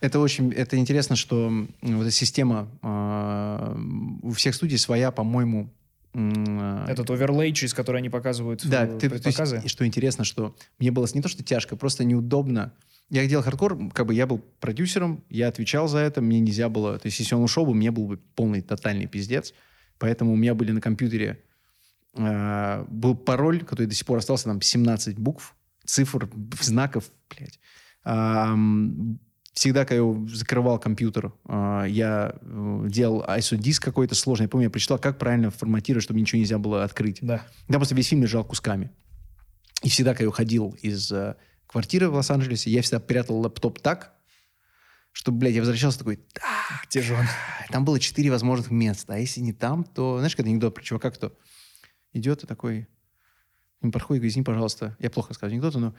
Это 0.01 0.19
очень, 0.19 0.51
это 0.51 0.77
интересно, 0.77 1.15
что 1.15 1.51
вот 1.81 2.01
эта 2.01 2.11
система 2.11 2.67
а, 2.81 3.77
у 4.23 4.31
всех 4.31 4.55
студий 4.55 4.79
своя, 4.79 5.11
по-моему. 5.11 5.71
А, 6.19 6.85
этот 6.87 7.09
оверлей, 7.09 7.53
через 7.53 7.73
который 7.73 7.97
они 7.97 8.09
показывают 8.09 8.67
Да, 8.67 8.85
э, 8.85 8.97
ты, 8.99 9.07
то 9.07 9.15
есть, 9.15 9.23
предпоказы. 9.23 9.61
и 9.63 9.67
что 9.67 9.85
интересно, 9.85 10.23
что 10.23 10.55
мне 10.79 10.91
было 10.91 11.07
не 11.13 11.21
то, 11.21 11.29
что 11.29 11.43
тяжко, 11.43 11.75
просто 11.75 12.03
неудобно. 12.03 12.73
Я 13.09 13.25
делал 13.27 13.43
хардкор, 13.43 13.89
как 13.91 14.05
бы 14.05 14.13
я 14.13 14.27
был 14.27 14.39
продюсером, 14.59 15.23
я 15.29 15.47
отвечал 15.47 15.87
за 15.87 15.99
это, 15.99 16.21
мне 16.21 16.39
нельзя 16.39 16.69
было... 16.69 16.99
То 16.99 17.07
есть, 17.07 17.19
если 17.19 17.35
он 17.35 17.43
ушел 17.43 17.65
бы, 17.65 17.73
мне 17.73 17.91
был 17.91 18.07
бы 18.07 18.17
полный 18.35 18.61
тотальный 18.61 19.07
пиздец. 19.07 19.53
Поэтому 19.97 20.33
у 20.33 20.35
меня 20.35 20.53
были 20.53 20.71
на 20.71 20.81
компьютере... 20.81 21.41
э, 22.15 22.85
был 22.87 23.15
пароль, 23.15 23.63
который 23.63 23.87
до 23.87 23.95
сих 23.95 24.05
пор 24.05 24.19
остался, 24.19 24.45
там 24.45 24.61
17 24.61 25.17
букв, 25.17 25.55
цифр, 25.85 26.29
знаков, 26.61 27.05
блядь. 27.29 27.59
Всегда, 29.53 29.85
когда 29.85 30.03
я 30.03 30.27
закрывал 30.27 30.79
компьютер, 30.79 31.33
а, 31.45 31.85
я 31.85 32.35
э, 32.41 32.85
делал 32.87 33.23
ISO-диск 33.27 33.83
какой-то 33.83 34.15
сложный. 34.15 34.45
Я 34.45 34.49
помню, 34.49 34.65
я 34.65 34.69
прочитал, 34.69 34.99
как 34.99 35.17
правильно 35.17 35.51
форматировать, 35.51 36.03
чтобы 36.03 36.19
ничего 36.19 36.39
нельзя 36.39 36.57
было 36.57 36.83
открыть. 36.83 37.19
Да. 37.21 37.45
Да, 37.67 37.77
просто 37.77 37.95
весь 37.95 38.07
фильм 38.07 38.21
лежал 38.21 38.43
кусками. 38.43 38.91
И 39.83 39.89
всегда, 39.89 40.11
когда 40.11 40.23
я 40.23 40.29
уходил 40.29 40.75
из 40.81 41.11
э, 41.11 41.35
квартиры 41.67 42.09
в 42.09 42.15
Лос-Анджелесе, 42.15 42.69
я 42.69 42.81
всегда 42.81 42.99
прятал 42.99 43.39
лэптоп 43.39 43.79
так, 43.79 44.13
чтобы, 45.11 45.39
блядь, 45.39 45.55
я 45.55 45.61
возвращался 45.61 45.99
такой, 45.99 46.19
«А, 46.41 46.85
Где 46.87 47.01
же 47.01 47.13
он? 47.13 47.25
там 47.71 47.85
было 47.85 47.99
четыре 47.99 48.29
возможных 48.29 48.71
места, 48.71 49.15
а 49.15 49.17
если 49.17 49.41
не 49.41 49.53
там, 49.53 49.83
то... 49.83 50.17
Знаешь, 50.17 50.35
когда 50.35 50.49
анекдот 50.49 50.75
про 50.75 50.83
чувака, 50.83 51.11
кто 51.11 51.37
идет 52.13 52.43
и 52.43 52.47
такой, 52.47 52.87
нему 53.81 53.91
подходит 53.91 54.17
и 54.17 54.21
говорит, 54.21 54.31
извини, 54.31 54.43
пожалуйста, 54.43 54.95
я 54.99 55.09
плохо 55.09 55.29
рассказываю 55.29 55.55
анекдоты, 55.55 55.79
но 55.79 55.95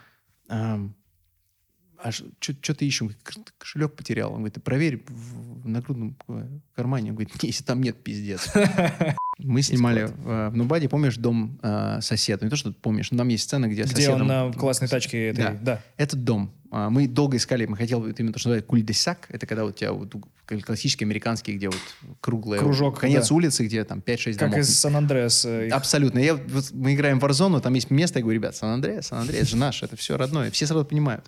а 2.03 2.13
что 2.13 2.75
ты 2.75 2.87
«Кош- 2.89 3.47
кошелек 3.59 3.95
потерял. 3.95 4.31
Он 4.31 4.37
говорит, 4.39 4.55
ты 4.55 4.61
проверь 4.61 5.03
в, 5.07 5.63
в 5.65 5.69
нагрудном 5.69 6.17
э, 6.29 6.47
кармане. 6.75 7.11
Он 7.11 7.17
говорит, 7.17 7.43
«Не, 7.43 7.49
если 7.49 7.63
там 7.65 7.83
нет, 7.83 8.03
пиздец. 8.03 8.49
Мы 9.39 9.63
снимали 9.63 10.03
э, 10.03 10.49
в 10.51 10.57
Нубаде, 10.57 10.89
помнишь, 10.89 11.17
дом 11.17 11.59
э, 11.63 11.99
соседа? 12.03 12.45
Не 12.45 12.51
то, 12.51 12.57
что 12.57 12.73
ты 12.73 12.79
помнишь, 12.81 13.11
но 13.11 13.19
там 13.19 13.29
есть 13.29 13.45
сцена, 13.45 13.67
где, 13.69 13.83
Где 13.85 13.95
соседом- 13.97 14.23
он 14.23 14.27
на 14.27 14.53
классной 14.53 14.89
тачке 14.89 15.29
этой, 15.29 15.45
Да. 15.45 15.59
да. 15.61 15.83
Этот 15.97 16.25
дом. 16.25 16.53
А, 16.71 16.89
Мы 16.91 17.09
долго 17.09 17.37
искали, 17.37 17.67
мы 17.67 17.77
хотели 17.77 17.99
вот 17.99 18.21
именно 18.21 18.33
то, 18.33 18.39
что 18.39 18.49
называют 18.51 18.67
куль-де-сак. 18.67 19.27
Это 19.31 19.47
когда 19.47 19.65
у 19.65 19.73
тебя 19.73 19.93
вот 19.93 20.15
как 20.45 20.63
классические 20.65 21.07
американские, 21.07 21.57
где 21.57 21.69
вот 21.69 21.79
круглая... 22.21 22.61
Кружок, 22.61 23.01
Конец 23.01 23.29
да. 23.29 23.35
улицы, 23.35 23.65
где 23.67 23.83
там 23.85 23.99
5-6 24.01 24.25
Как 24.33 24.51
домов. 24.51 24.59
из 24.59 24.79
Сан-Андреас. 24.79 25.45
их- 25.47 25.73
Абсолютно. 25.73 26.19
Я, 26.19 26.35
вот 26.37 26.71
мы 26.73 26.95
играем 26.95 27.19
в 27.19 27.25
Warzone, 27.25 27.61
там 27.61 27.75
есть 27.75 27.91
место, 27.91 28.19
я 28.19 28.23
говорю, 28.23 28.39
ребят, 28.41 28.57
Сан-Андреас, 28.57 29.09
Сан-Андреас, 29.09 29.49
же 29.49 29.57
наш, 29.57 29.83
это 29.83 29.97
все 29.97 30.17
родное. 30.17 30.51
Все 30.51 30.67
сразу 30.67 30.85
понимают. 30.85 31.25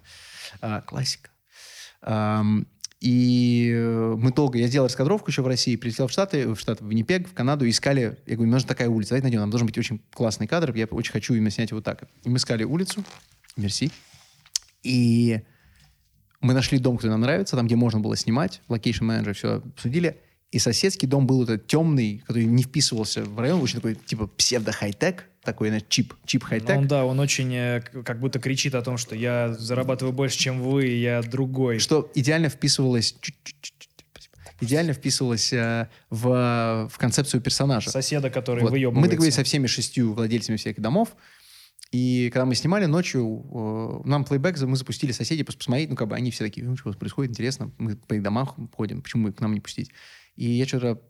А, 0.60 0.80
классика. 0.82 1.30
И 3.02 3.72
э, 3.74 4.14
мы 4.16 4.32
долго, 4.32 4.58
я 4.58 4.68
сделал 4.68 4.86
раскадровку 4.86 5.28
еще 5.28 5.42
в 5.42 5.46
России, 5.48 5.74
прилетел 5.74 6.06
в 6.06 6.12
Штаты, 6.12 6.46
в 6.46 6.56
Штаты, 6.56 6.84
в 6.84 6.88
Виннипег, 6.88 7.28
в 7.28 7.34
Канаду, 7.34 7.68
искали, 7.68 8.16
я 8.26 8.36
говорю, 8.36 8.52
нужна 8.52 8.68
такая 8.68 8.88
улица, 8.88 9.10
давайте 9.10 9.24
найдем, 9.24 9.40
нам 9.40 9.50
должен 9.50 9.66
быть 9.66 9.76
очень 9.76 10.00
классный 10.14 10.46
кадр, 10.46 10.72
я 10.76 10.84
очень 10.86 11.10
хочу 11.10 11.34
именно 11.34 11.50
снять 11.50 11.72
вот 11.72 11.82
так. 11.82 12.04
И 12.22 12.28
мы 12.28 12.36
искали 12.36 12.62
улицу, 12.62 13.02
мерси, 13.56 13.90
и 14.84 15.40
мы 16.40 16.54
нашли 16.54 16.78
дом, 16.78 16.96
который 16.96 17.10
нам 17.10 17.22
нравится, 17.22 17.56
там, 17.56 17.66
где 17.66 17.74
можно 17.74 17.98
было 17.98 18.16
снимать, 18.16 18.62
location 18.68 19.04
manager 19.04 19.34
все 19.34 19.56
обсудили, 19.56 20.20
и 20.52 20.60
соседский 20.60 21.08
дом 21.08 21.26
был 21.26 21.42
этот 21.42 21.66
темный, 21.66 22.22
который 22.24 22.44
не 22.44 22.62
вписывался 22.62 23.24
в 23.24 23.36
район, 23.36 23.60
очень 23.60 23.76
такой, 23.76 23.96
типа, 23.96 24.28
псевдо-хай-тек, 24.28 25.28
такой, 25.42 25.68
знаешь, 25.68 25.84
cheap, 25.88 26.14
cheap-хай-тек. 26.24 26.78
Он, 26.78 26.86
да, 26.86 27.04
он 27.04 27.18
очень 27.20 27.52
э, 27.54 27.80
как 27.80 28.20
будто 28.20 28.38
кричит 28.38 28.74
о 28.74 28.82
том, 28.82 28.96
что 28.96 29.14
я 29.14 29.52
зарабатываю 29.52 30.12
больше, 30.12 30.38
чем 30.38 30.62
вы, 30.62 30.86
я 30.86 31.22
другой. 31.22 31.78
что 31.78 32.10
идеально 32.14 32.48
вписывалось 32.48 33.16
идеально 34.60 34.92
вписывалось 34.92 35.52
э, 35.52 35.88
в, 36.08 36.88
в 36.88 36.98
концепцию 36.98 37.40
персонажа. 37.40 37.90
Соседа, 37.90 38.30
который 38.30 38.62
Вот. 38.62 38.70
выебывается. 38.70 39.00
Мы 39.00 39.08
договорились 39.08 39.34
со 39.34 39.42
всеми 39.42 39.66
шестью 39.66 40.12
владельцами 40.12 40.56
всех 40.56 40.80
домов, 40.80 41.16
и 41.90 42.30
когда 42.32 42.46
мы 42.46 42.54
снимали 42.54 42.86
ночью, 42.86 43.44
э, 43.52 44.08
нам 44.08 44.24
плейбэк 44.24 44.60
мы 44.62 44.76
запустили 44.76 45.10
соседей 45.10 45.42
просто 45.42 45.58
посмотреть, 45.58 45.90
ну, 45.90 45.96
как 45.96 46.08
бы 46.08 46.14
они 46.14 46.30
все 46.30 46.44
такие, 46.44 46.64
ну, 46.64 46.76
что 46.76 46.92
происходит, 46.92 47.32
интересно, 47.32 47.72
мы 47.78 47.96
по 47.96 48.14
их 48.14 48.22
домам 48.22 48.70
ходим, 48.74 49.02
почему 49.02 49.28
их 49.28 49.34
к 49.36 49.40
нам 49.40 49.52
не 49.52 49.60
пустить? 49.60 49.90
И 50.36 50.46
я 50.46 50.66
что-то, 50.66 51.02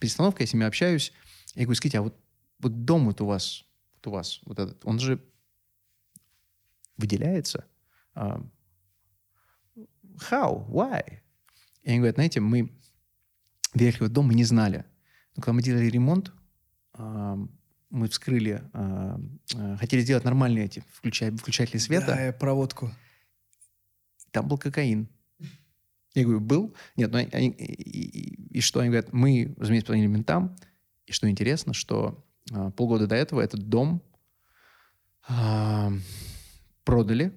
перестановка, 0.00 0.42
я 0.42 0.46
с 0.46 0.52
ними 0.52 0.66
общаюсь, 0.66 1.12
я 1.54 1.64
говорю, 1.64 1.76
скажите, 1.76 1.98
а 1.98 2.02
вот, 2.02 2.16
вот 2.60 2.84
дом 2.84 3.06
вот 3.06 3.20
у 3.20 3.26
вас, 3.26 3.64
вот 3.94 4.06
у 4.06 4.10
вас, 4.10 4.40
вот 4.44 4.58
этот, 4.58 4.84
он 4.84 4.98
же 4.98 5.22
выделяется? 6.96 7.64
А, 8.14 8.42
How? 10.30 10.66
Why? 10.68 11.20
И 11.82 11.88
они 11.90 11.98
говорят, 11.98 12.16
знаете, 12.16 12.40
мы 12.40 12.70
въехали 13.72 14.00
в 14.00 14.02
этот 14.04 14.12
дом, 14.14 14.26
мы 14.26 14.34
не 14.34 14.44
знали. 14.44 14.84
Но 15.36 15.42
когда 15.42 15.54
мы 15.54 15.62
делали 15.62 15.86
ремонт, 15.86 16.32
ам, 16.92 17.50
мы 17.88 18.08
вскрыли, 18.08 18.62
э, 18.74 19.76
хотели 19.78 20.00
сделать 20.02 20.24
нормальные 20.24 20.66
эти 20.66 20.84
включай- 20.92 21.30
выключатели 21.30 21.78
света. 21.78 22.06
Да, 22.14 22.32
проводку. 22.38 22.90
Там 24.30 24.46
был 24.46 24.58
кокаин. 24.58 25.08
Я 26.14 26.24
говорю, 26.24 26.40
был? 26.40 26.74
Нет, 26.96 27.10
ну, 27.12 27.18
они, 27.32 27.48
и, 27.50 27.64
и- 27.72 28.58
и 28.58 28.60
что? 28.60 28.80
Они 28.80 28.90
говорят, 28.90 29.12
мы, 29.12 29.54
разумеется, 29.56 29.86
позвонили 29.86 30.08
ментам. 30.08 30.56
И 31.06 31.12
что 31.12 31.28
интересно, 31.30 31.72
что 31.72 32.24
полгода 32.76 33.06
до 33.06 33.14
этого 33.14 33.40
этот 33.40 33.68
дом 33.68 34.02
а, 35.28 35.92
продали 36.84 37.32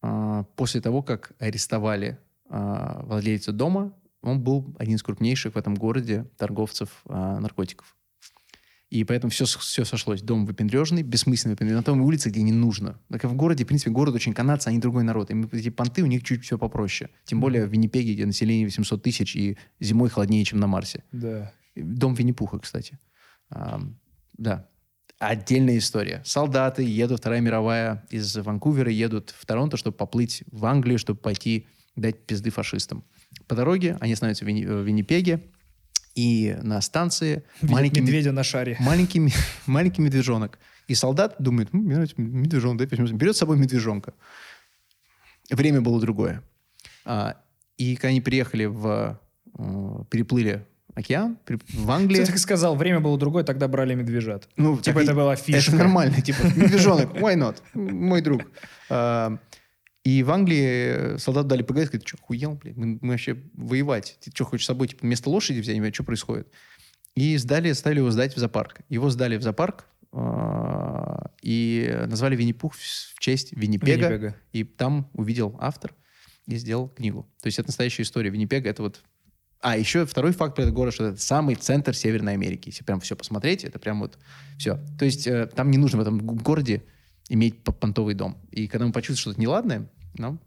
а, 0.00 0.44
после 0.56 0.80
того, 0.80 1.02
как 1.02 1.32
арестовали 1.38 2.18
а, 2.48 3.02
владельца 3.04 3.52
дома. 3.52 3.94
Он 4.22 4.40
был 4.40 4.74
один 4.78 4.96
из 4.96 5.02
крупнейших 5.02 5.54
в 5.54 5.58
этом 5.58 5.74
городе 5.74 6.26
торговцев 6.36 7.02
а, 7.06 7.38
наркотиков. 7.40 7.96
И 8.90 9.04
поэтому 9.04 9.30
все, 9.30 9.46
все 9.46 9.86
сошлось. 9.86 10.20
Дом 10.20 10.44
выпендрежный, 10.44 11.02
бессмысленный 11.02 11.54
выпендрежный. 11.54 11.78
На 11.78 11.82
той 11.82 11.98
улице, 11.98 12.28
где 12.28 12.42
не 12.42 12.52
нужно. 12.52 12.98
Так 13.08 13.24
в 13.24 13.34
городе, 13.34 13.64
в 13.64 13.66
принципе, 13.66 13.90
город 13.90 14.14
очень 14.14 14.34
канадцы, 14.34 14.68
они 14.68 14.78
другой 14.78 15.02
народ. 15.02 15.30
И 15.30 15.46
эти 15.52 15.70
понты 15.70 16.02
у 16.02 16.06
них 16.06 16.22
чуть 16.22 16.44
все 16.44 16.58
попроще. 16.58 17.08
Тем 17.24 17.40
более 17.40 17.64
в 17.64 17.70
Виннипеге, 17.70 18.12
где 18.12 18.26
население 18.26 18.66
800 18.66 19.02
тысяч, 19.02 19.34
и 19.34 19.56
зимой 19.80 20.10
холоднее, 20.10 20.44
чем 20.44 20.60
на 20.60 20.66
Марсе. 20.66 21.04
Да. 21.10 21.50
Дом 21.74 22.12
Винни-Пуха, 22.12 22.58
кстати. 22.58 22.98
А, 23.48 23.80
да. 24.42 24.68
Отдельная 25.18 25.78
история. 25.78 26.20
Солдаты 26.24 26.82
едут, 26.82 27.20
Вторая 27.20 27.40
мировая, 27.40 28.04
из 28.10 28.36
Ванкувера 28.36 28.90
едут 28.90 29.30
в 29.38 29.46
Торонто, 29.46 29.76
чтобы 29.76 29.96
поплыть 29.96 30.42
в 30.50 30.64
Англию, 30.66 30.98
чтобы 30.98 31.20
пойти 31.20 31.68
дать 31.94 32.26
пизды 32.26 32.50
фашистам. 32.50 33.04
По 33.46 33.54
дороге 33.54 33.96
они 34.00 34.16
становятся 34.16 34.44
в 34.44 34.48
Винни- 34.48 34.66
в 34.66 34.82
Виннипеге, 34.82 35.44
и 36.16 36.56
на 36.62 36.80
станции 36.80 37.44
маленький, 37.62 38.00
ме- 38.00 38.06
медведя 38.06 38.32
на 38.32 38.42
шаре. 38.42 38.76
маленький, 38.80 39.32
маленький 39.66 40.02
медвежонок. 40.02 40.58
И 40.88 40.94
солдат 40.96 41.36
думает, 41.38 41.72
«М, 41.72 41.80
мне 41.82 41.94
нравится 41.94 42.20
медвежонок, 42.20 42.78
дай 42.78 42.98
возьмем». 42.98 43.16
берет 43.16 43.36
с 43.36 43.38
собой 43.38 43.56
медвежонка. 43.58 44.14
Время 45.50 45.80
было 45.80 46.00
другое. 46.00 46.42
А, 47.04 47.36
и 47.76 47.94
когда 47.94 48.08
они 48.08 48.20
приехали 48.20 48.64
в... 48.64 49.20
э, 49.56 50.04
переплыли 50.10 50.66
океан 50.94 51.38
при- 51.44 51.58
в 51.74 51.90
Англии... 51.90 52.20
Ты 52.20 52.26
так 52.26 52.38
сказал, 52.38 52.76
время 52.76 53.00
было 53.00 53.18
другое, 53.18 53.44
тогда 53.44 53.68
брали 53.68 53.94
медвежат. 53.94 54.48
Ну, 54.56 54.76
Типа 54.78 55.00
так 55.00 55.04
это 55.04 55.14
была 55.14 55.36
фишка. 55.36 55.70
Это 55.70 55.76
нормально, 55.78 56.20
типа, 56.20 56.42
медвежонок, 56.56 57.14
why 57.16 57.34
not? 57.36 57.56
Мой 57.74 58.20
друг. 58.20 58.42
А, 58.90 59.38
И 60.04 60.22
в 60.22 60.30
Англии 60.30 61.16
солдату 61.18 61.48
дали 61.48 61.62
ПГС, 61.62 61.86
говорит, 61.88 62.02
ты 62.02 62.08
что, 62.08 62.18
хуел, 62.18 62.54
блядь? 62.54 62.76
Мы, 62.76 62.98
мы 63.00 63.10
вообще 63.10 63.36
воевать. 63.54 64.18
Ты 64.20 64.30
что, 64.32 64.44
хочешь 64.44 64.64
с 64.64 64.68
собой, 64.68 64.88
типа, 64.88 65.00
вместо 65.02 65.30
лошади 65.30 65.60
взять? 65.60 65.74
Понимаю, 65.74 65.94
что 65.94 66.04
происходит? 66.04 66.48
И 67.14 67.36
сдали, 67.36 67.72
стали 67.72 67.98
его 67.98 68.10
сдать 68.10 68.34
в 68.34 68.38
зоопарк. 68.38 68.80
Его 68.88 69.10
сдали 69.10 69.36
в 69.36 69.42
зоопарк 69.42 69.86
а, 70.12 71.30
и 71.42 72.04
назвали 72.06 72.36
Винни-Пух 72.36 72.74
в 72.74 72.78
в 72.78 73.18
честь 73.18 73.52
Виннипега. 73.52 74.08
Виннипега. 74.08 74.36
И 74.52 74.64
там 74.64 75.08
увидел 75.12 75.56
автор 75.60 75.94
и 76.46 76.56
сделал 76.56 76.88
книгу. 76.88 77.28
То 77.40 77.46
есть 77.46 77.58
это 77.58 77.68
настоящая 77.68 78.02
история. 78.02 78.30
Виннипега— 78.30 78.68
это 78.70 78.82
вот... 78.82 79.02
А, 79.62 79.76
еще 79.76 80.04
второй 80.04 80.32
факт 80.32 80.56
про 80.56 80.62
этот 80.62 80.74
город, 80.74 80.92
что 80.92 81.06
это 81.06 81.20
самый 81.20 81.54
центр 81.54 81.94
Северной 81.94 82.32
Америки. 82.32 82.68
Если 82.70 82.82
прям 82.82 82.98
все 82.98 83.14
посмотреть, 83.14 83.62
это 83.62 83.78
прям 83.78 84.00
вот 84.00 84.18
все. 84.58 84.78
То 84.98 85.04
есть 85.04 85.26
э, 85.28 85.46
там 85.46 85.70
не 85.70 85.78
нужно 85.78 85.98
в 85.98 86.00
этом 86.02 86.18
городе 86.18 86.82
иметь 87.28 87.62
понтовый 87.62 88.14
дом. 88.14 88.36
И 88.50 88.66
когда 88.66 88.86
мы 88.86 88.92
почувствовали 88.92 89.34
что-то 89.34 89.40
неладное, 89.40 89.88
нам 90.14 90.40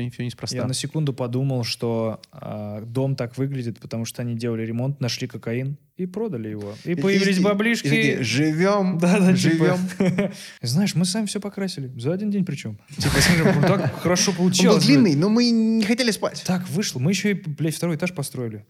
все, 0.00 0.10
все 0.10 0.24
неспроста. 0.24 0.56
Я 0.56 0.66
на 0.66 0.74
секунду 0.74 1.12
подумал, 1.12 1.62
что 1.64 2.20
а, 2.32 2.80
дом 2.82 3.14
так 3.16 3.38
выглядит, 3.38 3.78
потому 3.80 4.04
что 4.04 4.22
они 4.22 4.34
делали 4.34 4.62
ремонт, 4.66 5.00
нашли 5.00 5.26
кокаин 5.28 5.76
и 5.96 6.06
продали 6.06 6.48
его. 6.48 6.74
И 6.84 6.94
появились 6.96 7.36
И- 7.36 7.40
и- 7.40 7.44
баблишки. 7.44 7.86
и 7.86 7.90
такие, 7.90 8.22
живем, 8.24 8.98
Да, 9.00 9.20
да, 9.20 9.36
живем. 9.36 9.76
типа. 9.98 10.32
Знаешь, 10.62 10.94
мы 10.96 11.04
сами 11.04 11.26
все 11.26 11.38
покрасили. 11.40 11.92
За 11.98 12.12
один 12.12 12.30
день 12.30 12.44
причем. 12.44 12.78
Типа, 12.98 13.14
смотри, 13.20 13.52
ну, 13.54 13.62
так 13.68 13.94
хорошо 14.00 14.30
Он 14.32 14.36
был 14.36 14.44
получилось. 14.44 14.84
длинный, 14.84 15.14
но 15.14 15.28
мы 15.28 15.50
не 15.50 15.84
хотели 15.84 16.10
спать. 16.10 16.42
Так 16.46 16.68
вышло. 16.68 16.98
Мы 16.98 17.12
еще 17.12 17.30
и, 17.30 17.34
блядь, 17.34 17.76
второй 17.76 17.94
этаж 17.96 18.12
построили. 18.12 18.64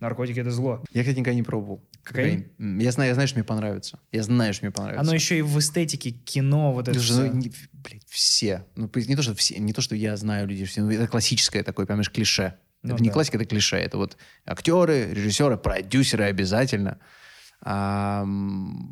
Наркотики— 0.00 0.38
это 0.40 0.50
зло. 0.50 0.82
Я, 0.92 1.02
кстати, 1.02 1.18
никогда 1.20 1.36
не 1.36 1.42
пробовал. 1.44 1.80
Кокаин? 2.04 2.50
Я 2.78 2.92
знаю, 2.92 3.08
я 3.08 3.14
знаю, 3.14 3.26
что 3.28 3.38
мне 3.38 3.44
понравится. 3.44 3.98
Я 4.12 4.22
знаю, 4.22 4.52
что 4.54 4.64
мне 4.64 4.72
понравится. 4.72 5.00
Оно 5.00 5.14
еще 5.14 5.38
и 5.38 5.42
в 5.42 5.58
эстетике 5.58 6.10
кино 6.10 6.72
вот 6.72 6.88
это 6.88 7.00
Слушай, 7.00 7.30
ну, 7.30 7.36
не- 7.36 7.52
блядь, 7.72 8.06
все. 8.08 8.66
Ну, 8.76 8.90
не 8.94 9.16
то, 9.16 9.22
что 9.22 9.34
все, 9.34 9.58
не 9.58 9.72
то, 9.72 9.80
что 9.80 9.96
я 9.96 10.16
знаю 10.16 10.46
людей, 10.46 10.66
все, 10.66 10.82
ну, 10.82 10.90
это 10.90 11.08
классическое 11.08 11.62
такое, 11.62 11.86
понимаешь, 11.86 12.10
клише. 12.10 12.54
Ну 12.82 12.94
это 12.94 13.02
не 13.02 13.08
да. 13.08 13.14
классика, 13.14 13.38
это 13.38 13.46
клише. 13.46 13.76
Это 13.76 13.96
вот 13.96 14.18
актеры, 14.44 15.12
режиссеры, 15.12 15.56
продюсеры 15.56 16.24
обязательно. 16.24 16.98
А, 17.66 18.26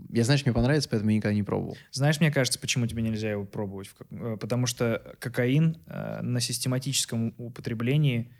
я 0.08 0.24
знаю, 0.24 0.38
что 0.38 0.48
мне 0.48 0.54
понравится, 0.54 0.88
поэтому 0.88 1.10
я 1.10 1.16
никогда 1.18 1.34
не 1.34 1.42
пробовал. 1.42 1.76
Знаешь, 1.90 2.18
мне 2.20 2.32
кажется, 2.32 2.58
почему 2.58 2.86
тебе 2.86 3.02
нельзя 3.02 3.30
его 3.30 3.44
пробовать? 3.44 3.90
Э, 4.10 4.38
Потому 4.40 4.66
что 4.66 5.14
кокаин 5.18 5.76
э, 5.86 6.22
на 6.22 6.40
систематическом 6.40 7.34
употреблении 7.36 8.32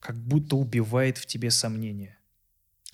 как 0.00 0.16
будто 0.16 0.56
убивает 0.56 1.18
в 1.18 1.26
тебе 1.26 1.50
сомнения. 1.50 2.15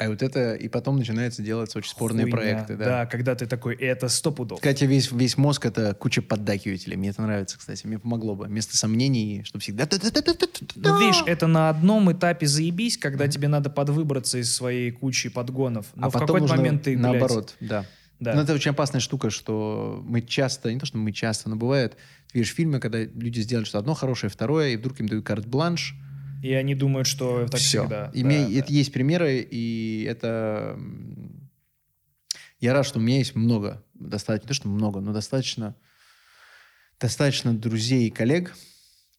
А 0.07 0.09
вот 0.09 0.23
это, 0.23 0.55
и 0.55 0.69
потом 0.69 0.97
начинается 0.97 1.43
делаться 1.43 1.79
очень 1.79 1.91
спорные 1.91 2.24
Хуйня. 2.24 2.37
проекты, 2.37 2.77
да. 2.77 3.07
когда 3.07 3.35
ты 3.35 3.47
такой, 3.47 3.74
это 3.74 4.09
сто 4.09 4.31
пудов. 4.33 4.59
Кстати, 4.59 4.85
весь, 4.85 5.11
весь 5.12 5.37
мозг— 5.37 5.66
это 5.66 5.95
куча 5.95 6.23
поддакивателей. 6.23 6.97
Мне 6.97 7.11
это 7.11 7.23
нравится, 7.23 7.59
кстати. 7.59 7.87
Мне 7.87 7.99
помогло 7.99 8.35
бы. 8.35 8.47
Вместо 8.47 8.77
сомнений, 8.77 9.43
чтобы 9.45 9.62
всегда... 9.62 9.89
Ну, 9.91 11.01
видишь, 11.01 11.23
это 11.27 11.47
на 11.47 11.69
одном 11.69 12.12
этапе 12.12 12.47
заебись, 12.47 12.99
когда 12.99 13.29
тебе 13.29 13.49
надо 13.49 13.70
подвыбраться 13.70 14.39
из 14.39 14.55
своей 14.55 14.91
кучи 14.91 15.29
подгонов. 15.29 15.87
Но 15.95 16.07
а 16.07 16.11
в 16.11 16.12
какой-то 16.12 16.47
момент 16.47 16.83
ты, 16.83 16.97
блядь, 16.97 17.03
наоборот, 17.03 17.55
да. 17.61 17.87
Да. 18.23 18.35
Но 18.35 18.43
это 18.43 18.55
очень 18.55 18.70
опасная 18.70 19.01
штука, 19.01 19.31
что 19.31 20.01
мы 20.07 20.23
часто, 20.23 20.73
не 20.73 20.79
то, 20.79 20.87
что 20.87 20.97
мы 20.97 21.11
часто, 21.11 21.51
но 21.51 21.57
бывает, 21.57 21.97
видишь 22.33 22.55
фильмы, 22.55 22.79
когда 22.79 23.03
люди 23.03 23.41
сделали 23.41 23.65
что-то 23.65 23.81
одно 23.81 23.95
хорошее, 23.95 24.31
второе, 24.31 24.69
и 24.69 24.77
вдруг 24.77 25.01
им 25.01 25.09
дают 25.09 25.27
карт-бланш, 25.27 25.97
И 26.43 26.52
они 26.55 26.74
думают, 26.74 27.06
что 27.06 27.47
так 27.47 27.60
все. 27.60 27.81
всегда. 27.82 28.10
И 28.12 28.23
Да, 28.23 28.28
мне- 28.28 28.47
да. 28.47 28.59
это 28.59 28.73
есть 28.73 28.93
примеры, 28.93 29.47
и 29.48 30.05
это... 30.09 30.78
Я 32.59 32.73
рад, 32.74 32.85
что 32.86 32.98
у 32.98 33.02
меня 33.02 33.19
есть 33.19 33.35
много, 33.35 33.85
достаточно, 33.94 34.44
не 34.44 34.48
то, 34.48 34.55
что 34.55 34.69
много, 34.69 35.01
но 35.01 35.12
достаточно, 35.12 35.74
достаточно 37.01 37.55
друзей 37.56 38.06
и 38.09 38.10
коллег, 38.10 38.55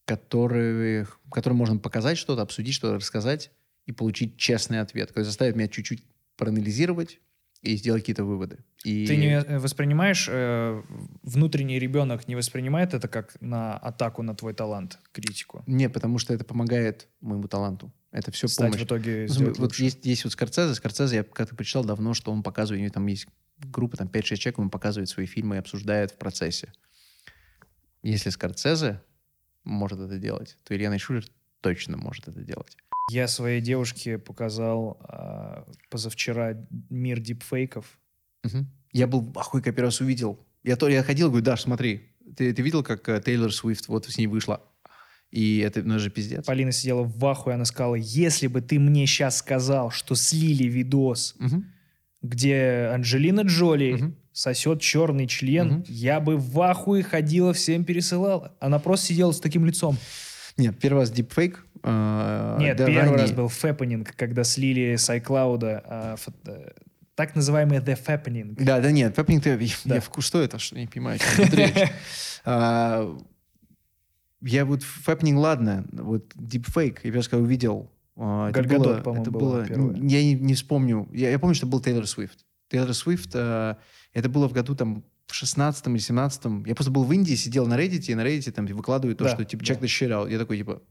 которые, 0.05 1.07
которым 1.31 1.57
можно 1.57 1.77
показать 1.77 2.17
что-то, 2.17 2.41
обсудить 2.41 2.73
что-то, 2.75 2.95
рассказать 2.95 3.51
и 3.85 3.91
получить 3.91 4.37
честный 4.37 4.79
ответ, 4.79 5.09
который 5.09 5.25
заставит 5.25 5.55
меня 5.55 5.67
чуть-чуть 5.67 6.05
проанализировать 6.37 7.19
и 7.63 7.77
сделать 7.77 8.03
какие-то 8.03 8.25
выводы. 8.25 8.59
И... 8.83 9.07
Ты 9.07 9.15
не 9.15 9.39
э, 9.39 9.57
воспринимаешь, 9.57 10.27
э, 10.29 10.83
внутренний 11.23 11.79
ребенок 11.79 12.27
не 12.27 12.35
воспринимает 12.35 12.93
это 12.93 13.07
как 13.07 13.39
на 13.39 13.77
атаку 13.77 14.21
на 14.21 14.35
твой 14.35 14.53
талант, 14.53 14.99
критику? 15.13 15.63
Не, 15.65 15.89
потому 15.89 16.19
что 16.19 16.33
это 16.33 16.43
помогает 16.43 17.07
моему 17.21 17.47
таланту. 17.47 17.91
Это 18.11 18.31
все 18.31 18.47
Стать 18.47 18.71
помощь. 18.71 18.81
в 18.81 18.85
итоге 18.85 19.27
Ну, 19.29 19.45
вот 19.47 19.59
лучше. 19.59 19.83
есть, 19.85 20.05
есть 20.05 20.25
вот 20.25 20.33
Скорцезе. 20.33 20.75
Скорцезе, 20.75 21.15
я 21.15 21.23
как-то 21.23 21.55
прочитал 21.55 21.85
давно, 21.85 22.13
что 22.13 22.31
он 22.33 22.43
показывает, 22.43 22.81
у 22.81 22.83
него 22.83 22.93
там 22.93 23.07
есть 23.07 23.27
группа, 23.59 23.95
там 23.95 24.07
5-6 24.07 24.35
человек, 24.35 24.59
он 24.59 24.69
показывает 24.69 25.07
свои 25.07 25.25
фильмы 25.25 25.55
и 25.55 25.59
обсуждает 25.59 26.11
в 26.11 26.17
процессе. 26.17 26.73
Если 28.01 28.29
Скорцезе 28.29 29.01
может 29.63 29.99
это 29.99 30.17
делать, 30.17 30.57
то 30.65 30.75
Илья 30.75 30.95
Шулер 30.99 31.25
точно 31.61 31.95
может 31.95 32.27
это 32.27 32.41
делать. 32.41 32.77
Я 33.09 33.27
своей 33.27 33.61
девушке 33.61 34.17
показал 34.17 34.97
а, 35.01 35.65
позавчера 35.89 36.55
мир 36.89 37.19
дипфейков. 37.19 37.99
Мгм. 38.43 38.67
Я 38.91 39.07
был 39.07 39.21
в 39.21 39.37
ахуе, 39.37 39.61
как 39.61 39.75
первый 39.75 39.87
раз 39.87 39.99
увидел. 40.01 40.39
Я, 40.63 40.75
то, 40.77 40.87
я 40.87 41.03
ходил, 41.03 41.27
говорю, 41.29 41.43
Даш, 41.43 41.63
смотри, 41.63 42.09
ты, 42.37 42.53
ты 42.53 42.61
видел, 42.61 42.83
как 42.83 43.07
э, 43.09 43.21
Тейлор 43.23 43.51
Свифт 43.53 43.87
вот 43.89 44.05
с 44.05 44.17
ней 44.17 44.27
вышла? 44.27 44.61
И 45.31 45.59
это, 45.59 45.81
ну, 45.83 45.95
это 45.95 46.03
же 46.03 46.09
пиздец. 46.11 46.45
Полина 46.45 46.71
сидела 46.71 47.03
в 47.03 47.25
ахуе, 47.25 47.55
она 47.55 47.65
сказала, 47.65 47.95
если 47.95 48.47
бы 48.47 48.61
ты 48.61 48.79
мне 48.79 49.05
сейчас 49.07 49.37
сказал, 49.37 49.89
что 49.91 50.15
слили 50.15 50.65
видос, 50.65 51.35
Мгм. 51.39 51.65
где 52.21 52.89
Анджелина 52.93 53.41
Джоли 53.41 53.93
Мгм. 53.93 54.15
сосет 54.31 54.79
черный 54.79 55.27
член, 55.27 55.67
Мгм. 55.67 55.85
я 55.87 56.19
бы 56.21 56.37
в 56.37 56.61
ахуе 56.61 57.03
ходила, 57.03 57.51
всем 57.51 57.83
пересылала. 57.83 58.55
Она 58.61 58.79
просто 58.79 59.07
сидела 59.07 59.31
с 59.31 59.39
таким 59.41 59.65
лицом. 59.65 59.97
Нет, 60.57 60.77
первый 60.79 60.99
раз 60.99 61.11
дипфейк. 61.11 61.65
э, 61.83 62.57
Нет, 62.59 62.77
да, 62.77 62.85
первый 62.85 63.01
ранее. 63.01 63.17
раз 63.17 63.31
был 63.31 63.47
фэппенинг, 63.47 64.15
когда 64.15 64.43
слили 64.43 64.95
с 64.95 65.09
iCloud 65.09 65.59
фо- 66.17 66.33
э, 66.47 66.71
так 67.15 67.35
называемый 67.35 67.79
The 67.79 67.97
Fappening. 68.05 68.55
Да, 68.63 68.79
да 68.79 68.91
нет, 68.91 69.15
fapping, 69.15 69.45
я, 69.45 69.57
Да. 69.85 69.95
я 69.95 70.01
вку- 70.01 70.21
что 70.21 70.41
это? 70.41 70.59
Что, 70.59 70.77
не 70.77 70.87
понимаю. 70.87 71.19
А, 72.45 73.17
Я 74.41 74.65
вот 74.65 74.83
fapping, 74.83 75.37
ладно, 75.39 75.85
вот 75.93 76.31
дипфейк, 76.35 76.99
я 77.05 77.11
просто 77.13 77.37
увидел, 77.37 77.89
а, 78.17 78.49
это 78.49 78.61
было- 78.63 78.97
это 78.99 79.31
было, 79.31 79.63
я 79.63 80.21
не, 80.23 80.33
не 80.33 80.53
вспомню, 80.53 81.07
я, 81.13 81.29
я 81.29 81.39
помню, 81.39 81.55
что 81.55 81.65
был 81.65 81.79
Тейлор 81.79 82.05
Свифт. 82.07 82.39
Тейлор 82.69 82.93
Свифт, 82.93 83.31
а, 83.35 83.77
это 84.13 84.27
было 84.27 84.49
в 84.49 84.53
году 84.53 84.75
там 84.75 85.03
в 85.27 85.33
16 85.33 85.87
или 85.87 85.97
17 85.97 86.67
Я 86.67 86.75
просто 86.75 86.91
был 86.91 87.03
в 87.03 87.13
Индии, 87.13 87.35
сидел 87.35 87.65
на 87.65 87.75
Reddit, 87.79 88.05
и 88.07 88.15
на 88.15 88.21
Reddit 88.21 88.51
там 88.51 88.65
выкладывают 88.65 89.17
то, 89.17 89.25
Да, 89.25 89.31
что 89.31 89.45
типа 89.45 89.63
check 89.63 89.79
this 89.79 89.85
shit 89.85 90.09
out. 90.09 90.31
Я 90.31 90.37
такой 90.39 90.57
типа... 90.57 90.81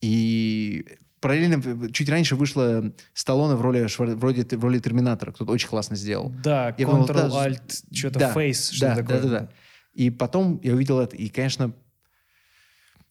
И 0.00 0.84
параллельно, 1.20 1.90
чуть 1.92 2.08
раньше 2.08 2.34
вышла 2.36 2.92
Сталлоне 3.14 3.54
в 3.54 3.62
роли, 3.62 3.86
вроде, 4.16 4.44
в 4.56 4.62
роли 4.62 4.78
Терминатора. 4.80 5.32
Кто-то 5.32 5.52
очень 5.52 5.68
классно 5.68 5.96
сделал. 5.96 6.30
Да, 6.42 6.74
подумал, 6.76 7.06
да, 7.06 7.14
Ctrl-Alt, 7.28 7.84
что-то 7.92 8.18
да, 8.18 8.32
Face, 8.34 8.72
что 8.72 8.86
да, 8.86 8.96
такое. 8.96 9.20
да, 9.20 9.28
да, 9.28 9.40
да. 9.40 9.48
И 9.94 10.10
потом 10.10 10.58
я 10.62 10.74
увидел 10.74 10.98
это, 10.98 11.16
и, 11.16 11.28
конечно, 11.28 11.72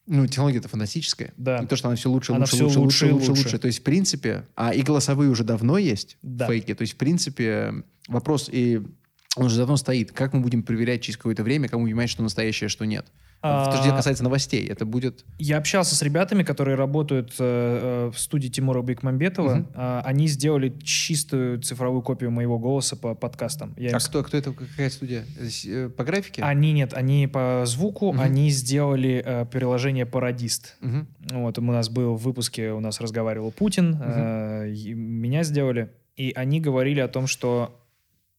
ну, 0.08 0.28
технология-то 0.28 0.68
фантастическая. 0.68 1.34
Да. 1.38 1.60
И 1.60 1.68
то, 1.68 1.76
что 1.76 1.88
она 1.88 1.96
все 1.96 2.10
лучше, 2.10 2.34
Она 2.34 2.42
лучше, 2.42 2.56
всё 2.56 2.66
лучше, 2.66 2.80
лучше 2.80 3.06
лучше, 3.14 3.30
лучше, 3.30 3.44
лучше. 3.44 3.60
То 3.60 3.68
есть, 3.68 3.80
в 3.80 3.84
принципе, 3.84 4.46
а 4.56 4.74
и 4.74 4.82
голосовые 4.82 5.30
уже 5.30 5.44
давно 5.44 5.78
есть, 5.78 6.18
Да. 6.22 6.48
фейки. 6.48 6.74
То 6.74 6.82
есть, 6.82 6.94
в 6.94 6.98
принципе, 6.98 7.84
вопрос, 8.08 8.50
и 8.52 8.82
он 9.38 9.46
уже 9.46 9.58
давно 9.58 9.78
стоит. 9.78 10.12
Как 10.12 10.34
мы 10.34 10.42
будем 10.42 10.62
проверять 10.64 11.02
через 11.02 11.18
какое-то 11.18 11.44
время, 11.44 11.70
будем 11.70 11.86
понимать, 11.86 12.10
что 12.10 12.22
настоящее, 12.22 12.68
что 12.68 12.86
нет? 12.86 13.06
А, 13.44 13.72
То, 13.72 13.82
что 13.82 13.96
касается 13.96 14.24
новостей, 14.24 14.68
это 14.68 14.86
будет... 14.86 15.26
Я 15.40 15.58
общался 15.58 15.96
с 15.96 16.02
ребятами, 16.04 16.44
которые 16.44 16.76
работают 16.76 17.32
э, 17.40 18.10
э, 18.10 18.12
в 18.14 18.20
студии 18.20 18.50
Тимура 18.50 18.84
Бекмамбетова. 18.84 19.68
А, 19.74 20.02
они 20.06 20.28
сделали 20.28 20.78
чистую 20.84 21.60
цифровую 21.60 22.04
копию 22.04 22.30
моего 22.30 22.60
голоса 22.60 22.96
по 22.96 23.16
подкастам. 23.16 23.74
Я 23.78 23.96
А 23.96 24.00
кто, 24.00 24.22
кто 24.22 24.38
это, 24.38 24.52
какая 24.52 24.92
студия? 24.92 25.26
Э, 25.66 25.90
По 25.90 26.04
графике? 26.04 26.44
Они 26.44 26.72
нет, 26.72 26.94
они 26.94 27.26
по 27.28 27.64
звуку, 27.66 28.16
они 28.20 28.52
сделали 28.52 29.24
э, 29.26 29.46
приложение 29.46 30.06
Парадист. 30.06 30.78
Мгм. 30.82 31.08
Вот 31.32 31.58
у 31.58 31.62
нас 31.62 31.90
был 31.90 32.16
в 32.18 32.22
выпуске, 32.22 32.72
у 32.72 32.80
нас 32.80 33.02
разговаривал 33.02 33.52
Путин, 33.52 33.98
э, 34.00 34.68
меня 34.94 35.44
сделали, 35.44 35.92
и 36.16 36.32
они 36.36 36.60
говорили 36.62 37.00
о 37.00 37.08
том, 37.08 37.26
что 37.26 37.81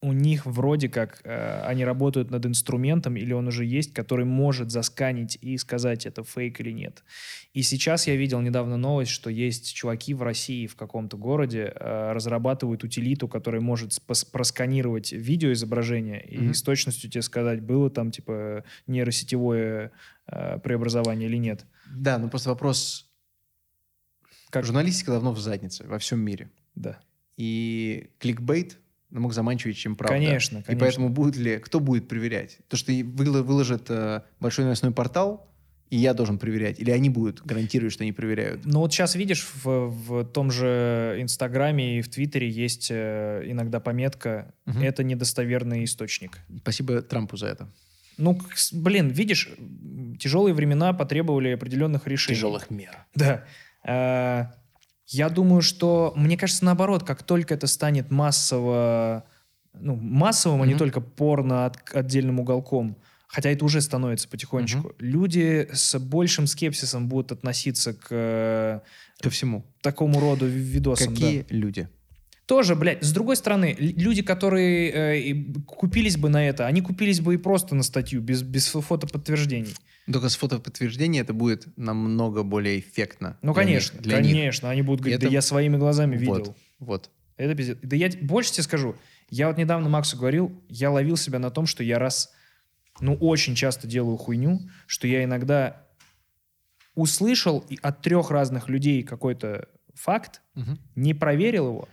у 0.04 0.12
них 0.12 0.46
вроде 0.46 0.88
как 0.88 1.20
э, 1.22 1.62
они 1.64 1.84
работают 1.84 2.30
над 2.32 2.44
инструментом, 2.44 3.16
или 3.16 3.32
он 3.32 3.46
уже 3.46 3.64
есть, 3.64 3.94
который 3.94 4.24
может 4.24 4.72
засканить 4.72 5.38
и 5.40 5.56
сказать, 5.56 6.06
это 6.06 6.24
фейк 6.24 6.60
или 6.60 6.72
нет. 6.72 7.04
И 7.54 7.62
сейчас 7.62 8.08
я 8.08 8.16
видел 8.16 8.40
недавно 8.40 8.76
новость, 8.76 9.12
что 9.12 9.30
есть 9.30 9.72
чуваки 9.72 10.12
в 10.12 10.22
России 10.22 10.66
в 10.66 10.74
каком-то 10.74 11.16
городе 11.16 11.72
э, 11.74 12.12
разрабатывают 12.12 12.82
утилиту, 12.82 13.28
которая 13.28 13.60
может 13.60 13.96
просканировать 14.32 15.12
видеоизображение 15.12 16.20
и 16.26 16.38
Мгм. 16.38 16.54
с 16.54 16.62
точностью 16.62 17.08
тебе 17.08 17.22
сказать, 17.22 17.60
было 17.62 17.88
там 17.88 18.10
типа 18.10 18.64
нейросетевое 18.88 19.92
э, 20.26 20.58
преобразование 20.58 21.28
или 21.28 21.36
нет. 21.36 21.64
Да, 21.94 22.18
ну 22.18 22.28
просто 22.28 22.48
вопрос... 22.50 23.08
Как- 24.50 24.64
Журналистика 24.64 25.12
давно 25.12 25.32
в 25.32 25.38
заднице 25.38 25.86
во 25.86 25.98
всем 25.98 26.18
мире. 26.20 26.50
Да. 26.74 26.98
И 27.36 28.10
кликбейт 28.18 28.78
намного 29.12 29.34
заманчивее, 29.34 29.74
чем 29.74 29.94
правда. 29.94 30.14
Конечно, 30.16 30.58
И 30.58 30.62
конечно. 30.62 30.80
поэтому 30.86 31.08
будет 31.10 31.36
ли... 31.36 31.58
Кто 31.58 31.78
будет 31.80 32.08
проверять? 32.08 32.58
То, 32.68 32.76
что 32.76 32.90
и 32.92 33.02
выло- 33.02 33.42
выложит 33.42 33.86
э, 33.88 34.22
большой 34.40 34.64
новостной 34.64 34.92
портал, 34.92 35.48
и 35.90 35.96
я 35.98 36.14
должен 36.14 36.38
проверять? 36.38 36.80
Или 36.80 36.90
они 36.90 37.10
будут 37.10 37.42
гарантировать, 37.44 37.92
что 37.92 38.02
они 38.04 38.12
проверяют? 38.12 38.62
Ну 38.64 38.80
вот 38.80 38.92
сейчас 38.92 39.14
видишь, 39.14 39.46
в, 39.62 39.88
в 39.88 40.24
том 40.24 40.50
же 40.50 41.16
Инстаграме 41.20 41.98
и 41.98 42.02
в 42.02 42.08
Твиттере 42.08 42.48
есть 42.48 42.88
э, 42.90 43.42
иногда 43.46 43.78
пометка 43.80 44.54
Мгм. 44.64 44.82
«это 44.82 45.04
недостоверный 45.04 45.84
источник». 45.84 46.38
Спасибо 46.62 47.02
Трампу 47.02 47.36
за 47.36 47.48
это. 47.48 47.68
Ну, 48.18 48.38
блин, 48.72 49.08
видишь, 49.08 49.48
тяжелые 50.18 50.54
времена 50.54 50.92
потребовали 50.92 51.48
определенных 51.50 52.06
решений. 52.06 52.38
мер. 52.70 52.96
Да. 53.14 53.44
Я 55.12 55.28
думаю, 55.28 55.62
что, 55.62 56.12
мне 56.16 56.36
кажется, 56.36 56.64
наоборот, 56.64 57.04
как 57.04 57.22
только 57.22 57.54
это 57.54 57.66
станет 57.66 58.10
массово, 58.10 59.24
ну, 59.74 59.94
массовым, 59.96 60.62
а 60.62 60.66
не 60.66 60.74
только 60.74 61.00
порно 61.00 61.66
от- 61.66 61.94
отдельным 61.94 62.40
уголком, 62.40 62.96
хотя 63.26 63.50
это 63.50 63.64
уже 63.64 63.80
становится 63.80 64.28
потихонечку, 64.28 64.92
люди 64.98 65.68
с 65.72 65.98
большим 65.98 66.46
скепсисом 66.46 67.08
будут 67.08 67.32
относиться 67.32 67.92
к 67.94 68.82
Ко 69.20 69.30
всему. 69.30 69.64
такому 69.80 70.20
роду 70.20 70.46
ви- 70.46 70.60
видосам. 70.60 71.14
Какие 71.14 71.40
да. 71.40 71.46
люди? 71.50 71.88
Тоже, 72.46 72.74
блядь, 72.74 73.02
с 73.04 73.12
другой 73.12 73.36
стороны, 73.36 73.76
люди, 73.78 74.20
которые 74.22 74.90
э, 74.90 75.34
купились 75.66 76.16
бы 76.16 76.28
на 76.28 76.46
это, 76.46 76.66
они 76.66 76.80
купились 76.82 77.20
бы 77.20 77.34
и 77.34 77.36
просто 77.36 77.74
на 77.74 77.82
статью, 77.82 78.20
без, 78.20 78.42
без 78.42 78.66
фотоподтверждений. 78.68 79.74
Только 80.10 80.28
с 80.28 80.36
фотоподтверждения 80.36 81.20
это 81.20 81.32
будет 81.32 81.66
намного 81.76 82.42
более 82.42 82.80
эффектно. 82.80 83.38
Ну, 83.42 83.54
для 83.54 83.62
них- 83.64 83.72
конечно, 83.74 84.00
для 84.00 84.20
них. 84.20 84.32
конечно. 84.32 84.70
Они 84.70 84.82
будут 84.82 85.00
говорить, 85.00 85.18
это- 85.18 85.26
да 85.28 85.32
я 85.32 85.40
своими 85.42 85.76
глазами 85.76 86.16
видел. 86.16 86.34
Вот, 86.38 86.56
вот. 86.78 87.10
Это 87.36 87.54
пиздец. 87.54 87.78
Да 87.82 87.96
я 87.96 88.10
больше 88.20 88.52
тебе 88.52 88.62
скажу. 88.64 88.96
Я 89.30 89.48
вот 89.48 89.58
недавно 89.58 89.88
Максу 89.88 90.16
говорил, 90.18 90.60
я 90.68 90.90
ловил 90.90 91.16
себя 91.16 91.38
на 91.38 91.50
том, 91.50 91.66
что 91.66 91.82
я 91.84 91.98
раз, 91.98 92.32
ну, 93.00 93.14
очень 93.14 93.54
часто 93.54 93.86
делаю 93.86 94.16
хуйню, 94.16 94.60
что 94.86 95.06
я 95.06 95.24
иногда 95.24 95.86
услышал 96.94 97.60
и 97.68 97.78
от 97.80 98.02
трех 98.02 98.30
разных 98.30 98.68
людей 98.68 99.02
какой-то 99.02 99.68
факт, 99.94 100.42
Мгм. 100.54 100.78
не 100.94 101.14
проверил 101.14 101.68
его, 101.68 101.88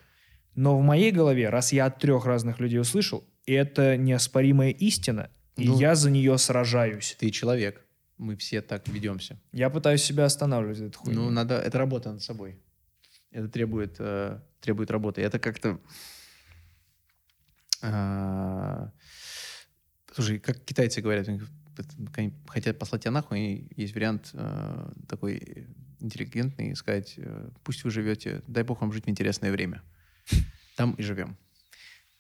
но 0.56 0.78
в 0.78 0.82
моей 0.84 1.12
голове, 1.12 1.50
раз 1.50 1.72
я 1.72 1.86
от 1.86 2.00
трех 2.00 2.26
разных 2.26 2.60
людей 2.60 2.80
услышал, 2.80 3.24
это 3.46 3.96
неоспоримая 3.98 4.72
истина, 4.72 5.30
и 5.56 5.68
Ну. 5.68 5.80
я 5.80 5.96
за 5.96 6.12
нее 6.12 6.38
сражаюсь. 6.38 7.16
Ты 7.20 7.30
человек. 7.30 7.86
Мы 8.20 8.36
все 8.36 8.62
так 8.62 8.88
ведемся. 8.90 9.40
Я 9.54 9.70
пытаюсь 9.70 10.04
себя 10.04 10.26
останавливать 10.26 10.80
от 10.80 10.88
этой 10.88 10.98
хуйни. 10.98 11.18
Ну, 11.18 11.30
надо... 11.30 11.56
Это 11.58 11.78
работа 11.78 12.12
над 12.12 12.22
собой. 12.22 12.60
Это 13.32 13.48
требует, 13.48 13.96
э, 14.00 14.42
требует 14.60 14.92
работы. 14.92 15.22
Это 15.22 15.40
как-то... 15.40 15.80
а, 17.82 18.92
Слушай, 20.14 20.40
как 20.40 20.64
китайцы 20.66 21.02
говорят, 21.02 21.30
они 21.30 21.42
хотят 22.48 22.78
послать 22.78 23.04
тебя 23.04 23.12
нахуй, 23.12 23.40
и 23.40 23.82
есть 23.82 23.96
вариант 23.96 24.32
э, 24.34 24.92
такой 25.08 25.68
интеллигентный, 26.02 26.76
сказать, 26.76 27.14
э, 27.16 27.50
пусть 27.64 27.86
вы 27.86 27.90
живете, 27.90 28.44
дай 28.48 28.64
бог 28.64 28.82
вам 28.82 28.92
жить 28.92 29.06
в 29.06 29.10
интересное 29.10 29.52
время. 29.52 29.82
Там 30.76 30.94
и 30.96 31.04
живем. 31.04 31.38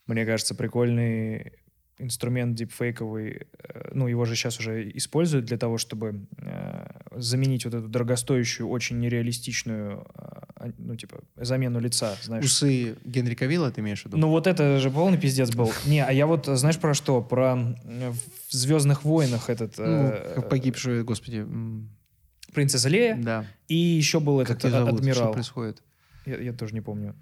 Мне 0.07 0.25
кажется, 0.25 0.55
прикольный 0.55 1.53
инструмент 1.99 2.55
дипфейковый, 2.55 3.47
э, 3.63 3.91
ну, 3.93 4.07
его 4.07 4.25
же 4.25 4.35
сейчас 4.35 4.59
уже 4.59 4.89
используют 4.97 5.45
для 5.45 5.57
того, 5.57 5.77
чтобы 5.77 6.25
э, 6.37 6.87
заменить 7.15 7.65
вот 7.65 7.73
эту 7.73 7.87
дорогостоящую, 7.87 8.69
очень 8.69 8.99
нереалистичную, 8.99 9.99
э, 9.99 10.21
а- 10.55 10.71
ну, 10.77 10.95
типа, 10.95 11.21
замену 11.35 11.79
лица, 11.79 12.15
знаешь. 12.23 12.45
Усы 12.45 12.95
Генри 13.05 13.35
Кавилла 13.35 13.69
ты 13.71 13.81
имеешь 13.81 14.01
в 14.01 14.05
виду? 14.05 14.17
Ну, 14.17 14.29
вот 14.29 14.47
это 14.47 14.79
же 14.79 14.89
полный 14.89 15.17
пиздец 15.17 15.53
был. 15.53 15.71
Не, 15.85 16.03
а 16.03 16.11
я 16.11 16.25
вот, 16.25 16.45
знаешь, 16.47 16.79
про 16.79 16.93
что? 16.93 17.21
Про 17.21 17.55
в 17.55 18.15
«Звездных 18.49 19.03
войнах» 19.03 19.49
этот... 19.49 19.77
Ну, 19.77 20.07
э, 20.09 20.41
погибшую, 20.49 21.05
господи. 21.05 21.45
Принцесса 22.53 22.89
Лея. 22.89 23.15
Да. 23.15 23.45
И 23.67 23.75
еще 23.75 24.19
был 24.19 24.39
Как 24.39 24.51
этот 24.51 24.65
а- 24.65 24.69
зовут? 24.71 24.89
Что 24.89 24.97
адмирал. 24.99 25.33
происходит? 25.33 25.83
Я, 26.25 26.37
я 26.37 26.53
тоже 26.53 26.73
не 26.73 26.81
помню. 26.81 27.15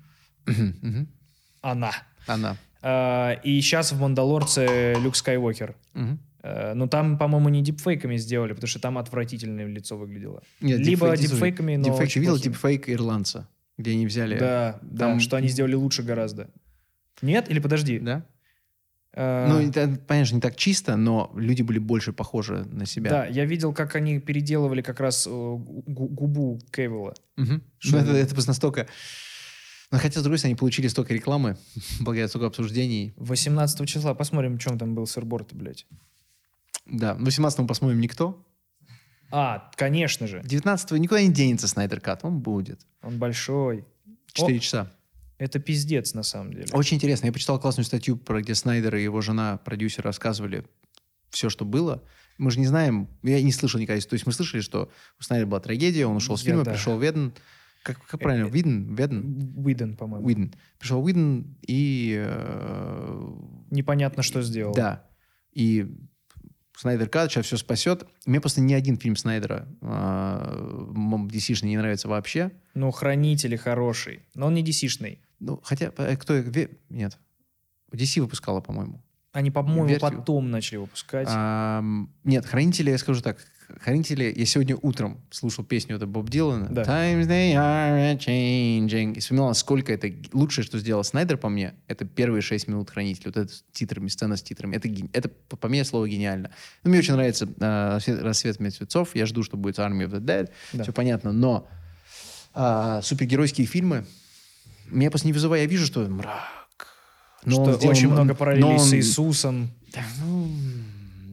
Она. 1.62 1.92
Она. 2.28 2.58
А, 2.90 3.34
и 3.44 3.60
сейчас 3.60 3.92
в 3.92 4.00
«Мандалорце» 4.00 4.96
Люк 5.04 5.16
Скайуокер. 5.18 5.76
Мгм. 5.94 6.20
Э, 6.42 6.74
Но 6.74 6.88
там, 6.88 7.18
по-моему, 7.18 7.50
не 7.50 7.62
дипфейками 7.62 8.16
сделали, 8.16 8.54
потому 8.54 8.68
что 8.70 8.80
там 8.80 8.98
отвратительное 8.98 9.66
лицо 9.68 9.98
выглядело. 9.98 10.42
Нет, 10.62 10.80
Либо 10.80 11.08
дипфейк- 11.14 11.18
дипфейками, 11.32 11.76
но 11.76 11.84
Дипфейк, 11.84 12.14
ты 12.14 12.20
видел 12.20 12.38
дипфейк 12.38 12.88
ирландца, 12.90 13.48
где 13.78 13.92
они 13.92 14.06
взяли... 14.06 14.40
Да, 14.40 14.80
да, 14.84 14.98
там- 15.08 15.20
что 15.20 15.36
они 15.36 15.50
сделали 15.50 15.76
лучше 15.76 16.02
гораздо. 16.04 16.48
Нет? 17.22 17.50
Или 17.50 17.60
подожди? 17.60 18.00
Да? 18.00 18.24
Э, 19.14 19.48
Ну, 19.50 19.60
это, 19.68 20.00
понятно, 20.08 20.36
не 20.36 20.42
так 20.42 20.56
чисто, 20.56 20.96
но 20.96 21.32
люди 21.36 21.64
были 21.64 21.80
больше 21.80 22.14
похожи 22.14 22.66
на 22.72 22.86
себя. 22.86 23.10
Да, 23.10 23.26
я 23.26 23.44
видел, 23.44 23.74
как 23.74 23.96
они 23.96 24.20
переделывали 24.20 24.82
как 24.82 25.02
раз 25.02 25.28
э, 25.28 25.30
гу- 25.30 26.08
губу 26.08 26.60
Кевилла. 26.72 27.16
Мгм. 27.36 27.62
Что 27.80 27.98
Ну, 27.98 28.04
это? 28.04 28.12
это 28.18 28.34
просто 28.34 28.52
настолько... 28.52 28.88
Но 29.92 30.00
хотя, 30.00 30.20
с 30.20 30.24
другой 30.24 30.38
стороны, 30.38 30.52
они 30.54 30.58
получили 30.60 30.88
столько 30.88 31.14
рекламы, 31.14 31.58
благодаря 32.00 32.28
столько 32.28 32.48
обсуждений. 32.48 33.14
18 33.18 33.88
числа. 33.88 34.14
Посмотрим, 34.14 34.58
в 34.58 34.60
чем 34.62 34.78
там 34.78 34.96
был 34.96 35.08
сырборд, 35.08 35.54
блядь. 35.54 35.86
Да, 36.86 37.16
18 37.16 37.60
мы 37.60 37.68
посмотрим 37.68 38.00
никто. 38.00 38.46
А, 39.30 39.72
конечно 39.76 40.28
же. 40.28 40.42
19 40.44 40.92
никуда 40.92 41.22
не 41.22 41.32
денется 41.34 41.68
Снайдер 41.68 42.00
Кат, 42.00 42.24
он 42.24 42.40
будет. 42.40 42.86
Он 43.02 43.18
большой. 43.18 43.86
4 44.34 44.58
О. 44.58 44.60
часа. 44.60 44.92
Это 45.38 45.60
пиздец, 45.60 46.14
на 46.14 46.24
самом 46.24 46.54
деле. 46.54 46.68
Очень 46.72 46.98
интересно. 46.98 47.28
Я 47.28 47.34
почитал 47.34 47.60
классную 47.60 47.86
статью, 47.86 48.18
про 48.18 48.42
где 48.42 48.56
Снайдер 48.56 48.96
и 48.96 49.04
его 49.04 49.22
жена, 49.22 49.58
продюсер, 49.58 50.04
рассказывали 50.04 50.66
все, 51.30 51.50
что 51.50 51.66
было. 51.66 52.04
Мы 52.38 52.52
же 52.52 52.60
не 52.60 52.68
знаем, 52.68 53.08
я 53.24 53.42
не 53.42 53.52
слышал 53.52 53.80
никогда. 53.80 54.02
То 54.02 54.14
есть 54.14 54.26
мы 54.26 54.32
слышали, 54.32 54.62
что 54.62 54.90
у 55.20 55.24
Снайдера 55.24 55.48
была 55.48 55.60
трагедия, 55.60 56.06
он 56.06 56.16
ушел 56.16 56.38
с 56.38 56.42
Я 56.42 56.52
фильма, 56.52 56.64
да. 56.64 56.72
пришел 56.72 56.98
в. 56.98 57.34
Как, 57.88 58.06
как 58.06 58.20
правильно? 58.20 58.48
э, 58.48 58.50
Виден? 58.50 58.94
Веден? 58.96 59.54
Уидон, 59.56 59.96
по-моему. 59.96 60.26
Уиден. 60.28 60.54
Пришел 60.78 61.02
Уиден 61.02 61.56
и... 61.66 62.22
э, 62.22 63.32
Непонятно, 63.72 64.24
что 64.24 64.42
сделал. 64.42 64.74
Да. 64.74 65.06
И 65.54 65.88
Снайдер 66.76 67.08
Кат 67.08 67.32
сейчас 67.32 67.46
все 67.46 67.56
спасет. 67.56 68.06
Мне 68.26 68.42
просто 68.42 68.60
ни 68.60 68.74
один 68.74 68.98
фильм 68.98 69.16
Снайдера 69.16 69.70
э, 69.82 69.86
DC-шный 71.32 71.70
не 71.70 71.78
нравится 71.78 72.10
вообще. 72.10 72.52
Ну, 72.74 72.92
хранители 72.92 73.56
хороший. 73.56 74.20
Но 74.36 74.48
он 74.48 74.54
не 74.56 74.64
DC-шный. 74.64 75.20
Ну, 75.40 75.62
хотя, 75.64 75.94
э, 75.98 76.18
кто... 76.18 76.38
Нет. 76.90 77.18
DC 77.94 78.20
выпускала, 78.22 78.60
по-моему. 78.60 79.02
Они, 79.32 79.50
по-моему, 79.50 79.86
Версию. 79.88 80.12
потом 80.12 80.52
начали 80.52 80.78
выпускать. 80.78 81.28
Ам, 81.32 82.12
нет, 82.26 82.46
хранители, 82.46 82.90
я 82.92 82.98
скажу 82.98 83.22
так, 83.22 83.38
Хранители, 83.82 84.34
я 84.36 84.46
сегодня 84.46 84.78
утром 84.82 85.20
слушал 85.30 85.64
песню 85.66 85.98
это 85.98 86.08
Боб 86.08 86.30
Дилана. 86.30 86.68
Да. 86.70 86.84
Times 86.84 87.28
they 87.28 87.54
are 87.54 88.18
changing. 88.18 89.14
И 89.16 89.20
вспоминал, 89.20 89.54
сколько 89.56 89.92
это 89.92 90.10
лучшее, 90.32 90.64
что 90.64 90.80
сделал 90.80 91.04
Снайдер 91.04 91.38
по 91.38 91.50
мне, 91.50 91.74
это 91.88 92.06
первые 92.06 92.42
шесть 92.42 92.68
минут 92.70 92.90
Хранителей. 92.90 93.26
Вот 93.34 93.38
это 93.38 93.54
с 93.54 93.64
титрами, 93.74 94.08
сцена 94.08 94.38
с 94.38 94.42
титрами. 94.44 94.78
Это, 94.78 94.88
это 95.12 95.30
по 95.58 95.68
мне 95.68 95.84
слово 95.84 96.08
гениально. 96.08 96.52
Ну, 96.84 96.90
мне 96.92 97.00
очень 97.00 97.14
нравится 97.14 97.46
э, 97.46 97.90
«Рассвет- 97.96 98.22
«Рассвет 98.22 98.60
мертвецов». 98.62 99.16
Я 99.16 99.26
жду, 99.26 99.44
что 99.44 99.58
будет 99.58 99.80
Army 99.80 100.06
of 100.08 100.12
the 100.12 100.22
Dead. 100.22 100.50
Да. 100.72 100.84
Все 100.84 100.94
понятно. 100.94 101.34
Но 101.34 101.68
а, 102.54 103.02
супергеройские 103.02 103.68
фильмы, 103.68 104.06
меня 104.90 105.10
просто 105.12 105.28
не 105.28 105.34
вызывая, 105.34 105.62
я 105.62 105.68
вижу, 105.68 105.86
что 105.86 106.08
мрак. 106.08 106.88
Но 107.44 107.62
он 107.64 107.70
что 107.70 107.78
сделан- 107.80 107.96
очень 107.98 108.08
много 108.08 108.24
но 108.30 108.36
параллелей 108.36 108.80
с 108.80 108.92
он- 108.92 108.96
Иисусом. 108.96 109.72
Да, 109.94 110.04
ну, 110.22 110.50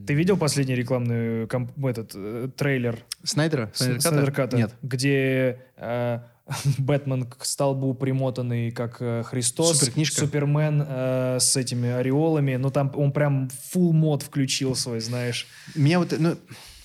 Ты 0.06 0.14
видел 0.14 0.36
последний 0.36 0.74
рекламный 0.74 1.46
комп- 1.46 1.72
этот 1.86 2.12
э, 2.14 2.48
трейлер 2.56 2.98
Снайдера? 3.22 3.70
С- 3.74 3.78
Снайдер 3.78 3.96
Ката? 4.00 4.08
Снайдер 4.10 4.32
Ката, 4.32 4.56
Нет. 4.56 4.74
где 4.82 5.58
э, 5.76 6.18
Бэтмен 6.78 7.24
к 7.24 7.44
столбу 7.44 7.94
примотанный, 7.94 8.70
как 8.70 8.98
э, 9.00 9.22
Христос, 9.24 9.78
Суперкнижка. 9.78 10.20
Супермен 10.20 10.84
э, 10.86 11.36
с 11.40 11.56
этими 11.56 11.88
ореолами, 11.90 12.56
но 12.56 12.70
там 12.70 12.92
он 12.94 13.12
прям 13.12 13.48
full 13.72 13.92
мод 13.92 14.22
включил 14.22 14.74
свой, 14.76 15.00
знаешь. 15.00 15.46
Меня 15.74 15.98
вот, 15.98 16.14
ну, 16.18 16.36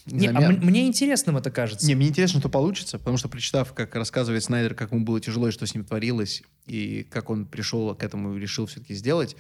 не 0.06 0.28
а 0.28 0.42
м- 0.42 0.60
мне 0.62 0.88
интересным 0.88 1.38
это 1.38 1.52
кажется. 1.52 1.86
Не, 1.86 1.96
мне 1.96 2.08
интересно, 2.08 2.40
что 2.40 2.50
получится, 2.50 2.98
потому 3.00 3.18
что 3.18 3.28
прочитав, 3.28 3.74
как 3.74 3.94
рассказывает 3.96 4.44
Снайдер, 4.44 4.74
как 4.76 4.92
ему 4.92 5.04
было 5.06 5.20
тяжело 5.20 5.50
и 5.50 5.52
что 5.52 5.66
с 5.68 5.74
ним 5.76 5.84
творилось, 5.84 6.42
и 6.66 7.06
как 7.12 7.30
он 7.30 7.46
пришел 7.46 7.94
к 7.96 8.04
этому 8.04 8.36
и 8.36 8.40
решил 8.40 8.66
все-таки 8.66 8.94
сделать, 8.96 9.36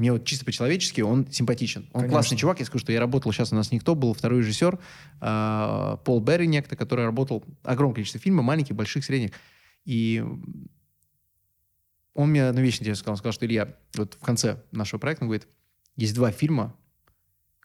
мне 0.00 0.12
вот 0.12 0.24
чисто 0.24 0.46
по-человечески 0.46 1.02
он 1.02 1.30
симпатичен. 1.30 1.82
Он 1.92 2.00
Конечно. 2.00 2.10
классный 2.10 2.38
чувак. 2.38 2.58
Я 2.58 2.64
скажу, 2.64 2.80
что 2.80 2.90
я 2.90 3.00
работал, 3.00 3.30
сейчас 3.32 3.52
у 3.52 3.54
нас 3.54 3.70
никто, 3.70 3.94
был 3.94 4.14
второй 4.14 4.40
режиссер, 4.40 4.78
а, 5.20 5.98
Пол 6.06 6.20
Берри 6.20 6.46
некто, 6.46 6.74
который 6.74 7.04
работал 7.04 7.44
огромное 7.64 7.96
количество 7.96 8.18
фильмов, 8.18 8.46
маленьких, 8.46 8.74
больших, 8.74 9.04
средних. 9.04 9.32
И 9.84 10.24
он 12.14 12.30
мне 12.30 12.48
одну 12.48 12.62
вещь 12.62 12.76
интересную 12.76 12.96
сказал. 12.96 13.12
Он 13.12 13.18
сказал, 13.18 13.32
что 13.34 13.44
Илья, 13.44 13.76
вот 13.94 14.14
в 14.14 14.24
конце 14.24 14.62
нашего 14.72 14.98
проекта, 14.98 15.24
он 15.24 15.28
говорит, 15.28 15.46
есть 15.96 16.14
два 16.14 16.32
фильма, 16.32 16.74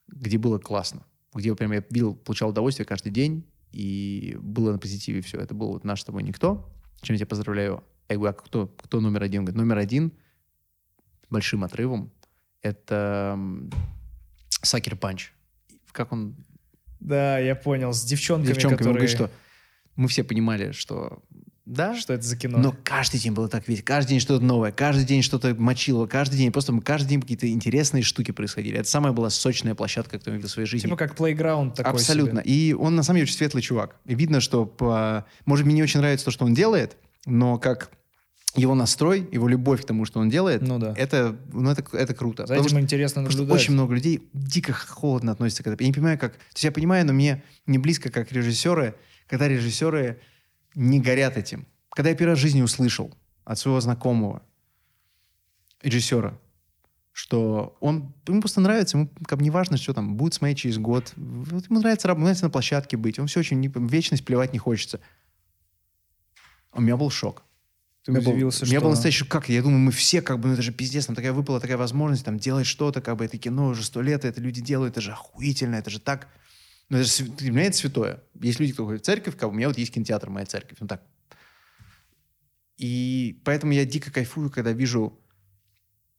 где 0.09 0.37
было 0.37 0.59
классно, 0.59 1.05
где 1.33 1.55
прям 1.55 1.71
я 1.71 1.85
видел, 1.89 2.15
получал 2.15 2.49
удовольствие 2.49 2.85
каждый 2.85 3.13
день, 3.13 3.45
и 3.71 4.37
было 4.41 4.73
на 4.73 4.77
позитиве 4.77 5.21
все. 5.21 5.39
Это 5.39 5.53
был 5.53 5.69
вот 5.69 5.85
«Наш 5.85 6.01
с 6.01 6.03
тобой 6.03 6.21
никто», 6.21 6.69
чем 7.01 7.13
я 7.13 7.19
тебя 7.19 7.27
поздравляю. 7.27 7.81
Я 8.09 8.17
говорю, 8.17 8.31
а 8.31 8.33
кто, 8.33 8.67
кто 8.67 8.99
номер 8.99 9.23
один? 9.23 9.39
Он 9.39 9.45
говорит, 9.45 9.57
номер 9.57 9.77
один 9.77 10.11
большим 11.29 11.63
отрывом 11.63 12.11
это 12.65 13.39
«Сакер 14.61 14.95
Панч». 14.95 15.31
Как 15.91 16.11
он 16.11 16.35
Да, 16.99 17.37
я 17.39 17.55
понял. 17.55 17.93
С 17.93 18.03
девчонками, 18.03 18.47
девчонками, 18.47 18.73
он 18.73 18.77
которые... 18.77 18.93
говорит, 18.95 19.15
что 19.15 19.29
мы 19.95 20.07
все 20.07 20.23
понимали, 20.23 20.71
что 20.71 21.23
да, 21.65 21.95
Что 21.95 22.13
это 22.13 22.21
за 22.23 22.37
кино? 22.37 22.59
но 22.59 22.75
каждый 22.83 23.19
день 23.19 23.31
было 23.31 23.49
так 23.49 23.67
ведь, 23.67 23.83
каждый 23.83 24.09
день 24.09 24.19
что-то 24.19 24.43
новое, 24.45 24.71
каждый 24.71 25.03
день 25.03 25.23
что-то 25.23 25.55
мочило, 25.55 26.05
каждый 26.05 26.37
день, 26.37 26.51
просто 26.51 26.79
каждый 26.79 27.09
день 27.09 27.21
какие-то 27.21 27.49
интересные 27.49 28.03
штуки 28.03 28.29
происходили. 28.29 28.77
Это 28.77 28.87
самая 28.87 29.13
была 29.13 29.31
сочная 29.31 29.73
площадка, 29.73 30.19
которую 30.19 30.35
я 30.35 30.37
видел 30.37 30.49
в 30.49 30.51
своей 30.51 30.67
жизни. 30.67 30.85
Типа 30.85 30.95
как 30.95 31.15
плейграунд 31.15 31.73
такой 31.73 31.93
Абсолютно. 31.93 32.43
себе. 32.43 32.53
И 32.53 32.73
он 32.73 32.95
на 32.95 33.01
самом 33.01 33.17
деле 33.17 33.23
очень 33.23 33.35
светлый 33.35 33.63
чувак. 33.63 33.95
И 34.05 34.13
видно, 34.13 34.41
что, 34.41 34.67
по... 34.67 35.25
может, 35.45 35.65
мне 35.65 35.73
не 35.73 35.83
очень 35.83 36.01
нравится 36.01 36.25
то, 36.25 36.31
что 36.31 36.45
он 36.45 36.53
делает, 36.53 36.97
но 37.25 37.57
как 37.57 37.89
его 38.55 38.75
настрой, 38.75 39.27
его 39.31 39.47
любовь 39.47 39.81
к 39.81 39.85
тому, 39.85 40.05
что 40.05 40.19
он 40.19 40.29
делает, 40.29 40.61
Ну 40.61 40.79
да. 40.79 40.93
это, 40.97 41.35
ну, 41.53 41.69
это, 41.69 41.85
это 41.97 42.13
круто. 42.13 42.43
За 42.43 42.53
Потому 42.53 42.61
этим 42.67 42.77
что 42.77 42.81
интересно 42.81 43.21
наблюдать. 43.21 43.51
очень 43.51 43.73
много 43.73 43.93
людей 43.93 44.27
дико 44.33 44.73
холодно 44.73 45.31
относятся 45.31 45.63
к 45.63 45.67
этому. 45.67 45.81
Я 45.81 45.87
не 45.87 45.93
понимаю, 45.93 46.17
как... 46.19 46.33
То 46.33 46.39
есть 46.53 46.63
я 46.63 46.71
понимаю, 46.71 47.05
но 47.05 47.13
мне 47.13 47.43
не 47.65 47.77
близко, 47.77 48.09
как 48.09 48.31
режиссеры, 48.31 48.95
когда 49.27 49.47
режиссеры 49.47 50.19
не 50.75 50.99
горят 50.99 51.37
этим. 51.37 51.65
Когда 51.89 52.09
я 52.09 52.15
первый 52.15 52.31
раз 52.31 52.39
в 52.39 52.41
жизни 52.41 52.61
услышал 52.61 53.13
от 53.45 53.57
своего 53.59 53.79
знакомого 53.79 54.41
режиссера, 55.81 56.37
что 57.11 57.77
он, 57.79 58.13
ему 58.27 58.41
просто 58.41 58.59
нравится, 58.59 58.97
ему 58.97 59.09
как 59.25 59.37
бы 59.37 59.43
не 59.43 59.49
важно, 59.51 59.77
что 59.77 59.93
там, 59.93 60.15
будет 60.17 60.33
смотреть 60.33 60.57
через 60.57 60.77
год. 60.77 61.13
Вот 61.15 61.69
ему 61.69 61.79
нравится, 61.79 62.09
раб- 62.09 62.17
нравится 62.17 62.43
на 62.43 62.49
площадке 62.49 62.97
быть. 62.97 63.19
Он 63.19 63.27
все 63.27 63.39
очень, 63.39 63.59
не, 63.61 63.71
вечность 63.73 64.25
плевать 64.25 64.51
не 64.51 64.59
хочется. 64.59 64.99
У 66.73 66.81
меня 66.81 66.97
был 66.97 67.09
шок. 67.09 67.43
Ты 68.05 68.11
был- 68.11 68.19
удивился, 68.19 68.65
меня 68.65 68.77
что... 68.77 68.81
был 68.81 68.89
настоящий 68.91 69.25
как? 69.25 69.49
Я 69.49 69.63
думаю, 69.63 69.79
мы 69.79 69.91
все 69.91 70.21
как 70.21 70.39
бы, 70.39 70.47
ну 70.47 70.53
это 70.53 70.61
же 70.61 70.71
пиздец, 70.71 71.07
нам 71.07 71.15
такая 71.15 71.33
выпала 71.33 71.59
такая 71.59 71.77
возможность 71.77 72.23
там 72.23 72.37
делать 72.37 72.67
что-то, 72.67 73.01
как 73.01 73.17
бы 73.17 73.25
это 73.25 73.37
кино 73.39 73.67
уже 73.67 73.83
сто 73.83 74.01
лет, 74.01 74.25
это 74.25 74.39
люди 74.39 74.61
делают, 74.61 74.93
это 74.93 75.01
же 75.01 75.11
охуительно, 75.11 75.75
это 75.75 75.89
же 75.89 75.99
так. 75.99 76.27
Ну, 76.89 76.97
это 76.97 77.09
же, 77.09 77.23
для 77.23 77.51
меня 77.51 77.63
это 77.63 77.77
святое. 77.77 78.21
Есть 78.39 78.59
люди, 78.59 78.73
кто 78.73 78.85
ходит 78.85 79.01
в 79.01 79.05
церковь, 79.05 79.35
как 79.35 79.49
у 79.49 79.51
меня 79.51 79.67
вот 79.69 79.77
есть 79.79 79.91
кинотеатр, 79.91 80.29
моя 80.29 80.45
церковь, 80.45 80.77
ну 80.79 80.87
так. 80.87 81.01
И 82.77 83.41
поэтому 83.43 83.73
я 83.73 83.85
дико 83.85 84.11
кайфую, 84.11 84.51
когда 84.51 84.71
вижу 84.71 85.19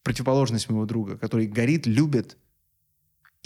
противоположность 0.03 0.69
моего 0.69 0.87
друга, 0.87 1.17
который 1.17 1.47
горит, 1.47 1.87
любит, 1.87 2.37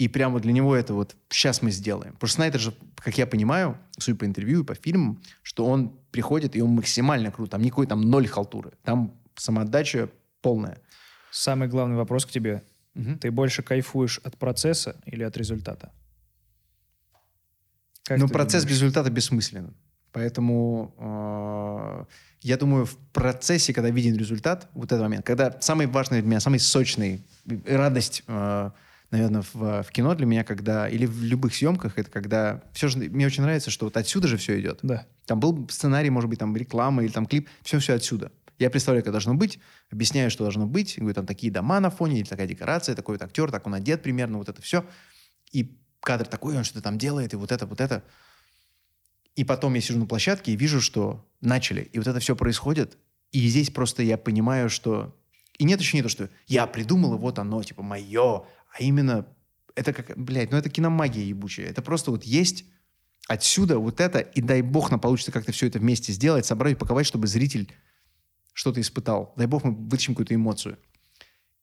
и 0.01 0.07
прямо 0.07 0.39
для 0.39 0.51
него 0.51 0.75
это 0.75 0.95
вот 0.95 1.15
сейчас 1.29 1.61
мы 1.61 1.69
сделаем. 1.69 2.13
Потому 2.13 2.27
что 2.27 2.35
Снайдер 2.37 2.59
же, 2.59 2.73
как 2.95 3.19
я 3.19 3.27
понимаю, 3.27 3.77
судя 3.99 4.17
по 4.17 4.25
интервью 4.25 4.61
и 4.61 4.63
по 4.63 4.73
фильмам, 4.73 5.21
что 5.43 5.67
он 5.67 5.95
приходит, 6.09 6.55
и 6.55 6.61
он 6.61 6.71
максимально 6.71 7.29
крут. 7.29 7.51
Там 7.51 7.61
никакой 7.61 7.85
там 7.85 8.01
ноль 8.01 8.25
халтуры. 8.25 8.71
Там 8.83 9.13
самоотдача 9.35 10.09
полная. 10.41 10.79
Самый 11.29 11.67
главный 11.67 11.97
вопрос 11.97 12.25
к 12.25 12.31
тебе. 12.31 12.63
Мгм. 12.95 13.19
Ты 13.19 13.29
больше 13.29 13.61
кайфуешь 13.61 14.19
от 14.23 14.39
процесса 14.39 14.99
или 15.05 15.21
от 15.21 15.37
результата? 15.37 15.91
Как 18.03 18.17
Но 18.17 18.25
ты 18.25 18.33
процесс 18.33 18.63
думаешь? 18.63 18.77
без 18.77 18.81
результата 18.81 19.11
бессмысленен. 19.11 19.75
Поэтому 20.13 20.95
э, 20.97 22.05
я 22.41 22.57
думаю, 22.57 22.87
в 22.87 22.97
процессе, 23.13 23.71
когда 23.71 23.91
виден 23.91 24.17
результат, 24.17 24.67
вот 24.73 24.91
этот 24.91 25.01
момент, 25.03 25.27
когда 25.27 25.61
самый 25.61 25.85
важный 25.85 26.21
для 26.21 26.27
меня, 26.27 26.39
самый 26.39 26.59
сочный, 26.59 27.23
радость, 27.67 28.23
э, 28.25 28.71
наверное, 29.11 29.43
в, 29.53 29.83
в 29.83 29.91
кино 29.91 30.15
для 30.15 30.25
меня, 30.25 30.43
когда, 30.43 30.89
или 30.89 31.05
в 31.05 31.21
любых 31.23 31.53
съемках, 31.53 31.97
это 31.97 32.09
когда 32.09 32.63
все 32.73 32.87
же, 32.87 32.97
мне 32.97 33.25
очень 33.25 33.43
нравится, 33.43 33.69
что 33.69 33.85
вот 33.85 33.97
отсюда 33.97 34.27
же 34.27 34.37
все 34.37 34.59
идет. 34.59 34.79
Да. 34.81 35.05
Там 35.25 35.39
был 35.39 35.67
сценарий, 35.69 36.09
может 36.09 36.29
быть, 36.29 36.39
там 36.39 36.55
реклама 36.55 37.03
или 37.03 37.11
там 37.11 37.25
клип, 37.25 37.49
все-все 37.61 37.93
отсюда. 37.93 38.31
Я 38.57 38.69
представляю, 38.69 39.03
как 39.03 39.11
должно 39.11 39.33
быть, 39.33 39.59
объясняю, 39.91 40.29
что 40.31 40.43
должно 40.43 40.65
быть, 40.65 40.97
говорю, 40.97 41.15
там 41.15 41.25
такие 41.25 41.51
дома 41.51 41.79
на 41.79 41.89
фоне, 41.89 42.19
или 42.19 42.27
такая 42.27 42.47
декорация, 42.47 42.95
такой 42.95 43.15
вот 43.15 43.23
актер, 43.23 43.51
так 43.51 43.65
он 43.67 43.73
одет 43.73 44.03
примерно, 44.03 44.37
вот 44.37 44.49
это 44.49 44.61
все. 44.61 44.85
И 45.51 45.77
кадр 45.99 46.25
такой, 46.25 46.55
он 46.57 46.63
что-то 46.63 46.81
там 46.81 46.97
делает, 46.97 47.33
и 47.33 47.35
вот 47.35 47.51
это, 47.51 47.65
вот 47.65 47.81
это. 47.81 48.03
И 49.35 49.43
потом 49.43 49.73
я 49.73 49.81
сижу 49.81 49.99
на 49.99 50.05
площадке 50.05 50.51
и 50.51 50.55
вижу, 50.55 50.81
что 50.81 51.25
начали. 51.41 51.89
И 51.93 51.97
вот 51.97 52.07
это 52.07 52.19
все 52.19 52.35
происходит. 52.35 52.97
И 53.31 53.47
здесь 53.47 53.69
просто 53.69 54.03
я 54.03 54.17
понимаю, 54.17 54.69
что... 54.69 55.15
И 55.57 55.63
нет 55.63 55.79
еще 55.79 55.97
не 55.97 56.03
то, 56.03 56.09
что 56.09 56.29
я 56.47 56.67
придумал, 56.67 57.15
и 57.15 57.17
вот 57.17 57.39
оно, 57.39 57.63
типа, 57.63 57.81
мое. 57.81 58.43
А 58.71 58.81
именно, 58.81 59.27
это 59.75 59.93
как, 59.93 60.17
блядь, 60.17 60.51
ну 60.51 60.57
это 60.57 60.69
киномагия 60.69 61.23
ебучая. 61.23 61.67
Это 61.67 61.81
просто 61.81 62.11
вот 62.11 62.23
есть 62.23 62.65
отсюда 63.27 63.77
вот 63.77 63.99
это, 63.99 64.19
и 64.19 64.41
дай 64.41 64.61
бог 64.61 64.91
нам 64.91 64.99
получится 64.99 65.31
как-то 65.31 65.51
все 65.51 65.67
это 65.67 65.79
вместе 65.79 66.11
сделать, 66.11 66.45
собрать, 66.45 66.75
упаковать, 66.75 67.05
чтобы 67.05 67.27
зритель 67.27 67.71
что-то 68.53 68.81
испытал. 68.81 69.33
Дай 69.37 69.47
бог 69.47 69.63
мы 69.63 69.71
вытащим 69.71 70.13
какую-то 70.13 70.35
эмоцию. 70.35 70.77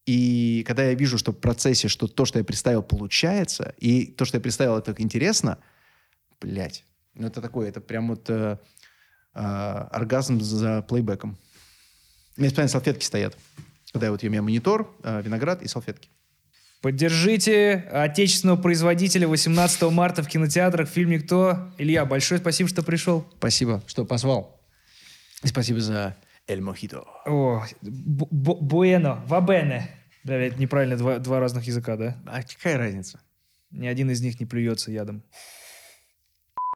И 0.07 0.65
когда 0.67 0.85
я 0.85 0.95
вижу, 0.95 1.19
что 1.19 1.33
в 1.33 1.37
процессе, 1.37 1.89
что 1.89 2.09
то, 2.09 2.25
что 2.25 2.39
я 2.39 2.45
представил, 2.45 2.83
получается, 2.83 3.75
и 3.77 4.07
то, 4.07 4.25
что 4.25 4.39
я 4.39 4.41
представил, 4.41 4.77
это 4.77 4.95
интересно, 4.97 5.59
блядь, 6.41 6.85
ну 7.15 7.27
это 7.27 7.43
такое, 7.43 7.69
это 7.69 7.83
прям 7.83 8.09
вот 8.09 8.31
э, 8.31 8.59
э, 9.35 9.39
оргазм 9.39 10.41
за 10.41 10.83
плейбеком. 10.83 11.37
У 12.37 12.41
меня 12.41 12.49
специально 12.49 12.71
салфетки 12.71 13.05
стоят. 13.05 13.37
Когда 13.93 14.07
я 14.07 14.13
вот 14.13 14.23
у 14.23 14.29
меня 14.29 14.41
монитор, 14.41 14.97
э, 15.03 15.21
виноград 15.23 15.63
и 15.63 15.69
салфетки. 15.69 16.09
Поддержите 16.81 17.89
отечественного 17.93 18.57
производителя 18.57 19.27
18 19.27 19.83
марта 19.91 20.23
в 20.23 20.29
кинотеатрах 20.29 20.89
в 20.89 20.93
фильме 20.93 21.19
«Кто?». 21.19 21.73
Илья, 21.77 22.05
большое 22.05 22.41
спасибо, 22.41 22.69
что 22.69 22.85
пришел. 22.85 23.27
Спасибо, 23.39 23.83
что 23.89 24.05
позвал. 24.05 24.61
И 25.43 25.49
спасибо 25.49 25.81
за 25.81 26.17
Эль 26.47 26.61
Мохито. 26.61 27.03
О, 27.27 27.65
бу- 27.83 28.29
бу- 28.31 28.61
буэно, 28.61 29.25
вабене. 29.27 29.91
Бля, 30.23 30.47
это 30.47 30.61
неправильно, 30.61 30.97
два, 30.97 31.19
два 31.19 31.41
разных 31.41 31.65
языка, 31.65 31.97
да? 31.97 32.17
А 32.27 32.43
какая 32.43 32.79
разница? 32.79 33.21
Ни 33.73 33.87
один 33.89 34.11
из 34.11 34.21
них 34.21 34.39
не 34.39 34.47
плюется 34.47 34.93
ядом. 34.93 35.25